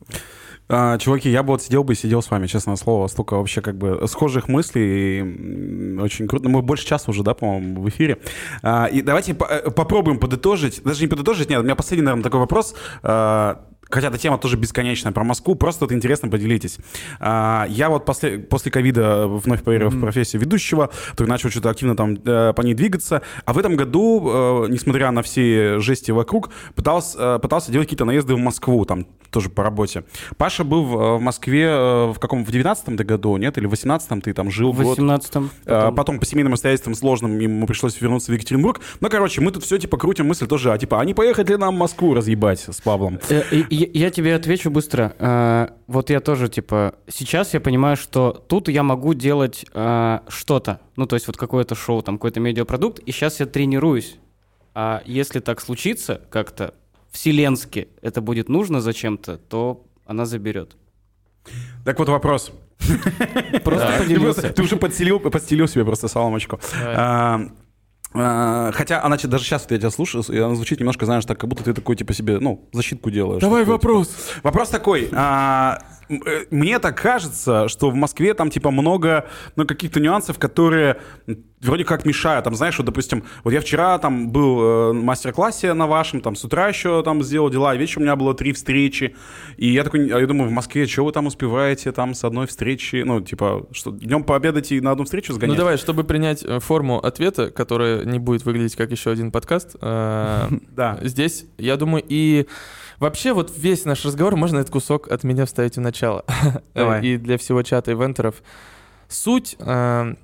А, 0.70 0.98
чуваки, 0.98 1.30
я 1.30 1.44
бы 1.44 1.50
вот 1.54 1.62
сидел 1.62 1.84
бы 1.84 1.94
и 1.94 1.96
сидел 1.96 2.22
с 2.22 2.30
вами, 2.30 2.48
честное 2.48 2.76
слово, 2.76 3.08
столько 3.08 3.36
вообще 3.36 3.62
как 3.62 3.78
бы 3.78 4.06
схожих 4.08 4.48
мыслей, 4.50 5.20
и, 5.20 5.98
очень 6.00 6.28
круто. 6.28 6.50
Мы 6.50 6.62
больше 6.62 6.86
часа 6.86 7.10
уже, 7.12 7.24
да, 7.24 7.34
по-моему, 7.34 7.82
в 7.82 7.90
эфире. 7.90 8.18
А, 8.64 8.86
и 8.86 9.02
давайте 9.02 9.34
по- 9.34 9.46
э, 9.46 9.72
попробуем 9.72 10.20
подытожить, 10.20 10.84
даже 10.84 11.02
не 11.02 11.08
подытожить, 11.08 11.50
нет, 11.50 11.60
у 11.62 11.64
меня 11.64 11.76
последний, 11.76 12.04
наверное, 12.06 12.24
такой 12.24 12.42
вопрос. 12.42 12.76
А, 13.04 13.64
Хотя 13.90 14.08
эта 14.08 14.18
тема 14.18 14.38
тоже 14.38 14.58
бесконечная 14.58 15.12
про 15.12 15.24
Москву, 15.24 15.56
просто 15.56 15.86
вот 15.86 15.92
интересно 15.92 16.30
поделитесь. 16.30 16.78
А, 17.20 17.66
я 17.70 17.90
вот 17.90 18.06
после, 18.06 18.40
после 18.40 18.72
ковида 18.72 19.28
вновь 19.28 19.64
поверил 19.64 19.90
в 19.90 20.00
профессию 20.00 20.42
ведущего, 20.42 20.90
то 21.16 21.26
начал 21.26 21.50
что-то 21.50 21.70
активно 21.70 21.96
там 21.96 22.18
э, 22.26 22.54
по 22.54 22.62
ней 22.62 22.74
двигаться, 22.74 23.22
а 23.46 23.54
в 23.54 23.58
этом 23.58 23.76
году, 23.76 24.66
э, 24.66 24.68
несмотря 24.70 25.12
на 25.12 25.22
все 25.22 25.80
жести 25.80 26.12
вокруг, 26.12 26.50
пытался, 26.76 27.36
э, 27.36 27.40
пытался 27.40 27.72
делать 27.72 27.88
какие-то 27.88 28.06
наезды 28.06 28.36
в 28.36 28.40
Москву, 28.40 28.86
там 28.86 29.06
тоже 29.32 29.50
по 29.50 29.64
работе. 29.64 30.04
Паша 30.38 30.64
был 30.64 30.84
в, 30.86 31.20
Москве 31.20 31.70
в 31.70 32.16
каком, 32.20 32.46
в 32.46 32.50
19-м 32.50 32.96
году, 32.96 33.38
нет, 33.38 33.58
или 33.58 33.66
в 33.66 33.74
18-м 33.74 34.22
ты 34.22 34.34
там 34.34 34.50
жил 34.50 34.72
В 34.72 34.82
год? 34.82 34.98
18-м. 34.98 35.50
А, 35.66 35.92
Потом 35.92 36.20
по 36.20 36.26
семейным 36.26 36.54
обстоятельствам 36.54 36.96
сложным 36.96 37.38
ему 37.40 37.68
пришлось 37.68 38.00
вернуться 38.00 38.32
в 38.32 38.36
Екатеринбург. 38.36 38.80
Ну, 39.02 39.10
короче, 39.10 39.42
мы 39.42 39.52
тут 39.52 39.64
все 39.64 39.78
типа 39.78 39.98
крутим 39.98 40.28
мысль 40.28 40.48
тоже, 40.48 40.72
а 40.72 40.78
типа, 40.78 41.02
а 41.02 41.06
не 41.06 41.14
поехать 41.14 41.50
ли 41.50 41.58
нам 41.58 41.76
в 41.76 41.78
Москву 41.78 42.14
разъебать 42.14 42.66
с 42.70 42.82
Павлом? 42.82 43.20
И- 43.52 43.66
и- 43.84 43.98
Я 44.00 44.10
тебе 44.10 44.36
отвечу 44.36 44.70
быстро. 44.72 45.14
Э, 45.20 45.68
Вот 45.88 46.10
я 46.10 46.20
тоже, 46.20 46.48
типа, 46.50 46.96
сейчас 47.08 47.54
я 47.54 47.60
понимаю, 47.62 47.96
что 47.98 48.32
тут 48.48 48.68
я 48.70 48.84
могу 48.84 49.14
делать 49.14 49.66
э, 49.74 50.20
что-то. 50.28 50.80
Ну, 50.96 51.06
то 51.06 51.16
есть 51.16 51.28
вот 51.28 51.38
какое-то 51.38 51.76
шоу, 51.76 52.02
там, 52.02 52.18
какой-то 52.18 52.40
медиапродукт, 52.40 53.00
и 53.00 53.12
сейчас 53.12 53.40
я 53.40 53.46
тренируюсь. 53.46 54.18
А 54.74 55.02
если 55.06 55.40
так 55.40 55.62
случится 55.62 56.22
как-то 56.30 56.74
вселенски 57.12 57.88
это 58.02 58.22
будет 58.22 58.50
нужно 58.50 58.82
зачем-то, 58.82 59.38
то 59.38 59.86
она 60.06 60.26
заберет. 60.26 60.76
Так 61.86 61.98
вот 62.00 62.10
вопрос. 62.10 62.52
Просто 63.64 63.88
Ты, 63.98 64.04
поделился. 64.04 64.54
ты 64.54 64.62
уже 64.62 64.76
подстелил, 64.76 65.20
подстелил 65.20 65.68
себе 65.68 65.84
просто 65.86 66.08
соломочку. 66.08 66.60
А, 68.20 68.70
а, 68.70 68.72
Хотя 68.72 69.04
она 69.04 69.18
даже 69.18 69.44
сейчас 69.44 69.66
я 69.70 69.78
тебя 69.78 69.90
слушаю, 69.92 70.24
и 70.30 70.38
она 70.38 70.56
звучит 70.56 70.80
немножко, 70.80 71.06
знаешь, 71.06 71.26
так, 71.26 71.38
как 71.40 71.50
будто 71.50 71.64
ты 71.64 71.74
такой, 71.74 71.96
типа, 71.96 72.14
себе, 72.14 72.40
ну, 72.40 72.68
защитку 72.74 73.10
делаешь. 73.12 73.42
Такой, 73.42 73.62
типа. 73.62 73.72
Вопрос 74.44 74.70
такой. 74.70 75.10
а, 75.14 75.78
м- 75.80 75.86
э, 75.92 75.97
мне 76.52 76.80
так 76.80 76.98
кажется, 77.02 77.68
что 77.68 77.90
в 77.90 77.96
Москве 77.96 78.34
там 78.34 78.50
типа 78.50 78.72
много, 78.72 79.28
ну, 79.56 79.66
каких-то 79.66 80.00
нюансов, 80.00 80.40
которые 80.40 80.98
вроде 81.62 81.84
как 81.86 82.06
мешают. 82.06 82.46
Там, 82.46 82.56
знаешь, 82.56 82.78
вот, 82.78 82.86
допустим, 82.86 83.24
вот 83.44 83.52
я 83.52 83.62
вчера 83.62 83.98
там 83.98 84.30
был 84.30 84.62
э, 84.62 84.94
мастер-классе 84.94 85.74
на 85.74 85.88
вашем, 85.88 86.22
там 86.22 86.36
с 86.36 86.44
утра 86.44 86.68
еще 86.68 87.02
там 87.04 87.24
сделал 87.24 87.50
дела, 87.50 87.76
вечером 87.76 88.04
у 88.04 88.06
меня 88.06 88.16
было 88.16 88.36
три 88.36 88.54
встречи, 88.54 89.16
и 89.58 89.70
я 89.70 89.84
такой, 89.84 90.08
а 90.10 90.20
я 90.20 90.28
думаю, 90.28 90.50
в 90.50 90.54
Москве, 90.54 90.86
что 90.86 91.04
вы 91.06 91.12
там 91.12 91.26
успеваете 91.26 91.92
там 91.92 92.14
с 92.14 92.24
одной 92.24 92.46
встречи, 92.48 93.04
ну, 93.04 93.22
типа, 93.22 93.66
что, 93.72 93.92
днем 93.92 94.24
пообедать 94.24 94.72
и 94.72 94.80
на 94.82 94.92
одну 94.92 95.06
встречу 95.06 95.32
Ну 95.32 95.38
сгонять? 95.40 95.58
давай, 95.58 95.78
чтобы 95.78 96.04
принять 96.04 96.44
э, 96.44 96.60
форму 96.60 97.00
ответа, 97.00 97.50
которая 97.50 98.06
не 98.06 98.20
будет 98.20 98.46
выглядеть 98.46 98.76
как 98.76 98.92
еще 98.92 99.10
один 99.12 99.32
подкаст, 99.32 99.76
э, 99.82 100.48
Да. 100.76 101.00
здесь, 101.02 101.46
я 101.58 101.76
думаю, 101.78 102.04
и 102.08 102.46
вообще 103.00 103.34
вот 103.34 103.54
весь 103.56 103.86
наш 103.86 104.06
разговор, 104.06 104.36
можно 104.36 104.60
этот 104.60 104.72
кусок 104.72 105.12
от 105.12 105.24
меня 105.24 105.46
вставить 105.46 105.78
в 105.78 105.82
начало. 105.82 106.26
Давай. 106.74 107.06
И 107.06 107.18
для 107.18 107.38
всего 107.38 107.64
чата 107.64 107.92
ивентеров. 107.92 108.44
Суть 109.08 109.56
э, 109.60 110.16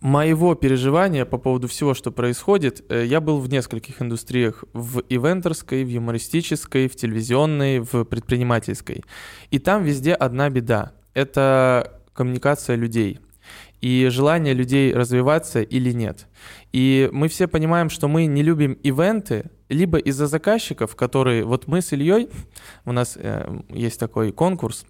моего 0.00 0.54
переживания 0.54 1.24
по 1.24 1.38
поводу 1.38 1.68
всего, 1.68 1.94
что 1.94 2.10
происходит, 2.10 2.84
э, 2.88 3.04
я 3.06 3.20
был 3.20 3.40
в 3.40 3.48
нескольких 3.48 4.00
индустриях. 4.00 4.64
В 4.72 5.00
ивентерской, 5.08 5.84
в 5.84 5.88
юмористической, 5.88 6.88
в 6.88 6.96
телевизионной, 6.96 7.80
в 7.80 8.04
предпринимательской. 8.04 9.04
И 9.50 9.58
там 9.58 9.82
везде 9.82 10.14
одна 10.14 10.48
беда. 10.50 10.92
Это 11.14 12.00
коммуникация 12.12 12.76
людей. 12.76 13.20
И 13.80 14.08
желание 14.10 14.54
людей 14.54 14.92
развиваться 14.92 15.62
или 15.62 15.92
нет. 15.92 16.26
И 16.72 17.08
мы 17.12 17.28
все 17.28 17.46
понимаем, 17.46 17.90
что 17.90 18.08
мы 18.08 18.26
не 18.26 18.42
любим 18.42 18.72
ивенты, 18.82 19.50
либо 19.68 19.98
из-за 19.98 20.26
заказчиков, 20.26 20.96
которые... 20.96 21.44
Вот 21.44 21.66
мы 21.66 21.82
с 21.82 21.92
Ильей, 21.92 22.28
у 22.84 22.92
нас 22.92 23.16
э, 23.16 23.60
есть 23.70 23.98
такой 24.00 24.32
конкурс 24.32 24.86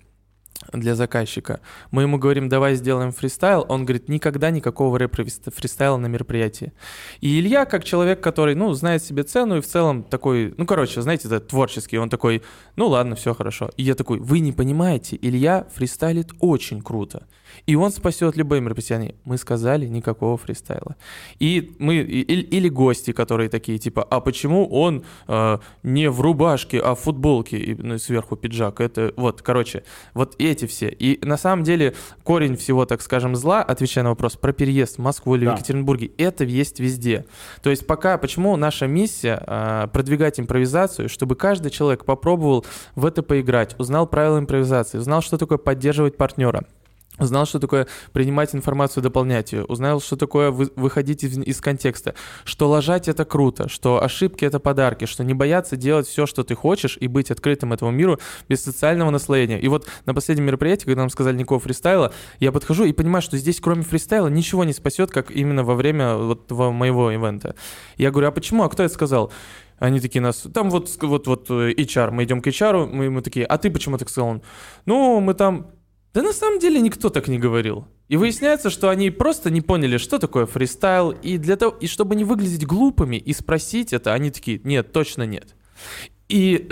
для 0.72 0.94
заказчика. 0.94 1.60
Мы 1.90 2.02
ему 2.02 2.18
говорим, 2.18 2.48
давай 2.48 2.74
сделаем 2.74 3.12
фристайл. 3.12 3.64
Он 3.68 3.84
говорит, 3.84 4.08
никогда 4.08 4.50
никакого 4.50 4.98
рэп-фристайла 4.98 5.96
на 5.96 6.06
мероприятии. 6.06 6.72
И 7.20 7.38
Илья, 7.38 7.64
как 7.64 7.84
человек, 7.84 8.20
который, 8.20 8.54
ну, 8.54 8.72
знает 8.72 9.02
себе 9.02 9.22
цену 9.22 9.58
и 9.58 9.60
в 9.60 9.66
целом 9.66 10.02
такой, 10.02 10.54
ну, 10.56 10.66
короче, 10.66 11.02
знаете, 11.02 11.28
это 11.28 11.40
творческий, 11.40 11.98
он 11.98 12.08
такой, 12.08 12.42
ну, 12.76 12.88
ладно, 12.88 13.16
все 13.16 13.34
хорошо. 13.34 13.70
И 13.76 13.82
я 13.82 13.94
такой, 13.94 14.18
вы 14.18 14.40
не 14.40 14.52
понимаете, 14.52 15.18
Илья 15.20 15.66
фристайлит 15.74 16.30
очень 16.40 16.82
круто. 16.82 17.26
И 17.66 17.74
он 17.74 17.90
спасет 17.90 18.36
любые 18.36 18.60
мероприятия. 18.60 19.14
Мы 19.24 19.38
сказали, 19.38 19.86
никакого 19.86 20.36
фристайла. 20.36 20.96
И 21.38 21.74
мы, 21.78 21.96
или, 21.96 22.42
или 22.42 22.68
гости, 22.68 23.12
которые 23.12 23.48
такие, 23.48 23.78
типа, 23.78 24.02
а 24.02 24.20
почему 24.20 24.68
он 24.68 25.04
э, 25.28 25.58
не 25.82 26.10
в 26.10 26.20
рубашке, 26.20 26.80
а 26.80 26.94
в 26.94 27.00
футболке, 27.00 27.56
и 27.56 27.74
ну, 27.74 27.98
сверху 27.98 28.36
пиджак? 28.36 28.80
Это, 28.80 29.12
вот, 29.16 29.42
короче, 29.42 29.82
вот 30.14 30.34
эти 30.38 30.66
все. 30.66 30.88
И 30.88 31.24
на 31.24 31.36
самом 31.36 31.64
деле 31.64 31.94
корень 32.22 32.56
всего, 32.56 32.84
так 32.84 33.02
скажем, 33.02 33.34
зла, 33.36 33.62
отвечая 33.62 34.04
на 34.04 34.10
вопрос 34.10 34.36
про 34.36 34.52
переезд 34.52 34.96
в 34.96 35.02
Москву 35.02 35.36
или 35.36 35.44
Да. 35.46 35.52
в 35.52 35.54
Екатеринбурге, 35.58 36.10
это 36.18 36.44
есть 36.44 36.80
везде. 36.80 37.24
То 37.62 37.70
есть 37.70 37.86
пока, 37.86 38.18
почему 38.18 38.56
наша 38.56 38.86
миссия 38.86 39.42
э, 39.46 39.88
продвигать 39.92 40.38
импровизацию, 40.40 41.08
чтобы 41.08 41.34
каждый 41.36 41.70
человек 41.70 42.04
попробовал 42.04 42.64
в 42.94 43.06
это 43.06 43.22
поиграть, 43.22 43.74
узнал 43.78 44.06
правила 44.06 44.38
импровизации, 44.38 44.98
узнал, 44.98 45.22
что 45.22 45.38
такое 45.38 45.58
поддерживать 45.58 46.16
партнера, 46.16 46.64
Узнал, 47.18 47.46
что 47.46 47.58
такое 47.58 47.86
принимать 48.12 48.54
информацию, 48.54 49.02
дополнять 49.02 49.52
ее. 49.52 49.64
Узнал, 49.64 50.00
что 50.00 50.16
такое 50.16 50.50
вы- 50.50 50.70
выходить 50.76 51.24
из, 51.24 51.60
контекста. 51.60 52.14
Что 52.44 52.68
ложать 52.68 53.08
это 53.08 53.24
круто, 53.24 53.68
что 53.68 54.02
ошибки 54.02 54.44
это 54.44 54.60
подарки, 54.60 55.06
что 55.06 55.24
не 55.24 55.32
бояться 55.32 55.76
делать 55.76 56.06
все, 56.06 56.26
что 56.26 56.44
ты 56.44 56.54
хочешь, 56.54 56.98
и 57.00 57.06
быть 57.08 57.30
открытым 57.30 57.72
этому 57.72 57.90
миру 57.90 58.18
без 58.48 58.62
социального 58.62 59.10
наслоения. 59.10 59.58
И 59.58 59.68
вот 59.68 59.86
на 60.04 60.12
последнем 60.12 60.46
мероприятии, 60.46 60.84
когда 60.84 61.02
нам 61.02 61.10
сказали 61.10 61.36
никакого 61.36 61.60
фристайла, 61.60 62.12
я 62.38 62.52
подхожу 62.52 62.84
и 62.84 62.92
понимаю, 62.92 63.22
что 63.22 63.38
здесь 63.38 63.60
кроме 63.60 63.82
фристайла 63.82 64.28
ничего 64.28 64.64
не 64.64 64.74
спасет, 64.74 65.10
как 65.10 65.30
именно 65.30 65.64
во 65.64 65.74
время 65.74 66.16
вот 66.16 66.50
моего 66.50 67.10
ивента. 67.10 67.54
Я 67.96 68.10
говорю, 68.10 68.28
а 68.28 68.32
почему? 68.32 68.62
А 68.64 68.68
кто 68.68 68.82
это 68.82 68.92
сказал? 68.92 69.32
Они 69.78 70.00
такие 70.00 70.20
нас, 70.22 70.46
там 70.54 70.70
вот, 70.70 70.90
вот, 71.02 71.26
вот 71.26 71.50
э, 71.50 71.72
HR, 71.72 72.10
мы 72.10 72.24
идем 72.24 72.40
к 72.40 72.46
HR, 72.46 72.86
мы, 72.86 73.10
мы 73.10 73.20
такие, 73.20 73.44
а 73.44 73.58
ты 73.58 73.70
почему 73.70 73.98
так 73.98 74.08
сказал? 74.08 74.30
Он, 74.30 74.42
ну, 74.86 75.20
мы 75.20 75.34
там, 75.34 75.66
да 76.16 76.22
на 76.22 76.32
самом 76.32 76.58
деле 76.58 76.80
никто 76.80 77.10
так 77.10 77.28
не 77.28 77.38
говорил. 77.38 77.84
И 78.08 78.16
выясняется, 78.16 78.70
что 78.70 78.88
они 78.88 79.10
просто 79.10 79.50
не 79.50 79.60
поняли, 79.60 79.98
что 79.98 80.18
такое 80.18 80.46
фристайл, 80.46 81.10
и 81.10 81.36
для 81.36 81.56
того, 81.56 81.76
и 81.78 81.86
чтобы 81.86 82.16
не 82.16 82.24
выглядеть 82.24 82.64
глупыми 82.64 83.16
и 83.16 83.34
спросить 83.34 83.92
это, 83.92 84.14
они 84.14 84.30
такие, 84.30 84.58
нет, 84.64 84.92
точно 84.92 85.24
нет. 85.24 85.54
И 86.30 86.70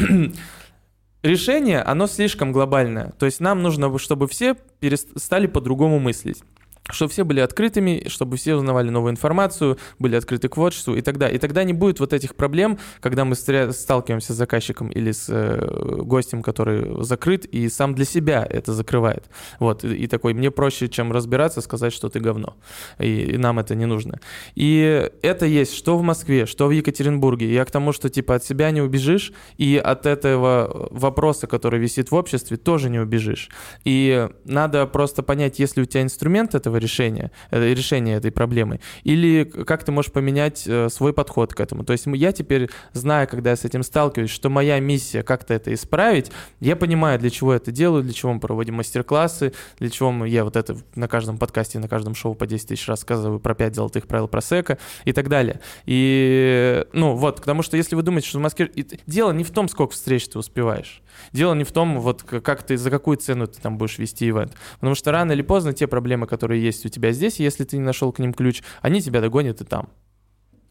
решение, 1.22 1.82
оно 1.82 2.06
слишком 2.06 2.52
глобальное. 2.52 3.12
То 3.18 3.26
есть 3.26 3.40
нам 3.40 3.62
нужно, 3.62 3.98
чтобы 3.98 4.28
все 4.28 4.56
перест- 4.80 5.18
стали 5.18 5.46
по-другому 5.46 5.98
мыслить. 5.98 6.42
Чтобы 6.90 7.10
все 7.10 7.24
были 7.24 7.40
открытыми, 7.40 8.08
чтобы 8.08 8.36
все 8.36 8.56
узнавали 8.56 8.90
новую 8.90 9.12
информацию, 9.12 9.78
были 9.98 10.16
открыты 10.16 10.48
к 10.48 10.54
творчеству 10.54 10.94
и 10.94 11.00
тогда. 11.00 11.30
И 11.30 11.38
тогда 11.38 11.64
не 11.64 11.72
будет 11.72 11.98
вот 11.98 12.12
этих 12.12 12.34
проблем, 12.34 12.78
когда 13.00 13.24
мы 13.24 13.36
сталкиваемся 13.36 14.34
с 14.34 14.36
заказчиком 14.36 14.88
или 14.88 15.10
с 15.12 15.26
э, 15.30 16.02
гостем, 16.02 16.42
который 16.42 17.02
закрыт 17.02 17.46
и 17.46 17.70
сам 17.70 17.94
для 17.94 18.04
себя 18.04 18.46
это 18.48 18.74
закрывает. 18.74 19.24
Вот, 19.60 19.82
и, 19.82 19.94
и 19.94 20.06
такой, 20.06 20.34
мне 20.34 20.50
проще, 20.50 20.90
чем 20.90 21.10
разбираться, 21.10 21.62
сказать, 21.62 21.94
что 21.94 22.10
ты 22.10 22.20
говно. 22.20 22.56
И, 22.98 23.32
и 23.32 23.36
нам 23.38 23.58
это 23.58 23.74
не 23.74 23.86
нужно. 23.86 24.20
И 24.54 25.10
это 25.22 25.46
есть 25.46 25.74
что 25.74 25.96
в 25.96 26.02
Москве, 26.02 26.44
что 26.44 26.66
в 26.66 26.70
Екатеринбурге. 26.70 27.50
Я 27.50 27.64
к 27.64 27.70
тому, 27.70 27.92
что 27.92 28.10
типа 28.10 28.34
от 28.34 28.44
себя 28.44 28.70
не 28.70 28.82
убежишь, 28.82 29.32
и 29.56 29.80
от 29.82 30.04
этого 30.04 30.88
вопроса, 30.90 31.46
который 31.46 31.80
висит 31.80 32.10
в 32.10 32.14
обществе, 32.14 32.58
тоже 32.58 32.90
не 32.90 32.98
убежишь. 32.98 33.48
И 33.84 34.28
надо 34.44 34.86
просто 34.86 35.22
понять, 35.22 35.58
есть 35.58 35.78
ли 35.78 35.82
у 35.82 35.86
тебя 35.86 36.02
инструмент 36.02 36.54
этого 36.54 36.73
решения, 36.78 37.30
э, 37.50 37.72
решения 37.72 38.14
этой 38.14 38.30
проблемы, 38.30 38.80
или 39.02 39.44
как 39.44 39.84
ты 39.84 39.92
можешь 39.92 40.12
поменять 40.12 40.64
э, 40.66 40.88
свой 40.88 41.12
подход 41.12 41.54
к 41.54 41.60
этому. 41.60 41.84
То 41.84 41.92
есть 41.92 42.06
я 42.06 42.32
теперь 42.32 42.70
знаю, 42.92 43.28
когда 43.28 43.50
я 43.50 43.56
с 43.56 43.64
этим 43.64 43.82
сталкиваюсь, 43.82 44.30
что 44.30 44.50
моя 44.50 44.80
миссия 44.80 45.22
как-то 45.22 45.54
это 45.54 45.72
исправить, 45.72 46.30
я 46.60 46.76
понимаю, 46.76 47.18
для 47.18 47.30
чего 47.30 47.52
я 47.52 47.56
это 47.56 47.72
делаю, 47.72 48.02
для 48.02 48.12
чего 48.12 48.32
мы 48.32 48.40
проводим 48.40 48.74
мастер-классы, 48.74 49.52
для 49.78 49.90
чего 49.90 50.24
я 50.24 50.44
вот 50.44 50.56
это 50.56 50.76
на 50.94 51.08
каждом 51.08 51.38
подкасте, 51.38 51.78
на 51.78 51.88
каждом 51.88 52.14
шоу 52.14 52.34
по 52.34 52.46
10 52.46 52.68
тысяч 52.68 52.88
рассказываю 52.88 53.40
про 53.40 53.54
5 53.54 53.74
золотых 53.74 54.06
правил 54.06 54.28
просека 54.28 54.78
и 55.04 55.12
так 55.12 55.28
далее. 55.28 55.60
И, 55.86 56.84
ну, 56.92 57.14
вот, 57.14 57.36
потому 57.36 57.62
что 57.62 57.76
если 57.76 57.96
вы 57.96 58.02
думаете, 58.02 58.28
что 58.28 58.38
в 58.38 58.42
Москве... 58.42 58.70
Дело 59.06 59.32
не 59.32 59.44
в 59.44 59.50
том, 59.50 59.68
сколько 59.68 59.92
встреч 59.92 60.28
ты 60.28 60.38
успеваешь. 60.38 61.02
Дело 61.32 61.54
не 61.54 61.64
в 61.64 61.72
том, 61.72 62.00
вот 62.00 62.22
как 62.22 62.62
ты, 62.62 62.76
за 62.76 62.90
какую 62.90 63.16
цену 63.16 63.46
ты 63.46 63.60
там 63.60 63.78
будешь 63.78 63.98
вести 63.98 64.28
ивент. 64.28 64.52
Потому 64.74 64.94
что 64.94 65.12
рано 65.12 65.32
или 65.32 65.42
поздно 65.42 65.72
те 65.72 65.86
проблемы, 65.86 66.26
которые 66.26 66.62
есть 66.62 66.84
у 66.86 66.88
тебя 66.88 67.12
здесь, 67.12 67.40
если 67.40 67.64
ты 67.64 67.76
не 67.76 67.82
нашел 67.82 68.12
к 68.12 68.18
ним 68.18 68.32
ключ, 68.32 68.62
они 68.82 69.00
тебя 69.00 69.20
догонят 69.20 69.60
и 69.60 69.64
там. 69.64 69.88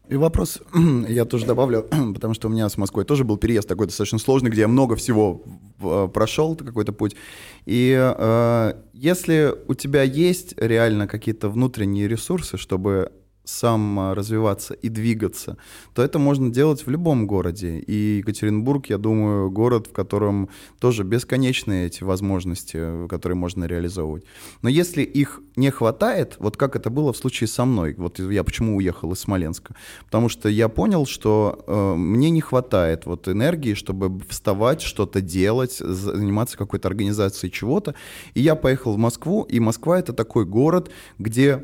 И 0.08 0.16
вопрос 0.16 0.60
я 1.08 1.24
тоже 1.24 1.46
добавлю, 1.46 1.82
потому 2.14 2.34
что 2.34 2.48
у 2.48 2.50
меня 2.50 2.68
с 2.68 2.76
Москвой 2.76 3.04
тоже 3.04 3.24
был 3.24 3.38
переезд 3.38 3.68
такой 3.68 3.86
достаточно 3.86 4.18
сложный, 4.18 4.50
где 4.50 4.62
я 4.62 4.68
много 4.68 4.96
всего 4.96 5.42
э, 5.80 6.08
прошел, 6.12 6.54
какой-то 6.56 6.92
путь. 6.92 7.16
И 7.64 7.96
э, 7.98 8.72
если 8.92 9.54
у 9.66 9.74
тебя 9.74 10.02
есть 10.02 10.54
реально 10.58 11.06
какие-то 11.08 11.48
внутренние 11.48 12.06
ресурсы, 12.06 12.58
чтобы 12.58 13.12
сам 13.44 14.12
развиваться 14.12 14.74
и 14.74 14.88
двигаться, 14.88 15.56
то 15.94 16.02
это 16.02 16.18
можно 16.18 16.50
делать 16.50 16.86
в 16.86 16.90
любом 16.90 17.26
городе. 17.26 17.78
И 17.78 18.18
Екатеринбург, 18.18 18.86
я 18.86 18.98
думаю, 18.98 19.50
город, 19.50 19.86
в 19.88 19.92
котором 19.92 20.48
тоже 20.80 21.04
бесконечные 21.04 21.86
эти 21.86 22.02
возможности, 22.04 22.76
э, 22.76 23.06
которые 23.08 23.36
можно 23.36 23.64
реализовывать. 23.64 24.24
Но 24.62 24.68
если 24.68 25.02
их 25.02 25.42
не 25.56 25.70
хватает, 25.70 26.36
вот 26.38 26.56
как 26.56 26.76
это 26.76 26.90
было 26.90 27.12
в 27.12 27.16
случае 27.16 27.48
со 27.48 27.64
мной, 27.64 27.94
вот 27.96 28.18
я 28.18 28.42
почему 28.44 28.76
уехал 28.76 29.12
из 29.12 29.20
Смоленска, 29.20 29.74
потому 30.06 30.28
что 30.28 30.48
я 30.48 30.68
понял, 30.68 31.06
что 31.06 31.64
э, 31.66 31.94
мне 31.96 32.30
не 32.30 32.40
хватает 32.40 33.06
вот 33.06 33.28
энергии, 33.28 33.74
чтобы 33.74 34.20
вставать, 34.28 34.80
что-то 34.80 35.20
делать, 35.20 35.76
заниматься 35.78 36.56
какой-то 36.56 36.88
организацией 36.88 37.52
чего-то. 37.52 37.94
И 38.34 38.40
я 38.40 38.54
поехал 38.54 38.94
в 38.94 38.98
Москву, 38.98 39.42
и 39.42 39.60
Москва 39.60 39.98
это 39.98 40.12
такой 40.12 40.44
город, 40.44 40.90
где 41.18 41.62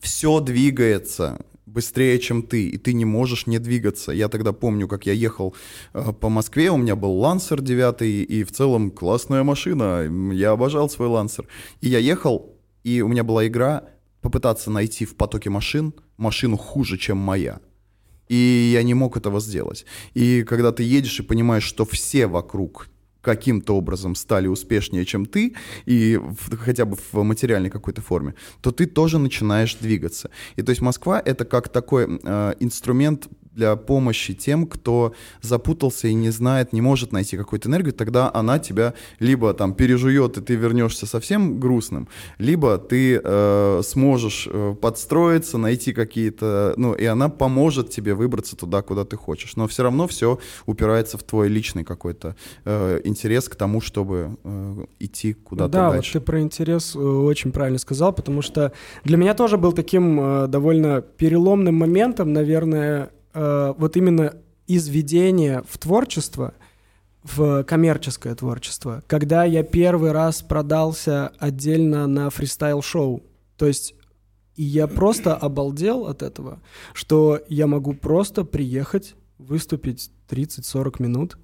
все 0.00 0.40
двигается 0.40 1.38
быстрее, 1.66 2.18
чем 2.18 2.42
ты, 2.42 2.68
и 2.68 2.78
ты 2.78 2.94
не 2.94 3.04
можешь 3.04 3.46
не 3.46 3.58
двигаться. 3.58 4.12
Я 4.12 4.28
тогда 4.28 4.52
помню, 4.52 4.86
как 4.86 5.06
я 5.06 5.12
ехал 5.12 5.54
э, 5.92 6.12
по 6.12 6.28
Москве, 6.28 6.70
у 6.70 6.76
меня 6.76 6.94
был 6.94 7.12
Лансер 7.18 7.60
9, 7.60 8.02
и 8.02 8.44
в 8.44 8.52
целом 8.52 8.90
классная 8.90 9.42
машина, 9.42 10.08
я 10.32 10.52
обожал 10.52 10.88
свой 10.88 11.08
Лансер. 11.08 11.46
И 11.80 11.88
я 11.88 11.98
ехал, 11.98 12.56
и 12.84 13.02
у 13.02 13.08
меня 13.08 13.24
была 13.24 13.46
игра 13.46 13.84
попытаться 14.20 14.70
найти 14.70 15.04
в 15.04 15.16
потоке 15.16 15.50
машин 15.50 15.92
машину 16.16 16.56
хуже, 16.56 16.96
чем 16.96 17.18
моя. 17.18 17.60
И 18.28 18.70
я 18.72 18.82
не 18.82 18.94
мог 18.94 19.16
этого 19.16 19.40
сделать. 19.40 19.84
И 20.14 20.44
когда 20.44 20.72
ты 20.72 20.82
едешь 20.82 21.20
и 21.20 21.22
понимаешь, 21.22 21.64
что 21.64 21.84
все 21.84 22.26
вокруг 22.26 22.88
каким-то 23.24 23.76
образом 23.76 24.14
стали 24.14 24.46
успешнее, 24.48 25.04
чем 25.04 25.26
ты, 25.26 25.54
и 25.86 26.16
в- 26.16 26.56
хотя 26.56 26.84
бы 26.84 26.96
в 27.12 27.22
материальной 27.22 27.70
какой-то 27.70 28.02
форме, 28.02 28.34
то 28.60 28.70
ты 28.70 28.86
тоже 28.86 29.18
начинаешь 29.18 29.74
двигаться. 29.74 30.30
И 30.56 30.62
то 30.62 30.70
есть 30.70 30.82
Москва— 30.82 31.20
это 31.24 31.44
как 31.44 31.68
такой 31.68 32.20
э, 32.22 32.54
инструмент 32.60 33.28
для 33.54 33.76
помощи 33.76 34.34
тем, 34.34 34.66
кто 34.66 35.14
запутался 35.40 36.08
и 36.08 36.14
не 36.14 36.30
знает, 36.30 36.72
не 36.72 36.80
может 36.80 37.12
найти 37.12 37.36
какую-то 37.36 37.68
энергию, 37.68 37.92
тогда 37.92 38.30
она 38.32 38.58
тебя 38.58 38.94
либо 39.18 39.54
там 39.54 39.74
пережует, 39.74 40.36
и 40.38 40.40
ты 40.40 40.54
вернешься 40.54 41.06
совсем 41.06 41.60
грустным, 41.60 42.08
либо 42.38 42.78
ты 42.78 43.20
э, 43.22 43.80
сможешь 43.84 44.48
э, 44.50 44.74
подстроиться, 44.80 45.58
найти 45.58 45.92
какие-то, 45.92 46.74
ну, 46.76 46.94
и 46.94 47.04
она 47.04 47.28
поможет 47.28 47.90
тебе 47.90 48.14
выбраться 48.14 48.56
туда, 48.56 48.82
куда 48.82 49.04
ты 49.04 49.16
хочешь. 49.16 49.56
Но 49.56 49.66
все 49.68 49.82
равно 49.82 50.06
все 50.06 50.38
упирается 50.66 51.18
в 51.18 51.22
твой 51.22 51.48
личный 51.48 51.84
какой-то 51.84 52.36
э, 52.64 53.00
интерес 53.04 53.48
к 53.48 53.56
тому, 53.56 53.80
чтобы 53.80 54.36
э, 54.44 54.84
идти 54.98 55.34
куда-то 55.34 55.72
да, 55.72 55.90
дальше. 55.90 56.18
вот 56.18 56.24
ты 56.24 56.26
про 56.26 56.40
интерес 56.40 56.94
э, 56.94 56.98
очень 56.98 57.52
правильно 57.52 57.78
сказал, 57.78 58.12
потому 58.12 58.42
что 58.42 58.72
для 59.04 59.16
меня 59.16 59.34
тоже 59.34 59.56
был 59.56 59.72
таким 59.72 60.20
э, 60.20 60.46
довольно 60.48 61.02
переломным 61.02 61.74
моментом, 61.76 62.32
наверное, 62.32 63.10
э, 63.34 63.74
вот 63.76 63.96
именно 63.96 64.34
изведение 64.66 65.62
в 65.68 65.78
творчество, 65.78 66.54
в 67.22 67.64
коммерческое 67.64 68.34
творчество, 68.34 69.02
когда 69.06 69.44
я 69.44 69.62
первый 69.62 70.12
раз 70.12 70.42
продался 70.42 71.32
отдельно 71.38 72.06
на 72.06 72.30
фристайл-шоу. 72.30 73.22
То 73.56 73.66
есть 73.66 73.94
и 74.56 74.62
я 74.62 74.86
просто 74.86 75.34
обалдел 75.34 76.06
от 76.06 76.22
этого, 76.22 76.60
что 76.92 77.40
я 77.48 77.66
могу 77.66 77.92
просто 77.92 78.44
приехать, 78.44 79.16
выступить 79.38 80.10
30-40 80.28 81.02
минут, 81.02 81.38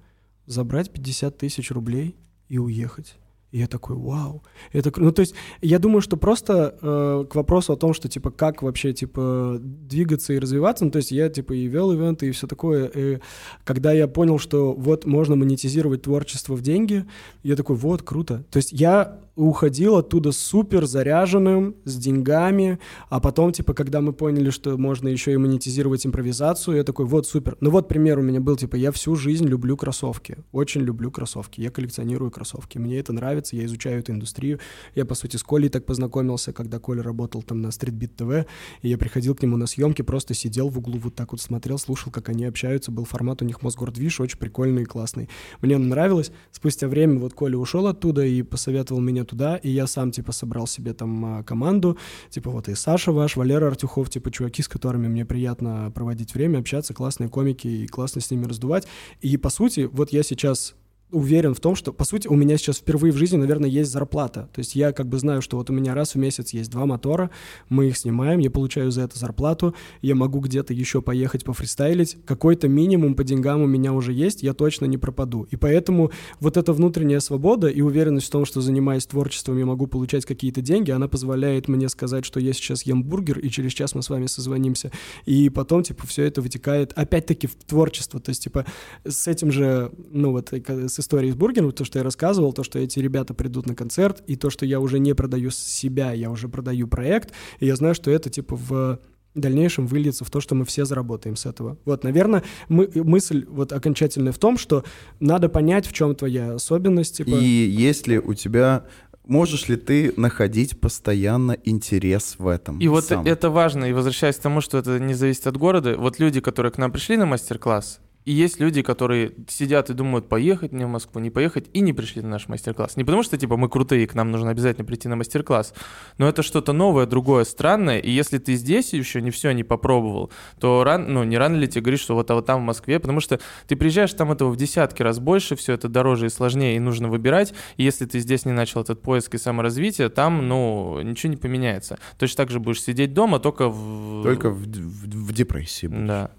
забрать 0.45 0.91
50 0.91 1.37
тысяч 1.37 1.71
рублей 1.71 2.15
и 2.47 2.57
уехать. 2.57 3.15
И 3.51 3.59
я 3.59 3.67
такой, 3.67 3.97
вау. 3.97 4.43
Это, 4.71 4.91
ну, 4.95 5.11
то 5.11 5.19
есть, 5.19 5.35
я 5.61 5.77
думаю, 5.77 6.01
что 6.01 6.15
просто 6.15 6.77
э, 6.81 7.25
к 7.29 7.35
вопросу 7.35 7.73
о 7.73 7.77
том, 7.77 7.93
что, 7.93 8.07
типа, 8.07 8.31
как 8.31 8.61
вообще, 8.61 8.93
типа, 8.93 9.57
двигаться 9.59 10.31
и 10.33 10.39
развиваться, 10.39 10.85
ну, 10.85 10.91
то 10.91 10.97
есть, 10.97 11.11
я, 11.11 11.29
типа, 11.29 11.53
и 11.53 11.65
вел 11.65 11.91
ивенты, 11.91 12.27
и 12.27 12.31
все 12.31 12.47
такое. 12.47 12.87
И 12.87 13.19
когда 13.65 13.91
я 13.91 14.07
понял, 14.07 14.39
что 14.39 14.71
вот 14.71 15.05
можно 15.05 15.35
монетизировать 15.35 16.03
творчество 16.03 16.55
в 16.55 16.61
деньги, 16.61 17.05
я 17.43 17.57
такой, 17.57 17.75
вот, 17.75 18.03
круто. 18.03 18.45
То 18.51 18.57
есть, 18.57 18.71
я 18.71 19.19
уходил 19.35 19.97
оттуда 19.97 20.31
супер 20.31 20.85
заряженным, 20.85 21.75
с 21.85 21.95
деньгами, 21.97 22.79
а 23.09 23.19
потом, 23.19 23.51
типа, 23.51 23.73
когда 23.73 24.01
мы 24.01 24.13
поняли, 24.13 24.49
что 24.49 24.77
можно 24.77 25.07
еще 25.07 25.33
и 25.33 25.37
монетизировать 25.37 26.05
импровизацию, 26.05 26.77
я 26.77 26.83
такой, 26.83 27.05
вот, 27.05 27.27
супер. 27.27 27.57
Ну 27.61 27.69
вот 27.69 27.87
пример 27.87 28.19
у 28.19 28.21
меня 28.21 28.41
был, 28.41 28.55
типа, 28.57 28.75
я 28.75 28.91
всю 28.91 29.15
жизнь 29.15 29.45
люблю 29.45 29.77
кроссовки, 29.77 30.37
очень 30.51 30.81
люблю 30.81 31.11
кроссовки, 31.11 31.61
я 31.61 31.71
коллекционирую 31.71 32.31
кроссовки, 32.31 32.77
мне 32.77 32.99
это 32.99 33.13
нравится, 33.13 33.55
я 33.55 33.65
изучаю 33.65 33.99
эту 33.99 34.11
индустрию. 34.11 34.59
Я, 34.95 35.05
по 35.05 35.15
сути, 35.15 35.37
с 35.37 35.43
Колей 35.43 35.69
так 35.69 35.85
познакомился, 35.85 36.53
когда 36.53 36.79
Коля 36.79 37.03
работал 37.03 37.41
там 37.41 37.61
на 37.61 37.67
Streetbeat 37.67 38.15
TV, 38.17 38.45
и 38.81 38.89
я 38.89 38.97
приходил 38.97 39.35
к 39.35 39.41
нему 39.41 39.57
на 39.57 39.67
съемки, 39.67 40.01
просто 40.01 40.33
сидел 40.33 40.69
в 40.69 40.77
углу, 40.77 40.97
вот 40.97 41.15
так 41.15 41.31
вот 41.31 41.41
смотрел, 41.41 41.77
слушал, 41.77 42.11
как 42.11 42.29
они 42.29 42.45
общаются, 42.45 42.91
был 42.91 43.05
формат 43.05 43.41
у 43.41 43.45
них 43.45 43.61
Мосгордвиж, 43.61 44.19
очень 44.19 44.37
прикольный 44.37 44.83
и 44.83 44.85
классный. 44.85 45.29
Мне 45.61 45.75
он 45.75 45.89
нравилось. 45.89 46.31
Спустя 46.51 46.87
время 46.87 47.19
вот 47.19 47.33
Коля 47.33 47.57
ушел 47.57 47.87
оттуда 47.87 48.25
и 48.25 48.41
посоветовал 48.41 49.01
меня 49.01 49.20
туда, 49.23 49.57
и 49.57 49.69
я 49.69 49.87
сам, 49.87 50.11
типа, 50.11 50.31
собрал 50.31 50.67
себе 50.67 50.93
там 50.93 51.25
а, 51.25 51.43
команду, 51.43 51.97
типа, 52.29 52.49
вот 52.49 52.69
и 52.69 52.75
Саша 52.75 53.11
ваш, 53.11 53.35
Валера 53.35 53.67
Артюхов, 53.67 54.09
типа, 54.09 54.31
чуваки, 54.31 54.61
с 54.63 54.67
которыми 54.67 55.07
мне 55.07 55.25
приятно 55.25 55.91
проводить 55.93 56.33
время, 56.33 56.59
общаться, 56.59 56.93
классные 56.93 57.29
комики, 57.29 57.67
и 57.67 57.87
классно 57.87 58.21
с 58.21 58.31
ними 58.31 58.45
раздувать. 58.45 58.87
И, 59.21 59.37
по 59.37 59.49
сути, 59.49 59.89
вот 59.91 60.11
я 60.11 60.23
сейчас 60.23 60.75
уверен 61.11 61.53
в 61.53 61.59
том, 61.59 61.75
что, 61.75 61.93
по 61.93 62.03
сути, 62.03 62.27
у 62.27 62.35
меня 62.35 62.57
сейчас 62.57 62.77
впервые 62.77 63.11
в 63.11 63.17
жизни, 63.17 63.37
наверное, 63.37 63.69
есть 63.69 63.91
зарплата. 63.91 64.49
То 64.53 64.59
есть 64.59 64.75
я 64.75 64.91
как 64.91 65.07
бы 65.07 65.19
знаю, 65.19 65.41
что 65.41 65.57
вот 65.57 65.69
у 65.69 65.73
меня 65.73 65.93
раз 65.93 66.15
в 66.15 66.17
месяц 66.17 66.51
есть 66.51 66.71
два 66.71 66.85
мотора, 66.85 67.29
мы 67.69 67.87
их 67.87 67.97
снимаем, 67.97 68.39
я 68.39 68.49
получаю 68.49 68.91
за 68.91 69.01
это 69.01 69.19
зарплату, 69.19 69.75
я 70.01 70.15
могу 70.15 70.39
где-то 70.39 70.73
еще 70.73 71.01
поехать 71.01 71.43
пофристайлить. 71.43 72.17
Какой-то 72.25 72.67
минимум 72.67 73.15
по 73.15 73.23
деньгам 73.23 73.61
у 73.61 73.67
меня 73.67 73.93
уже 73.93 74.13
есть, 74.13 74.43
я 74.43 74.53
точно 74.53 74.85
не 74.85 74.97
пропаду. 74.97 75.47
И 75.51 75.55
поэтому 75.55 76.11
вот 76.39 76.57
эта 76.57 76.73
внутренняя 76.73 77.19
свобода 77.19 77.67
и 77.67 77.81
уверенность 77.81 78.27
в 78.27 78.31
том, 78.31 78.45
что 78.45 78.61
занимаясь 78.61 79.05
творчеством, 79.05 79.57
я 79.57 79.65
могу 79.65 79.87
получать 79.87 80.25
какие-то 80.25 80.61
деньги, 80.61 80.91
она 80.91 81.07
позволяет 81.07 81.67
мне 81.67 81.89
сказать, 81.89 82.25
что 82.25 82.39
я 82.39 82.53
сейчас 82.53 82.83
ем 82.83 83.03
бургер, 83.03 83.39
и 83.39 83.49
через 83.49 83.73
час 83.73 83.95
мы 83.95 84.01
с 84.01 84.09
вами 84.09 84.27
созвонимся. 84.27 84.91
И 85.25 85.49
потом, 85.49 85.83
типа, 85.83 86.07
все 86.07 86.23
это 86.23 86.41
вытекает 86.41 86.93
опять-таки 86.93 87.47
в 87.47 87.55
творчество. 87.55 88.19
То 88.19 88.29
есть, 88.29 88.43
типа, 88.43 88.65
с 89.05 89.27
этим 89.27 89.51
же, 89.51 89.91
ну 90.11 90.31
вот, 90.31 90.53
с 90.53 90.99
историей 91.01 91.31
с 91.31 91.35
бургером, 91.35 91.71
то, 91.71 91.83
что 91.83 91.99
я 91.99 92.03
рассказывал, 92.03 92.53
то, 92.53 92.63
что 92.63 92.79
эти 92.79 92.99
ребята 92.99 93.33
придут 93.33 93.65
на 93.67 93.75
концерт, 93.75 94.23
и 94.27 94.35
то, 94.35 94.49
что 94.49 94.65
я 94.65 94.79
уже 94.79 94.99
не 94.99 95.13
продаю 95.13 95.49
себя, 95.51 96.13
я 96.13 96.31
уже 96.31 96.47
продаю 96.47 96.87
проект, 96.87 97.33
и 97.59 97.65
я 97.65 97.75
знаю, 97.75 97.93
что 97.93 98.09
это 98.09 98.29
типа 98.29 98.55
в 98.55 98.99
дальнейшем 99.35 99.87
выльется 99.87 100.25
в 100.25 100.29
то, 100.29 100.41
что 100.41 100.55
мы 100.55 100.65
все 100.65 100.85
заработаем 100.85 101.35
с 101.35 101.45
этого. 101.45 101.77
Вот, 101.85 102.03
наверное, 102.03 102.43
мы, 102.67 102.89
мысль 102.95 103.45
вот 103.47 103.71
окончательная 103.71 104.33
в 104.33 104.39
том, 104.39 104.57
что 104.57 104.83
надо 105.19 105.49
понять, 105.49 105.87
в 105.87 105.93
чем 105.93 106.15
твоя 106.15 106.55
особенность. 106.55 107.17
Типа... 107.17 107.29
И 107.29 107.45
если 107.45 108.17
у 108.17 108.33
тебя 108.33 108.85
можешь 109.25 109.69
ли 109.69 109.77
ты 109.77 110.13
находить 110.17 110.79
постоянно 110.79 111.57
интерес 111.63 112.35
в 112.37 112.47
этом? 112.47 112.79
И 112.79 112.87
вот 112.87 113.05
сам? 113.05 113.25
это 113.25 113.49
важно, 113.49 113.85
и 113.85 113.93
возвращаясь 113.93 114.35
к 114.35 114.41
тому, 114.41 114.61
что 114.61 114.77
это 114.77 114.99
не 114.99 115.13
зависит 115.13 115.47
от 115.47 115.57
города, 115.57 115.95
вот 115.97 116.19
люди, 116.19 116.41
которые 116.41 116.71
к 116.71 116.77
нам 116.77 116.91
пришли 116.91 117.17
на 117.17 117.25
мастер-класс, 117.25 118.01
и 118.25 118.31
есть 118.31 118.59
люди, 118.59 118.81
которые 118.81 119.33
сидят 119.47 119.89
и 119.89 119.93
думают, 119.93 120.29
поехать 120.29 120.71
мне 120.71 120.85
в 120.85 120.89
Москву, 120.89 121.19
не 121.19 121.29
поехать, 121.29 121.69
и 121.73 121.81
не 121.81 121.93
пришли 121.93 122.21
на 122.21 122.29
наш 122.29 122.47
мастер-класс. 122.47 122.97
Не 122.97 123.03
потому 123.03 123.23
что, 123.23 123.37
типа, 123.37 123.57
мы 123.57 123.69
крутые, 123.69 124.03
и 124.03 124.07
к 124.07 124.15
нам 124.15 124.31
нужно 124.31 124.51
обязательно 124.51 124.85
прийти 124.85 125.07
на 125.07 125.15
мастер-класс, 125.15 125.73
но 126.17 126.27
это 126.27 126.43
что-то 126.43 126.73
новое, 126.73 127.05
другое, 127.05 127.43
странное, 127.43 127.99
и 127.99 128.11
если 128.11 128.37
ты 128.37 128.55
здесь 128.55 128.93
еще 128.93 129.21
не 129.21 129.31
все 129.31 129.51
не 129.51 129.63
попробовал, 129.63 130.31
то 130.59 130.83
ран, 130.83 131.11
ну, 131.11 131.23
не 131.23 131.37
рано 131.37 131.55
ли 131.55 131.67
тебе 131.67 131.81
говоришь, 131.81 132.01
что 132.01 132.15
вот, 132.15 132.29
а 132.29 132.35
вот 132.35 132.45
там 132.45 132.61
в 132.61 132.63
Москве, 132.63 132.99
потому 132.99 133.19
что 133.19 133.39
ты 133.67 133.75
приезжаешь, 133.75 134.13
там 134.13 134.31
этого 134.31 134.49
в 134.49 134.57
десятки 134.57 135.01
раз 135.01 135.19
больше, 135.19 135.55
все 135.55 135.73
это 135.73 135.89
дороже 135.89 136.27
и 136.27 136.29
сложнее, 136.29 136.75
и 136.75 136.79
нужно 136.79 137.07
выбирать, 137.07 137.53
и 137.77 137.83
если 137.83 138.05
ты 138.05 138.19
здесь 138.19 138.45
не 138.45 138.51
начал 138.51 138.81
этот 138.81 139.01
поиск 139.01 139.33
и 139.35 139.37
саморазвитие, 139.37 140.09
там, 140.09 140.47
ну, 140.47 141.01
ничего 141.01 141.31
не 141.31 141.37
поменяется. 141.37 141.99
Точно 142.19 142.37
так 142.37 142.51
же 142.51 142.59
будешь 142.59 142.81
сидеть 142.81 143.13
дома, 143.13 143.39
только 143.39 143.69
в... 143.69 144.23
Только 144.23 144.49
в, 144.49 144.63
в, 144.63 145.27
в 145.27 145.33
депрессии 145.33 145.87
будешь. 145.87 146.07
Да. 146.07 146.31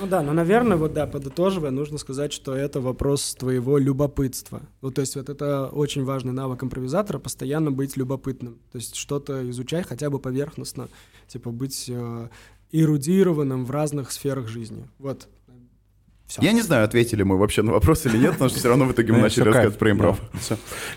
Ну 0.00 0.06
да, 0.08 0.22
но, 0.22 0.32
наверное, 0.32 0.76
вот 0.76 0.92
да, 0.92 1.06
подытоживая, 1.06 1.70
нужно 1.70 1.98
сказать, 1.98 2.32
что 2.32 2.54
это 2.54 2.80
вопрос 2.80 3.34
твоего 3.34 3.78
любопытства. 3.78 4.62
Ну, 4.82 4.90
то 4.90 5.00
есть 5.00 5.14
вот 5.14 5.28
это 5.28 5.68
очень 5.68 6.04
важный 6.04 6.32
навык 6.32 6.64
импровизатора, 6.64 7.18
постоянно 7.18 7.70
быть 7.70 7.96
любопытным. 7.96 8.58
То 8.72 8.78
есть 8.78 8.96
что-то 8.96 9.48
изучать 9.50 9.86
хотя 9.86 10.10
бы 10.10 10.18
поверхностно, 10.18 10.88
типа 11.28 11.50
быть 11.50 11.86
э, 11.88 12.28
эрудированным 12.72 13.64
в 13.64 13.70
разных 13.70 14.10
сферах 14.10 14.48
жизни. 14.48 14.88
Вот. 14.98 15.28
Всё. 16.26 16.40
Я 16.40 16.52
не 16.52 16.62
знаю, 16.62 16.84
ответили 16.84 17.22
мы 17.22 17.36
вообще 17.36 17.60
на 17.60 17.72
вопрос 17.72 18.06
или 18.06 18.16
нет, 18.16 18.32
потому 18.32 18.48
что 18.48 18.58
все 18.58 18.68
равно 18.68 18.86
в 18.86 18.92
итоге 18.92 19.12
мы 19.12 19.18
Э, 19.18 19.22
начали 19.22 19.44
рассказывать 19.44 19.78
про 19.78 19.90
импров. 19.90 20.18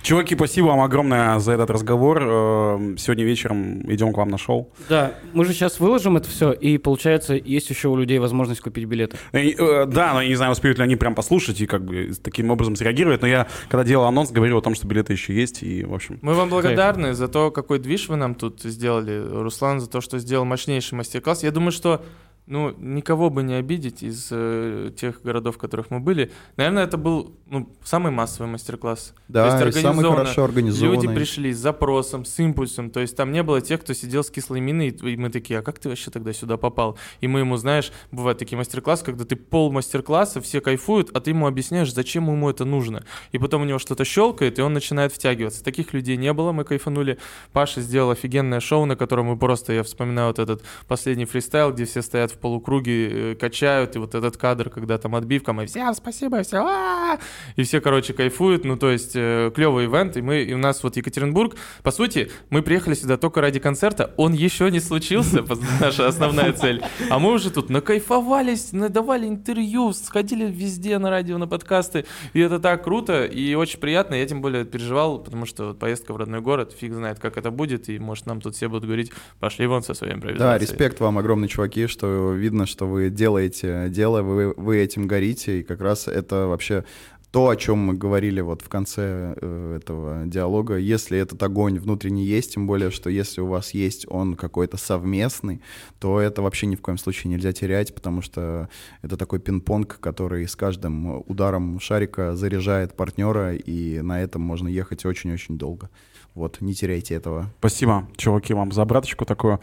Чуваки, 0.02 0.36
спасибо 0.36 0.68
вам 0.68 0.80
огромное 0.82 1.38
за 1.40 1.52
этот 1.52 1.70
разговор. 1.70 2.20
Э, 2.22 2.96
Сегодня 2.98 3.26
вечером 3.26 3.82
идем 3.92 4.14
к 4.14 4.18
вам 4.18 4.30
на 4.30 4.38
шоу. 4.38 4.72
Да, 4.88 5.16
мы 5.34 5.44
же 5.44 5.52
сейчас 5.54 5.82
выложим 5.82 6.16
это 6.16 6.30
все, 6.30 6.54
и 6.54 6.78
получается, 6.78 7.34
есть 7.36 7.70
еще 7.70 7.90
у 7.90 7.98
людей 7.98 8.20
возможность 8.20 8.62
купить 8.62 8.86
билеты. 8.86 9.18
Э, 9.34 9.50
э, 9.50 9.86
Да, 9.86 10.14
но 10.14 10.22
я 10.22 10.30
не 10.30 10.36
знаю, 10.36 10.54
успеют 10.54 10.78
ли 10.78 10.84
они 10.86 10.96
прям 10.96 11.14
послушать 11.14 11.60
и 11.60 11.66
как 11.68 11.84
бы 11.84 12.12
таким 12.24 12.50
образом 12.50 12.78
среагировать. 12.78 13.22
Но 13.22 13.28
я, 13.28 13.48
когда 13.70 13.84
делал 13.84 14.06
анонс, 14.06 14.32
говорил 14.32 14.58
о 14.60 14.62
том, 14.62 14.76
что 14.76 14.88
билеты 14.88 15.12
еще 15.12 15.34
есть. 15.34 15.62
И, 15.62 15.84
в 15.84 15.94
общем, 15.94 16.20
Мы 16.22 16.36
вам 16.36 16.48
благодарны 16.50 17.14
за 17.14 17.28
то, 17.28 17.52
какой 17.52 17.80
движ 17.80 18.08
вы 18.08 18.16
нам 18.16 18.34
тут 18.34 18.62
сделали. 18.64 19.22
Руслан 19.42 19.82
за 19.82 19.90
то, 19.90 20.00
что 20.00 20.20
сделал 20.20 20.46
мощнейший 20.46 20.98
мастер-класс. 20.98 21.44
Я 21.44 21.52
думаю, 21.52 21.72
что 21.72 22.02
ну, 22.48 22.74
никого 22.78 23.30
бы 23.30 23.44
не 23.44 23.56
обидеть 23.56 24.04
из 24.04 24.30
э, 24.32 24.92
тех 24.96 25.22
городов, 25.22 25.56
в 25.56 25.58
которых 25.58 25.92
мы 25.92 26.00
были. 26.00 26.32
Наверное, 26.56 26.86
это 26.86 26.98
был 26.98 27.36
ну, 27.46 27.70
самый 27.84 28.12
массовый 28.12 28.50
мастер-класс. 28.50 29.14
Да, 29.28 29.60
То 29.60 29.66
есть 29.66 29.82
самый 29.82 30.06
хорошо 30.06 30.46
организованный. 30.46 30.96
Люди 30.96 31.14
пришли 31.14 31.52
с 31.52 31.58
запросом, 31.58 32.24
с 32.24 32.40
импульсом. 32.40 32.90
То 32.90 33.02
есть 33.02 33.18
там 33.18 33.34
не 33.34 33.44
было 33.44 33.60
тех, 33.60 33.82
кто 33.82 33.94
сидел 33.94 34.24
с 34.24 34.32
кислой 34.32 34.62
миной, 34.62 34.90
и 34.90 35.18
мы 35.18 35.30
такие, 35.30 35.60
а 35.60 35.62
как 35.62 35.80
ты 35.80 35.90
вообще 35.90 36.10
тогда 36.10 36.32
сюда 36.32 36.56
попал? 36.56 36.98
И 37.20 37.28
мы 37.28 37.40
ему, 37.40 37.58
знаешь, 37.58 37.92
бывают 38.12 38.40
такие 38.40 38.58
мастер-классы, 38.58 39.04
когда 39.04 39.26
ты 39.26 39.36
пол 39.36 39.70
мастер-класса, 39.72 40.40
все 40.40 40.62
кайфуют, 40.62 41.10
а 41.14 41.20
ты 41.20 41.32
ему 41.32 41.48
объясняешь, 41.48 41.94
зачем 41.94 42.32
ему 42.32 42.50
это 42.50 42.64
нужно. 42.64 43.04
И 43.34 43.40
потом 43.40 43.64
у 43.64 43.66
него 43.66 43.78
что-то 43.78 44.06
щелкает, 44.06 44.58
и 44.58 44.62
он 44.62 44.74
начинает 44.74 45.12
втягиваться. 45.12 45.66
Таких 45.66 45.92
людей 45.92 46.16
не 46.16 46.32
было, 46.32 46.54
мы 46.54 46.64
кайфанули. 46.64 47.18
Паша 47.52 47.82
сделал 47.82 48.12
офигенное 48.12 48.62
шоу, 48.62 48.86
на 48.86 48.96
котором 48.96 49.26
мы 49.26 49.38
просто, 49.38 49.74
я 49.74 49.84
вспоминаю 49.84 50.30
вот 50.30 50.40
этот 50.40 50.64
последний 50.88 51.26
фристайл, 51.26 51.74
где 51.74 51.84
все 51.84 52.02
стоят 52.02 52.32
в 52.32 52.37
полукруге, 52.40 53.32
э, 53.32 53.36
качают, 53.36 53.96
и 53.96 54.00
вот 54.00 54.16
этот 54.16 54.38
кадр, 54.38 54.70
когда 54.70 54.98
там 54.98 55.16
отбивка, 55.16 55.54
мы 55.54 55.66
всем 55.66 55.94
спасибо, 55.94 56.44
все, 56.44 56.58
а!» 56.58 57.18
и 57.56 57.64
все, 57.64 57.82
короче, 57.82 58.14
кайфуют, 58.14 58.66
ну, 58.66 58.78
то 58.78 58.90
есть 58.90 59.12
э, 59.16 59.52
клевый 59.56 59.86
ивент, 59.86 60.18
и 60.18 60.22
мы, 60.22 60.44
и 60.44 60.54
у 60.54 60.58
нас 60.58 60.84
вот 60.84 60.98
Екатеринбург, 60.98 61.56
по 61.84 61.92
сути, 61.92 62.32
мы 62.50 62.62
приехали 62.62 62.94
сюда 62.94 63.18
только 63.18 63.42
ради 63.42 63.60
концерта, 63.60 64.14
он 64.18 64.34
еще 64.34 64.70
не 64.72 64.80
случился, 64.80 65.44
наша 65.80 66.08
основная 66.08 66.54
цель, 66.54 66.82
а 67.10 67.20
мы 67.20 67.34
уже 67.34 67.52
тут 67.52 67.70
накайфовались, 67.70 68.72
надавали 68.72 69.28
интервью, 69.28 69.94
сходили 69.94 70.46
везде 70.50 70.98
на 70.98 71.10
радио, 71.10 71.38
на 71.38 71.48
подкасты, 71.48 72.06
и 72.34 72.40
это 72.40 72.60
так 72.60 72.84
круто 72.84 73.26
и 73.26 73.56
очень 73.56 73.80
приятно, 73.80 74.16
я 74.16 74.26
тем 74.26 74.42
более 74.42 74.66
переживал, 74.66 75.20
потому 75.20 75.46
что 75.46 75.68
вот 75.68 75.80
поездка 75.80 76.14
в 76.14 76.18
родной 76.18 76.42
город, 76.42 76.76
фиг 76.78 76.94
знает, 76.94 77.20
как 77.20 77.38
это 77.38 77.52
будет, 77.52 77.90
и 77.90 78.00
может 78.00 78.26
нам 78.26 78.42
тут 78.42 78.56
все 78.56 78.68
будут 78.68 78.86
говорить, 78.86 79.12
пошли 79.40 79.68
вон 79.68 79.84
со 79.84 79.94
своей 79.94 80.14
импровизацией. 80.14 80.52
Да, 80.52 80.58
респект 80.58 81.00
вам 81.00 81.18
огромный, 81.18 81.48
чуваки, 81.48 81.88
что 81.88 82.27
видно, 82.34 82.66
что 82.66 82.88
вы 82.88 83.10
делаете 83.10 83.88
дело, 83.90 84.22
вы, 84.22 84.54
вы 84.56 84.78
этим 84.78 85.08
горите, 85.08 85.60
и 85.60 85.64
как 85.64 85.82
раз 85.82 86.08
это 86.08 86.48
вообще 86.48 86.84
то, 87.32 87.50
о 87.50 87.56
чем 87.56 87.80
мы 87.80 87.94
говорили 87.94 88.42
вот 88.42 88.62
в 88.62 88.70
конце 88.70 89.36
э, 89.40 89.78
этого 89.78 90.26
диалога, 90.26 90.78
если 90.78 91.20
этот 91.20 91.44
огонь 91.44 91.78
внутренний 91.78 92.26
есть, 92.26 92.54
тем 92.54 92.68
более, 92.68 92.90
что 92.90 93.10
если 93.10 93.42
у 93.42 93.48
вас 93.48 93.74
есть 93.74 94.06
он 94.08 94.36
какой-то 94.36 94.78
совместный, 94.78 95.62
то 96.00 96.22
это 96.22 96.42
вообще 96.42 96.68
ни 96.68 96.76
в 96.76 96.82
коем 96.82 96.98
случае 96.98 97.32
нельзя 97.32 97.52
терять, 97.52 97.94
потому 97.94 98.22
что 98.22 98.70
это 99.02 99.18
такой 99.18 99.40
пинг-понг, 99.40 100.00
который 100.00 100.48
с 100.48 100.56
каждым 100.56 101.22
ударом 101.30 101.80
шарика 101.80 102.36
заряжает 102.36 102.96
партнера, 102.96 103.56
и 103.56 104.02
на 104.02 104.22
этом 104.22 104.42
можно 104.42 104.70
ехать 104.70 105.06
очень-очень 105.06 105.58
долго. 105.58 105.90
Вот, 106.38 106.62
не 106.62 106.76
теряйте 106.76 107.16
этого. 107.16 107.48
Спасибо, 107.58 108.08
чуваки, 108.16 108.54
вам 108.54 108.72
за 108.72 108.84
обраточку 108.84 109.26
такую. 109.26 109.60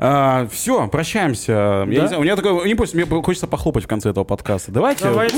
А, 0.00 0.48
все, 0.50 0.88
прощаемся. 0.88 1.86
Я 1.88 2.02
не 2.02 2.08
знаю, 2.08 2.18
у 2.18 2.24
меня 2.24 2.34
такой 2.34 2.68
импульс, 2.68 2.92
мне 2.92 3.06
хочется 3.06 3.46
похлопать 3.46 3.84
в 3.84 3.86
конце 3.86 4.10
этого 4.10 4.24
подкаста. 4.24 4.72
Давайте. 4.72 5.04
Давайте. 5.04 5.36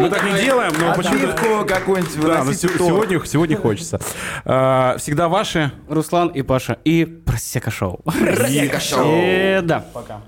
Мы 0.00 0.08
так 0.08 0.24
не 0.24 0.40
делаем, 0.40 0.72
но 0.80 0.94
почему-то... 0.94 1.66
Какую-нибудь 1.66 2.20
Да, 2.22 2.42
но 2.42 2.54
сегодня, 2.54 3.22
сегодня 3.26 3.58
хочется. 3.58 4.00
А, 4.46 4.96
всегда 4.96 5.28
ваши. 5.28 5.70
Руслан 5.90 6.28
и 6.28 6.40
Паша. 6.40 6.78
И 6.84 7.04
Просека 7.04 7.70
Шоу. 7.70 8.00
Просека 8.02 8.80
шоу. 8.80 9.62
Да. 9.62 9.84
Пока. 9.92 10.22